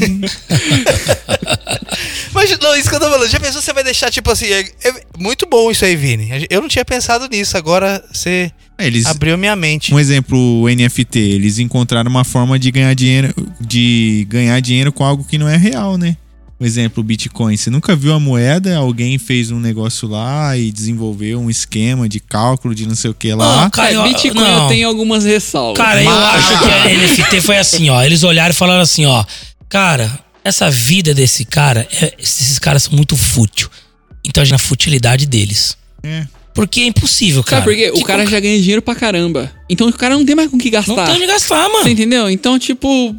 Mas 2.34 2.58
não, 2.60 2.76
isso 2.76 2.90
que 2.90 2.96
eu 2.96 3.00
tô 3.00 3.10
falando. 3.10 3.30
Já 3.30 3.40
pensou 3.40 3.62
você 3.62 3.74
vai 3.74 3.84
deixar, 3.84 4.12
tipo 4.12 4.32
assim, 4.32 4.46
é, 4.48 4.62
é 4.62 4.94
muito 5.18 5.48
bom 5.48 5.70
isso 5.72 5.84
aí, 5.84 5.96
Vini. 5.96 6.30
Eu 6.50 6.62
não 6.62 6.68
tinha 6.68 6.86
pensado 6.86 7.28
nisso, 7.28 7.58
agora 7.58 8.04
você 8.12 8.52
É, 8.78 8.88
eles, 8.88 9.06
abriu 9.06 9.38
minha 9.38 9.56
mente. 9.56 9.94
Um 9.94 10.00
exemplo, 10.00 10.62
o 10.62 10.70
NFT, 10.70 11.20
eles 11.20 11.60
encontraram 11.60 12.10
uma 12.10 12.24
forma 12.24 12.58
de 12.58 12.72
ganhar 12.72 12.94
dinheiro, 12.94 13.34
de 13.60 14.26
ganhar 14.30 14.60
dinheiro 14.60 14.92
com 14.92 15.04
algo 15.04 15.24
que 15.24 15.38
não 15.38 15.50
é 15.50 15.58
real, 15.58 15.98
né? 15.98 16.18
Um 16.60 16.66
exemplo, 16.66 17.00
o 17.00 17.04
Bitcoin. 17.04 17.56
Você 17.56 17.70
nunca 17.70 17.96
viu 17.96 18.14
a 18.14 18.20
moeda, 18.20 18.76
alguém 18.76 19.18
fez 19.18 19.50
um 19.50 19.60
negócio 19.60 20.08
lá 20.10 20.58
e 20.58 20.72
desenvolveu 20.72 21.40
um 21.40 21.50
esquema 21.50 22.10
de 22.10 22.20
cálculo 22.20 22.76
de 22.76 22.86
não 22.86 22.96
sei 22.96 23.12
o 23.12 23.14
que 23.14 23.34
lá. 23.34 23.64
Não, 23.64 23.70
cara, 23.70 23.92
É, 23.92 23.96
eu- 23.96 24.04
Bitcoin 24.04 24.34
não. 24.34 24.64
eu 24.64 24.68
tenho 24.68 24.88
algumas 24.88 25.24
ressalvas. 25.24 25.78
Cara, 25.78 26.04
eu 26.04 26.10
Mas- 26.12 26.36
acho 26.36 26.60
que 26.60 26.70
a 26.70 26.90
NFT 26.92 27.42
foi 27.42 27.58
assim, 27.58 27.90
ó. 27.90 28.04
Eles 28.04 28.24
olharam 28.24 28.52
e 28.52 28.56
falaram 28.56 28.82
assim, 28.82 29.06
ó. 29.06 29.24
Cara, 29.70 30.20
essa 30.44 30.70
vida 30.70 31.14
desse 31.14 31.46
cara, 31.46 31.88
é- 31.92 32.14
esses 32.20 32.60
caras 32.60 32.84
são 32.84 32.94
muito 32.94 33.16
fútil. 33.16 33.70
Então 34.26 34.42
a 34.42 34.46
gente 34.46 34.52
na 34.52 34.58
futilidade 34.60 35.26
deles. 35.26 35.78
É. 36.04 36.28
Porque 36.54 36.82
é 36.82 36.88
impossível, 36.88 37.42
cara. 37.42 37.62
Sabe 37.64 37.72
por 37.74 37.78
quê? 37.78 37.92
Que 37.92 38.00
O 38.00 38.06
cara 38.06 38.26
co- 38.26 38.30
já 38.32 38.40
ganha 38.40 38.60
dinheiro 38.60 38.82
pra 38.82 38.94
caramba. 38.96 39.50
Então 39.70 39.88
o 39.88 39.94
cara 39.94 40.16
não 40.16 40.26
tem 40.26 40.36
mais 40.36 40.50
com 40.50 40.58
o 40.58 40.60
que 40.60 40.70
Não 40.70 40.80
gastar. 40.82 41.06
tem 41.06 41.16
onde 41.16 41.26
gastar, 41.28 41.70
mano. 41.70 41.84
Você 41.84 41.92
entendeu? 41.92 42.30
Então, 42.30 42.60
tipo, 42.60 43.14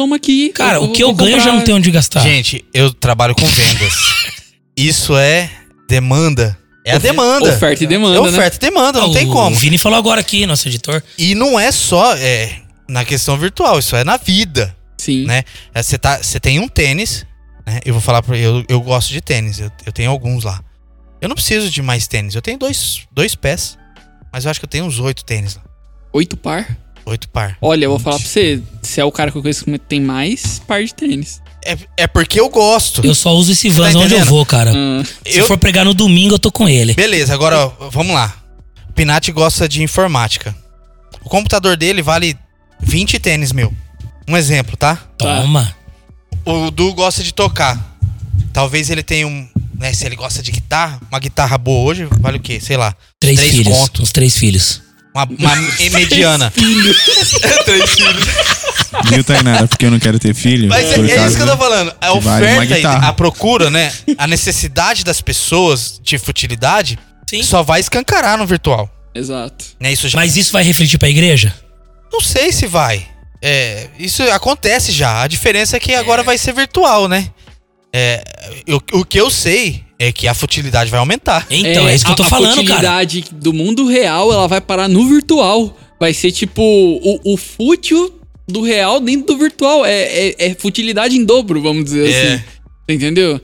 toma 0.00 0.16
aqui. 0.16 0.48
Cara, 0.50 0.80
o 0.80 0.92
que 0.92 1.02
eu 1.02 1.12
ganho 1.12 1.32
eu 1.32 1.38
já 1.38 1.44
comprar- 1.44 1.58
não 1.58 1.64
tenho 1.64 1.76
onde 1.76 1.90
gastar. 1.90 2.20
Gente, 2.20 2.64
eu 2.72 2.90
trabalho 2.92 3.34
com 3.34 3.44
vendas. 3.44 3.92
Isso 4.74 5.14
é 5.16 5.50
demanda. 5.86 6.58
É 6.86 6.92
a 6.94 6.98
demanda. 6.98 7.50
Oferta 7.54 7.84
e 7.84 7.86
é 7.86 7.88
demanda, 7.88 8.22
né? 8.22 8.28
oferta 8.28 8.56
e 8.56 8.58
demanda, 8.58 9.00
não 9.00 9.10
o, 9.10 9.12
tem 9.12 9.28
como. 9.28 9.54
O 9.54 9.58
Vini 9.58 9.76
falou 9.76 9.98
agora 9.98 10.18
aqui, 10.20 10.46
nosso 10.46 10.66
editor. 10.66 11.02
E 11.18 11.34
não 11.34 11.60
é 11.60 11.70
só 11.70 12.16
é, 12.16 12.62
na 12.88 13.04
questão 13.04 13.36
virtual, 13.36 13.78
isso 13.78 13.94
é 13.94 14.02
na 14.02 14.16
vida. 14.16 14.74
Sim. 14.96 15.26
né? 15.26 15.44
É, 15.74 15.82
Você 15.82 15.98
tá, 15.98 16.16
você 16.22 16.40
tem 16.40 16.58
um 16.58 16.66
tênis, 16.68 17.26
né? 17.66 17.80
Eu 17.84 17.92
vou 17.92 18.00
falar 18.00 18.22
pra 18.22 18.38
eu, 18.38 18.64
eu 18.68 18.80
gosto 18.80 19.12
de 19.12 19.20
tênis, 19.20 19.60
eu, 19.60 19.70
eu 19.84 19.92
tenho 19.92 20.10
alguns 20.10 20.44
lá. 20.44 20.62
Eu 21.20 21.28
não 21.28 21.34
preciso 21.34 21.68
de 21.70 21.82
mais 21.82 22.06
tênis. 22.06 22.34
Eu 22.34 22.40
tenho 22.40 22.58
dois, 22.58 23.02
dois 23.12 23.34
pés. 23.34 23.76
Mas 24.32 24.44
eu 24.46 24.50
acho 24.50 24.58
que 24.58 24.64
eu 24.64 24.70
tenho 24.70 24.86
uns 24.86 24.98
oito 24.98 25.22
tênis 25.24 25.56
lá. 25.56 25.62
Oito 26.14 26.36
par? 26.36 26.76
Oito 27.06 27.28
par. 27.28 27.56
Olha, 27.60 27.84
eu 27.86 27.90
vou 27.90 27.98
falar 27.98 28.16
pra 28.18 28.26
você, 28.26 28.62
você 28.82 29.00
é 29.00 29.04
o 29.04 29.12
cara 29.12 29.30
que 29.30 29.38
eu 29.38 29.42
conheço 29.42 29.64
que 29.64 29.78
tem 29.78 30.00
mais 30.00 30.60
par 30.66 30.82
de 30.84 30.94
tênis. 30.94 31.40
É, 31.64 31.76
é 31.96 32.06
porque 32.06 32.40
eu 32.40 32.48
gosto. 32.48 33.04
Eu 33.04 33.14
só 33.14 33.34
uso 33.34 33.52
esse 33.52 33.68
Vans 33.68 33.92
tá 33.92 33.98
onde 33.98 34.14
eu 34.14 34.24
vou, 34.24 34.44
cara. 34.46 34.72
Ah, 34.74 35.04
Se 35.26 35.38
Eu- 35.38 35.46
for 35.46 35.58
pregar 35.58 35.84
no 35.84 35.92
domingo, 35.92 36.34
eu 36.34 36.38
tô 36.38 36.50
com 36.50 36.68
ele. 36.68 36.94
Beleza, 36.94 37.34
agora 37.34 37.58
ó, 37.78 37.88
vamos 37.90 38.14
lá. 38.14 38.34
O 38.88 38.92
Pinati 38.92 39.30
gosta 39.32 39.68
de 39.68 39.82
informática. 39.82 40.54
O 41.22 41.28
computador 41.28 41.76
dele 41.76 42.00
vale 42.02 42.36
20 42.80 43.18
tênis, 43.18 43.52
meu. 43.52 43.72
Um 44.28 44.36
exemplo, 44.36 44.76
tá? 44.76 44.96
Toma. 45.18 45.74
O 46.44 46.70
Du 46.70 46.94
gosta 46.94 47.22
de 47.22 47.32
tocar. 47.34 47.98
Talvez 48.52 48.88
ele 48.90 49.02
tenha 49.02 49.26
um. 49.26 49.46
Né, 49.78 49.92
se 49.94 50.04
ele 50.04 50.16
gosta 50.16 50.42
de 50.42 50.50
guitarra, 50.50 51.00
uma 51.10 51.18
guitarra 51.18 51.56
boa 51.56 51.88
hoje 51.88 52.06
vale 52.20 52.36
o 52.36 52.40
quê? 52.40 52.60
Sei 52.60 52.76
lá. 52.76 52.94
Três, 53.18 53.38
Três 53.38 53.52
filhos. 53.54 53.78
conto. 53.78 54.02
Uns 54.02 54.12
três 54.12 54.36
filhos. 54.36 54.82
Uma, 55.14 55.24
uma 55.24 55.56
mediana. 55.98 56.52
Três 57.64 57.90
filhos. 57.90 58.24
Viu, 59.08 59.24
Tainara? 59.24 59.66
Porque 59.66 59.86
eu 59.86 59.90
não 59.90 59.98
quero 59.98 60.18
ter 60.18 60.34
filho. 60.34 60.68
Mas 60.68 60.90
é, 60.90 60.94
por 60.94 61.08
é 61.08 61.26
isso 61.26 61.36
que 61.36 61.42
eu 61.42 61.46
tô 61.46 61.56
falando. 61.56 61.92
A 62.00 62.12
oferta, 62.12 62.78
e 62.78 62.84
a 62.84 63.12
procura, 63.12 63.70
né? 63.70 63.92
A 64.18 64.26
necessidade 64.26 65.04
das 65.04 65.20
pessoas 65.20 66.00
de 66.02 66.18
futilidade 66.18 66.98
Sim. 67.28 67.42
só 67.42 67.62
vai 67.62 67.80
escancarar 67.80 68.36
no 68.38 68.46
virtual. 68.46 68.88
exato. 69.14 69.64
Né? 69.80 69.92
Isso 69.92 70.08
já 70.08 70.18
Mas 70.18 70.36
isso 70.36 70.52
vai 70.52 70.62
refletir 70.62 70.98
pra 70.98 71.08
igreja? 71.08 71.54
Não 72.12 72.20
sei 72.20 72.52
se 72.52 72.66
vai. 72.66 73.06
É, 73.42 73.88
isso 73.98 74.22
acontece 74.24 74.92
já. 74.92 75.22
A 75.22 75.26
diferença 75.26 75.76
é 75.76 75.80
que 75.80 75.94
agora 75.94 76.22
vai 76.22 76.36
ser 76.36 76.52
virtual, 76.52 77.08
né? 77.08 77.28
É, 77.92 78.22
eu- 78.66 78.82
o 78.92 79.04
que 79.04 79.18
eu 79.20 79.30
sei 79.30 79.82
é 79.98 80.12
que 80.12 80.26
a 80.28 80.34
futilidade 80.34 80.90
vai 80.90 81.00
aumentar. 81.00 81.46
Então, 81.50 81.88
é, 81.88 81.94
isso 81.94 82.04
que 82.04 82.10
eu 82.12 82.16
tô 82.16 82.22
a, 82.22 82.26
falando, 82.26 82.52
a 82.60 82.64
cara. 82.64 82.66
futilidade 82.66 83.24
do 83.32 83.52
mundo 83.52 83.86
real, 83.86 84.32
ela 84.32 84.46
vai 84.48 84.60
parar 84.60 84.88
no 84.88 85.06
virtual. 85.06 85.76
Vai 85.98 86.14
ser 86.14 86.32
tipo 86.32 86.62
o, 86.62 87.34
o 87.34 87.36
fútil 87.36 88.18
do 88.48 88.62
real 88.62 89.00
dentro 89.00 89.26
do 89.34 89.38
virtual. 89.38 89.84
É, 89.84 90.02
é, 90.28 90.34
é 90.50 90.54
futilidade 90.54 91.16
em 91.16 91.24
dobro, 91.24 91.60
vamos 91.60 91.84
dizer 91.84 92.08
É. 92.10 92.34
assim. 92.34 92.44
Entendeu? 92.88 93.40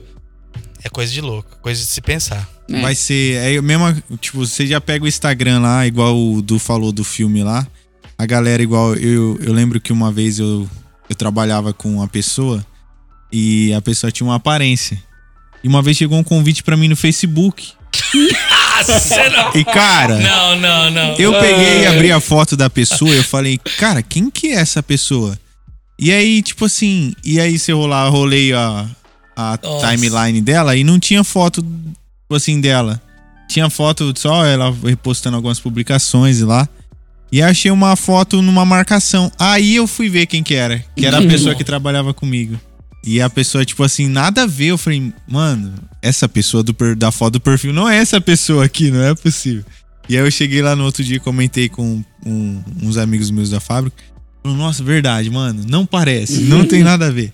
É 0.83 0.89
coisa 0.89 1.11
de 1.11 1.21
louco, 1.21 1.57
coisa 1.61 1.79
de 1.81 1.87
se 1.87 2.01
pensar. 2.01 2.49
É. 2.71 2.81
Vai 2.81 2.95
ser. 2.95 3.35
É 3.37 3.57
a 3.57 3.61
mesma. 3.61 4.01
Tipo, 4.19 4.39
você 4.45 4.65
já 4.65 4.81
pega 4.81 5.05
o 5.05 5.07
Instagram 5.07 5.59
lá, 5.59 5.85
igual 5.85 6.17
o 6.17 6.41
Du 6.41 6.57
falou 6.59 6.91
do 6.91 7.03
filme 7.03 7.43
lá. 7.43 7.65
A 8.17 8.25
galera, 8.25 8.61
igual. 8.63 8.95
Eu, 8.95 9.37
eu 9.41 9.53
lembro 9.53 9.79
que 9.79 9.93
uma 9.93 10.11
vez 10.11 10.39
eu, 10.39 10.67
eu 11.09 11.15
trabalhava 11.15 11.71
com 11.73 11.89
uma 11.93 12.07
pessoa 12.07 12.65
e 13.31 13.73
a 13.73 13.81
pessoa 13.81 14.11
tinha 14.11 14.27
uma 14.27 14.35
aparência. 14.35 15.01
E 15.63 15.67
uma 15.67 15.81
vez 15.81 15.97
chegou 15.97 16.17
um 16.17 16.23
convite 16.23 16.63
pra 16.63 16.77
mim 16.77 16.87
no 16.87 16.95
Facebook. 16.95 17.73
E, 19.55 19.63
cara. 19.65 20.17
Não, 20.19 20.55
não, 20.59 20.91
não. 20.91 21.15
Eu 21.15 21.33
peguei 21.33 21.81
e 21.81 21.87
abri 21.87 22.11
a 22.11 22.19
foto 22.19 22.55
da 22.55 22.69
pessoa 22.69 23.11
e 23.11 23.17
eu 23.17 23.23
falei, 23.23 23.59
cara, 23.77 24.01
quem 24.01 24.29
que 24.29 24.47
é 24.47 24.55
essa 24.55 24.83
pessoa? 24.83 25.37
E 25.99 26.11
aí, 26.11 26.41
tipo 26.41 26.65
assim, 26.65 27.13
e 27.23 27.39
aí 27.39 27.57
se 27.57 27.71
eu 27.71 27.77
rolar, 27.79 28.07
rolei 28.09 28.53
a, 28.53 28.87
a 29.35 29.59
Nossa. 29.61 29.89
timeline 29.89 30.41
dela 30.41 30.75
e 30.75 30.83
não 30.83 30.99
tinha 30.99 31.23
foto, 31.23 31.61
tipo 31.61 32.35
assim, 32.35 32.61
dela. 32.61 33.01
Tinha 33.49 33.69
foto 33.69 34.13
só 34.15 34.45
ela 34.45 34.75
repostando 34.83 35.35
algumas 35.35 35.59
publicações 35.59 36.41
lá. 36.41 36.67
E 37.31 37.41
achei 37.41 37.71
uma 37.71 37.95
foto 37.95 38.41
numa 38.41 38.63
marcação. 38.63 39.31
Aí 39.37 39.75
eu 39.75 39.87
fui 39.87 40.07
ver 40.07 40.27
quem 40.27 40.43
que 40.43 40.53
era. 40.53 40.83
Que 40.95 41.05
era 41.05 41.17
a 41.17 41.21
pessoa 41.27 41.55
que 41.55 41.63
trabalhava 41.63 42.13
comigo. 42.13 42.59
E 43.03 43.21
a 43.21 43.29
pessoa, 43.29 43.63
tipo 43.63 43.83
assim, 43.83 44.07
nada 44.07 44.43
a 44.43 44.45
ver. 44.47 44.67
Eu 44.67 44.77
falei, 44.77 45.13
mano, 45.27 45.73
essa 46.01 46.27
pessoa 46.27 46.61
do 46.63 46.75
da 46.95 47.11
foto 47.11 47.33
do 47.33 47.39
perfil 47.39 47.71
não 47.73 47.87
é 47.87 47.97
essa 47.97 48.19
pessoa 48.19 48.65
aqui, 48.65 48.91
não 48.91 49.01
é 49.01 49.15
possível. 49.15 49.63
E 50.09 50.17
aí 50.17 50.23
eu 50.25 50.31
cheguei 50.31 50.61
lá 50.61 50.75
no 50.75 50.83
outro 50.83 51.03
dia 51.03 51.17
e 51.17 51.19
comentei 51.19 51.69
com 51.69 52.03
um- 52.25 52.63
uns 52.81 52.97
amigos 52.97 53.29
meus 53.31 53.49
da 53.49 53.59
fábrica. 53.59 53.97
Falaram, 54.43 54.61
Nossa, 54.61 54.83
verdade, 54.83 55.29
mano, 55.29 55.63
não 55.67 55.85
parece, 55.85 56.39
não 56.41 56.65
tem 56.65 56.83
nada 56.83 57.07
a 57.07 57.11
ver. 57.11 57.33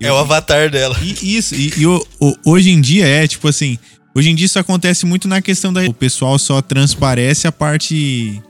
É 0.00 0.10
o 0.12 0.16
avatar 0.16 0.68
dela. 0.70 0.96
E 1.02 1.36
isso, 1.36 1.54
e, 1.54 1.72
e 1.76 1.86
o- 1.86 2.04
o- 2.20 2.34
hoje 2.44 2.70
em 2.70 2.80
dia 2.80 3.06
é, 3.06 3.26
tipo 3.26 3.46
assim, 3.48 3.78
hoje 4.14 4.30
em 4.30 4.34
dia 4.34 4.46
isso 4.46 4.58
acontece 4.58 5.06
muito 5.06 5.28
na 5.28 5.40
questão 5.40 5.72
da. 5.72 5.82
O 5.84 5.94
pessoal 5.94 6.38
só 6.38 6.60
transparece 6.60 7.46
a 7.46 7.52
parte. 7.52 8.42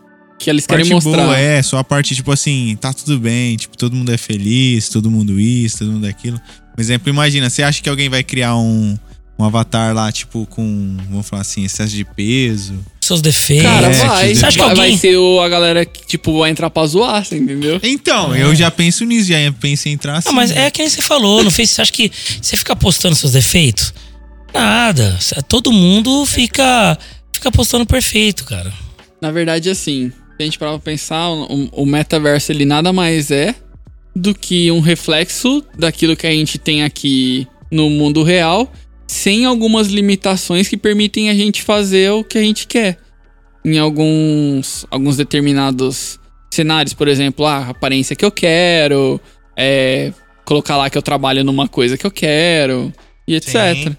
Que 0.42 0.50
eles 0.50 0.66
querem 0.66 0.84
parte 0.84 1.04
mostrar. 1.04 1.24
boa, 1.24 1.38
é, 1.38 1.62
só 1.62 1.78
a 1.78 1.84
parte, 1.84 2.16
tipo 2.16 2.32
assim, 2.32 2.76
tá 2.80 2.92
tudo 2.92 3.16
bem, 3.20 3.56
tipo, 3.56 3.76
todo 3.76 3.94
mundo 3.94 4.10
é 4.12 4.18
feliz, 4.18 4.88
todo 4.88 5.08
mundo 5.08 5.38
isso, 5.38 5.78
todo 5.78 5.92
mundo 5.92 6.04
aquilo. 6.06 6.40
Por 6.74 6.80
exemplo, 6.80 7.08
imagina, 7.08 7.48
você 7.48 7.62
acha 7.62 7.80
que 7.80 7.88
alguém 7.88 8.08
vai 8.08 8.24
criar 8.24 8.56
um, 8.56 8.98
um 9.38 9.44
avatar 9.44 9.94
lá, 9.94 10.10
tipo, 10.10 10.44
com, 10.46 10.96
vamos 11.08 11.28
falar 11.28 11.42
assim, 11.42 11.64
excesso 11.64 11.94
de 11.94 12.04
peso? 12.04 12.74
Seus 13.00 13.20
defeitos. 13.22 13.66
Cara, 13.70 13.86
É, 13.86 13.92
vai. 13.92 14.28
que- 14.30 14.34
Você 14.34 14.46
acha 14.46 14.58
que 14.58 14.64
vai, 14.64 14.74
vai 14.74 14.84
alguém- 14.86 14.98
ser 14.98 15.16
o- 15.16 15.40
a 15.40 15.48
galera 15.48 15.84
que, 15.86 16.06
tipo, 16.08 16.36
vai 16.40 16.50
entrar 16.50 16.70
pra 16.70 16.84
zoar, 16.86 17.24
você 17.24 17.36
entendeu? 17.38 17.78
Então, 17.80 18.34
eu 18.34 18.52
já 18.52 18.68
penso 18.68 19.04
nisso, 19.04 19.28
já 19.28 19.36
penso 19.60 19.88
em 19.88 19.92
entrar 19.92 20.16
assim. 20.18 20.28
Não, 20.28 20.34
mas 20.34 20.50
é 20.50 20.68
que 20.72 20.80
nem 20.82 20.88
você 20.90 21.02
falou, 21.02 21.44
no 21.44 21.52
Face, 21.52 21.72
você 21.74 21.82
acha 21.82 21.92
que 21.92 22.10
você 22.40 22.56
fica 22.56 22.74
postando 22.74 23.14
seus 23.14 23.30
defeitos? 23.32 23.94
Nada. 24.52 25.18
Todo 25.48 25.70
mundo 25.72 26.26
fica, 26.26 26.98
fica 27.32 27.50
postando 27.52 27.86
perfeito, 27.86 28.44
cara. 28.44 28.72
Na 29.20 29.30
verdade, 29.30 29.70
assim, 29.70 30.10
gente 30.44 30.58
parar 30.58 30.72
pra 30.72 30.80
pensar, 30.80 31.30
o, 31.30 31.68
o 31.72 31.86
metaverso 31.86 32.52
ele 32.52 32.64
nada 32.64 32.92
mais 32.92 33.30
é 33.30 33.54
do 34.14 34.34
que 34.34 34.70
um 34.70 34.80
reflexo 34.80 35.64
daquilo 35.76 36.16
que 36.16 36.26
a 36.26 36.30
gente 36.30 36.58
tem 36.58 36.82
aqui 36.82 37.46
no 37.70 37.88
mundo 37.88 38.22
real, 38.22 38.70
sem 39.06 39.44
algumas 39.44 39.88
limitações 39.88 40.68
que 40.68 40.76
permitem 40.76 41.30
a 41.30 41.34
gente 41.34 41.62
fazer 41.62 42.10
o 42.12 42.22
que 42.22 42.38
a 42.38 42.42
gente 42.42 42.66
quer. 42.66 42.98
Em 43.64 43.78
alguns, 43.78 44.86
alguns 44.90 45.16
determinados 45.16 46.18
cenários, 46.50 46.92
por 46.92 47.08
exemplo, 47.08 47.46
ah, 47.46 47.58
a 47.58 47.68
aparência 47.70 48.14
que 48.14 48.24
eu 48.24 48.30
quero, 48.30 49.20
é, 49.56 50.12
colocar 50.44 50.76
lá 50.76 50.90
que 50.90 50.98
eu 50.98 51.02
trabalho 51.02 51.42
numa 51.42 51.66
coisa 51.66 51.96
que 51.96 52.06
eu 52.06 52.10
quero, 52.10 52.92
e 53.26 53.34
etc. 53.34 53.92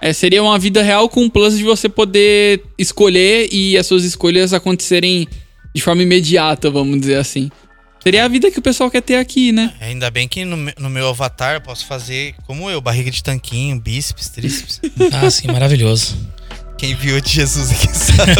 É, 0.00 0.12
seria 0.12 0.42
uma 0.42 0.58
vida 0.58 0.82
real 0.82 1.08
com 1.08 1.24
o 1.24 1.30
plus 1.30 1.56
de 1.56 1.64
você 1.64 1.88
poder 1.88 2.62
escolher 2.78 3.48
e 3.50 3.78
as 3.78 3.86
suas 3.86 4.04
escolhas 4.04 4.52
acontecerem 4.52 5.26
de 5.74 5.82
forma 5.82 6.02
imediata, 6.02 6.70
vamos 6.70 7.00
dizer 7.00 7.16
assim. 7.16 7.50
Seria 8.00 8.24
a 8.24 8.28
vida 8.28 8.50
que 8.50 8.58
o 8.58 8.62
pessoal 8.62 8.90
quer 8.90 9.00
ter 9.00 9.16
aqui, 9.16 9.50
né? 9.50 9.72
Ainda 9.80 10.10
bem 10.10 10.28
que 10.28 10.44
no, 10.44 10.56
no 10.78 10.90
meu 10.90 11.08
avatar 11.08 11.54
eu 11.54 11.60
posso 11.60 11.86
fazer 11.86 12.34
como 12.46 12.70
eu, 12.70 12.80
barriga 12.80 13.10
de 13.10 13.22
tanquinho, 13.22 13.80
bíceps, 13.80 14.28
tríceps. 14.28 14.80
Ah, 15.12 15.30
sim, 15.30 15.48
maravilhoso. 15.48 16.16
Quem 16.78 16.94
viu 16.94 17.20
de 17.20 17.30
Jesus 17.30 17.72
aqui 17.72 17.88
sabe. 17.96 18.32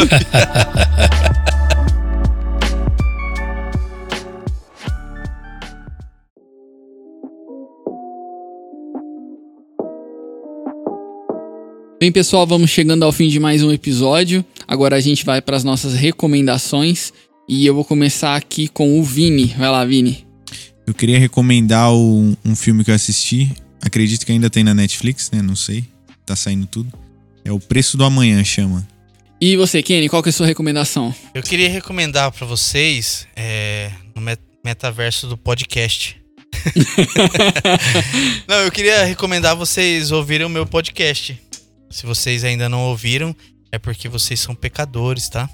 Bem, 11.99 12.11
pessoal, 12.11 12.45
vamos 12.45 12.69
chegando 12.69 13.03
ao 13.03 13.11
fim 13.11 13.27
de 13.29 13.39
mais 13.39 13.63
um 13.63 13.71
episódio. 13.71 14.45
Agora 14.67 14.95
a 14.95 14.99
gente 14.99 15.25
vai 15.25 15.41
para 15.41 15.57
as 15.57 15.63
nossas 15.63 15.93
recomendações 15.95 17.11
e 17.47 17.65
eu 17.65 17.73
vou 17.75 17.85
começar 17.85 18.35
aqui 18.35 18.67
com 18.67 18.99
o 18.99 19.03
Vini. 19.03 19.53
Vai 19.57 19.69
lá, 19.69 19.83
Vini. 19.85 20.25
Eu 20.87 20.93
queria 20.93 21.19
recomendar 21.19 21.91
o- 21.93 22.35
um 22.45 22.55
filme 22.55 22.83
que 22.83 22.91
eu 22.91 22.95
assisti. 22.95 23.51
Acredito 23.81 24.25
que 24.25 24.31
ainda 24.31 24.49
tem 24.49 24.63
na 24.63 24.73
Netflix, 24.73 25.29
né? 25.31 25.41
Não 25.41 25.55
sei. 25.55 25.85
Tá 26.25 26.35
saindo 26.35 26.65
tudo. 26.65 26.91
É 27.43 27.51
O 27.51 27.59
Preço 27.59 27.97
do 27.97 28.03
Amanhã, 28.03 28.43
chama. 28.43 28.87
E 29.39 29.55
você, 29.57 29.83
Kenny, 29.83 30.09
qual 30.09 30.23
que 30.23 30.29
é 30.29 30.31
a 30.31 30.33
sua 30.33 30.47
recomendação? 30.47 31.13
Eu 31.33 31.43
queria 31.43 31.69
recomendar 31.69 32.31
pra 32.31 32.47
vocês 32.47 33.27
é, 33.35 33.91
no 34.15 34.21
met- 34.21 34.41
metaverso 34.63 35.27
do 35.27 35.37
podcast. 35.37 36.15
não, 38.47 38.55
eu 38.57 38.71
queria 38.71 39.03
recomendar 39.05 39.55
vocês 39.55 40.11
ouvirem 40.11 40.45
o 40.47 40.49
meu 40.49 40.65
podcast. 40.65 41.39
Se 41.89 42.05
vocês 42.05 42.43
ainda 42.43 42.67
não 42.69 42.81
ouviram, 42.85 43.35
é 43.71 43.77
porque 43.77 44.07
vocês 44.09 44.39
são 44.39 44.55
pecadores, 44.55 45.29
tá? 45.29 45.49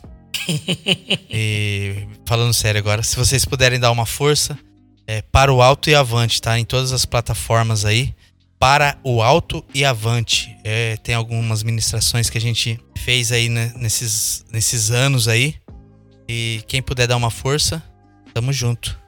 E 1.29 2.07
falando 2.25 2.53
sério 2.53 2.79
agora, 2.79 3.03
se 3.03 3.15
vocês 3.15 3.45
puderem 3.45 3.79
dar 3.79 3.91
uma 3.91 4.05
força, 4.05 4.57
é 5.07 5.21
para 5.21 5.53
o 5.53 5.61
alto 5.61 5.89
e 5.89 5.95
avante, 5.95 6.41
tá? 6.41 6.57
Em 6.59 6.65
todas 6.65 6.91
as 6.91 7.05
plataformas 7.05 7.85
aí. 7.85 8.13
Para 8.59 8.97
o 9.03 9.21
alto 9.21 9.65
e 9.73 9.83
avante. 9.83 10.55
É, 10.63 10.95
tem 10.97 11.15
algumas 11.15 11.63
ministrações 11.63 12.29
que 12.29 12.37
a 12.37 12.41
gente 12.41 12.79
fez 12.95 13.31
aí 13.31 13.49
né, 13.49 13.73
nesses, 13.75 14.45
nesses 14.51 14.91
anos 14.91 15.27
aí. 15.27 15.55
E 16.29 16.61
quem 16.67 16.81
puder 16.81 17.07
dar 17.07 17.17
uma 17.17 17.31
força, 17.31 17.83
tamo 18.33 18.53
junto. 18.53 18.99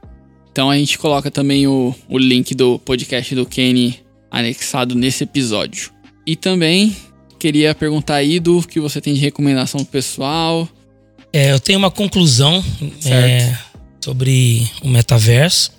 Então 0.52 0.70
a 0.70 0.78
gente 0.78 0.98
coloca 0.98 1.32
também 1.32 1.68
o, 1.68 1.96
o 2.10 2.18
link 2.18 2.54
do 2.54 2.80
podcast 2.80 3.34
do 3.34 3.46
Kenny 3.46 4.00
anexado 4.30 4.96
nesse 4.96 5.24
episódio. 5.24 5.92
E 6.26 6.36
também 6.36 6.96
queria 7.40 7.76
perguntar 7.76 8.16
aí 8.16 8.40
do 8.40 8.62
que 8.62 8.80
você 8.80 9.00
tem 9.00 9.14
de 9.14 9.20
recomendação 9.20 9.86
pessoal. 9.86 10.68
É, 11.34 11.52
eu 11.52 11.60
tenho 11.60 11.80
uma 11.80 11.90
conclusão 11.90 12.64
é, 13.06 13.58
sobre 14.04 14.70
o 14.84 14.88
metaverso 14.88 15.72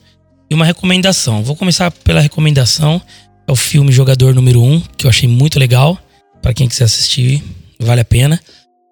e 0.50 0.54
uma 0.54 0.64
recomendação. 0.64 1.44
Vou 1.44 1.54
começar 1.54 1.92
pela 1.92 2.20
recomendação. 2.20 3.00
É 3.46 3.52
o 3.52 3.56
filme 3.56 3.92
Jogador 3.92 4.34
Número 4.34 4.60
1, 4.60 4.80
que 4.98 5.06
eu 5.06 5.10
achei 5.10 5.28
muito 5.28 5.56
legal. 5.56 5.96
Pra 6.42 6.52
quem 6.52 6.68
quiser 6.68 6.84
assistir, 6.84 7.40
vale 7.78 8.00
a 8.00 8.04
pena. 8.04 8.40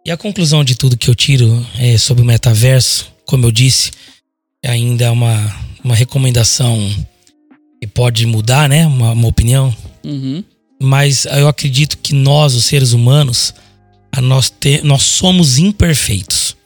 E 0.07 0.11
a 0.13 0.17
conclusão 0.17 0.63
de 0.63 0.77
tudo 0.77 0.97
que 0.97 1.11
eu 1.11 1.17
tiro 1.17 1.67
é 1.77 1.99
sobre 1.99 2.23
o 2.23 2.27
metaverso, 2.27 3.13
como 3.27 3.47
eu 3.47 3.51
disse, 3.51 3.91
é 4.63 4.71
ainda 4.71 5.11
uma, 5.11 5.57
uma 5.83 5.97
recomendação 5.97 6.79
que 7.81 7.89
pode 7.89 8.25
mudar, 8.25 8.69
né? 8.69 8.87
Uma, 8.87 9.13
uma 9.13 9.29
opinião. 9.29 9.75
Uhum. 10.05 10.45
Mas 10.81 11.25
eu 11.25 11.49
acredito 11.49 11.99
que 11.99 12.15
nós, 12.15 12.55
os 12.55 12.65
seres 12.65 12.93
humanos, 12.93 13.53
nós, 14.21 14.51
te, 14.51 14.81
nós 14.83 15.03
somos 15.03 15.59
imperfeitos. 15.59 16.57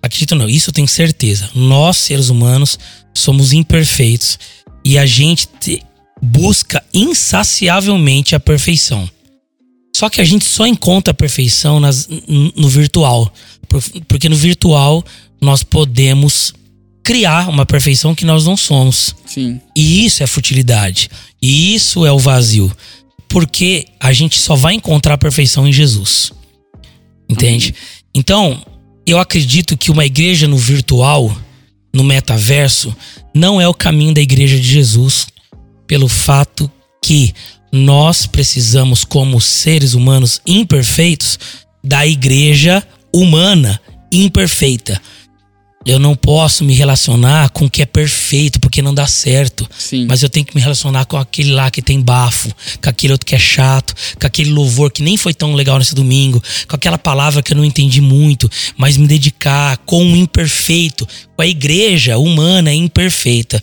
Acredito 0.00 0.34
não, 0.34 0.48
isso 0.48 0.70
eu 0.70 0.74
tenho 0.74 0.88
certeza. 0.88 1.48
Nós, 1.54 1.96
seres 1.96 2.28
humanos, 2.28 2.78
somos 3.14 3.52
imperfeitos 3.52 4.38
e 4.84 4.98
a 4.98 5.06
gente 5.06 5.46
te, 5.60 5.82
busca 6.22 6.82
insaciavelmente 6.94 8.34
a 8.34 8.40
perfeição. 8.40 9.08
Só 9.94 10.08
que 10.08 10.20
a 10.20 10.24
gente 10.24 10.44
só 10.44 10.66
encontra 10.66 11.10
a 11.10 11.14
perfeição 11.14 11.80
nas, 11.80 12.08
no 12.28 12.68
virtual. 12.68 13.32
Porque 14.08 14.28
no 14.28 14.36
virtual 14.36 15.04
nós 15.40 15.62
podemos 15.62 16.54
criar 17.02 17.48
uma 17.48 17.66
perfeição 17.66 18.14
que 18.14 18.24
nós 18.24 18.44
não 18.44 18.56
somos. 18.56 19.14
Sim. 19.26 19.60
E 19.76 20.04
isso 20.04 20.22
é 20.22 20.26
futilidade. 20.26 21.10
E 21.40 21.74
isso 21.74 22.06
é 22.06 22.12
o 22.12 22.18
vazio. 22.18 22.70
Porque 23.28 23.86
a 23.98 24.12
gente 24.12 24.38
só 24.38 24.54
vai 24.54 24.74
encontrar 24.74 25.14
a 25.14 25.18
perfeição 25.18 25.66
em 25.66 25.72
Jesus. 25.72 26.32
Entende? 27.32 27.74
Então, 28.14 28.62
eu 29.06 29.18
acredito 29.18 29.76
que 29.76 29.90
uma 29.90 30.04
igreja 30.04 30.46
no 30.46 30.56
virtual, 30.56 31.34
no 31.92 32.04
metaverso, 32.04 32.94
não 33.34 33.60
é 33.60 33.66
o 33.68 33.74
caminho 33.74 34.14
da 34.14 34.20
igreja 34.20 34.58
de 34.58 34.66
Jesus, 34.66 35.26
pelo 35.86 36.08
fato 36.08 36.70
que 37.02 37.34
nós 37.72 38.26
precisamos, 38.26 39.04
como 39.04 39.40
seres 39.40 39.94
humanos 39.94 40.40
imperfeitos, 40.46 41.38
da 41.82 42.06
igreja 42.06 42.86
humana 43.12 43.80
imperfeita. 44.12 45.00
Eu 45.84 45.98
não 45.98 46.14
posso 46.14 46.64
me 46.64 46.74
relacionar 46.74 47.50
com 47.50 47.64
o 47.64 47.70
que 47.70 47.82
é 47.82 47.86
perfeito, 47.86 48.60
porque 48.60 48.80
não 48.80 48.94
dá 48.94 49.06
certo. 49.06 49.68
Sim. 49.76 50.06
Mas 50.06 50.22
eu 50.22 50.28
tenho 50.28 50.46
que 50.46 50.54
me 50.54 50.60
relacionar 50.60 51.04
com 51.06 51.16
aquele 51.16 51.52
lá 51.52 51.70
que 51.70 51.82
tem 51.82 52.00
bafo, 52.00 52.54
com 52.80 52.88
aquele 52.88 53.12
outro 53.12 53.26
que 53.26 53.34
é 53.34 53.38
chato, 53.38 53.94
com 54.20 54.26
aquele 54.26 54.50
louvor 54.50 54.90
que 54.90 55.02
nem 55.02 55.16
foi 55.16 55.34
tão 55.34 55.54
legal 55.54 55.78
nesse 55.78 55.94
domingo, 55.94 56.42
com 56.68 56.76
aquela 56.76 56.98
palavra 56.98 57.42
que 57.42 57.52
eu 57.52 57.56
não 57.56 57.64
entendi 57.64 58.00
muito, 58.00 58.50
mas 58.76 58.96
me 58.96 59.06
dedicar 59.06 59.76
com 59.78 60.04
o 60.04 60.16
imperfeito, 60.16 61.06
com 61.34 61.42
a 61.42 61.46
igreja 61.46 62.18
humana 62.18 62.72
imperfeita. 62.72 63.62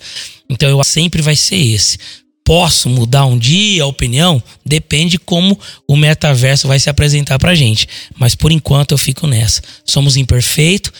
Então 0.49 0.69
eu 0.69 0.83
sempre 0.83 1.21
vai 1.21 1.35
ser 1.35 1.57
esse. 1.57 1.97
Posso 2.43 2.89
mudar 2.89 3.27
um 3.27 3.37
dia 3.37 3.83
a 3.83 3.85
opinião? 3.85 4.41
Depende 4.65 5.19
como 5.19 5.57
o 5.87 5.95
metaverso 5.95 6.67
vai 6.67 6.79
se 6.79 6.89
apresentar 6.89 7.37
pra 7.37 7.53
gente. 7.53 7.87
Mas 8.17 8.33
por 8.33 8.51
enquanto 8.51 8.91
eu 8.91 8.97
fico 8.97 9.27
nessa. 9.27 9.61
Somos 9.85 10.17
imperfeitos, 10.17 10.91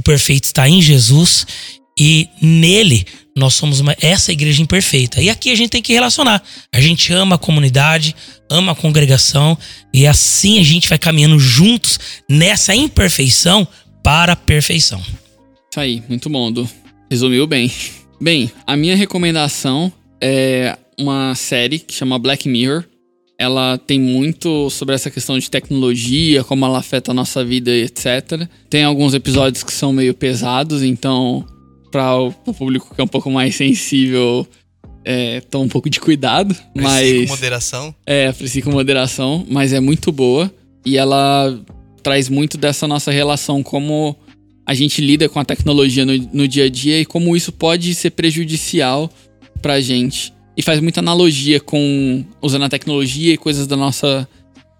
o 0.00 0.02
perfeito 0.02 0.44
está 0.44 0.68
em 0.68 0.80
Jesus 0.80 1.46
e 1.98 2.26
nele 2.40 3.04
nós 3.36 3.54
somos 3.54 3.80
uma, 3.80 3.94
essa 4.00 4.32
igreja 4.32 4.60
imperfeita. 4.62 5.20
E 5.20 5.30
aqui 5.30 5.50
a 5.50 5.54
gente 5.54 5.70
tem 5.70 5.82
que 5.82 5.92
relacionar. 5.92 6.42
A 6.72 6.80
gente 6.80 7.12
ama 7.12 7.36
a 7.36 7.38
comunidade, 7.38 8.16
ama 8.50 8.72
a 8.72 8.74
congregação 8.74 9.56
e 9.92 10.06
assim 10.06 10.58
a 10.58 10.64
gente 10.64 10.88
vai 10.88 10.98
caminhando 10.98 11.38
juntos 11.38 12.00
nessa 12.28 12.74
imperfeição 12.74 13.68
para 14.02 14.32
a 14.32 14.36
perfeição. 14.36 15.00
Isso 15.70 15.78
aí, 15.78 16.02
muito 16.08 16.28
bom, 16.28 16.50
Du. 16.50 16.68
Resumiu 17.10 17.46
bem. 17.46 17.70
Bem, 18.20 18.50
a 18.66 18.76
minha 18.76 18.96
recomendação 18.96 19.92
é 20.20 20.76
uma 20.98 21.34
série 21.34 21.78
que 21.78 21.94
chama 21.94 22.18
Black 22.18 22.48
Mirror. 22.48 22.84
Ela 23.40 23.78
tem 23.78 23.98
muito 23.98 24.68
sobre 24.68 24.94
essa 24.94 25.10
questão 25.10 25.38
de 25.38 25.50
tecnologia, 25.50 26.44
como 26.44 26.66
ela 26.66 26.78
afeta 26.78 27.10
a 27.10 27.14
nossa 27.14 27.42
vida 27.42 27.70
e 27.70 27.84
etc. 27.84 28.46
Tem 28.68 28.84
alguns 28.84 29.14
episódios 29.14 29.64
que 29.64 29.72
são 29.72 29.94
meio 29.94 30.12
pesados, 30.12 30.82
então, 30.82 31.46
para 31.90 32.20
o 32.20 32.32
público 32.52 32.94
que 32.94 33.00
é 33.00 33.04
um 33.04 33.08
pouco 33.08 33.30
mais 33.30 33.56
sensível, 33.56 34.46
é, 35.02 35.40
toma 35.40 35.64
um 35.64 35.68
pouco 35.70 35.88
de 35.88 35.98
cuidado. 35.98 36.54
Aprecie 36.76 36.82
mas 36.82 37.30
com 37.30 37.34
moderação. 37.34 37.94
É, 38.04 38.26
aprecie 38.26 38.60
com 38.60 38.70
moderação, 38.72 39.46
mas 39.48 39.72
é 39.72 39.80
muito 39.80 40.12
boa. 40.12 40.52
E 40.84 40.98
ela 40.98 41.58
traz 42.02 42.28
muito 42.28 42.58
dessa 42.58 42.86
nossa 42.86 43.10
relação, 43.10 43.62
como 43.62 44.14
a 44.66 44.74
gente 44.74 45.00
lida 45.00 45.30
com 45.30 45.40
a 45.40 45.44
tecnologia 45.46 46.04
no, 46.04 46.14
no 46.30 46.46
dia 46.46 46.66
a 46.66 46.68
dia 46.68 47.00
e 47.00 47.06
como 47.06 47.34
isso 47.34 47.52
pode 47.52 47.94
ser 47.94 48.10
prejudicial 48.10 49.10
pra 49.62 49.80
gente 49.80 50.30
e 50.56 50.62
faz 50.62 50.80
muita 50.80 51.00
analogia 51.00 51.60
com 51.60 52.24
usando 52.42 52.64
a 52.64 52.68
tecnologia 52.68 53.34
e 53.34 53.36
coisas 53.36 53.66
da 53.66 53.76
nossa 53.76 54.28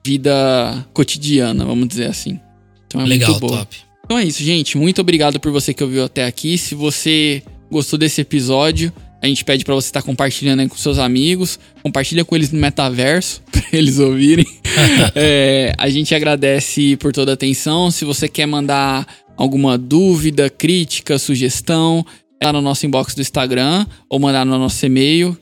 vida 0.04 0.86
cotidiana, 0.92 1.64
vamos 1.64 1.88
dizer 1.88 2.06
assim. 2.06 2.40
Então 2.86 3.00
é 3.00 3.04
Legal, 3.04 3.30
muito 3.30 3.40
boa. 3.40 3.58
top. 3.58 3.76
Então 4.04 4.18
é 4.18 4.24
isso, 4.24 4.42
gente. 4.42 4.76
Muito 4.76 5.00
obrigado 5.00 5.38
por 5.38 5.52
você 5.52 5.72
que 5.72 5.84
ouviu 5.84 6.04
até 6.04 6.26
aqui. 6.26 6.58
Se 6.58 6.74
você 6.74 7.42
gostou 7.70 7.98
desse 7.98 8.20
episódio, 8.20 8.92
a 9.22 9.26
gente 9.26 9.44
pede 9.44 9.64
para 9.64 9.74
você 9.74 9.88
estar 9.88 10.00
tá 10.00 10.06
compartilhando 10.06 10.60
aí 10.60 10.68
com 10.68 10.76
seus 10.76 10.98
amigos, 10.98 11.60
compartilha 11.82 12.24
com 12.24 12.34
eles 12.34 12.50
no 12.50 12.58
metaverso 12.58 13.42
para 13.52 13.62
eles 13.72 13.98
ouvirem. 13.98 14.46
é, 15.14 15.72
a 15.78 15.88
gente 15.88 16.14
agradece 16.14 16.96
por 16.96 17.12
toda 17.12 17.32
a 17.32 17.34
atenção. 17.34 17.90
Se 17.90 18.04
você 18.04 18.28
quer 18.28 18.46
mandar 18.46 19.06
alguma 19.36 19.78
dúvida, 19.78 20.50
crítica, 20.50 21.18
sugestão, 21.18 22.04
é 22.40 22.46
lá 22.46 22.54
no 22.54 22.62
nosso 22.62 22.84
inbox 22.86 23.14
do 23.14 23.20
Instagram 23.20 23.86
ou 24.08 24.18
mandar 24.18 24.44
no 24.44 24.58
nosso 24.58 24.84
e-mail 24.84 25.38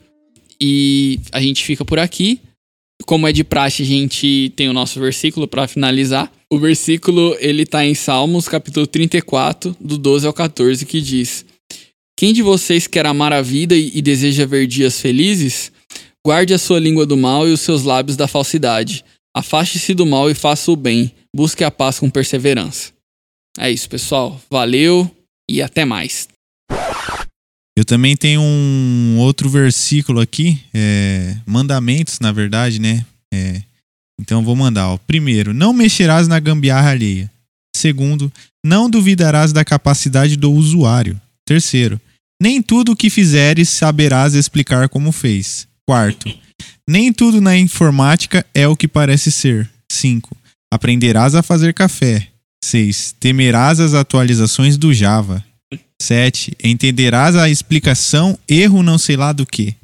e 0.60 1.20
a 1.32 1.40
gente 1.40 1.64
fica 1.64 1.84
por 1.84 1.98
aqui. 1.98 2.40
Como 3.06 3.26
é 3.26 3.32
de 3.32 3.44
praxe, 3.44 3.82
a 3.82 3.86
gente 3.86 4.52
tem 4.56 4.68
o 4.68 4.72
nosso 4.72 4.98
versículo 5.00 5.46
para 5.46 5.68
finalizar. 5.68 6.30
O 6.50 6.58
versículo, 6.58 7.36
ele 7.38 7.64
tá 7.64 7.84
em 7.84 7.94
Salmos, 7.94 8.48
capítulo 8.48 8.86
34, 8.86 9.76
do 9.80 9.96
12 9.96 10.26
ao 10.26 10.32
14, 10.32 10.84
que 10.84 11.00
diz: 11.00 11.44
Quem 12.18 12.32
de 12.32 12.42
vocês 12.42 12.86
quer 12.86 13.06
amar 13.06 13.32
a 13.32 13.42
vida 13.42 13.76
e 13.76 14.02
deseja 14.02 14.46
ver 14.46 14.66
dias 14.66 15.00
felizes? 15.00 15.70
Guarde 16.26 16.52
a 16.52 16.58
sua 16.58 16.80
língua 16.80 17.06
do 17.06 17.16
mal 17.16 17.48
e 17.48 17.52
os 17.52 17.60
seus 17.60 17.84
lábios 17.84 18.16
da 18.16 18.26
falsidade. 18.26 19.04
Afaste-se 19.34 19.94
do 19.94 20.04
mal 20.04 20.30
e 20.30 20.34
faça 20.34 20.70
o 20.70 20.76
bem. 20.76 21.12
Busque 21.34 21.62
a 21.62 21.70
paz 21.70 21.98
com 21.98 22.10
perseverança. 22.10 22.92
É 23.58 23.70
isso, 23.70 23.88
pessoal. 23.88 24.40
Valeu 24.50 25.10
e 25.48 25.62
até 25.62 25.84
mais. 25.84 26.28
Eu 27.78 27.84
também 27.84 28.16
tenho 28.16 28.40
um 28.40 29.18
outro 29.18 29.48
versículo 29.48 30.18
aqui, 30.18 30.60
é, 30.74 31.36
mandamentos, 31.46 32.18
na 32.18 32.32
verdade, 32.32 32.80
né? 32.80 33.06
É, 33.32 33.62
então 34.20 34.42
vou 34.42 34.56
mandar. 34.56 34.88
Ó. 34.88 34.98
Primeiro, 34.98 35.54
não 35.54 35.72
mexerás 35.72 36.26
na 36.26 36.40
gambiarra 36.40 36.90
alheia. 36.90 37.30
Segundo, 37.76 38.32
não 38.66 38.90
duvidarás 38.90 39.52
da 39.52 39.64
capacidade 39.64 40.34
do 40.34 40.50
usuário. 40.50 41.20
Terceiro, 41.46 42.00
nem 42.42 42.60
tudo 42.60 42.90
o 42.90 42.96
que 42.96 43.08
fizeres 43.08 43.68
saberás 43.68 44.34
explicar 44.34 44.88
como 44.88 45.12
fez. 45.12 45.68
Quarto, 45.88 46.36
nem 46.84 47.12
tudo 47.12 47.40
na 47.40 47.56
informática 47.56 48.44
é 48.52 48.66
o 48.66 48.76
que 48.76 48.88
parece 48.88 49.30
ser. 49.30 49.70
Cinco, 49.88 50.36
aprenderás 50.68 51.36
a 51.36 51.44
fazer 51.44 51.72
café. 51.72 52.26
6. 52.64 53.14
Temerás 53.20 53.78
as 53.78 53.94
atualizações 53.94 54.76
do 54.76 54.92
Java. 54.92 55.44
7. 56.00 56.56
Entenderás 56.62 57.36
a 57.36 57.48
explicação 57.48 58.38
erro 58.48 58.82
não 58.82 58.98
sei 58.98 59.16
lá 59.16 59.32
do 59.32 59.44
que. 59.44 59.74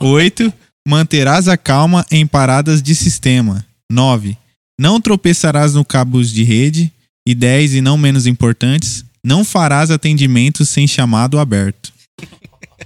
8. 0.00 0.52
Manterás 0.86 1.48
a 1.48 1.56
calma 1.56 2.06
em 2.10 2.26
paradas 2.26 2.82
de 2.82 2.94
sistema. 2.94 3.64
9. 3.90 4.36
Não 4.80 5.00
tropeçarás 5.00 5.74
no 5.74 5.84
cabos 5.84 6.32
de 6.32 6.44
rede. 6.44 6.92
E 7.26 7.34
10, 7.34 7.74
e 7.74 7.80
não 7.82 7.98
menos 7.98 8.26
importantes, 8.26 9.04
não 9.22 9.44
farás 9.44 9.90
atendimento 9.90 10.64
sem 10.64 10.86
chamado 10.86 11.38
aberto. 11.38 11.92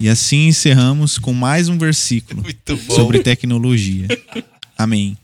E 0.00 0.08
assim 0.08 0.48
encerramos 0.48 1.16
com 1.16 1.32
mais 1.32 1.68
um 1.68 1.78
versículo 1.78 2.42
sobre 2.88 3.20
tecnologia. 3.22 4.08
Amém. 4.76 5.16